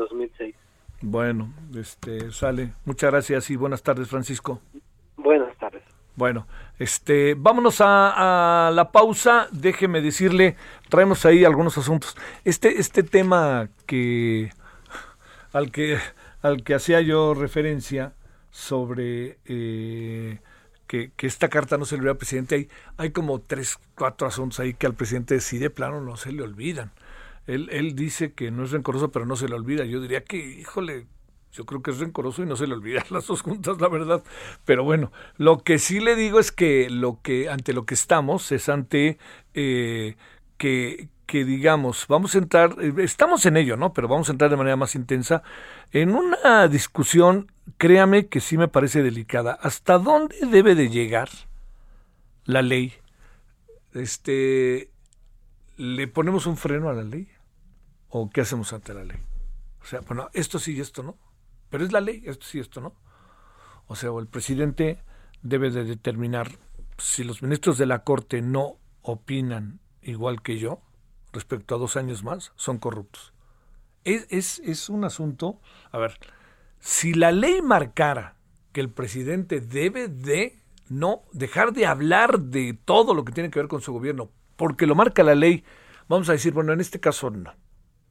Bueno, 1.02 1.54
este 1.76 2.32
sale. 2.32 2.74
Muchas 2.86 3.12
gracias 3.12 3.50
y 3.52 3.56
buenas 3.56 3.84
tardes, 3.84 4.10
Francisco. 4.10 4.60
Buenas 5.16 5.56
tardes. 5.58 5.84
Bueno, 6.16 6.48
este, 6.80 7.36
vámonos 7.38 7.80
a, 7.82 8.68
a, 8.68 8.72
la 8.72 8.92
pausa. 8.92 9.48
Déjeme 9.52 10.02
decirle, 10.02 10.56
traemos 10.90 11.24
ahí 11.28 11.46
algunos 11.46 11.78
asuntos. 11.78 12.18
Este, 12.44 12.80
este 12.80 13.04
tema 13.04 13.70
que 13.86 14.50
al 15.54 15.72
que 15.72 15.98
al 16.42 16.64
que 16.64 16.76
hacía 16.76 17.02
yo 17.02 17.34
referencia 17.34 18.14
sobre 18.52 19.38
eh, 19.46 20.40
que, 20.88 21.12
esta 21.20 21.50
carta 21.50 21.78
no 21.78 21.86
se 21.86 21.96
le 21.96 22.00
olvida 22.00 22.12
al 22.12 22.18
presidente, 22.18 22.56
hay, 22.56 22.70
hay 22.98 23.12
como 23.12 23.40
tres, 23.40 23.78
cuatro 23.96 24.28
asuntos 24.28 24.60
ahí 24.60 24.74
que 24.74 24.88
al 24.88 24.94
presidente 24.94 25.36
decide 25.36 25.70
plano 25.70 26.02
no 26.02 26.18
se 26.18 26.32
le 26.32 26.44
olvidan. 26.44 26.92
Él, 27.46 27.70
él 27.72 27.96
dice 27.96 28.34
que 28.34 28.52
no 28.52 28.64
es 28.64 28.72
rencoroso, 28.72 29.12
pero 29.12 29.26
no 29.26 29.36
se 29.36 29.48
le 29.48 29.56
olvida. 29.56 29.86
Yo 29.86 30.02
diría 30.02 30.24
que, 30.24 30.38
híjole, 30.38 31.08
yo 31.58 31.66
creo 31.66 31.82
que 31.82 31.92
es 31.92 32.00
rencoroso 32.00 32.44
y 32.44 32.46
no 32.46 32.56
se 32.56 32.68
le 32.68 32.74
olvida 32.74 33.04
las 33.10 33.28
dos 33.28 33.42
juntas, 33.42 33.82
la 33.82 33.90
verdad. 33.90 34.24
Pero 34.66 34.84
bueno, 34.84 35.12
lo 35.38 35.64
que 35.64 35.80
sí 35.80 36.00
le 36.00 36.16
digo 36.16 36.40
es 36.40 36.52
que 36.52 36.90
lo 36.90 37.20
que 37.22 37.50
ante 37.50 37.74
lo 37.74 37.86
que 37.86 37.96
estamos 37.96 38.52
es 38.52 38.70
ante 38.70 39.18
eh, 39.54 40.16
que, 40.58 41.10
que 41.28 41.46
digamos, 41.46 42.08
vamos 42.08 42.34
a 42.34 42.40
entrar, 42.40 42.76
eh, 42.80 42.94
estamos 43.00 43.46
en 43.46 43.58
ello, 43.58 43.78
¿no? 43.78 43.94
Pero 43.94 44.08
vamos 44.08 44.30
a 44.30 44.32
entrar 44.32 44.50
de 44.50 44.56
manera 44.56 44.78
más 44.78 44.96
intensa 44.96 45.44
en 45.92 46.16
una 46.16 46.68
discusión, 46.70 47.52
créame 47.78 48.28
que 48.28 48.40
sí 48.40 48.58
me 48.58 48.70
parece 48.70 49.04
delicada. 49.04 49.60
¿Hasta 49.62 50.00
dónde 50.00 50.38
debe 50.50 50.74
de 50.74 50.90
llegar 50.90 51.30
la 52.46 52.62
ley? 52.62 52.94
Este, 53.94 54.90
¿le 55.76 56.08
ponemos 56.08 56.48
un 56.48 56.58
freno 56.58 56.90
a 56.90 56.94
la 56.94 57.04
ley? 57.04 57.30
¿O 58.10 58.30
qué 58.30 58.42
hacemos 58.42 58.72
ante 58.72 58.94
la 58.94 59.04
ley? 59.04 59.20
O 59.82 59.86
sea, 59.86 60.00
bueno, 60.00 60.30
esto 60.34 60.60
sí 60.60 60.76
y 60.76 60.80
esto 60.80 61.04
no. 61.04 61.18
Pero 61.70 61.84
es 61.84 61.92
la 61.92 62.00
ley, 62.00 62.24
esto 62.26 62.46
sí 62.46 62.60
esto 62.60 62.80
no. 62.80 62.96
O 63.88 63.96
sea, 63.96 64.12
el 64.18 64.28
presidente 64.28 65.04
debe 65.42 65.72
de 65.72 65.84
determinar 65.84 66.58
si 66.98 67.26
los 67.26 67.44
ministros 67.44 67.78
de 67.78 67.86
la 67.86 68.00
Corte 68.00 68.42
no 68.42 68.78
opinan 69.02 69.82
igual 70.02 70.42
que 70.42 70.58
yo 70.58 70.82
respecto 71.38 71.76
a 71.76 71.78
dos 71.78 71.98
años 71.98 72.24
más, 72.24 72.52
son 72.56 72.80
corruptos. 72.80 73.32
Es, 74.04 74.26
es, 74.30 74.60
es 74.60 74.90
un 74.90 75.04
asunto, 75.04 75.62
a 75.92 76.00
ver, 76.00 76.18
si 76.80 77.14
la 77.14 77.32
ley 77.32 77.62
marcara 77.62 78.36
que 78.72 78.82
el 78.82 78.90
presidente 78.90 79.62
debe 79.62 80.08
de 80.08 80.62
no 80.90 81.22
dejar 81.32 81.74
de 81.74 81.86
hablar 81.86 82.40
de 82.40 82.78
todo 82.86 83.14
lo 83.14 83.24
que 83.24 83.34
tiene 83.34 83.52
que 83.52 83.60
ver 83.60 83.68
con 83.68 83.82
su 83.82 83.94
gobierno, 83.94 84.32
porque 84.56 84.88
lo 84.88 84.96
marca 84.96 85.24
la 85.24 85.36
ley, 85.36 85.64
vamos 86.08 86.28
a 86.30 86.32
decir, 86.32 86.54
bueno, 86.54 86.74
en 86.74 86.82
este 86.82 87.00
caso 87.00 87.30
no. 87.30 87.54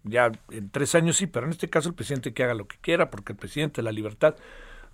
Ya 0.05 0.31
en 0.51 0.70
tres 0.70 0.94
años 0.94 1.16
sí, 1.16 1.27
pero 1.27 1.47
en 1.47 1.53
este 1.53 1.69
caso 1.69 1.89
el 1.89 1.94
presidente 1.97 2.32
que 2.32 2.44
haga 2.44 2.55
lo 2.55 2.69
que 2.69 2.77
quiera, 2.81 3.11
porque 3.11 3.32
el 3.32 3.39
presidente, 3.39 3.82
la 3.82 3.90
libertad. 3.90 4.36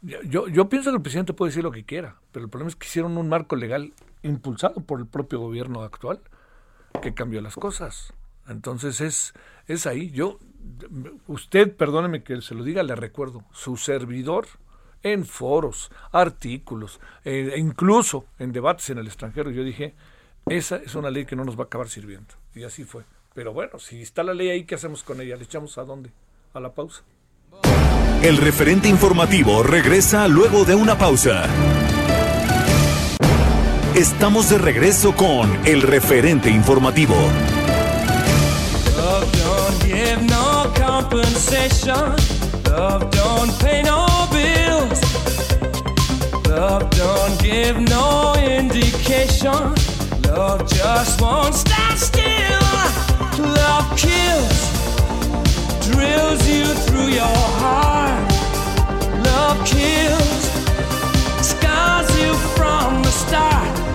Yo, 0.00 0.48
yo 0.48 0.68
pienso 0.68 0.90
que 0.90 0.96
el 0.96 1.02
presidente 1.02 1.34
puede 1.34 1.50
decir 1.50 1.62
lo 1.62 1.70
que 1.70 1.84
quiera, 1.84 2.16
pero 2.32 2.44
el 2.44 2.50
problema 2.50 2.70
es 2.70 2.76
que 2.76 2.86
hicieron 2.86 3.18
un 3.18 3.28
marco 3.28 3.56
legal 3.56 3.92
impulsado 4.22 4.80
por 4.80 5.00
el 5.00 5.06
propio 5.06 5.38
gobierno 5.40 5.82
actual 5.82 6.20
que 7.02 7.14
cambió 7.14 7.40
las 7.40 7.56
cosas. 7.56 8.14
Entonces 8.48 9.01
es, 9.01 9.35
es 9.66 9.86
ahí. 9.86 10.10
Yo, 10.10 10.39
usted, 11.27 11.74
perdóneme 11.74 12.23
que 12.23 12.40
se 12.40 12.55
lo 12.55 12.64
diga, 12.64 12.82
le 12.82 12.94
recuerdo, 12.94 13.44
su 13.52 13.77
servidor 13.77 14.47
en 15.02 15.24
foros, 15.27 15.90
artículos, 16.12 17.01
e 17.24 17.55
incluso 17.59 18.27
en 18.39 18.52
debates 18.52 18.90
en 18.90 18.98
el 18.98 19.06
extranjero, 19.06 19.51
yo 19.51 19.64
dije, 19.64 19.94
esa 20.47 20.77
es 20.77 20.94
una 20.94 21.10
ley 21.10 21.24
que 21.24 21.36
no 21.36 21.44
nos 21.44 21.56
va 21.56 21.64
a 21.64 21.66
acabar 21.66 21.89
sirviendo. 21.89 22.35
Y 22.55 22.64
así 22.64 22.85
fue. 22.85 23.05
Pero 23.35 23.52
bueno, 23.52 23.78
si 23.78 24.02
está 24.02 24.23
la 24.23 24.35
ley 24.35 24.51
ahí, 24.51 24.64
¿qué 24.64 24.74
hacemos 24.74 25.02
con 25.02 25.20
ella? 25.20 25.36
¿Le 25.36 25.44
echamos 25.44 25.78
a 25.78 25.85
dónde? 25.85 26.10
A 26.55 26.60
la 26.60 26.73
pausa. 26.73 27.02
El 28.23 28.36
referente 28.36 28.89
informativo 28.89 29.62
regresa 29.62 30.28
luego 30.28 30.64
de 30.64 30.74
una 30.74 30.97
pausa. 30.97 31.47
Estamos 33.97 34.48
de 34.48 34.59
regreso 34.59 35.14
con 35.14 35.51
el 35.66 35.82
referente 35.82 36.51
informativo. 36.51 37.16
Compensation. 40.86 42.06
Love 42.66 43.09
don't 43.10 43.52
pay 43.60 43.82
no 43.82 44.06
bills. 44.32 45.00
Love 46.48 46.90
don't 46.90 47.34
give 47.40 47.76
no 47.78 48.34
indication. 48.59 49.62
Love 50.26 50.60
just 50.68 51.20
won't 51.20 51.54
stand 51.54 51.98
still. 52.10 52.68
Love 53.60 53.86
kills, 54.04 54.59
drills 55.88 56.42
you 56.52 56.64
through 56.84 57.10
your 57.20 57.38
heart. 57.62 58.32
Love 59.30 59.59
kills, 59.74 60.42
scars 61.52 62.09
you 62.20 62.34
from 62.56 63.02
the 63.04 63.12
start. 63.24 63.91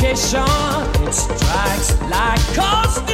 Justification. 0.00 1.06
It 1.06 1.12
strikes 1.12 2.00
like 2.02 2.40
cold 2.54 3.09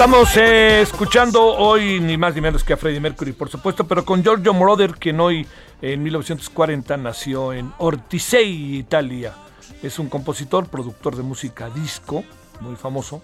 Estamos 0.00 0.34
eh, 0.38 0.80
escuchando 0.80 1.44
hoy 1.44 2.00
ni 2.00 2.16
más 2.16 2.34
ni 2.34 2.40
menos 2.40 2.64
que 2.64 2.72
a 2.72 2.78
Freddie 2.78 3.00
Mercury, 3.00 3.32
por 3.32 3.50
supuesto, 3.50 3.86
pero 3.86 4.02
con 4.02 4.22
Giorgio 4.22 4.54
Moroder, 4.54 4.94
quien 4.94 5.20
hoy 5.20 5.46
en 5.82 6.02
1940 6.02 6.96
nació 6.96 7.52
en 7.52 7.70
Ortisei, 7.76 8.76
Italia. 8.76 9.34
Es 9.82 9.98
un 9.98 10.08
compositor, 10.08 10.68
productor 10.68 11.16
de 11.16 11.22
música 11.22 11.68
disco, 11.68 12.24
muy 12.60 12.76
famoso. 12.76 13.20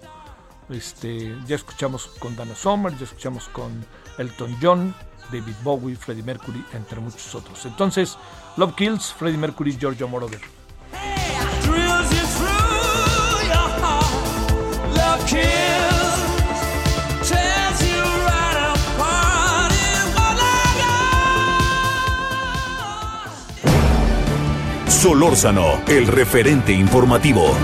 Este, 0.69 1.35
ya 1.47 1.55
escuchamos 1.55 2.11
con 2.19 2.35
Dana 2.35 2.53
Summer, 2.53 2.95
ya 2.95 3.05
escuchamos 3.05 3.47
con 3.47 3.83
Elton 4.19 4.55
John, 4.61 4.93
David 5.31 5.55
Bowie, 5.63 5.95
Freddie 5.95 6.21
Mercury, 6.21 6.63
entre 6.73 6.99
muchos 6.99 7.33
otros. 7.33 7.65
Entonces, 7.65 8.19
Love 8.55 8.75
Kills, 8.75 9.13
Freddie 9.13 9.39
Mercury, 9.39 9.75
Giorgio 9.75 10.07
Moroder. 10.07 10.41
Drills 11.63 12.07
Solórzano, 24.97 25.79
el 25.87 26.07
referente 26.07 26.73
informativo. 26.73 27.55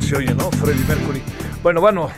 Se 0.00 0.16
oye, 0.16 0.34
¿no? 0.34 0.50
Freddy 0.52 0.82
Mercury. 0.88 1.22
Bueno, 1.62 1.82
bueno 1.82 2.10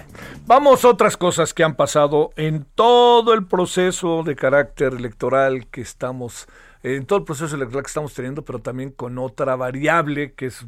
vamos 0.49 0.83
a 0.83 0.89
otras 0.89 1.19
cosas 1.19 1.53
que 1.53 1.63
han 1.63 1.77
pasado 1.77 2.31
en 2.35 2.65
todo 2.75 3.35
el 3.35 3.47
proceso 3.47 4.23
de 4.23 4.35
carácter 4.35 4.95
electoral 4.95 5.67
que 5.67 5.83
estamos, 5.83 6.49
en 6.83 7.05
todo 7.05 7.19
el 7.19 7.27
proceso 7.27 7.55
electoral 7.55 7.83
que 7.85 7.89
estamos 7.89 8.15
teniendo, 8.15 8.43
pero 8.47 8.59
también 8.61 8.91
con 8.91 9.19
otra 9.19 9.57
variable 9.57 10.33
que 10.33 10.47
es, 10.47 10.65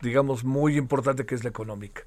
digamos, 0.00 0.44
muy 0.44 0.78
importante, 0.78 1.26
que 1.26 1.34
es 1.34 1.44
la 1.44 1.50
económica. 1.50 2.04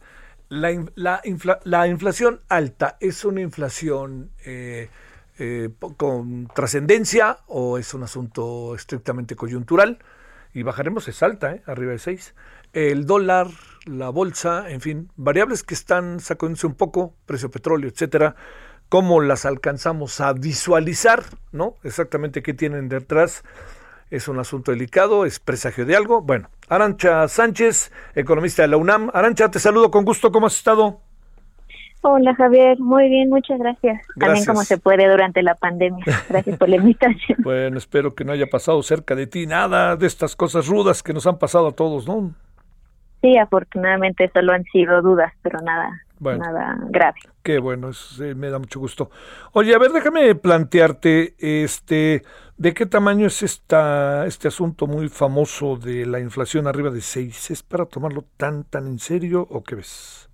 La, 0.49 0.71
la, 0.95 1.21
la 1.63 1.87
inflación 1.87 2.41
alta 2.49 2.97
es 2.99 3.23
una 3.23 3.41
inflación 3.41 4.31
eh, 4.43 4.89
eh, 5.37 5.69
con 5.97 6.47
trascendencia 6.47 7.37
o 7.45 7.77
es 7.77 7.93
un 7.93 8.01
asunto 8.01 8.73
estrictamente 8.73 9.35
coyuntural 9.35 9.99
y 10.55 10.63
bajaremos 10.63 11.07
es 11.07 11.21
alta, 11.21 11.53
¿eh? 11.53 11.61
arriba 11.67 11.91
de 11.91 11.99
6. 11.99 12.33
El 12.73 13.05
dólar, 13.05 13.47
la 13.85 14.09
bolsa, 14.09 14.69
en 14.69 14.81
fin, 14.81 15.09
variables 15.15 15.63
que 15.63 15.73
están 15.73 16.19
sacándose 16.19 16.67
un 16.67 16.75
poco, 16.75 17.13
precio 17.25 17.49
petróleo, 17.49 17.89
etcétera, 17.89 18.35
cómo 18.89 19.21
las 19.21 19.45
alcanzamos 19.45 20.19
a 20.21 20.33
visualizar, 20.33 21.23
¿no? 21.51 21.75
Exactamente 21.83 22.43
qué 22.43 22.53
tienen 22.53 22.89
detrás. 22.89 23.43
Es 24.09 24.27
un 24.27 24.39
asunto 24.39 24.71
delicado, 24.71 25.25
es 25.25 25.39
presagio 25.39 25.85
de 25.85 25.95
algo. 25.95 26.21
Bueno, 26.21 26.49
Arancha 26.67 27.27
Sánchez, 27.29 27.91
economista 28.13 28.63
de 28.63 28.67
la 28.67 28.77
UNAM. 28.77 29.09
Arancha, 29.13 29.49
te 29.49 29.59
saludo 29.59 29.89
con 29.89 30.03
gusto, 30.03 30.31
¿cómo 30.31 30.47
has 30.47 30.57
estado? 30.57 30.99
Hola 32.03 32.33
Javier, 32.35 32.79
muy 32.79 33.07
bien, 33.09 33.29
muchas 33.29 33.59
gracias. 33.59 34.01
También 34.19 34.43
como 34.43 34.63
se 34.63 34.77
puede 34.79 35.07
durante 35.07 35.43
la 35.43 35.53
pandemia. 35.55 36.03
Gracias 36.27 36.57
por 36.57 36.67
la 36.67 36.77
invitación. 36.77 37.37
bueno, 37.43 37.77
espero 37.77 38.15
que 38.15 38.25
no 38.25 38.33
haya 38.33 38.47
pasado 38.47 38.81
cerca 38.81 39.15
de 39.15 39.27
ti 39.27 39.45
nada 39.45 39.95
de 39.95 40.07
estas 40.07 40.35
cosas 40.35 40.67
rudas 40.67 41.03
que 41.03 41.13
nos 41.13 41.27
han 41.27 41.37
pasado 41.37 41.67
a 41.67 41.71
todos, 41.71 42.07
¿no? 42.07 42.33
Sí, 43.21 43.37
afortunadamente 43.37 44.29
solo 44.33 44.53
han 44.53 44.63
sido 44.65 45.01
dudas, 45.01 45.31
pero 45.43 45.59
nada, 45.59 45.91
nada 46.19 46.77
grave. 46.89 47.19
Qué 47.43 47.59
bueno, 47.59 47.91
me 48.35 48.49
da 48.49 48.57
mucho 48.57 48.79
gusto. 48.79 49.11
Oye, 49.53 49.75
a 49.75 49.77
ver, 49.77 49.91
déjame 49.91 50.33
plantearte, 50.35 51.35
este, 51.39 52.23
¿de 52.57 52.73
qué 52.73 52.85
tamaño 52.87 53.27
es 53.27 53.43
esta, 53.43 54.25
este 54.25 54.47
asunto 54.47 54.87
muy 54.87 55.09
famoso 55.09 55.77
de 55.77 56.05
la 56.05 56.19
inflación 56.19 56.67
arriba 56.67 56.89
de 56.89 57.01
6? 57.01 57.51
¿Es 57.51 57.63
para 57.63 57.85
tomarlo 57.85 58.25
tan, 58.37 58.63
tan 58.63 58.87
en 58.87 58.99
serio 58.99 59.47
o 59.49 59.63
qué 59.63 59.75
ves? 59.75 60.29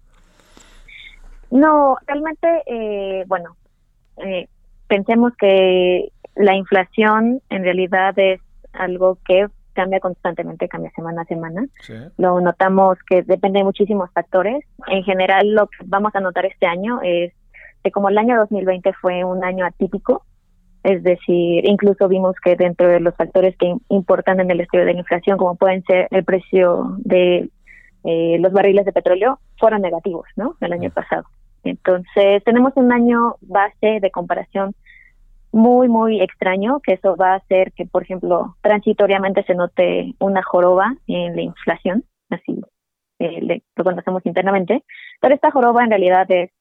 No, 1.51 1.97
realmente, 2.05 2.47
eh, 2.65 3.23
bueno, 3.27 3.55
eh, 4.17 4.47
pensemos 4.87 5.33
que 5.37 6.11
la 6.35 6.55
inflación 6.55 7.41
en 7.49 7.63
realidad 7.63 8.17
es 8.17 8.41
algo 8.73 9.17
que 9.25 9.47
cambia 9.77 9.99
constantemente, 9.99 10.67
cambia 10.67 10.89
semana 10.95 11.21
a 11.21 11.25
semana. 11.25 11.67
Lo 12.17 12.41
notamos 12.41 12.97
que 13.07 13.21
depende 13.21 13.59
de 13.59 13.63
muchísimos 13.63 14.09
factores. 14.11 14.65
En 14.87 15.03
general, 15.03 15.51
lo 15.53 15.67
que 15.67 15.77
vamos 15.85 16.15
a 16.15 16.19
notar 16.19 16.47
este 16.47 16.65
año 16.65 16.99
es 17.03 17.31
que 17.83 17.91
como 17.91 18.09
el 18.09 18.17
año 18.17 18.35
2020 18.37 18.91
fue 18.93 19.23
un 19.23 19.43
año 19.43 19.67
atípico, 19.67 20.23
es 20.81 21.03
decir, 21.03 21.69
incluso 21.69 22.07
vimos 22.07 22.35
que 22.43 22.55
dentro 22.55 22.87
de 22.87 22.99
los 22.99 23.15
factores 23.15 23.55
que 23.57 23.71
importan 23.89 24.39
en 24.39 24.49
el 24.49 24.61
estudio 24.61 24.85
de 24.85 24.93
la 24.93 24.99
inflación, 24.99 25.37
como 25.37 25.53
pueden 25.55 25.83
ser 25.83 26.07
el 26.09 26.23
precio 26.23 26.95
de 26.97 27.51
eh, 28.03 28.37
los 28.39 28.51
barriles 28.51 28.83
de 28.83 28.93
petróleo, 28.93 29.39
fueron 29.59 29.83
negativos, 29.83 30.25
¿no? 30.35 30.55
El 30.59 30.73
año 30.73 30.89
pasado. 30.89 31.25
Entonces, 31.63 32.43
tenemos 32.43 32.73
un 32.77 32.91
año 32.91 33.35
base 33.41 33.99
de 34.01 34.09
comparación 34.09 34.73
muy, 35.57 35.89
muy 35.89 36.21
extraño, 36.21 36.79
que 36.81 36.93
eso 36.93 37.15
va 37.15 37.33
a 37.33 37.37
hacer 37.37 37.73
que, 37.73 37.85
por 37.85 38.03
ejemplo, 38.03 38.55
transitoriamente 38.61 39.43
se 39.43 39.55
note 39.55 40.13
una 40.19 40.43
joroba 40.43 40.95
en 41.07 41.35
la 41.35 41.41
inflación, 41.41 42.03
así 42.29 42.61
eh, 43.19 43.61
lo 43.75 43.83
conocemos 43.83 44.23
internamente, 44.25 44.83
pero 45.19 45.33
esta 45.33 45.49
joroba 45.49 45.83
en 45.83 45.89
realidad 45.89 46.29
es 46.29 46.51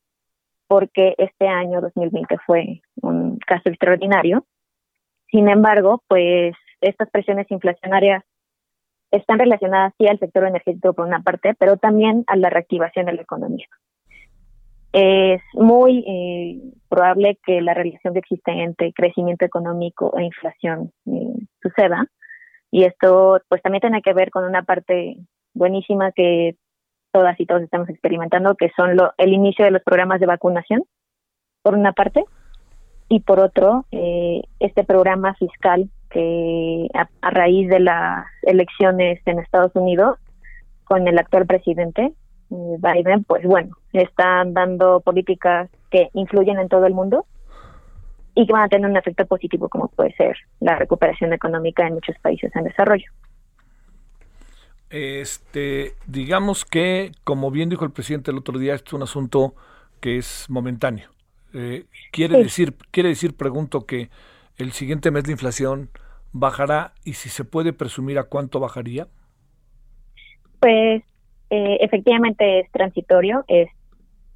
porque 0.66 1.14
este 1.18 1.46
año 1.46 1.82
2020 1.82 2.38
fue 2.46 2.80
un 3.02 3.38
caso 3.38 3.68
extraordinario. 3.68 4.46
Sin 5.30 5.48
embargo, 5.48 6.02
pues 6.08 6.54
estas 6.80 7.10
presiones 7.10 7.50
inflacionarias 7.50 8.24
están 9.10 9.38
relacionadas 9.38 9.92
sí 9.98 10.06
al 10.08 10.18
sector 10.18 10.46
energético 10.46 10.94
por 10.94 11.06
una 11.06 11.20
parte, 11.20 11.54
pero 11.58 11.76
también 11.76 12.24
a 12.26 12.36
la 12.36 12.48
reactivación 12.48 13.06
de 13.06 13.12
la 13.12 13.22
economía 13.22 13.66
es 14.98 15.42
muy 15.52 16.02
eh, 16.06 16.58
probable 16.88 17.38
que 17.44 17.60
la 17.60 17.74
relación 17.74 18.14
que 18.14 18.20
existe 18.20 18.50
entre 18.50 18.94
crecimiento 18.94 19.44
económico 19.44 20.16
e 20.16 20.24
inflación 20.24 20.90
eh, 21.04 21.34
suceda. 21.60 22.06
Y 22.70 22.84
esto 22.84 23.38
pues 23.50 23.60
también 23.60 23.82
tiene 23.82 24.00
que 24.00 24.14
ver 24.14 24.30
con 24.30 24.44
una 24.44 24.62
parte 24.62 25.18
buenísima 25.52 26.12
que 26.12 26.56
todas 27.12 27.38
y 27.38 27.44
todos 27.44 27.60
estamos 27.60 27.90
experimentando, 27.90 28.54
que 28.54 28.70
son 28.74 28.96
lo, 28.96 29.12
el 29.18 29.34
inicio 29.34 29.66
de 29.66 29.70
los 29.70 29.82
programas 29.82 30.18
de 30.18 30.26
vacunación, 30.26 30.82
por 31.60 31.74
una 31.74 31.92
parte, 31.92 32.24
y 33.10 33.20
por 33.20 33.38
otro, 33.38 33.84
eh, 33.92 34.44
este 34.60 34.82
programa 34.82 35.34
fiscal 35.34 35.90
que 36.08 36.88
a 36.94 37.30
raíz 37.30 37.68
de 37.68 37.80
las 37.80 38.24
elecciones 38.44 39.20
en 39.26 39.40
Estados 39.40 39.72
Unidos, 39.74 40.18
con 40.84 41.06
el 41.06 41.18
actual 41.18 41.44
presidente, 41.44 42.14
Biden, 42.48 43.24
pues 43.24 43.44
bueno, 43.44 43.76
están 43.92 44.54
dando 44.54 45.00
políticas 45.00 45.70
que 45.90 46.10
influyen 46.14 46.58
en 46.58 46.68
todo 46.68 46.86
el 46.86 46.94
mundo 46.94 47.26
y 48.34 48.46
que 48.46 48.52
van 48.52 48.64
a 48.64 48.68
tener 48.68 48.88
un 48.88 48.96
efecto 48.96 49.26
positivo 49.26 49.68
como 49.68 49.88
puede 49.88 50.12
ser 50.14 50.36
la 50.60 50.76
recuperación 50.76 51.32
económica 51.32 51.86
en 51.86 51.94
muchos 51.94 52.16
países 52.18 52.54
en 52.54 52.64
desarrollo. 52.64 53.10
Este, 54.90 55.94
digamos 56.06 56.64
que, 56.64 57.12
como 57.24 57.50
bien 57.50 57.68
dijo 57.68 57.84
el 57.84 57.90
presidente 57.90 58.30
el 58.30 58.38
otro 58.38 58.58
día, 58.58 58.74
esto 58.74 58.90
es 58.90 58.92
un 58.92 59.02
asunto 59.02 59.54
que 60.00 60.18
es 60.18 60.46
momentáneo. 60.48 61.10
Eh, 61.54 61.86
quiere 62.12 62.38
decir, 62.38 62.74
quiere 62.90 63.08
decir, 63.08 63.36
pregunto 63.36 63.86
que 63.86 64.10
el 64.58 64.72
siguiente 64.72 65.10
mes 65.10 65.26
la 65.26 65.32
inflación 65.32 65.90
bajará 66.32 66.92
y 67.04 67.14
si 67.14 67.30
se 67.30 67.44
puede 67.44 67.72
presumir 67.72 68.18
a 68.18 68.24
cuánto 68.24 68.60
bajaría. 68.60 69.08
Pues 70.60 71.02
eh, 71.50 71.78
efectivamente 71.80 72.60
es 72.60 72.70
transitorio, 72.72 73.44
es 73.48 73.68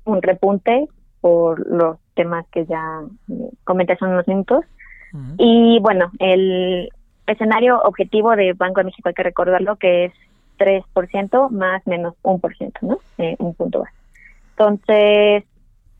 un 0.04 0.22
repunte 0.22 0.86
por 1.20 1.66
los 1.68 1.98
temas 2.14 2.46
que 2.52 2.66
ya 2.66 3.02
eh, 3.28 3.50
comenté 3.64 3.94
hace 3.94 4.04
unos 4.04 4.26
minutos. 4.28 4.64
Y 5.38 5.80
bueno, 5.80 6.12
el 6.20 6.88
escenario 7.26 7.80
objetivo 7.82 8.36
de 8.36 8.52
Banco 8.52 8.78
de 8.78 8.84
México 8.84 9.08
hay 9.08 9.14
que 9.14 9.24
recordarlo 9.24 9.74
que 9.74 10.04
es 10.04 10.12
3% 10.58 11.50
más 11.50 11.84
menos 11.84 12.14
1%, 12.22 12.72
¿no? 12.82 12.98
Eh, 13.18 13.34
un 13.40 13.54
punto 13.54 13.80
base. 13.80 13.96
Entonces, 14.50 15.44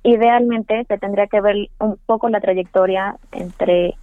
idealmente 0.04 0.84
se 0.84 0.98
tendría 0.98 1.26
que 1.26 1.40
ver 1.40 1.56
un 1.80 1.98
poco 2.06 2.28
la 2.28 2.40
trayectoria 2.40 3.16
entre 3.32 3.94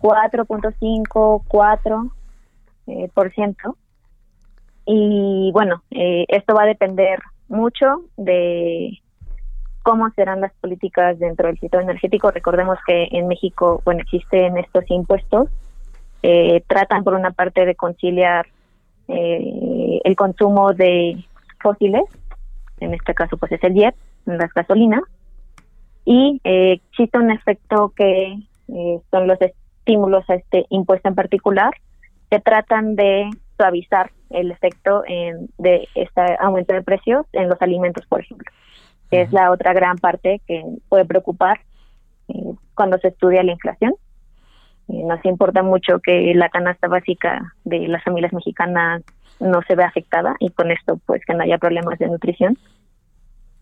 4.5, 0.00 1.42
4 1.46 2.10
eh, 2.88 3.10
por 3.14 3.32
ciento 3.32 3.76
y 4.90 5.50
bueno, 5.52 5.82
eh, 5.90 6.24
esto 6.28 6.54
va 6.54 6.62
a 6.62 6.66
depender 6.66 7.18
mucho 7.48 8.04
de 8.16 8.98
cómo 9.82 10.08
serán 10.16 10.40
las 10.40 10.52
políticas 10.62 11.18
dentro 11.18 11.46
del 11.46 11.60
sector 11.60 11.82
energético. 11.82 12.30
Recordemos 12.30 12.78
que 12.86 13.06
en 13.12 13.28
México, 13.28 13.82
bueno, 13.84 14.00
existen 14.00 14.56
estos 14.56 14.90
impuestos, 14.90 15.50
eh, 16.22 16.62
tratan 16.66 17.04
por 17.04 17.12
una 17.12 17.32
parte 17.32 17.66
de 17.66 17.74
conciliar 17.74 18.46
eh, 19.08 20.00
el 20.04 20.16
consumo 20.16 20.72
de 20.72 21.22
fósiles, 21.60 22.04
en 22.80 22.94
este 22.94 23.12
caso 23.12 23.36
pues 23.36 23.52
es 23.52 23.62
el 23.64 23.74
jet, 23.74 23.94
las 24.24 24.54
gasolinas, 24.54 25.02
y 26.06 26.40
existe 26.44 27.18
un 27.18 27.30
efecto 27.30 27.92
que 27.94 28.38
son 29.10 29.26
los 29.26 29.38
estímulos 29.42 30.24
a 30.30 30.36
este 30.36 30.64
impuesto 30.70 31.10
en 31.10 31.14
particular, 31.14 31.74
que 32.30 32.40
tratan 32.40 32.96
de 32.96 33.28
suavizar 33.58 34.10
el 34.30 34.50
efecto 34.50 35.02
en, 35.06 35.48
de 35.58 35.88
este 35.94 36.20
aumento 36.40 36.74
de 36.74 36.82
precios 36.82 37.26
en 37.32 37.48
los 37.48 37.60
alimentos, 37.62 38.06
por 38.06 38.20
ejemplo, 38.20 38.50
que 39.10 39.22
es 39.22 39.32
la 39.32 39.50
otra 39.50 39.72
gran 39.72 39.96
parte 39.96 40.40
que 40.46 40.62
puede 40.88 41.04
preocupar 41.04 41.60
eh, 42.28 42.54
cuando 42.74 42.98
se 42.98 43.08
estudia 43.08 43.42
la 43.42 43.52
inflación. 43.52 43.94
Eh, 44.88 45.02
nos 45.04 45.24
importa 45.24 45.62
mucho 45.62 46.00
que 46.00 46.32
la 46.34 46.48
canasta 46.48 46.88
básica 46.88 47.54
de 47.64 47.88
las 47.88 48.02
familias 48.04 48.32
mexicanas 48.32 49.02
no 49.40 49.62
se 49.62 49.74
vea 49.74 49.86
afectada 49.86 50.34
y 50.40 50.50
con 50.50 50.70
esto 50.70 50.98
pues 51.06 51.24
que 51.24 51.34
no 51.34 51.42
haya 51.42 51.58
problemas 51.58 51.98
de 51.98 52.08
nutrición. 52.08 52.58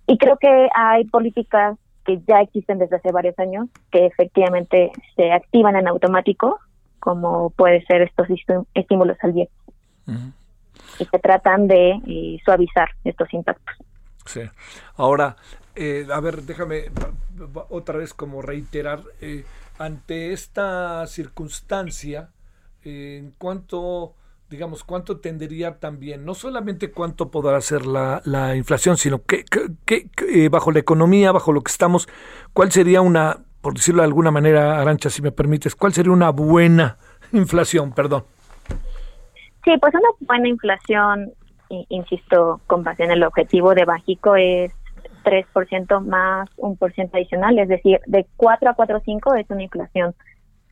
Y 0.07 0.19
creo 0.19 0.37
que 0.37 0.69
hay 0.75 1.05
políticas 1.05 1.77
que 2.05 2.21
ya 2.29 2.41
existen 2.41 2.79
desde 2.79 2.97
hace 2.97 3.11
varios 3.11 3.37
años 3.39 3.69
que 3.91 4.07
efectivamente 4.07 4.93
se 5.17 5.33
activan 5.33 5.75
en 5.75 5.89
automático, 5.89 6.61
como 7.01 7.51
puede 7.51 7.85
ser 7.87 8.03
estos 8.03 8.29
estímulos 8.75 9.17
al 9.23 9.35
día 9.35 9.49
y 10.99 11.05
se 11.05 11.19
tratan 11.19 11.67
de 11.69 12.01
eh, 12.07 12.39
suavizar 12.45 12.91
estos 13.05 13.33
impactos. 13.33 13.77
Sí. 14.25 14.43
Ahora, 14.97 15.37
eh, 15.75 16.07
a 16.13 16.21
ver, 16.21 16.43
déjame 16.43 16.87
otra 17.69 17.99
vez 17.99 18.15
como 18.15 18.43
reiterar, 18.43 19.03
eh, 19.21 19.45
ante 19.79 20.33
esta 20.33 21.07
circunstancia, 21.07 22.31
en 22.83 23.33
cuanto 23.39 24.15
digamos, 24.49 24.85
cuánto 24.85 25.19
tendería 25.19 25.79
también, 25.79 26.25
no 26.25 26.35
solamente 26.35 26.93
cuánto 26.93 27.31
podrá 27.31 27.61
ser 27.61 27.85
la, 27.87 28.23
la 28.25 28.55
inflación, 28.55 28.97
sino 28.97 29.25
que, 29.25 29.45
eh, 30.29 30.49
bajo 30.49 30.71
la 30.71 30.79
economía, 30.79 31.33
bajo 31.33 31.53
lo 31.53 31.63
que 31.63 31.73
estamos, 31.73 32.09
cuál 32.53 32.71
sería 32.71 33.01
una, 33.01 33.41
por 33.61 33.75
decirlo 33.75 34.03
de 34.03 34.07
alguna 34.07 34.31
manera, 34.31 34.81
Arancha, 34.81 35.11
si 35.11 35.21
me 35.21 35.33
permites, 35.33 35.75
cuál 35.75 35.93
sería 35.93 36.13
una 36.13 36.31
buena 36.31 36.99
inflación, 37.33 37.93
perdón. 37.93 38.25
Sí, 39.67 39.77
pues 39.81 39.93
una 39.95 40.09
buena 40.21 40.49
inflación, 40.49 41.33
insisto, 41.89 42.61
con 42.69 42.85
base 42.85 43.03
en 43.03 43.11
el 43.11 43.25
objetivo 43.25 43.75
de 43.75 43.85
Bajico 43.85 44.37
es 44.37 44.73
3% 45.25 46.01
más 46.03 46.49
un 46.57 46.77
por 46.77 46.93
ciento 46.93 47.17
adicional, 47.17 47.59
es 47.59 47.69
decir, 47.69 48.01
de 48.07 48.27
4 48.37 48.71
a 48.71 48.77
4.5 48.77 49.41
es 49.41 49.51
una 49.51 49.65
inflación 49.65 50.15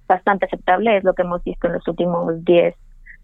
bastante 0.06 0.46
aceptable, 0.46 0.96
es 0.96 1.02
lo 1.02 1.12
que 1.14 1.22
hemos 1.22 1.42
visto 1.42 1.66
en 1.66 1.72
los 1.72 1.88
últimos 1.88 2.44
10 2.44 2.76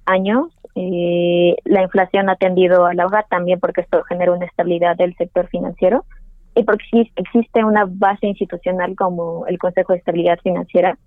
años. 0.06 0.48
Eh, 0.74 1.54
la 1.64 1.82
inflación 1.82 2.28
ha 2.30 2.34
tendido 2.34 2.86
a 2.86 2.94
la 2.94 3.06
baja 3.06 3.26
también 3.30 3.60
porque 3.60 3.82
esto 3.82 4.02
genera 4.08 4.32
una 4.32 4.46
estabilidad 4.46 4.96
del 4.96 5.14
sector 5.14 5.46
financiero 5.50 6.04
y 6.56 6.64
porque 6.64 6.84
existe 7.14 7.64
una 7.64 7.84
base 7.88 8.26
institucional 8.26 8.96
como 8.96 9.46
el 9.46 9.56
Consejo 9.58 9.92
de 9.92 10.00
Estabilidad 10.00 10.40
Financiera 10.42 10.98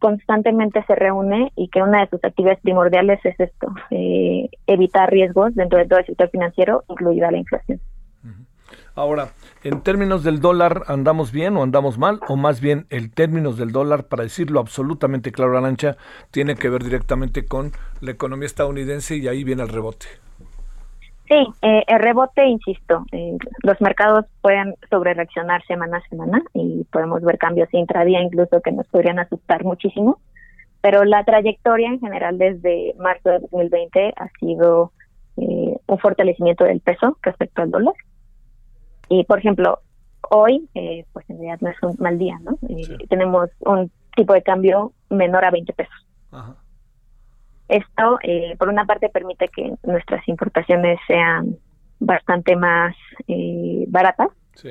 constantemente 0.00 0.82
se 0.86 0.94
reúne 0.96 1.52
y 1.54 1.68
que 1.68 1.82
una 1.82 2.00
de 2.00 2.08
sus 2.08 2.24
actividades 2.24 2.60
primordiales 2.60 3.20
es 3.24 3.38
esto, 3.38 3.72
eh, 3.90 4.48
evitar 4.66 5.10
riesgos 5.10 5.54
dentro 5.54 5.78
de 5.78 5.86
todo 5.86 6.00
el 6.00 6.06
sector 6.06 6.28
financiero, 6.30 6.82
incluida 6.88 7.30
la 7.30 7.38
inflación. 7.38 7.80
Ahora, 8.96 9.28
en 9.62 9.82
términos 9.82 10.24
del 10.24 10.40
dólar, 10.40 10.82
¿andamos 10.88 11.30
bien 11.30 11.56
o 11.56 11.62
andamos 11.62 11.96
mal? 11.96 12.20
O 12.28 12.36
más 12.36 12.60
bien, 12.60 12.86
el 12.90 13.12
términos 13.12 13.56
del 13.56 13.70
dólar, 13.70 14.08
para 14.08 14.24
decirlo 14.24 14.58
absolutamente 14.58 15.30
claro, 15.32 15.56
Arancha, 15.56 15.96
tiene 16.30 16.56
que 16.56 16.68
ver 16.68 16.82
directamente 16.82 17.46
con 17.46 17.72
la 18.00 18.10
economía 18.10 18.46
estadounidense 18.46 19.16
y 19.16 19.28
ahí 19.28 19.44
viene 19.44 19.62
el 19.62 19.68
rebote. 19.68 20.06
Sí, 21.30 21.46
eh, 21.62 21.84
el 21.86 22.00
rebote, 22.00 22.44
insisto, 22.44 23.04
eh, 23.12 23.36
los 23.62 23.80
mercados 23.80 24.26
pueden 24.40 24.74
sobre 24.90 25.14
reaccionar 25.14 25.64
semana 25.64 25.98
a 25.98 26.08
semana 26.08 26.42
y 26.54 26.82
podemos 26.90 27.22
ver 27.22 27.38
cambios 27.38 27.72
intradía 27.72 28.20
incluso 28.20 28.60
que 28.60 28.72
nos 28.72 28.88
podrían 28.88 29.20
asustar 29.20 29.62
muchísimo, 29.62 30.18
pero 30.80 31.04
la 31.04 31.22
trayectoria 31.22 31.88
en 31.88 32.00
general 32.00 32.36
desde 32.36 32.96
marzo 32.98 33.30
de 33.30 33.38
2020 33.38 34.12
ha 34.16 34.28
sido 34.40 34.90
eh, 35.36 35.76
un 35.86 35.98
fortalecimiento 36.00 36.64
del 36.64 36.80
peso 36.80 37.16
respecto 37.22 37.62
al 37.62 37.70
dólar 37.70 37.94
y, 39.08 39.22
por 39.22 39.38
ejemplo, 39.38 39.78
hoy, 40.32 40.68
eh, 40.74 41.04
pues 41.12 41.30
en 41.30 41.36
realidad 41.36 41.58
no 41.60 41.68
es 41.68 41.80
un 41.82 41.94
mal 42.00 42.18
día, 42.18 42.40
¿no? 42.42 42.58
Tenemos 43.08 43.50
un 43.60 43.88
tipo 44.16 44.32
de 44.32 44.42
cambio 44.42 44.94
menor 45.10 45.44
a 45.44 45.52
20 45.52 45.72
pesos. 45.74 46.06
Esto, 47.70 48.18
eh, 48.22 48.56
por 48.58 48.68
una 48.68 48.84
parte, 48.84 49.08
permite 49.08 49.48
que 49.48 49.74
nuestras 49.84 50.26
importaciones 50.28 50.98
sean 51.06 51.56
bastante 51.98 52.56
más 52.56 52.94
baratas. 53.88 54.28
Sí. 54.54 54.70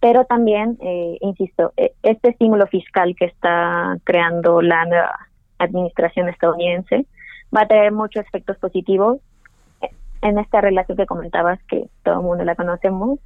Pero 0.00 0.24
también, 0.26 0.78
insisto, 1.20 1.72
e, 1.76 1.94
este 2.02 2.30
estímulo 2.30 2.66
fiscal 2.66 3.14
que 3.16 3.24
está 3.26 3.96
creando 4.04 4.60
la 4.62 4.84
nueva 4.84 5.18
administración 5.58 6.28
estadounidense 6.28 7.06
va 7.54 7.62
a 7.62 7.68
tener 7.68 7.92
muchos 7.92 8.24
efectos 8.26 8.58
positivos 8.58 9.20
en 10.24 10.38
esta 10.38 10.60
relación 10.60 10.96
que 10.96 11.06
comentabas, 11.06 11.62
que 11.64 11.88
todo 12.02 12.20
el 12.20 12.22
mundo 12.22 12.44
la 12.44 12.54
conocemos, 12.54 13.18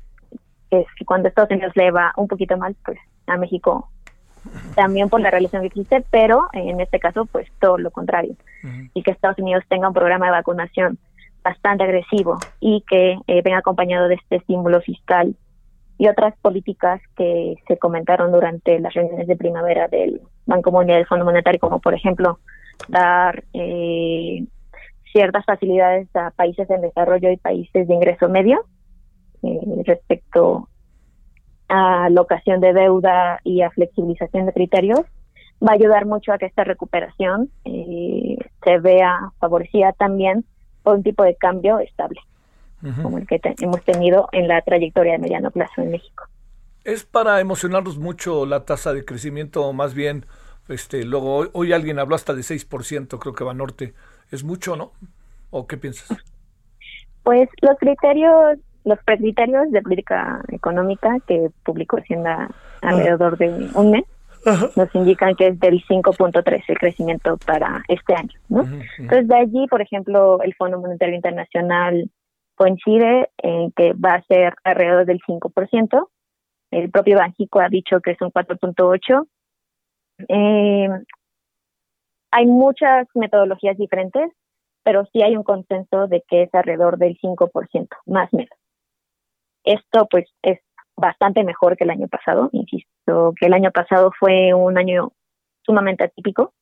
es 0.70 0.86
que 0.98 1.05
cuando 1.05 1.28
Estados 1.28 1.51
Unidos 1.51 1.72
le 1.76 1.90
va 1.90 2.12
un 2.16 2.26
poquito 2.26 2.56
mal, 2.56 2.76
pues 2.85 2.98
a 3.26 3.36
México 3.36 3.89
también 4.74 5.08
por 5.08 5.20
la 5.20 5.30
relación 5.30 5.62
que 5.62 5.68
existe, 5.68 6.04
pero 6.10 6.48
en 6.52 6.80
este 6.80 6.98
caso, 6.98 7.26
pues 7.26 7.48
todo 7.60 7.78
lo 7.78 7.90
contrario. 7.90 8.34
Y 8.94 9.02
que 9.02 9.10
Estados 9.10 9.38
Unidos 9.38 9.64
tenga 9.68 9.88
un 9.88 9.94
programa 9.94 10.26
de 10.26 10.32
vacunación 10.32 10.98
bastante 11.42 11.84
agresivo 11.84 12.38
y 12.60 12.84
que 12.88 13.18
eh, 13.26 13.42
venga 13.42 13.58
acompañado 13.58 14.08
de 14.08 14.16
este 14.16 14.36
estímulo 14.36 14.80
fiscal 14.80 15.34
y 15.98 16.08
otras 16.08 16.34
políticas 16.38 17.00
que 17.16 17.56
se 17.66 17.76
comentaron 17.78 18.30
durante 18.30 18.78
las 18.78 18.94
reuniones 18.94 19.26
de 19.26 19.36
primavera 19.36 19.88
del 19.88 20.20
Banco 20.46 20.70
Mundial 20.70 20.96
y 20.96 20.98
del 21.00 21.08
Fondo 21.08 21.24
Monetario, 21.24 21.60
como 21.60 21.80
por 21.80 21.94
ejemplo 21.94 22.38
dar 22.88 23.44
eh, 23.52 24.44
ciertas 25.12 25.44
facilidades 25.44 26.08
a 26.14 26.30
países 26.30 26.70
en 26.70 26.82
desarrollo 26.82 27.30
y 27.30 27.36
países 27.36 27.88
de 27.88 27.94
ingreso 27.94 28.28
medio 28.28 28.64
eh, 29.42 29.60
respecto 29.84 30.68
a 31.68 32.08
locación 32.10 32.60
de 32.60 32.72
deuda 32.72 33.40
y 33.44 33.62
a 33.62 33.70
flexibilización 33.70 34.46
de 34.46 34.52
criterios, 34.52 35.00
va 35.62 35.72
a 35.72 35.74
ayudar 35.74 36.06
mucho 36.06 36.32
a 36.32 36.38
que 36.38 36.46
esta 36.46 36.64
recuperación 36.64 37.50
eh, 37.64 38.36
se 38.62 38.78
vea 38.78 39.32
favorecida 39.38 39.92
también 39.92 40.44
por 40.82 40.96
un 40.96 41.02
tipo 41.02 41.22
de 41.24 41.34
cambio 41.34 41.78
estable, 41.80 42.20
como 43.02 43.18
el 43.18 43.26
que 43.26 43.40
hemos 43.60 43.82
tenido 43.82 44.28
en 44.32 44.48
la 44.48 44.62
trayectoria 44.62 45.12
de 45.12 45.18
mediano 45.18 45.50
plazo 45.50 45.82
en 45.82 45.90
México. 45.90 46.24
¿Es 46.84 47.04
para 47.04 47.40
emocionarnos 47.40 47.98
mucho 47.98 48.46
la 48.46 48.64
tasa 48.64 48.92
de 48.92 49.04
crecimiento, 49.04 49.72
más 49.72 49.94
bien, 49.94 50.24
este, 50.68 51.04
luego 51.04 51.34
hoy, 51.34 51.50
hoy 51.52 51.72
alguien 51.72 51.98
habló 51.98 52.14
hasta 52.14 52.34
de 52.34 52.42
6%, 52.42 53.18
creo 53.18 53.34
que 53.34 53.44
va 53.44 53.52
norte, 53.52 53.94
es 54.30 54.44
mucho, 54.44 54.76
¿no? 54.76 54.92
¿O 55.50 55.66
qué 55.66 55.76
piensas? 55.76 56.16
Pues 57.24 57.48
los 57.60 57.76
criterios, 57.78 58.58
los 58.89 58.98
criterios 59.05 59.70
de 59.70 59.82
política 59.82 60.43
económica 60.48 61.19
que 61.27 61.51
publicó 61.62 61.98
Hacienda 61.98 62.48
alrededor 62.82 63.36
de 63.39 63.69
un 63.74 63.90
mes 63.90 64.05
nos 64.77 64.94
indican 64.94 65.35
que 65.35 65.48
es 65.48 65.60
del 65.60 65.85
5.3 65.85 66.62
el 66.69 66.78
crecimiento 66.78 67.36
para 67.44 67.82
este 67.89 68.15
año, 68.15 68.39
¿no? 68.48 68.62
Entonces 68.98 69.28
de 69.28 69.36
allí, 69.36 69.66
por 69.69 69.82
ejemplo, 69.82 70.40
el 70.43 70.55
Fondo 70.55 70.81
Monetario 70.81 71.15
Internacional 71.15 72.10
coincide 72.55 73.31
en 73.39 73.73
que 73.73 73.93
va 73.93 74.15
a 74.15 74.23
ser 74.23 74.55
alrededor 74.65 75.06
del 75.06 75.20
5%. 75.20 76.09
El 76.70 76.90
propio 76.90 77.19
Banjico 77.19 77.60
ha 77.60 77.69
dicho 77.69 78.01
que 78.01 78.12
es 78.12 78.20
un 78.20 78.31
4.8. 78.31 79.27
Eh, 80.28 80.89
hay 82.31 82.47
muchas 82.47 83.06
metodologías 83.15 83.77
diferentes, 83.77 84.31
pero 84.82 85.05
sí 85.12 85.23
hay 85.23 85.36
un 85.36 85.44
consenso 85.44 86.06
de 86.06 86.23
que 86.28 86.43
es 86.43 86.55
alrededor 86.55 86.98
del 86.98 87.19
5%, 87.19 87.89
más 88.06 88.32
o 88.32 88.36
menos. 88.36 88.59
Esto 89.64 90.06
pues 90.10 90.26
es 90.43 90.60
bastante 90.97 91.44
mejor 91.44 91.76
que 91.76 91.85
el 91.85 91.90
año 91.90 92.09
pasado, 92.09 92.51
insisto, 92.52 93.35
que 93.39 93.47
el 93.47 93.55
año 93.55 93.70
pasado 93.70 94.10
fue 94.18 94.52
un 94.55 94.78
año 94.78 95.12
sumamente 95.62 96.05
atípico 96.05 96.52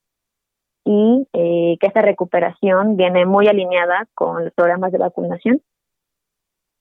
y 0.85 1.27
eh, 1.33 1.77
que 1.81 1.87
esta 1.87 2.03
recuperación 2.03 2.97
viene 2.97 3.27
muy 3.27 3.49
alineada 3.49 4.07
con 4.15 4.45
los 4.45 4.53
programas 4.55 4.93
de 4.93 4.99
vacunación 4.99 5.63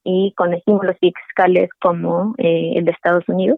y 0.03 0.33
con 0.33 0.53
estímulos 0.53 0.97
fiscales 0.99 1.69
como 1.81 2.35
eh, 2.37 2.73
el 2.75 2.85
de 2.85 2.91
Estados 2.91 3.27
Unidos 3.27 3.57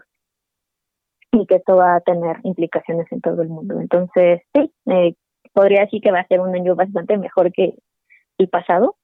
y 1.31 1.45
que 1.45 1.55
esto 1.55 1.75
va 1.75 1.95
a 1.95 2.01
tener 2.01 2.37
implicaciones 2.43 3.11
en 3.11 3.21
todo 3.21 3.41
el 3.41 3.49
mundo. 3.49 3.79
Entonces, 3.79 4.41
sí, 4.53 4.71
eh, 4.85 5.15
podría 5.53 5.81
decir 5.81 6.01
que 6.01 6.11
va 6.11 6.19
a 6.19 6.27
ser 6.27 6.39
un 6.39 6.55
año 6.55 6.75
bastante 6.75 7.17
mejor 7.17 7.51
que 7.51 7.75
el 8.37 8.47
pasado 8.47 8.95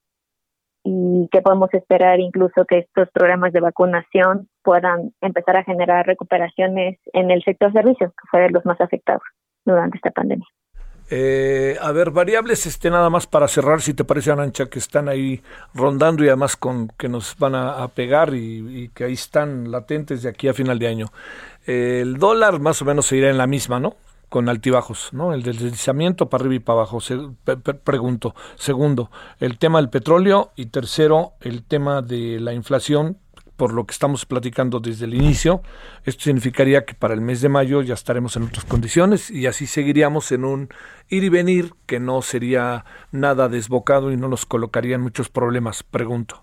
y 0.83 1.29
que 1.31 1.41
podemos 1.41 1.73
esperar 1.73 2.19
incluso 2.19 2.65
que 2.65 2.79
estos 2.79 3.09
programas 3.11 3.53
de 3.53 3.61
vacunación 3.61 4.49
puedan 4.63 5.13
empezar 5.21 5.57
a 5.57 5.63
generar 5.63 6.05
recuperaciones 6.05 6.99
en 7.13 7.31
el 7.31 7.41
sector 7.43 7.71
servicios, 7.71 8.11
que 8.11 8.27
fue 8.29 8.41
de 8.41 8.49
los 8.49 8.65
más 8.65 8.79
afectados 8.81 9.23
durante 9.65 9.97
esta 9.97 10.11
pandemia. 10.11 10.47
Eh, 11.09 11.77
a 11.81 11.91
ver, 11.91 12.11
variables 12.11 12.65
este 12.65 12.89
nada 12.89 13.09
más 13.09 13.27
para 13.27 13.47
cerrar, 13.47 13.81
si 13.81 13.93
te 13.93 14.03
parece, 14.03 14.31
Anancha, 14.31 14.65
que 14.67 14.79
están 14.79 15.09
ahí 15.09 15.41
rondando 15.73 16.23
y 16.23 16.27
además 16.27 16.55
con 16.55 16.87
que 16.97 17.09
nos 17.09 17.37
van 17.37 17.55
a, 17.55 17.87
pegar 17.89 18.33
y, 18.33 18.89
que 18.95 19.03
ahí 19.05 19.13
están 19.13 19.69
latentes 19.69 20.23
de 20.23 20.29
aquí 20.29 20.47
a 20.47 20.53
final 20.53 20.79
de 20.79 20.87
año. 20.87 21.07
el 21.65 22.17
dólar 22.17 22.59
más 22.59 22.81
o 22.81 22.85
menos 22.85 23.05
se 23.05 23.17
irá 23.17 23.29
en 23.29 23.37
la 23.37 23.47
misma, 23.47 23.79
¿no? 23.79 23.95
Con 24.33 24.49
altibajos, 24.49 25.13
¿no? 25.13 25.31
El 25.31 25.43
deslizamiento 25.43 26.27
para 26.27 26.41
arriba 26.41 26.55
y 26.55 26.59
para 26.59 26.79
abajo. 26.79 26.97
pregunto. 27.83 28.33
Segundo, 28.55 29.11
el 29.39 29.59
tema 29.59 29.77
del 29.77 29.91
petróleo 29.91 30.49
y 30.55 30.65
tercero, 30.65 31.33
el 31.41 31.63
tema 31.63 32.01
de 32.01 32.39
la 32.39 32.51
inflación 32.51 33.19
por 33.57 33.73
lo 33.73 33.85
que 33.85 33.91
estamos 33.91 34.25
platicando 34.25 34.79
desde 34.79 35.05
el 35.05 35.13
inicio, 35.13 35.61
esto 36.03 36.23
significaría 36.23 36.83
que 36.83 36.95
para 36.95 37.13
el 37.13 37.21
mes 37.21 37.41
de 37.41 37.49
mayo 37.49 37.83
ya 37.83 37.93
estaremos 37.93 38.35
en 38.35 38.45
otras 38.45 38.65
condiciones 38.65 39.29
y 39.29 39.45
así 39.45 39.67
seguiríamos 39.67 40.31
en 40.31 40.45
un 40.45 40.69
ir 41.09 41.23
y 41.23 41.29
venir 41.29 41.75
que 41.85 41.99
no 41.99 42.23
sería 42.23 42.85
nada 43.11 43.49
desbocado 43.49 44.11
y 44.11 44.17
no 44.17 44.29
nos 44.29 44.47
colocaría 44.47 44.95
en 44.95 45.01
muchos 45.01 45.29
problemas, 45.29 45.83
pregunto. 45.83 46.41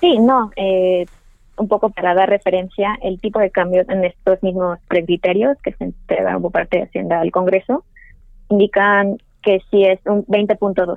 Sí, 0.00 0.18
no, 0.18 0.50
eh, 0.56 1.06
un 1.60 1.68
poco 1.68 1.90
para 1.90 2.14
dar 2.14 2.28
referencia, 2.28 2.98
el 3.02 3.20
tipo 3.20 3.38
de 3.38 3.50
cambios 3.50 3.88
en 3.90 4.04
estos 4.04 4.42
mismos 4.42 4.78
criterios 4.88 5.58
que 5.62 5.72
se 5.74 5.84
entregan 5.84 6.40
por 6.40 6.52
parte 6.52 6.78
de 6.78 6.82
Hacienda 6.84 7.20
al 7.20 7.30
Congreso 7.30 7.84
indican 8.48 9.18
que 9.42 9.60
si 9.70 9.84
es 9.84 10.00
un 10.06 10.24
20.2 10.26 10.96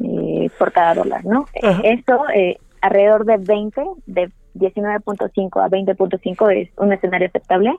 eh, 0.00 0.50
por 0.58 0.72
cada 0.72 0.94
dólar, 0.94 1.24
¿no? 1.24 1.46
Esto 1.82 2.28
eh, 2.34 2.58
alrededor 2.80 3.24
de 3.24 3.38
20, 3.38 3.82
de 4.06 4.30
19.5 4.54 5.64
a 5.64 5.68
20.5 5.68 6.52
es 6.52 6.70
un 6.76 6.92
escenario 6.92 7.28
aceptable. 7.28 7.74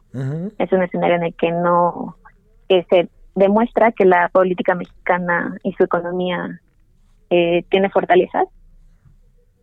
Es 0.57 0.71
un 0.71 0.83
escenario 0.83 1.15
en 1.17 1.23
el 1.23 1.33
que 1.35 1.51
no 1.51 2.17
que 2.67 2.85
se 2.89 3.09
demuestra 3.35 3.91
que 3.91 4.05
la 4.05 4.29
política 4.29 4.75
mexicana 4.75 5.57
y 5.63 5.73
su 5.73 5.83
economía 5.83 6.61
eh, 7.29 7.63
tiene 7.69 7.89
fortalezas 7.89 8.47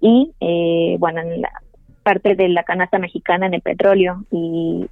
y 0.01 0.35
eh, 0.41 0.97
bueno 0.99 1.21
en 1.21 1.41
la 1.41 1.51
parte 2.09 2.37
de 2.37 2.49
la 2.49 2.63
canasta 2.63 2.99
mexicana 2.99 3.45
en 3.45 3.53
el 3.53 3.61
petróleo 3.61 4.25
y 4.31 4.89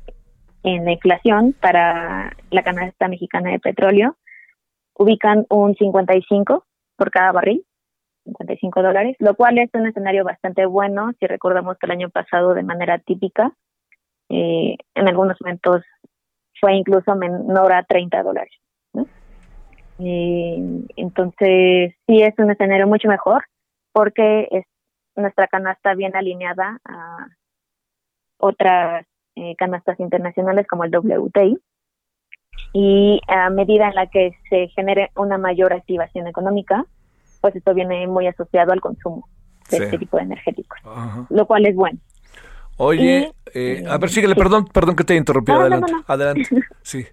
en 0.64 0.84
la 0.84 0.92
inflación 0.92 1.54
para 1.58 2.36
la 2.50 2.62
canasta 2.62 3.08
mexicana 3.08 3.52
de 3.52 3.58
petróleo 3.58 4.16
ubican 4.98 5.46
un 5.48 5.74
55 5.74 6.66
por 6.94 7.10
cada 7.10 7.32
barril 7.32 7.64
55 8.24 8.82
dólares, 8.82 9.16
lo 9.18 9.34
cual 9.34 9.56
es 9.56 9.70
un 9.72 9.86
escenario 9.86 10.24
bastante 10.24 10.66
bueno 10.66 11.12
si 11.18 11.26
recordamos 11.26 11.78
que 11.78 11.86
el 11.86 11.92
año 11.92 12.10
pasado 12.10 12.52
de 12.52 12.64
manera 12.64 12.98
típica 12.98 13.50
eh, 14.28 14.76
en 14.94 15.08
algunos 15.08 15.38
momentos 15.40 15.84
fue 16.60 16.74
incluso 16.74 17.16
menor 17.16 17.72
a 17.72 17.82
30 17.84 18.22
dólares. 18.22 18.52
Eh, 19.98 20.58
entonces, 20.96 21.94
sí 22.06 22.22
es 22.22 22.34
un 22.36 22.50
escenario 22.50 22.86
mucho 22.86 23.08
mejor 23.08 23.42
porque 23.94 24.48
es 24.50 24.66
nuestra 25.16 25.48
canasta 25.48 25.94
bien 25.94 26.14
alineada 26.14 26.80
a 26.84 27.28
otras 28.38 29.06
eh, 29.34 29.54
canastas 29.56 29.98
internacionales 30.00 30.66
como 30.66 30.84
el 30.84 30.94
WTI 30.94 31.58
y 32.72 33.20
a 33.28 33.50
medida 33.50 33.88
en 33.88 33.94
la 33.94 34.06
que 34.06 34.32
se 34.48 34.68
genere 34.68 35.10
una 35.16 35.38
mayor 35.38 35.72
activación 35.72 36.26
económica, 36.26 36.84
pues 37.40 37.56
esto 37.56 37.74
viene 37.74 38.06
muy 38.06 38.26
asociado 38.26 38.72
al 38.72 38.80
consumo 38.80 39.28
de 39.70 39.78
este 39.78 39.98
tipo 39.98 40.16
de 40.16 40.24
energéticos, 40.24 40.78
lo 41.30 41.46
cual 41.46 41.66
es 41.66 41.74
bueno. 41.74 41.98
Oye, 42.78 43.32
eh, 43.54 43.84
a 43.88 43.98
ver, 43.98 44.10
síguele, 44.10 44.34
perdón, 44.34 44.66
perdón 44.66 44.96
que 44.96 45.04
te 45.04 45.16
interrumpí, 45.16 45.52
adelante, 45.52 45.92
adelante, 46.06 46.48
sí. 46.82 47.06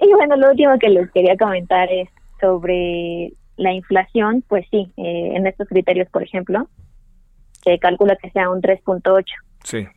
Y 0.00 0.12
bueno, 0.14 0.36
lo 0.36 0.50
último 0.50 0.78
que 0.78 0.88
les 0.88 1.10
quería 1.12 1.36
comentar 1.36 1.92
es 1.92 2.08
sobre 2.40 3.32
la 3.56 3.72
inflación, 3.72 4.42
pues 4.48 4.66
sí, 4.70 4.92
eh, 4.96 5.32
en 5.34 5.46
estos 5.46 5.68
criterios, 5.68 6.08
por 6.10 6.22
ejemplo, 6.22 6.68
se 7.62 7.78
calcula 7.78 8.16
que 8.16 8.30
sea 8.30 8.50
un 8.50 8.60
3.8. 8.60 9.24
Sí. 9.64 9.88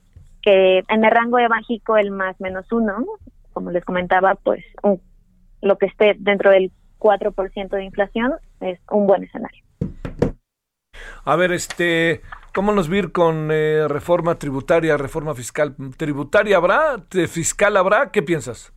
Que 0.42 0.84
en 0.88 1.04
el 1.04 1.12
rango 1.12 1.38
de 1.38 1.50
México 1.50 1.98
el 1.98 2.12
más 2.12 2.40
menos 2.40 2.72
uno, 2.72 3.06
como 3.54 3.72
les 3.72 3.84
comentaba, 3.84 4.36
pues 4.36 4.64
lo 5.62 5.78
que 5.78 5.88
esté 5.88 6.16
dentro 6.20 6.52
del 6.52 6.72
4% 7.00 7.70
de 7.70 7.84
inflación 7.84 8.34
es 8.62 8.80
un 8.92 9.08
buen 9.08 9.24
escenario. 9.24 9.64
A 11.24 11.36
ver, 11.36 11.52
este, 11.52 12.22
¿cómo 12.54 12.72
nos 12.72 12.88
vir 12.88 13.12
con 13.12 13.50
eh, 13.52 13.88
reforma 13.88 14.38
tributaria, 14.38 14.98
reforma 14.98 15.34
fiscal? 15.34 15.76
¿Tributaria 15.98 16.58
habrá? 16.58 16.98
¿Fiscal 17.28 17.78
habrá? 17.78 18.12
¿Qué 18.12 18.22
piensas? 18.22 18.74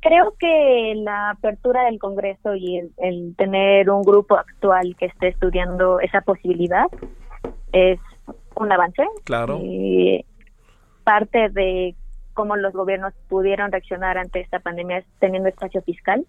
Creo 0.00 0.34
que 0.38 0.94
la 0.96 1.30
apertura 1.30 1.84
del 1.84 1.98
Congreso 1.98 2.54
y 2.54 2.90
el, 2.98 3.34
tener 3.36 3.90
un 3.90 4.02
grupo 4.02 4.36
actual 4.36 4.94
que 4.96 5.06
esté 5.06 5.28
estudiando 5.28 6.00
esa 6.00 6.20
posibilidad 6.20 6.86
es 7.72 7.98
un 8.54 8.72
avance. 8.72 9.02
Claro. 9.24 9.58
Y 9.60 10.24
parte 11.04 11.48
de 11.48 11.94
cómo 12.34 12.56
los 12.56 12.72
gobiernos 12.72 13.12
pudieron 13.28 13.72
reaccionar 13.72 14.18
ante 14.18 14.40
esta 14.40 14.60
pandemia 14.60 14.98
es 14.98 15.06
teniendo 15.18 15.48
espacio 15.48 15.82
fiscal 15.82 16.24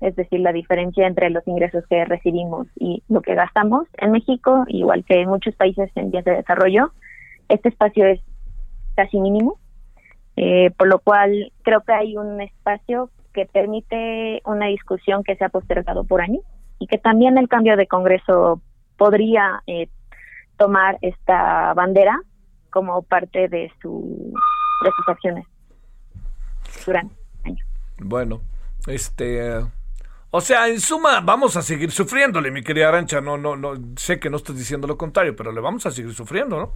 es 0.00 0.16
decir, 0.16 0.40
la 0.40 0.52
diferencia 0.52 1.06
entre 1.06 1.30
los 1.30 1.46
ingresos 1.46 1.84
que 1.88 2.04
recibimos 2.04 2.66
y 2.78 3.02
lo 3.08 3.22
que 3.22 3.34
gastamos 3.34 3.86
en 3.96 4.12
México, 4.12 4.64
igual 4.68 5.04
que 5.04 5.20
en 5.20 5.28
muchos 5.28 5.54
países 5.54 5.90
en 5.94 6.10
vías 6.10 6.24
de 6.24 6.32
desarrollo, 6.32 6.92
este 7.48 7.70
espacio 7.70 8.06
es 8.06 8.20
casi 8.96 9.18
mínimo, 9.18 9.58
eh, 10.36 10.70
por 10.76 10.88
lo 10.88 10.98
cual 10.98 11.52
creo 11.62 11.82
que 11.82 11.92
hay 11.92 12.16
un 12.16 12.40
espacio 12.40 13.10
que 13.32 13.46
permite 13.46 14.40
una 14.44 14.66
discusión 14.66 15.24
que 15.24 15.36
se 15.36 15.44
ha 15.44 15.48
postergado 15.48 16.04
por 16.04 16.20
años 16.20 16.42
y 16.78 16.86
que 16.86 16.98
también 16.98 17.38
el 17.38 17.48
cambio 17.48 17.76
de 17.76 17.86
Congreso 17.86 18.60
podría 18.96 19.62
eh, 19.66 19.88
tomar 20.56 20.98
esta 21.02 21.74
bandera 21.74 22.20
como 22.70 23.02
parte 23.02 23.48
de, 23.48 23.72
su, 23.80 24.32
de 24.84 24.90
sus 24.96 25.08
acciones 25.08 25.46
durante 26.86 27.14
años. 27.44 27.66
Bueno, 27.98 28.40
este 28.86 29.62
o 30.36 30.40
sea, 30.40 30.66
en 30.66 30.80
suma, 30.80 31.20
vamos 31.20 31.56
a 31.56 31.62
seguir 31.62 31.92
sufriéndole, 31.92 32.50
mi 32.50 32.64
querida 32.64 32.88
Arancha. 32.88 33.20
No, 33.20 33.38
no, 33.38 33.54
no, 33.54 33.74
sé 33.94 34.18
que 34.18 34.28
no 34.28 34.38
estás 34.38 34.58
diciendo 34.58 34.88
lo 34.88 34.98
contrario, 34.98 35.36
pero 35.36 35.52
le 35.52 35.60
vamos 35.60 35.86
a 35.86 35.92
seguir 35.92 36.12
sufriendo, 36.12 36.58
¿no? 36.58 36.72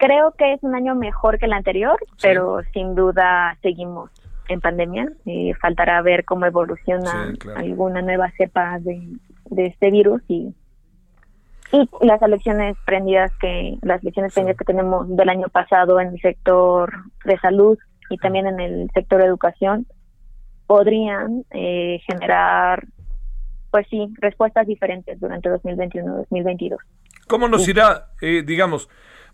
Creo 0.00 0.32
que 0.32 0.54
es 0.54 0.62
un 0.62 0.74
año 0.74 0.94
mejor 0.94 1.38
que 1.38 1.44
el 1.44 1.52
anterior, 1.52 1.98
pero 2.22 2.62
sin 2.72 2.94
duda 2.94 3.58
seguimos 3.60 4.10
en 4.48 4.62
pandemia. 4.62 5.12
y 5.26 5.52
faltará 5.52 6.00
ver 6.00 6.24
cómo 6.24 6.46
evoluciona 6.46 7.34
alguna 7.54 8.00
nueva 8.00 8.32
cepa 8.38 8.78
de, 8.80 8.98
este 9.58 9.90
virus 9.90 10.22
y, 10.26 10.54
y 11.72 11.88
las 12.00 12.22
elecciones 12.22 12.78
prendidas 12.86 13.30
que 13.42 13.76
las 13.82 14.02
elecciones 14.02 14.32
prendidas 14.32 14.56
que 14.56 14.64
tenemos 14.64 15.06
del 15.14 15.28
año 15.28 15.50
pasado 15.50 16.00
en 16.00 16.08
el 16.08 16.20
sector 16.22 16.90
de 17.26 17.38
salud 17.38 17.78
y 18.08 18.16
también 18.16 18.46
en 18.46 18.58
el 18.58 18.90
sector 18.94 19.20
de 19.20 19.26
educación 19.26 19.86
podrían 20.66 21.44
eh, 21.50 22.00
generar, 22.06 22.86
pues 23.70 23.86
sí, 23.90 24.08
respuestas 24.18 24.66
diferentes 24.66 25.20
durante 25.20 25.50
2021-2022. 25.50 26.78
¿Cómo 27.28 27.48
nos 27.48 27.68
irá, 27.68 28.06
eh, 28.22 28.42
digamos, 28.46 28.88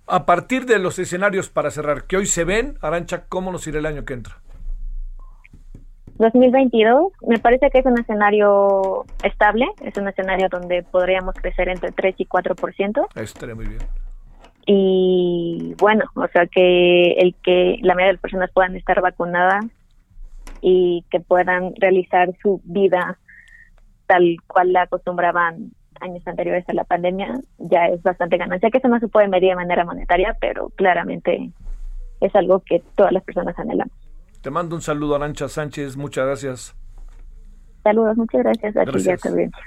a 0.06 0.26
partir 0.26 0.66
de 0.66 0.78
los 0.78 0.98
escenarios 0.98 1.48
para 1.48 1.70
cerrar 1.70 2.04
que 2.04 2.16
hoy 2.16 2.26
se 2.26 2.44
ven, 2.44 2.78
Arancha, 2.80 3.24
cómo 3.28 3.52
nos 3.52 3.66
irá 3.66 3.78
el 3.78 3.86
año 3.86 4.04
que 4.04 4.14
entra? 4.14 4.36
2022 6.18 7.12
me 7.28 7.38
parece 7.38 7.70
que 7.70 7.78
es 7.80 7.86
un 7.86 7.98
escenario 7.98 9.04
estable, 9.22 9.66
es 9.82 9.96
un 9.98 10.08
escenario 10.08 10.48
donde 10.48 10.82
podríamos 10.82 11.34
crecer 11.34 11.68
entre 11.68 11.92
3 11.92 12.14
y 12.18 12.26
4%. 12.26 13.06
Estaría 13.16 13.54
muy 13.54 13.66
bien. 13.66 13.82
Y 14.66 15.74
bueno, 15.78 16.04
o 16.14 16.26
sea 16.28 16.46
que 16.46 17.12
el 17.12 17.34
que 17.42 17.78
la 17.82 17.94
mayoría 17.94 18.06
de 18.06 18.12
las 18.14 18.22
personas 18.22 18.50
puedan 18.52 18.74
estar 18.76 19.00
vacunadas 19.00 19.64
y 20.60 21.04
que 21.10 21.20
puedan 21.20 21.74
realizar 21.76 22.30
su 22.42 22.60
vida 22.64 23.18
tal 24.06 24.36
cual 24.46 24.72
la 24.72 24.82
acostumbraban 24.82 25.72
años 26.00 26.26
anteriores 26.26 26.68
a 26.68 26.72
la 26.72 26.84
pandemia, 26.84 27.40
ya 27.58 27.86
es 27.86 28.02
bastante 28.02 28.36
ganancia, 28.36 28.70
que 28.70 28.78
eso 28.78 28.88
no 28.88 28.98
se 28.98 29.08
puede 29.08 29.28
medir 29.28 29.50
de 29.50 29.56
manera 29.56 29.84
monetaria, 29.84 30.36
pero 30.40 30.70
claramente 30.70 31.50
es 32.20 32.34
algo 32.34 32.60
que 32.60 32.82
todas 32.94 33.12
las 33.12 33.22
personas 33.22 33.58
anhelamos. 33.58 33.94
Te 34.40 34.50
mando 34.50 34.76
un 34.76 34.82
saludo, 34.82 35.16
Arancha 35.16 35.48
Sánchez, 35.48 35.96
muchas 35.96 36.26
gracias. 36.26 36.76
Saludos, 37.82 38.16
muchas 38.16 38.42
gracias. 38.42 38.76
A 38.76 38.84
gracias. 38.84 39.20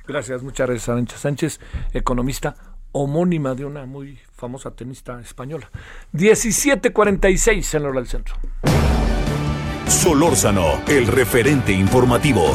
gracias, 0.08 0.44
muchas 0.44 0.68
gracias, 0.68 0.90
Arancha 0.90 1.18
Sánchez, 1.18 1.60
economista 1.94 2.56
homónima 2.92 3.56
de 3.56 3.66
una 3.66 3.86
muy 3.86 4.18
famosa 4.34 4.72
tenista 4.72 5.20
española. 5.20 5.70
17.46 6.14 7.76
en 7.76 7.86
hora 7.86 8.00
del 8.00 8.08
centro. 8.08 8.36
Solórzano, 9.88 10.82
el 10.88 11.08
referente 11.08 11.72
informativo. 11.72 12.52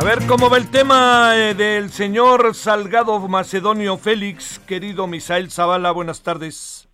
A 0.00 0.04
ver 0.04 0.20
cómo 0.28 0.48
va 0.48 0.58
el 0.58 0.70
tema 0.70 1.32
eh, 1.34 1.54
del 1.54 1.90
señor 1.90 2.54
Salgado 2.54 3.18
Macedonio 3.26 3.96
Félix, 3.96 4.60
querido 4.60 5.08
Misael 5.08 5.50
Zavala, 5.50 5.90
buenas 5.90 6.22
tardes. 6.22 6.88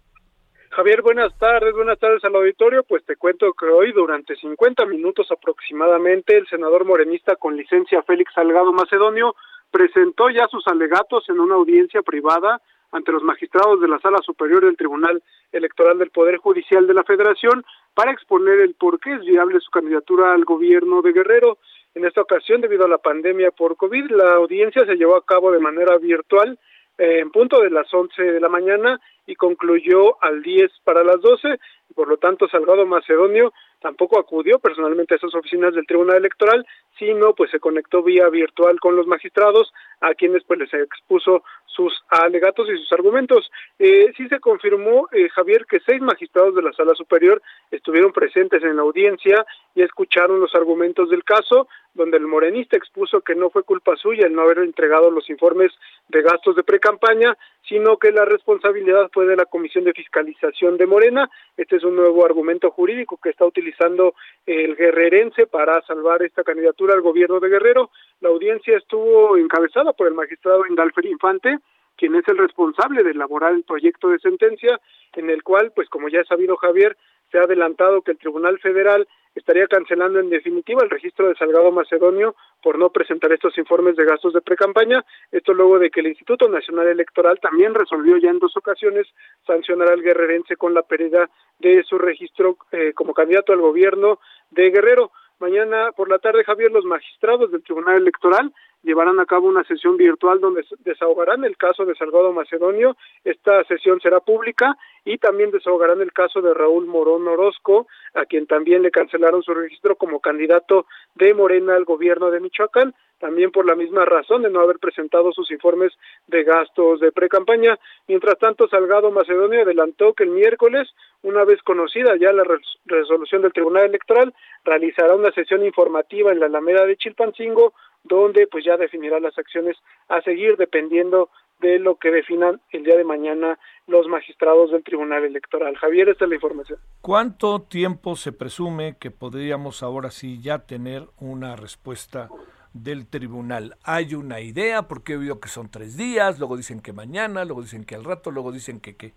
Javier, 0.70 1.02
buenas 1.02 1.38
tardes, 1.38 1.74
buenas 1.74 1.98
tardes 1.98 2.24
al 2.24 2.34
auditorio. 2.34 2.82
Pues 2.82 3.04
te 3.04 3.16
cuento 3.16 3.52
que 3.52 3.66
hoy, 3.66 3.92
durante 3.92 4.34
50 4.36 4.86
minutos 4.86 5.30
aproximadamente, 5.30 6.34
el 6.34 6.46
senador 6.48 6.86
morenista 6.86 7.36
con 7.36 7.58
licencia 7.58 8.02
Félix 8.04 8.32
Salgado 8.32 8.72
Macedonio 8.72 9.36
presentó 9.70 10.30
ya 10.30 10.48
sus 10.48 10.66
alegatos 10.66 11.28
en 11.28 11.40
una 11.40 11.56
audiencia 11.56 12.00
privada 12.00 12.62
ante 12.90 13.12
los 13.12 13.22
magistrados 13.22 13.80
de 13.82 13.88
la 13.88 13.98
Sala 13.98 14.20
Superior 14.24 14.64
del 14.64 14.76
Tribunal 14.76 15.22
Electoral 15.52 15.98
del 15.98 16.10
Poder 16.10 16.38
Judicial 16.38 16.86
de 16.86 16.94
la 16.94 17.04
Federación 17.04 17.64
para 17.92 18.12
exponer 18.12 18.60
el 18.60 18.74
por 18.74 18.98
qué 18.98 19.12
es 19.12 19.20
viable 19.20 19.60
su 19.60 19.70
candidatura 19.70 20.32
al 20.32 20.44
gobierno 20.44 21.02
de 21.02 21.12
Guerrero. 21.12 21.58
En 21.94 22.04
esta 22.04 22.22
ocasión, 22.22 22.60
debido 22.60 22.84
a 22.84 22.88
la 22.88 22.98
pandemia 22.98 23.52
por 23.52 23.76
COVID, 23.76 24.10
la 24.10 24.34
audiencia 24.34 24.84
se 24.84 24.96
llevó 24.96 25.16
a 25.16 25.24
cabo 25.24 25.52
de 25.52 25.60
manera 25.60 25.96
virtual 25.98 26.58
eh, 26.98 27.20
en 27.20 27.30
punto 27.30 27.60
de 27.60 27.70
las 27.70 27.92
11 27.92 28.20
de 28.20 28.40
la 28.40 28.48
mañana 28.48 29.00
y 29.26 29.36
concluyó 29.36 30.22
al 30.22 30.42
10 30.42 30.70
para 30.84 31.04
las 31.04 31.20
12. 31.20 31.58
Por 31.94 32.08
lo 32.08 32.16
tanto, 32.16 32.48
Salgado 32.48 32.84
Macedonio 32.84 33.52
tampoco 33.80 34.18
acudió 34.18 34.58
personalmente 34.58 35.14
a 35.14 35.16
esas 35.18 35.34
oficinas 35.34 35.74
del 35.74 35.86
Tribunal 35.86 36.16
Electoral, 36.16 36.66
sino 36.98 37.34
pues 37.34 37.50
se 37.50 37.60
conectó 37.60 38.02
vía 38.02 38.28
virtual 38.28 38.80
con 38.80 38.96
los 38.96 39.06
magistrados, 39.06 39.72
a 40.00 40.14
quienes 40.14 40.42
pues 40.44 40.58
les 40.58 40.74
expuso 40.74 41.44
sus 41.66 41.92
alegatos 42.08 42.68
y 42.68 42.76
sus 42.78 42.92
argumentos. 42.92 43.50
Eh, 43.78 44.12
sí 44.16 44.28
se 44.28 44.40
confirmó, 44.40 45.08
eh, 45.12 45.28
Javier, 45.30 45.66
que 45.66 45.80
seis 45.80 46.00
magistrados 46.00 46.54
de 46.54 46.62
la 46.62 46.72
Sala 46.72 46.94
Superior 46.94 47.42
estuvieron 47.70 48.12
presentes 48.12 48.62
en 48.62 48.76
la 48.76 48.82
audiencia 48.82 49.44
y 49.74 49.82
escucharon 49.82 50.40
los 50.40 50.54
argumentos 50.54 51.10
del 51.10 51.24
caso. 51.24 51.68
donde 51.96 52.16
el 52.16 52.26
morenista 52.26 52.76
expuso 52.76 53.20
que 53.20 53.36
no 53.36 53.50
fue 53.50 53.62
culpa 53.62 53.94
suya 53.94 54.26
el 54.26 54.34
no 54.34 54.42
haber 54.42 54.58
entregado 54.58 55.12
los 55.12 55.30
informes 55.30 55.70
de 56.08 56.22
gastos 56.22 56.56
de 56.56 56.64
precampaña, 56.64 57.36
sino 57.68 57.98
que 57.98 58.10
la 58.10 58.24
responsabilidad 58.24 59.10
fue 59.12 59.26
de 59.26 59.36
la 59.36 59.44
Comisión 59.46 59.84
de 59.84 59.92
Fiscalización 59.92 60.76
de 60.76 60.86
Morena. 60.86 61.30
Este 61.56 61.76
es 61.76 61.84
un 61.84 61.96
nuevo 61.96 62.24
argumento 62.24 62.70
jurídico 62.72 63.18
que 63.22 63.30
está 63.30 63.46
utilizando 63.46 64.14
el 64.44 64.76
guerrerense 64.76 65.46
para 65.46 65.80
salvar 65.82 66.22
esta 66.22 66.42
candidatura 66.42 66.94
al 66.94 67.00
gobierno 67.00 67.40
de 67.40 67.48
Guerrero. 67.48 67.90
La 68.20 68.28
audiencia 68.28 68.76
estuvo 68.76 69.36
encabezada 69.36 69.92
por 69.92 70.06
el 70.08 70.14
magistrado 70.14 70.66
Indalfer 70.66 71.06
Infante, 71.06 71.53
quien 71.96 72.14
es 72.14 72.26
el 72.28 72.38
responsable 72.38 73.02
de 73.02 73.12
elaborar 73.12 73.54
el 73.54 73.64
proyecto 73.64 74.08
de 74.08 74.18
sentencia, 74.18 74.80
en 75.14 75.30
el 75.30 75.42
cual, 75.42 75.72
pues 75.74 75.88
como 75.88 76.08
ya 76.08 76.20
ha 76.20 76.24
sabido 76.24 76.56
Javier, 76.56 76.96
se 77.30 77.38
ha 77.38 77.42
adelantado 77.42 78.02
que 78.02 78.12
el 78.12 78.18
Tribunal 78.18 78.58
Federal 78.58 79.08
estaría 79.34 79.66
cancelando 79.66 80.20
en 80.20 80.30
definitiva 80.30 80.82
el 80.82 80.90
registro 80.90 81.28
de 81.28 81.34
Salgado 81.34 81.72
Macedonio 81.72 82.36
por 82.62 82.78
no 82.78 82.90
presentar 82.90 83.32
estos 83.32 83.58
informes 83.58 83.96
de 83.96 84.04
gastos 84.04 84.32
de 84.32 84.40
precampaña. 84.40 85.04
Esto 85.32 85.52
luego 85.52 85.78
de 85.78 85.90
que 85.90 86.00
el 86.00 86.06
Instituto 86.06 86.48
Nacional 86.48 86.86
Electoral 86.86 87.40
también 87.40 87.74
resolvió 87.74 88.16
ya 88.18 88.30
en 88.30 88.38
dos 88.38 88.56
ocasiones 88.56 89.08
sancionar 89.46 89.90
al 89.90 90.02
guerrerense 90.02 90.56
con 90.56 90.74
la 90.74 90.82
pérdida 90.82 91.28
de 91.58 91.82
su 91.82 91.98
registro 91.98 92.56
eh, 92.70 92.92
como 92.94 93.14
candidato 93.14 93.52
al 93.52 93.60
gobierno 93.60 94.20
de 94.50 94.70
Guerrero. 94.70 95.10
Mañana 95.40 95.90
por 95.96 96.08
la 96.08 96.20
tarde, 96.20 96.44
Javier, 96.44 96.70
los 96.70 96.84
magistrados 96.84 97.50
del 97.50 97.64
Tribunal 97.64 97.96
Electoral 97.96 98.52
llevarán 98.84 99.18
a 99.18 99.26
cabo 99.26 99.48
una 99.48 99.64
sesión 99.64 99.96
virtual 99.96 100.40
donde 100.40 100.64
desahogarán 100.84 101.44
el 101.44 101.56
caso 101.56 101.84
de 101.84 101.94
Salgado 101.94 102.32
Macedonio. 102.32 102.96
Esta 103.24 103.64
sesión 103.64 104.00
será 104.00 104.20
pública 104.20 104.76
y 105.04 105.18
también 105.18 105.50
desahogarán 105.50 106.00
el 106.00 106.12
caso 106.12 106.40
de 106.40 106.54
Raúl 106.54 106.86
Morón 106.86 107.26
Orozco, 107.26 107.88
a 108.14 108.26
quien 108.26 108.46
también 108.46 108.82
le 108.82 108.90
cancelaron 108.90 109.42
su 109.42 109.52
registro 109.52 109.96
como 109.96 110.20
candidato 110.20 110.86
de 111.16 111.34
Morena 111.34 111.74
al 111.74 111.84
gobierno 111.84 112.30
de 112.30 112.40
Michoacán 112.40 112.94
también 113.24 113.52
por 113.52 113.64
la 113.64 113.74
misma 113.74 114.04
razón 114.04 114.42
de 114.42 114.50
no 114.50 114.60
haber 114.60 114.78
presentado 114.78 115.32
sus 115.32 115.50
informes 115.50 115.92
de 116.26 116.44
gastos 116.44 117.00
de 117.00 117.10
precampaña. 117.10 117.78
Mientras 118.06 118.38
tanto, 118.38 118.68
Salgado 118.68 119.10
Macedonio 119.10 119.62
adelantó 119.62 120.12
que 120.12 120.24
el 120.24 120.30
miércoles, 120.30 120.92
una 121.22 121.44
vez 121.44 121.62
conocida 121.62 122.16
ya 122.16 122.32
la 122.32 122.44
resolución 122.84 123.40
del 123.40 123.54
Tribunal 123.54 123.86
Electoral, 123.86 124.34
realizará 124.62 125.14
una 125.14 125.32
sesión 125.32 125.64
informativa 125.64 126.32
en 126.32 126.40
la 126.40 126.46
Alameda 126.46 126.84
de 126.84 126.96
Chilpancingo 126.96 127.72
donde 128.04 128.46
pues 128.46 128.64
ya 128.64 128.76
definirá 128.76 129.18
las 129.18 129.36
acciones 129.38 129.76
a 130.08 130.20
seguir 130.22 130.56
dependiendo 130.56 131.30
de 131.60 131.78
lo 131.78 131.96
que 131.96 132.10
definan 132.10 132.60
el 132.70 132.84
día 132.84 132.96
de 132.96 133.04
mañana 133.04 133.58
los 133.86 134.06
magistrados 134.06 134.70
del 134.70 134.84
Tribunal 134.84 135.24
Electoral. 135.24 135.76
Javier, 135.76 136.10
esta 136.10 136.24
es 136.24 136.28
la 136.28 136.34
información. 136.34 136.78
¿Cuánto 137.00 137.62
tiempo 137.62 138.16
se 138.16 138.32
presume 138.32 138.96
que 138.98 139.10
podríamos 139.10 139.82
ahora 139.82 140.10
sí 140.10 140.40
ya 140.42 140.66
tener 140.66 141.04
una 141.20 141.56
respuesta 141.56 142.28
del 142.72 143.06
tribunal? 143.08 143.76
¿Hay 143.84 144.14
una 144.14 144.40
idea? 144.40 144.82
Porque 144.82 145.14
he 145.14 145.16
oído 145.16 145.40
que 145.40 145.48
son 145.48 145.70
tres 145.70 145.96
días, 145.96 146.38
luego 146.38 146.56
dicen 146.56 146.80
que 146.80 146.92
mañana, 146.92 147.44
luego 147.44 147.62
dicen 147.62 147.84
que 147.84 147.94
al 147.94 148.04
rato, 148.04 148.30
luego 148.30 148.52
dicen 148.52 148.80
que 148.80 148.96
qué. 148.96 149.12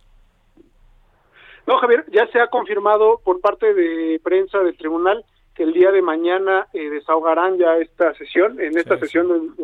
No, 1.65 1.77
Javier, 1.79 2.05
ya 2.11 2.27
se 2.27 2.39
ha 2.39 2.47
confirmado 2.47 3.19
por 3.25 3.41
parte 3.41 3.73
de 3.73 4.21
prensa 4.23 4.59
del 4.59 4.77
tribunal 4.77 5.25
que 5.57 5.63
el 5.63 5.73
día 5.73 5.91
de 5.91 6.03
mañana 6.03 6.67
eh, 6.71 6.87
desahogarán 6.87 7.57
ya 7.57 7.77
esta 7.77 8.13
sesión. 8.13 8.61
En 8.61 8.77
esta 8.77 8.99
sesión, 8.99 9.55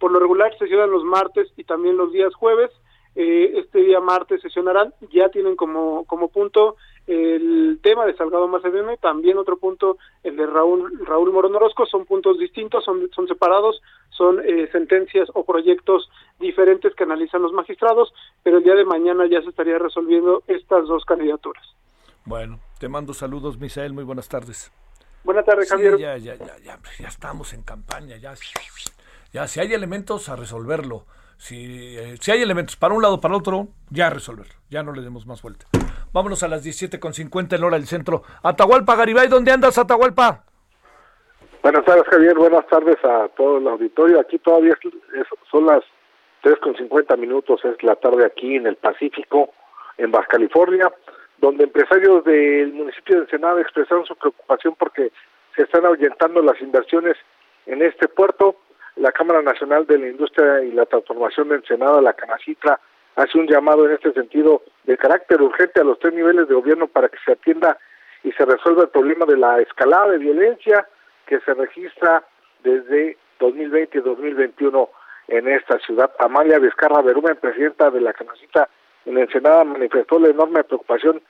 por 0.00 0.10
lo 0.10 0.18
regular, 0.18 0.52
sesionan 0.58 0.90
los 0.90 1.04
martes 1.04 1.52
y 1.56 1.62
también 1.62 1.96
los 1.96 2.10
días 2.10 2.34
jueves. 2.34 2.72
Eh, 3.14 3.52
este 3.58 3.78
día 3.78 4.00
martes 4.00 4.40
sesionarán, 4.40 4.92
ya 5.12 5.28
tienen 5.28 5.54
como, 5.54 6.04
como 6.06 6.28
punto 6.28 6.76
el 7.06 7.78
tema 7.82 8.06
de 8.06 8.16
Salgado 8.16 8.48
Macedonio, 8.48 8.96
también 8.96 9.38
otro 9.38 9.56
punto 9.56 9.98
el 10.24 10.36
de 10.36 10.46
Raúl 10.46 10.98
Raúl 11.04 11.30
Morón 11.30 11.54
Orozco, 11.54 11.86
son 11.86 12.04
puntos 12.04 12.38
distintos, 12.38 12.84
son, 12.84 13.08
son 13.14 13.28
separados, 13.28 13.82
son 14.10 14.40
eh, 14.44 14.68
sentencias 14.72 15.28
o 15.34 15.44
proyectos 15.44 16.10
diferentes 16.40 16.94
que 16.94 17.04
analizan 17.04 17.42
los 17.42 17.52
magistrados, 17.52 18.12
pero 18.42 18.58
el 18.58 18.64
día 18.64 18.74
de 18.74 18.84
mañana 18.84 19.26
ya 19.26 19.42
se 19.42 19.50
estaría 19.50 19.78
resolviendo 19.78 20.42
estas 20.48 20.88
dos 20.88 21.04
candidaturas. 21.04 21.64
Bueno, 22.24 22.58
te 22.82 22.88
mando 22.88 23.14
saludos, 23.14 23.60
Misael, 23.60 23.92
muy 23.92 24.02
buenas 24.02 24.28
tardes. 24.28 24.72
Buenas 25.22 25.44
tardes, 25.44 25.70
Javier. 25.70 25.98
ya, 25.98 26.16
ya, 26.16 26.34
ya, 26.34 26.58
ya, 26.64 26.78
ya 26.98 27.06
estamos 27.06 27.52
en 27.52 27.62
campaña, 27.62 28.16
ya, 28.16 28.34
ya, 29.32 29.46
si 29.46 29.60
hay 29.60 29.72
elementos 29.72 30.28
a 30.28 30.34
resolverlo, 30.34 31.04
si, 31.36 31.96
eh, 31.96 32.16
si 32.20 32.32
hay 32.32 32.42
elementos 32.42 32.74
para 32.74 32.92
un 32.92 33.00
lado, 33.00 33.20
para 33.20 33.34
el 33.34 33.40
otro, 33.40 33.68
ya 33.88 34.10
resolverlo, 34.10 34.54
ya 34.68 34.82
no 34.82 34.92
le 34.92 35.00
demos 35.00 35.28
más 35.28 35.40
vuelta. 35.42 35.66
Vámonos 36.12 36.42
a 36.42 36.48
las 36.48 36.66
17.50 36.66 37.54
en 37.54 37.62
hora 37.62 37.76
del 37.76 37.86
centro. 37.86 38.24
Atahualpa 38.42 38.96
Garibay, 38.96 39.28
¿dónde 39.28 39.52
andas, 39.52 39.78
Atahualpa? 39.78 40.42
Buenas 41.62 41.84
tardes, 41.84 42.02
Javier. 42.10 42.34
Buenas 42.34 42.66
tardes 42.66 42.96
a 43.04 43.28
todo 43.36 43.58
el 43.58 43.68
auditorio. 43.68 44.18
Aquí 44.18 44.40
todavía 44.40 44.76
son 45.52 45.66
las 45.66 45.84
3.50 46.42 47.16
minutos, 47.16 47.64
es 47.64 47.80
la 47.84 47.94
tarde 47.94 48.26
aquí 48.26 48.56
en 48.56 48.66
el 48.66 48.74
Pacífico, 48.74 49.50
en 49.98 50.10
Baja 50.10 50.26
California 50.26 50.92
donde 51.42 51.64
empresarios 51.64 52.24
del 52.24 52.72
municipio 52.72 53.16
de 53.16 53.22
Ensenada 53.22 53.60
expresaron 53.60 54.06
su 54.06 54.14
preocupación 54.14 54.76
porque 54.78 55.10
se 55.56 55.64
están 55.64 55.84
ahuyentando 55.84 56.40
las 56.40 56.58
inversiones 56.60 57.16
en 57.66 57.82
este 57.82 58.06
puerto. 58.06 58.56
La 58.94 59.10
Cámara 59.10 59.42
Nacional 59.42 59.84
de 59.86 59.98
la 59.98 60.08
Industria 60.08 60.62
y 60.62 60.70
la 60.70 60.86
Transformación 60.86 61.48
de 61.48 61.56
Ensenada, 61.56 62.00
la 62.00 62.12
Canacitra, 62.12 62.78
hace 63.16 63.36
un 63.38 63.48
llamado 63.48 63.86
en 63.86 63.92
este 63.92 64.12
sentido 64.12 64.62
de 64.84 64.96
carácter 64.96 65.42
urgente 65.42 65.80
a 65.80 65.84
los 65.84 65.98
tres 65.98 66.14
niveles 66.14 66.46
de 66.46 66.54
gobierno 66.54 66.86
para 66.86 67.08
que 67.08 67.18
se 67.24 67.32
atienda 67.32 67.76
y 68.22 68.30
se 68.32 68.44
resuelva 68.44 68.84
el 68.84 68.90
problema 68.90 69.26
de 69.26 69.36
la 69.36 69.60
escalada 69.60 70.12
de 70.12 70.18
violencia 70.18 70.86
que 71.26 71.40
se 71.40 71.54
registra 71.54 72.22
desde 72.62 73.18
2020 73.40 73.98
y 73.98 74.00
2021 74.00 74.88
en 75.26 75.48
esta 75.48 75.76
ciudad. 75.80 76.12
Amalia 76.20 76.60
Vizcarra 76.60 77.02
Berumen, 77.02 77.34
presidenta 77.34 77.90
de 77.90 78.00
la 78.00 78.12
Canacitra 78.12 78.68
en 79.06 79.18
Ensenada, 79.18 79.64
manifestó 79.64 80.20
la 80.20 80.28
enorme 80.28 80.62
preocupación 80.62 81.20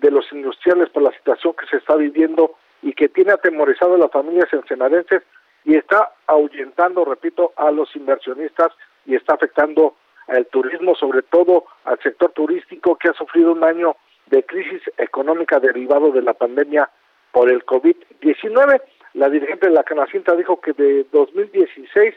de 0.00 0.10
los 0.10 0.30
industriales 0.32 0.88
por 0.90 1.02
la 1.02 1.12
situación 1.12 1.54
que 1.54 1.66
se 1.66 1.76
está 1.76 1.96
viviendo 1.96 2.54
y 2.82 2.92
que 2.92 3.08
tiene 3.08 3.32
atemorizado 3.32 3.94
a 3.94 3.98
las 3.98 4.10
familias 4.10 4.52
ensenadenses 4.52 5.22
y 5.64 5.76
está 5.76 6.12
ahuyentando, 6.26 7.04
repito, 7.04 7.52
a 7.56 7.70
los 7.70 7.94
inversionistas 7.94 8.72
y 9.04 9.14
está 9.14 9.34
afectando 9.34 9.94
al 10.28 10.46
turismo, 10.46 10.94
sobre 10.94 11.22
todo 11.22 11.64
al 11.84 11.98
sector 12.00 12.32
turístico 12.32 12.96
que 12.96 13.08
ha 13.08 13.12
sufrido 13.14 13.52
un 13.52 13.64
año 13.64 13.96
de 14.26 14.44
crisis 14.44 14.80
económica 14.96 15.58
derivado 15.58 16.12
de 16.12 16.22
la 16.22 16.34
pandemia 16.34 16.88
por 17.32 17.50
el 17.50 17.64
COVID-19. 17.66 18.80
La 19.14 19.28
dirigente 19.28 19.68
de 19.68 19.74
la 19.74 19.82
Canacinta 19.82 20.34
dijo 20.36 20.60
que 20.60 20.72
de 20.72 21.04
2016 21.12 22.14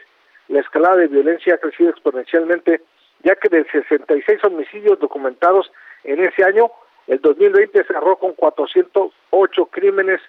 la 0.48 0.60
escalada 0.60 0.96
de 0.96 1.08
violencia 1.08 1.54
ha 1.54 1.58
crecido 1.58 1.90
exponencialmente, 1.90 2.82
ya 3.22 3.34
que 3.34 3.48
de 3.48 3.64
66 3.64 4.44
homicidios 4.44 4.98
documentados 5.00 5.70
en 6.04 6.22
ese 6.24 6.44
año, 6.44 6.70
el 7.06 7.20
2020 7.20 7.84
cerró 7.84 8.16
con 8.16 8.32
408 8.32 9.66
crímenes, 9.66 10.20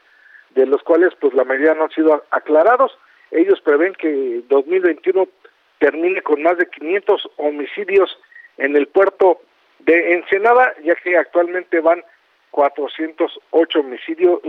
de 0.51 0.65
los 0.65 0.81
cuales 0.83 1.13
pues 1.19 1.33
la 1.33 1.43
mayoría 1.43 1.73
no 1.73 1.83
han 1.83 1.91
sido 1.91 2.23
aclarados. 2.31 2.97
Ellos 3.31 3.61
prevén 3.61 3.93
que 3.93 4.41
2021 4.47 5.27
termine 5.79 6.21
con 6.21 6.41
más 6.41 6.57
de 6.57 6.69
500 6.69 7.29
homicidios 7.37 8.17
en 8.57 8.75
el 8.75 8.87
puerto 8.87 9.41
de 9.79 10.13
Ensenada, 10.13 10.73
ya 10.83 10.95
que 10.95 11.17
actualmente 11.17 11.79
van 11.79 12.03
408 12.51 13.79
homicidios, 13.79 14.39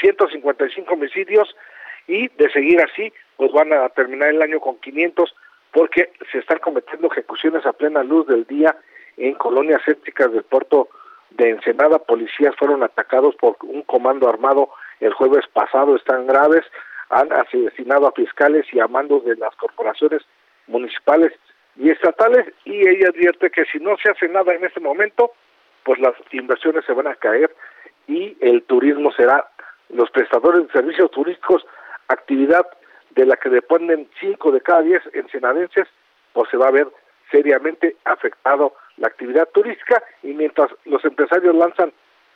155 0.00 0.92
homicidios 0.92 1.56
y 2.06 2.28
de 2.28 2.50
seguir 2.50 2.80
así, 2.80 3.12
pues 3.36 3.52
van 3.52 3.72
a 3.72 3.88
terminar 3.90 4.28
el 4.30 4.42
año 4.42 4.60
con 4.60 4.76
500 4.78 5.34
porque 5.72 6.10
se 6.30 6.38
están 6.38 6.58
cometiendo 6.58 7.08
ejecuciones 7.10 7.66
a 7.66 7.72
plena 7.72 8.02
luz 8.02 8.26
del 8.26 8.44
día 8.46 8.76
en 9.16 9.34
colonias 9.34 9.82
sépticas 9.84 10.32
del 10.32 10.44
puerto 10.44 10.88
de 11.30 11.50
Ensenada, 11.50 11.98
policías 11.98 12.54
fueron 12.56 12.82
atacados 12.82 13.34
por 13.36 13.56
un 13.62 13.82
comando 13.82 14.28
armado 14.28 14.70
el 15.00 15.12
jueves 15.12 15.46
pasado, 15.52 15.96
están 15.96 16.26
graves, 16.26 16.64
han 17.10 17.32
asesinado 17.32 18.08
a 18.08 18.12
fiscales 18.12 18.66
y 18.72 18.80
a 18.80 18.88
mandos 18.88 19.24
de 19.24 19.36
las 19.36 19.54
corporaciones 19.56 20.22
municipales 20.66 21.32
y 21.76 21.90
estatales 21.90 22.46
y 22.64 22.88
ella 22.88 23.08
advierte 23.08 23.50
que 23.50 23.64
si 23.66 23.78
no 23.78 23.96
se 24.02 24.10
hace 24.10 24.28
nada 24.28 24.54
en 24.54 24.64
este 24.64 24.80
momento, 24.80 25.32
pues 25.84 25.98
las 26.00 26.14
inversiones 26.32 26.84
se 26.84 26.92
van 26.92 27.06
a 27.06 27.14
caer 27.14 27.54
y 28.08 28.36
el 28.40 28.62
turismo 28.64 29.12
será 29.12 29.46
los 29.90 30.10
prestadores 30.10 30.66
de 30.66 30.72
servicios 30.72 31.10
turísticos, 31.10 31.64
actividad 32.08 32.66
de 33.10 33.26
la 33.26 33.36
que 33.36 33.48
dependen 33.48 34.08
cinco 34.20 34.50
de 34.50 34.60
cada 34.60 34.82
diez 34.82 35.02
ensenadenses, 35.12 35.86
pues 36.32 36.50
se 36.50 36.56
va 36.56 36.68
a 36.68 36.72
ver 36.72 36.88
seriamente 37.30 37.96
afectado 38.04 38.74
la 38.96 39.08
actividad 39.08 39.48
turística 39.52 40.02
y 40.22 40.32
mientras 40.32 40.70
los 40.84 41.04
empresarios 41.04 41.54
lanzan 41.54 41.92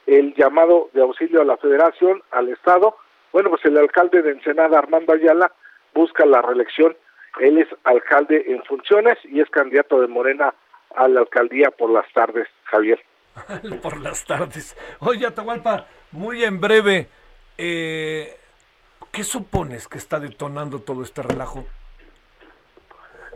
el 0.07 0.35
llamado 0.35 0.91
de 0.93 1.03
auxilio 1.03 1.43
a 1.43 1.45
la 1.45 1.57
federación, 1.57 2.23
al 2.31 2.49
Estado, 2.49 2.97
bueno, 3.33 3.51
pues 3.51 3.65
el 3.65 3.79
alcalde 3.79 4.23
de 4.23 4.33
Ensenada, 4.33 4.79
Armando 4.79 5.13
Ayala, 5.13 5.53
busca 5.95 6.27
la 6.27 6.43
reelección. 6.43 6.97
Él 7.39 7.59
es 7.59 7.69
alcalde 7.85 8.45
en 8.49 8.63
funciones 8.65 9.19
y 9.25 9.41
es 9.41 9.49
candidato 9.51 10.01
de 10.01 10.09
Morena 10.09 10.55
a 10.97 11.09
la 11.09 11.21
alcaldía 11.21 11.71
por 11.71 11.91
las 11.91 12.11
tardes, 12.13 12.49
Javier. 12.65 13.01
por 13.83 14.01
las 14.01 14.25
tardes. 14.25 14.77
Oye, 14.99 15.27
Atahualpa, 15.27 15.87
muy 16.11 16.43
en 16.43 16.61
breve, 16.61 17.09
eh, 17.57 18.37
¿Qué 19.13 19.25
supones 19.25 19.89
que 19.89 19.99
está 19.99 20.21
detonando 20.21 20.81
todo 20.81 21.03
este 21.03 21.23
relajo? 21.23 21.67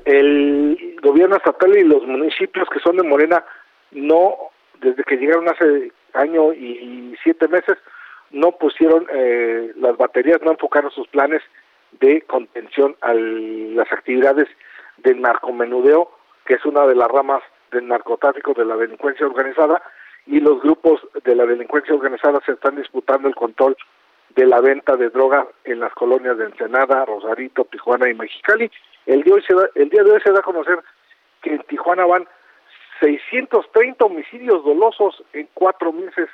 El 0.04 0.53
gobierno 1.04 1.36
estatal 1.36 1.76
y 1.76 1.84
los 1.84 2.04
municipios 2.06 2.68
que 2.68 2.80
son 2.80 2.96
de 2.96 3.02
Morena 3.04 3.44
no, 3.92 4.34
desde 4.80 5.04
que 5.04 5.16
llegaron 5.16 5.48
hace 5.48 5.92
año 6.14 6.52
y 6.52 7.14
siete 7.22 7.46
meses, 7.48 7.76
no 8.34 8.52
pusieron 8.52 9.06
eh, 9.12 9.72
las 9.76 9.96
baterías, 9.96 10.42
no 10.42 10.50
enfocaron 10.50 10.90
sus 10.90 11.06
planes 11.08 11.40
de 12.00 12.22
contención 12.22 12.96
a 13.00 13.14
las 13.14 13.90
actividades 13.92 14.48
del 14.98 15.20
narcomenudeo, 15.20 16.10
que 16.44 16.54
es 16.54 16.64
una 16.64 16.86
de 16.86 16.96
las 16.96 17.08
ramas 17.08 17.42
del 17.70 17.86
narcotráfico 17.86 18.52
de 18.54 18.64
la 18.64 18.76
delincuencia 18.76 19.26
organizada, 19.26 19.82
y 20.26 20.40
los 20.40 20.60
grupos 20.62 21.00
de 21.24 21.34
la 21.36 21.46
delincuencia 21.46 21.94
organizada 21.94 22.40
se 22.44 22.52
están 22.52 22.76
disputando 22.76 23.28
el 23.28 23.34
control 23.34 23.76
de 24.34 24.46
la 24.46 24.60
venta 24.60 24.96
de 24.96 25.10
drogas 25.10 25.46
en 25.64 25.80
las 25.80 25.92
colonias 25.94 26.36
de 26.36 26.46
Ensenada, 26.46 27.04
Rosarito, 27.04 27.64
Tijuana 27.64 28.08
y 28.08 28.14
Mexicali. 28.14 28.70
El 29.06 29.22
día, 29.22 29.34
hoy 29.34 29.42
se 29.42 29.54
el 29.80 29.90
día 29.90 30.02
de 30.02 30.10
hoy 30.10 30.20
se 30.22 30.32
da 30.32 30.40
a 30.40 30.42
conocer 30.42 30.78
que 31.44 31.50
en 31.50 31.62
Tijuana 31.64 32.06
van 32.06 32.26
630 33.00 34.04
homicidios 34.04 34.64
dolosos 34.64 35.22
en 35.34 35.46
cuatro 35.52 35.92
meses. 35.92 36.28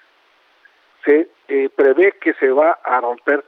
Se 1.04 1.28
eh, 1.48 1.68
prevé 1.74 2.12
que 2.20 2.32
se 2.34 2.50
va 2.50 2.78
a 2.84 3.00
romper 3.00 3.44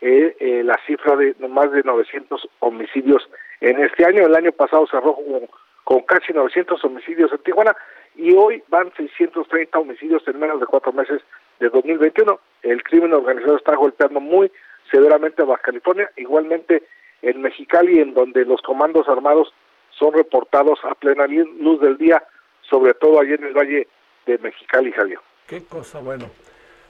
eh, 0.00 0.36
eh, 0.40 0.62
la 0.64 0.78
cifra 0.86 1.16
de 1.16 1.34
más 1.48 1.70
de 1.70 1.82
900 1.82 2.48
homicidios 2.58 3.28
en 3.60 3.82
este 3.82 4.04
año. 4.04 4.26
El 4.26 4.34
año 4.34 4.52
pasado 4.52 4.86
cerró 4.88 5.14
con, 5.14 5.48
con 5.84 6.00
casi 6.02 6.32
900 6.32 6.84
homicidios 6.84 7.30
en 7.32 7.38
Tijuana 7.38 7.76
y 8.16 8.34
hoy 8.34 8.62
van 8.68 8.92
630 8.96 9.78
homicidios 9.78 10.26
en 10.26 10.40
menos 10.40 10.58
de 10.58 10.66
cuatro 10.66 10.92
meses 10.92 11.22
de 11.60 11.68
2021. 11.68 12.40
El 12.62 12.82
crimen 12.82 13.12
organizado 13.12 13.56
está 13.56 13.76
golpeando 13.76 14.20
muy 14.20 14.50
severamente 14.90 15.42
a 15.42 15.46
Baja 15.46 15.62
California, 15.62 16.10
igualmente 16.16 16.82
en 17.22 17.40
Mexicali, 17.40 18.00
en 18.00 18.14
donde 18.14 18.44
los 18.44 18.60
comandos 18.62 19.08
armados 19.08 19.52
son 19.98 20.12
reportados 20.12 20.78
a 20.84 20.94
plena 20.94 21.26
luz 21.26 21.80
del 21.80 21.96
día, 21.98 22.22
sobre 22.68 22.94
todo 22.94 23.20
allí 23.20 23.34
en 23.34 23.44
el 23.44 23.52
Valle 23.52 23.88
de 24.26 24.38
Mexicali, 24.38 24.92
Javier. 24.92 25.20
Qué 25.46 25.64
cosa, 25.64 26.00
bueno. 26.00 26.30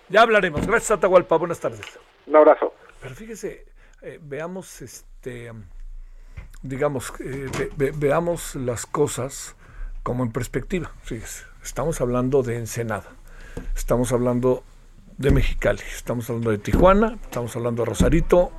Ya 0.09 0.23
hablaremos. 0.23 0.67
Gracias, 0.67 0.93
Atahualpa. 0.93 1.37
Buenas 1.37 1.61
tardes. 1.61 1.99
Un 2.27 2.37
abrazo. 2.37 2.75
Pero 3.01 3.15
fíjese, 3.15 3.67
eh, 4.03 4.19
veamos, 4.23 4.83
este, 4.83 5.51
digamos, 6.63 7.13
eh, 7.21 7.49
veamos 7.77 8.55
las 8.55 8.87
cosas 8.87 9.57
como 10.03 10.25
en 10.25 10.33
perspectiva. 10.33 10.93
Fíjese, 11.03 11.45
estamos 11.63 12.01
hablando 12.01 12.43
de 12.43 12.57
Ensenada, 12.57 13.11
estamos 13.75 14.13
hablando 14.13 14.63
de 15.19 15.31
Mexicali, 15.31 15.81
estamos 15.81 16.29
hablando 16.29 16.51
de 16.51 16.59
Tijuana, 16.59 17.19
estamos 17.23 17.57
hablando 17.57 17.83
de 17.83 17.89
Rosarito 17.91 18.53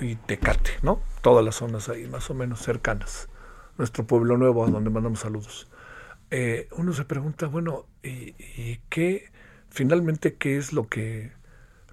y 0.00 0.16
Tecate, 0.16 0.72
¿no? 0.82 1.00
Todas 1.22 1.44
las 1.44 1.56
zonas 1.56 1.88
ahí 1.88 2.06
más 2.06 2.30
o 2.30 2.34
menos 2.34 2.60
cercanas. 2.60 3.28
Nuestro 3.78 4.06
pueblo 4.06 4.36
nuevo, 4.36 4.64
a 4.64 4.70
donde 4.70 4.90
mandamos 4.90 5.20
saludos. 5.20 5.68
Eh, 6.30 6.68
uno 6.76 6.92
se 6.92 7.04
pregunta, 7.04 7.46
bueno, 7.46 7.86
¿y, 8.02 8.76
qué, 8.88 9.30
finalmente, 9.70 10.34
qué 10.34 10.56
es 10.56 10.72
lo 10.72 10.88
que, 10.88 11.32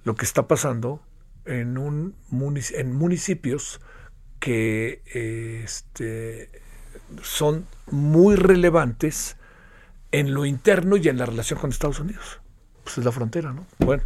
lo 0.04 0.14
que 0.14 0.24
está 0.24 0.48
pasando 0.48 1.02
en, 1.44 1.78
un 1.78 2.16
en 2.30 2.94
municipios 2.94 3.80
que 4.40 5.02
este, 5.12 6.50
son 7.22 7.66
muy 7.90 8.36
relevantes 8.36 9.36
en 10.10 10.34
lo 10.34 10.44
interno 10.44 10.96
y 10.96 11.08
en 11.08 11.18
la 11.18 11.26
relación 11.26 11.58
con 11.58 11.70
Estados 11.70 12.00
Unidos. 12.00 12.40
Pues 12.84 12.98
es 12.98 13.04
la 13.04 13.12
frontera, 13.12 13.52
¿no? 13.52 13.66
Bueno. 13.78 14.02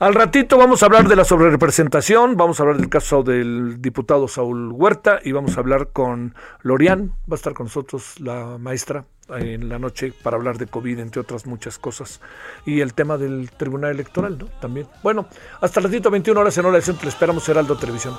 Al 0.00 0.14
ratito 0.14 0.56
vamos 0.56 0.82
a 0.82 0.86
hablar 0.86 1.08
de 1.08 1.16
la 1.16 1.24
sobrerepresentación, 1.24 2.36
vamos 2.36 2.60
a 2.60 2.62
hablar 2.62 2.76
del 2.76 2.88
caso 2.88 3.24
del 3.24 3.82
diputado 3.82 4.28
Saúl 4.28 4.70
Huerta 4.70 5.18
y 5.24 5.32
vamos 5.32 5.56
a 5.56 5.60
hablar 5.60 5.88
con 5.92 6.36
Lorian, 6.62 7.14
va 7.28 7.32
a 7.32 7.34
estar 7.34 7.52
con 7.52 7.66
nosotros 7.66 8.20
la 8.20 8.58
maestra 8.58 9.06
en 9.28 9.68
la 9.68 9.80
noche 9.80 10.12
para 10.22 10.36
hablar 10.36 10.56
de 10.56 10.68
COVID, 10.68 11.00
entre 11.00 11.20
otras 11.20 11.46
muchas 11.46 11.80
cosas, 11.80 12.20
y 12.64 12.80
el 12.80 12.94
tema 12.94 13.18
del 13.18 13.50
Tribunal 13.50 13.90
Electoral, 13.90 14.38
¿no? 14.38 14.46
También. 14.60 14.86
Bueno, 15.02 15.26
hasta 15.60 15.80
el 15.80 15.84
ratito, 15.86 16.12
21 16.12 16.40
horas 16.40 16.56
en 16.56 16.66
hora 16.66 16.76
de 16.76 16.82
centro, 16.82 17.08
esperamos 17.08 17.48
Heraldo 17.48 17.76
Televisión. 17.76 18.14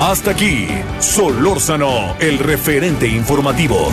Hasta 0.00 0.32
aquí, 0.32 0.66
Solórzano, 0.98 2.16
el 2.18 2.40
referente 2.40 3.06
informativo. 3.06 3.92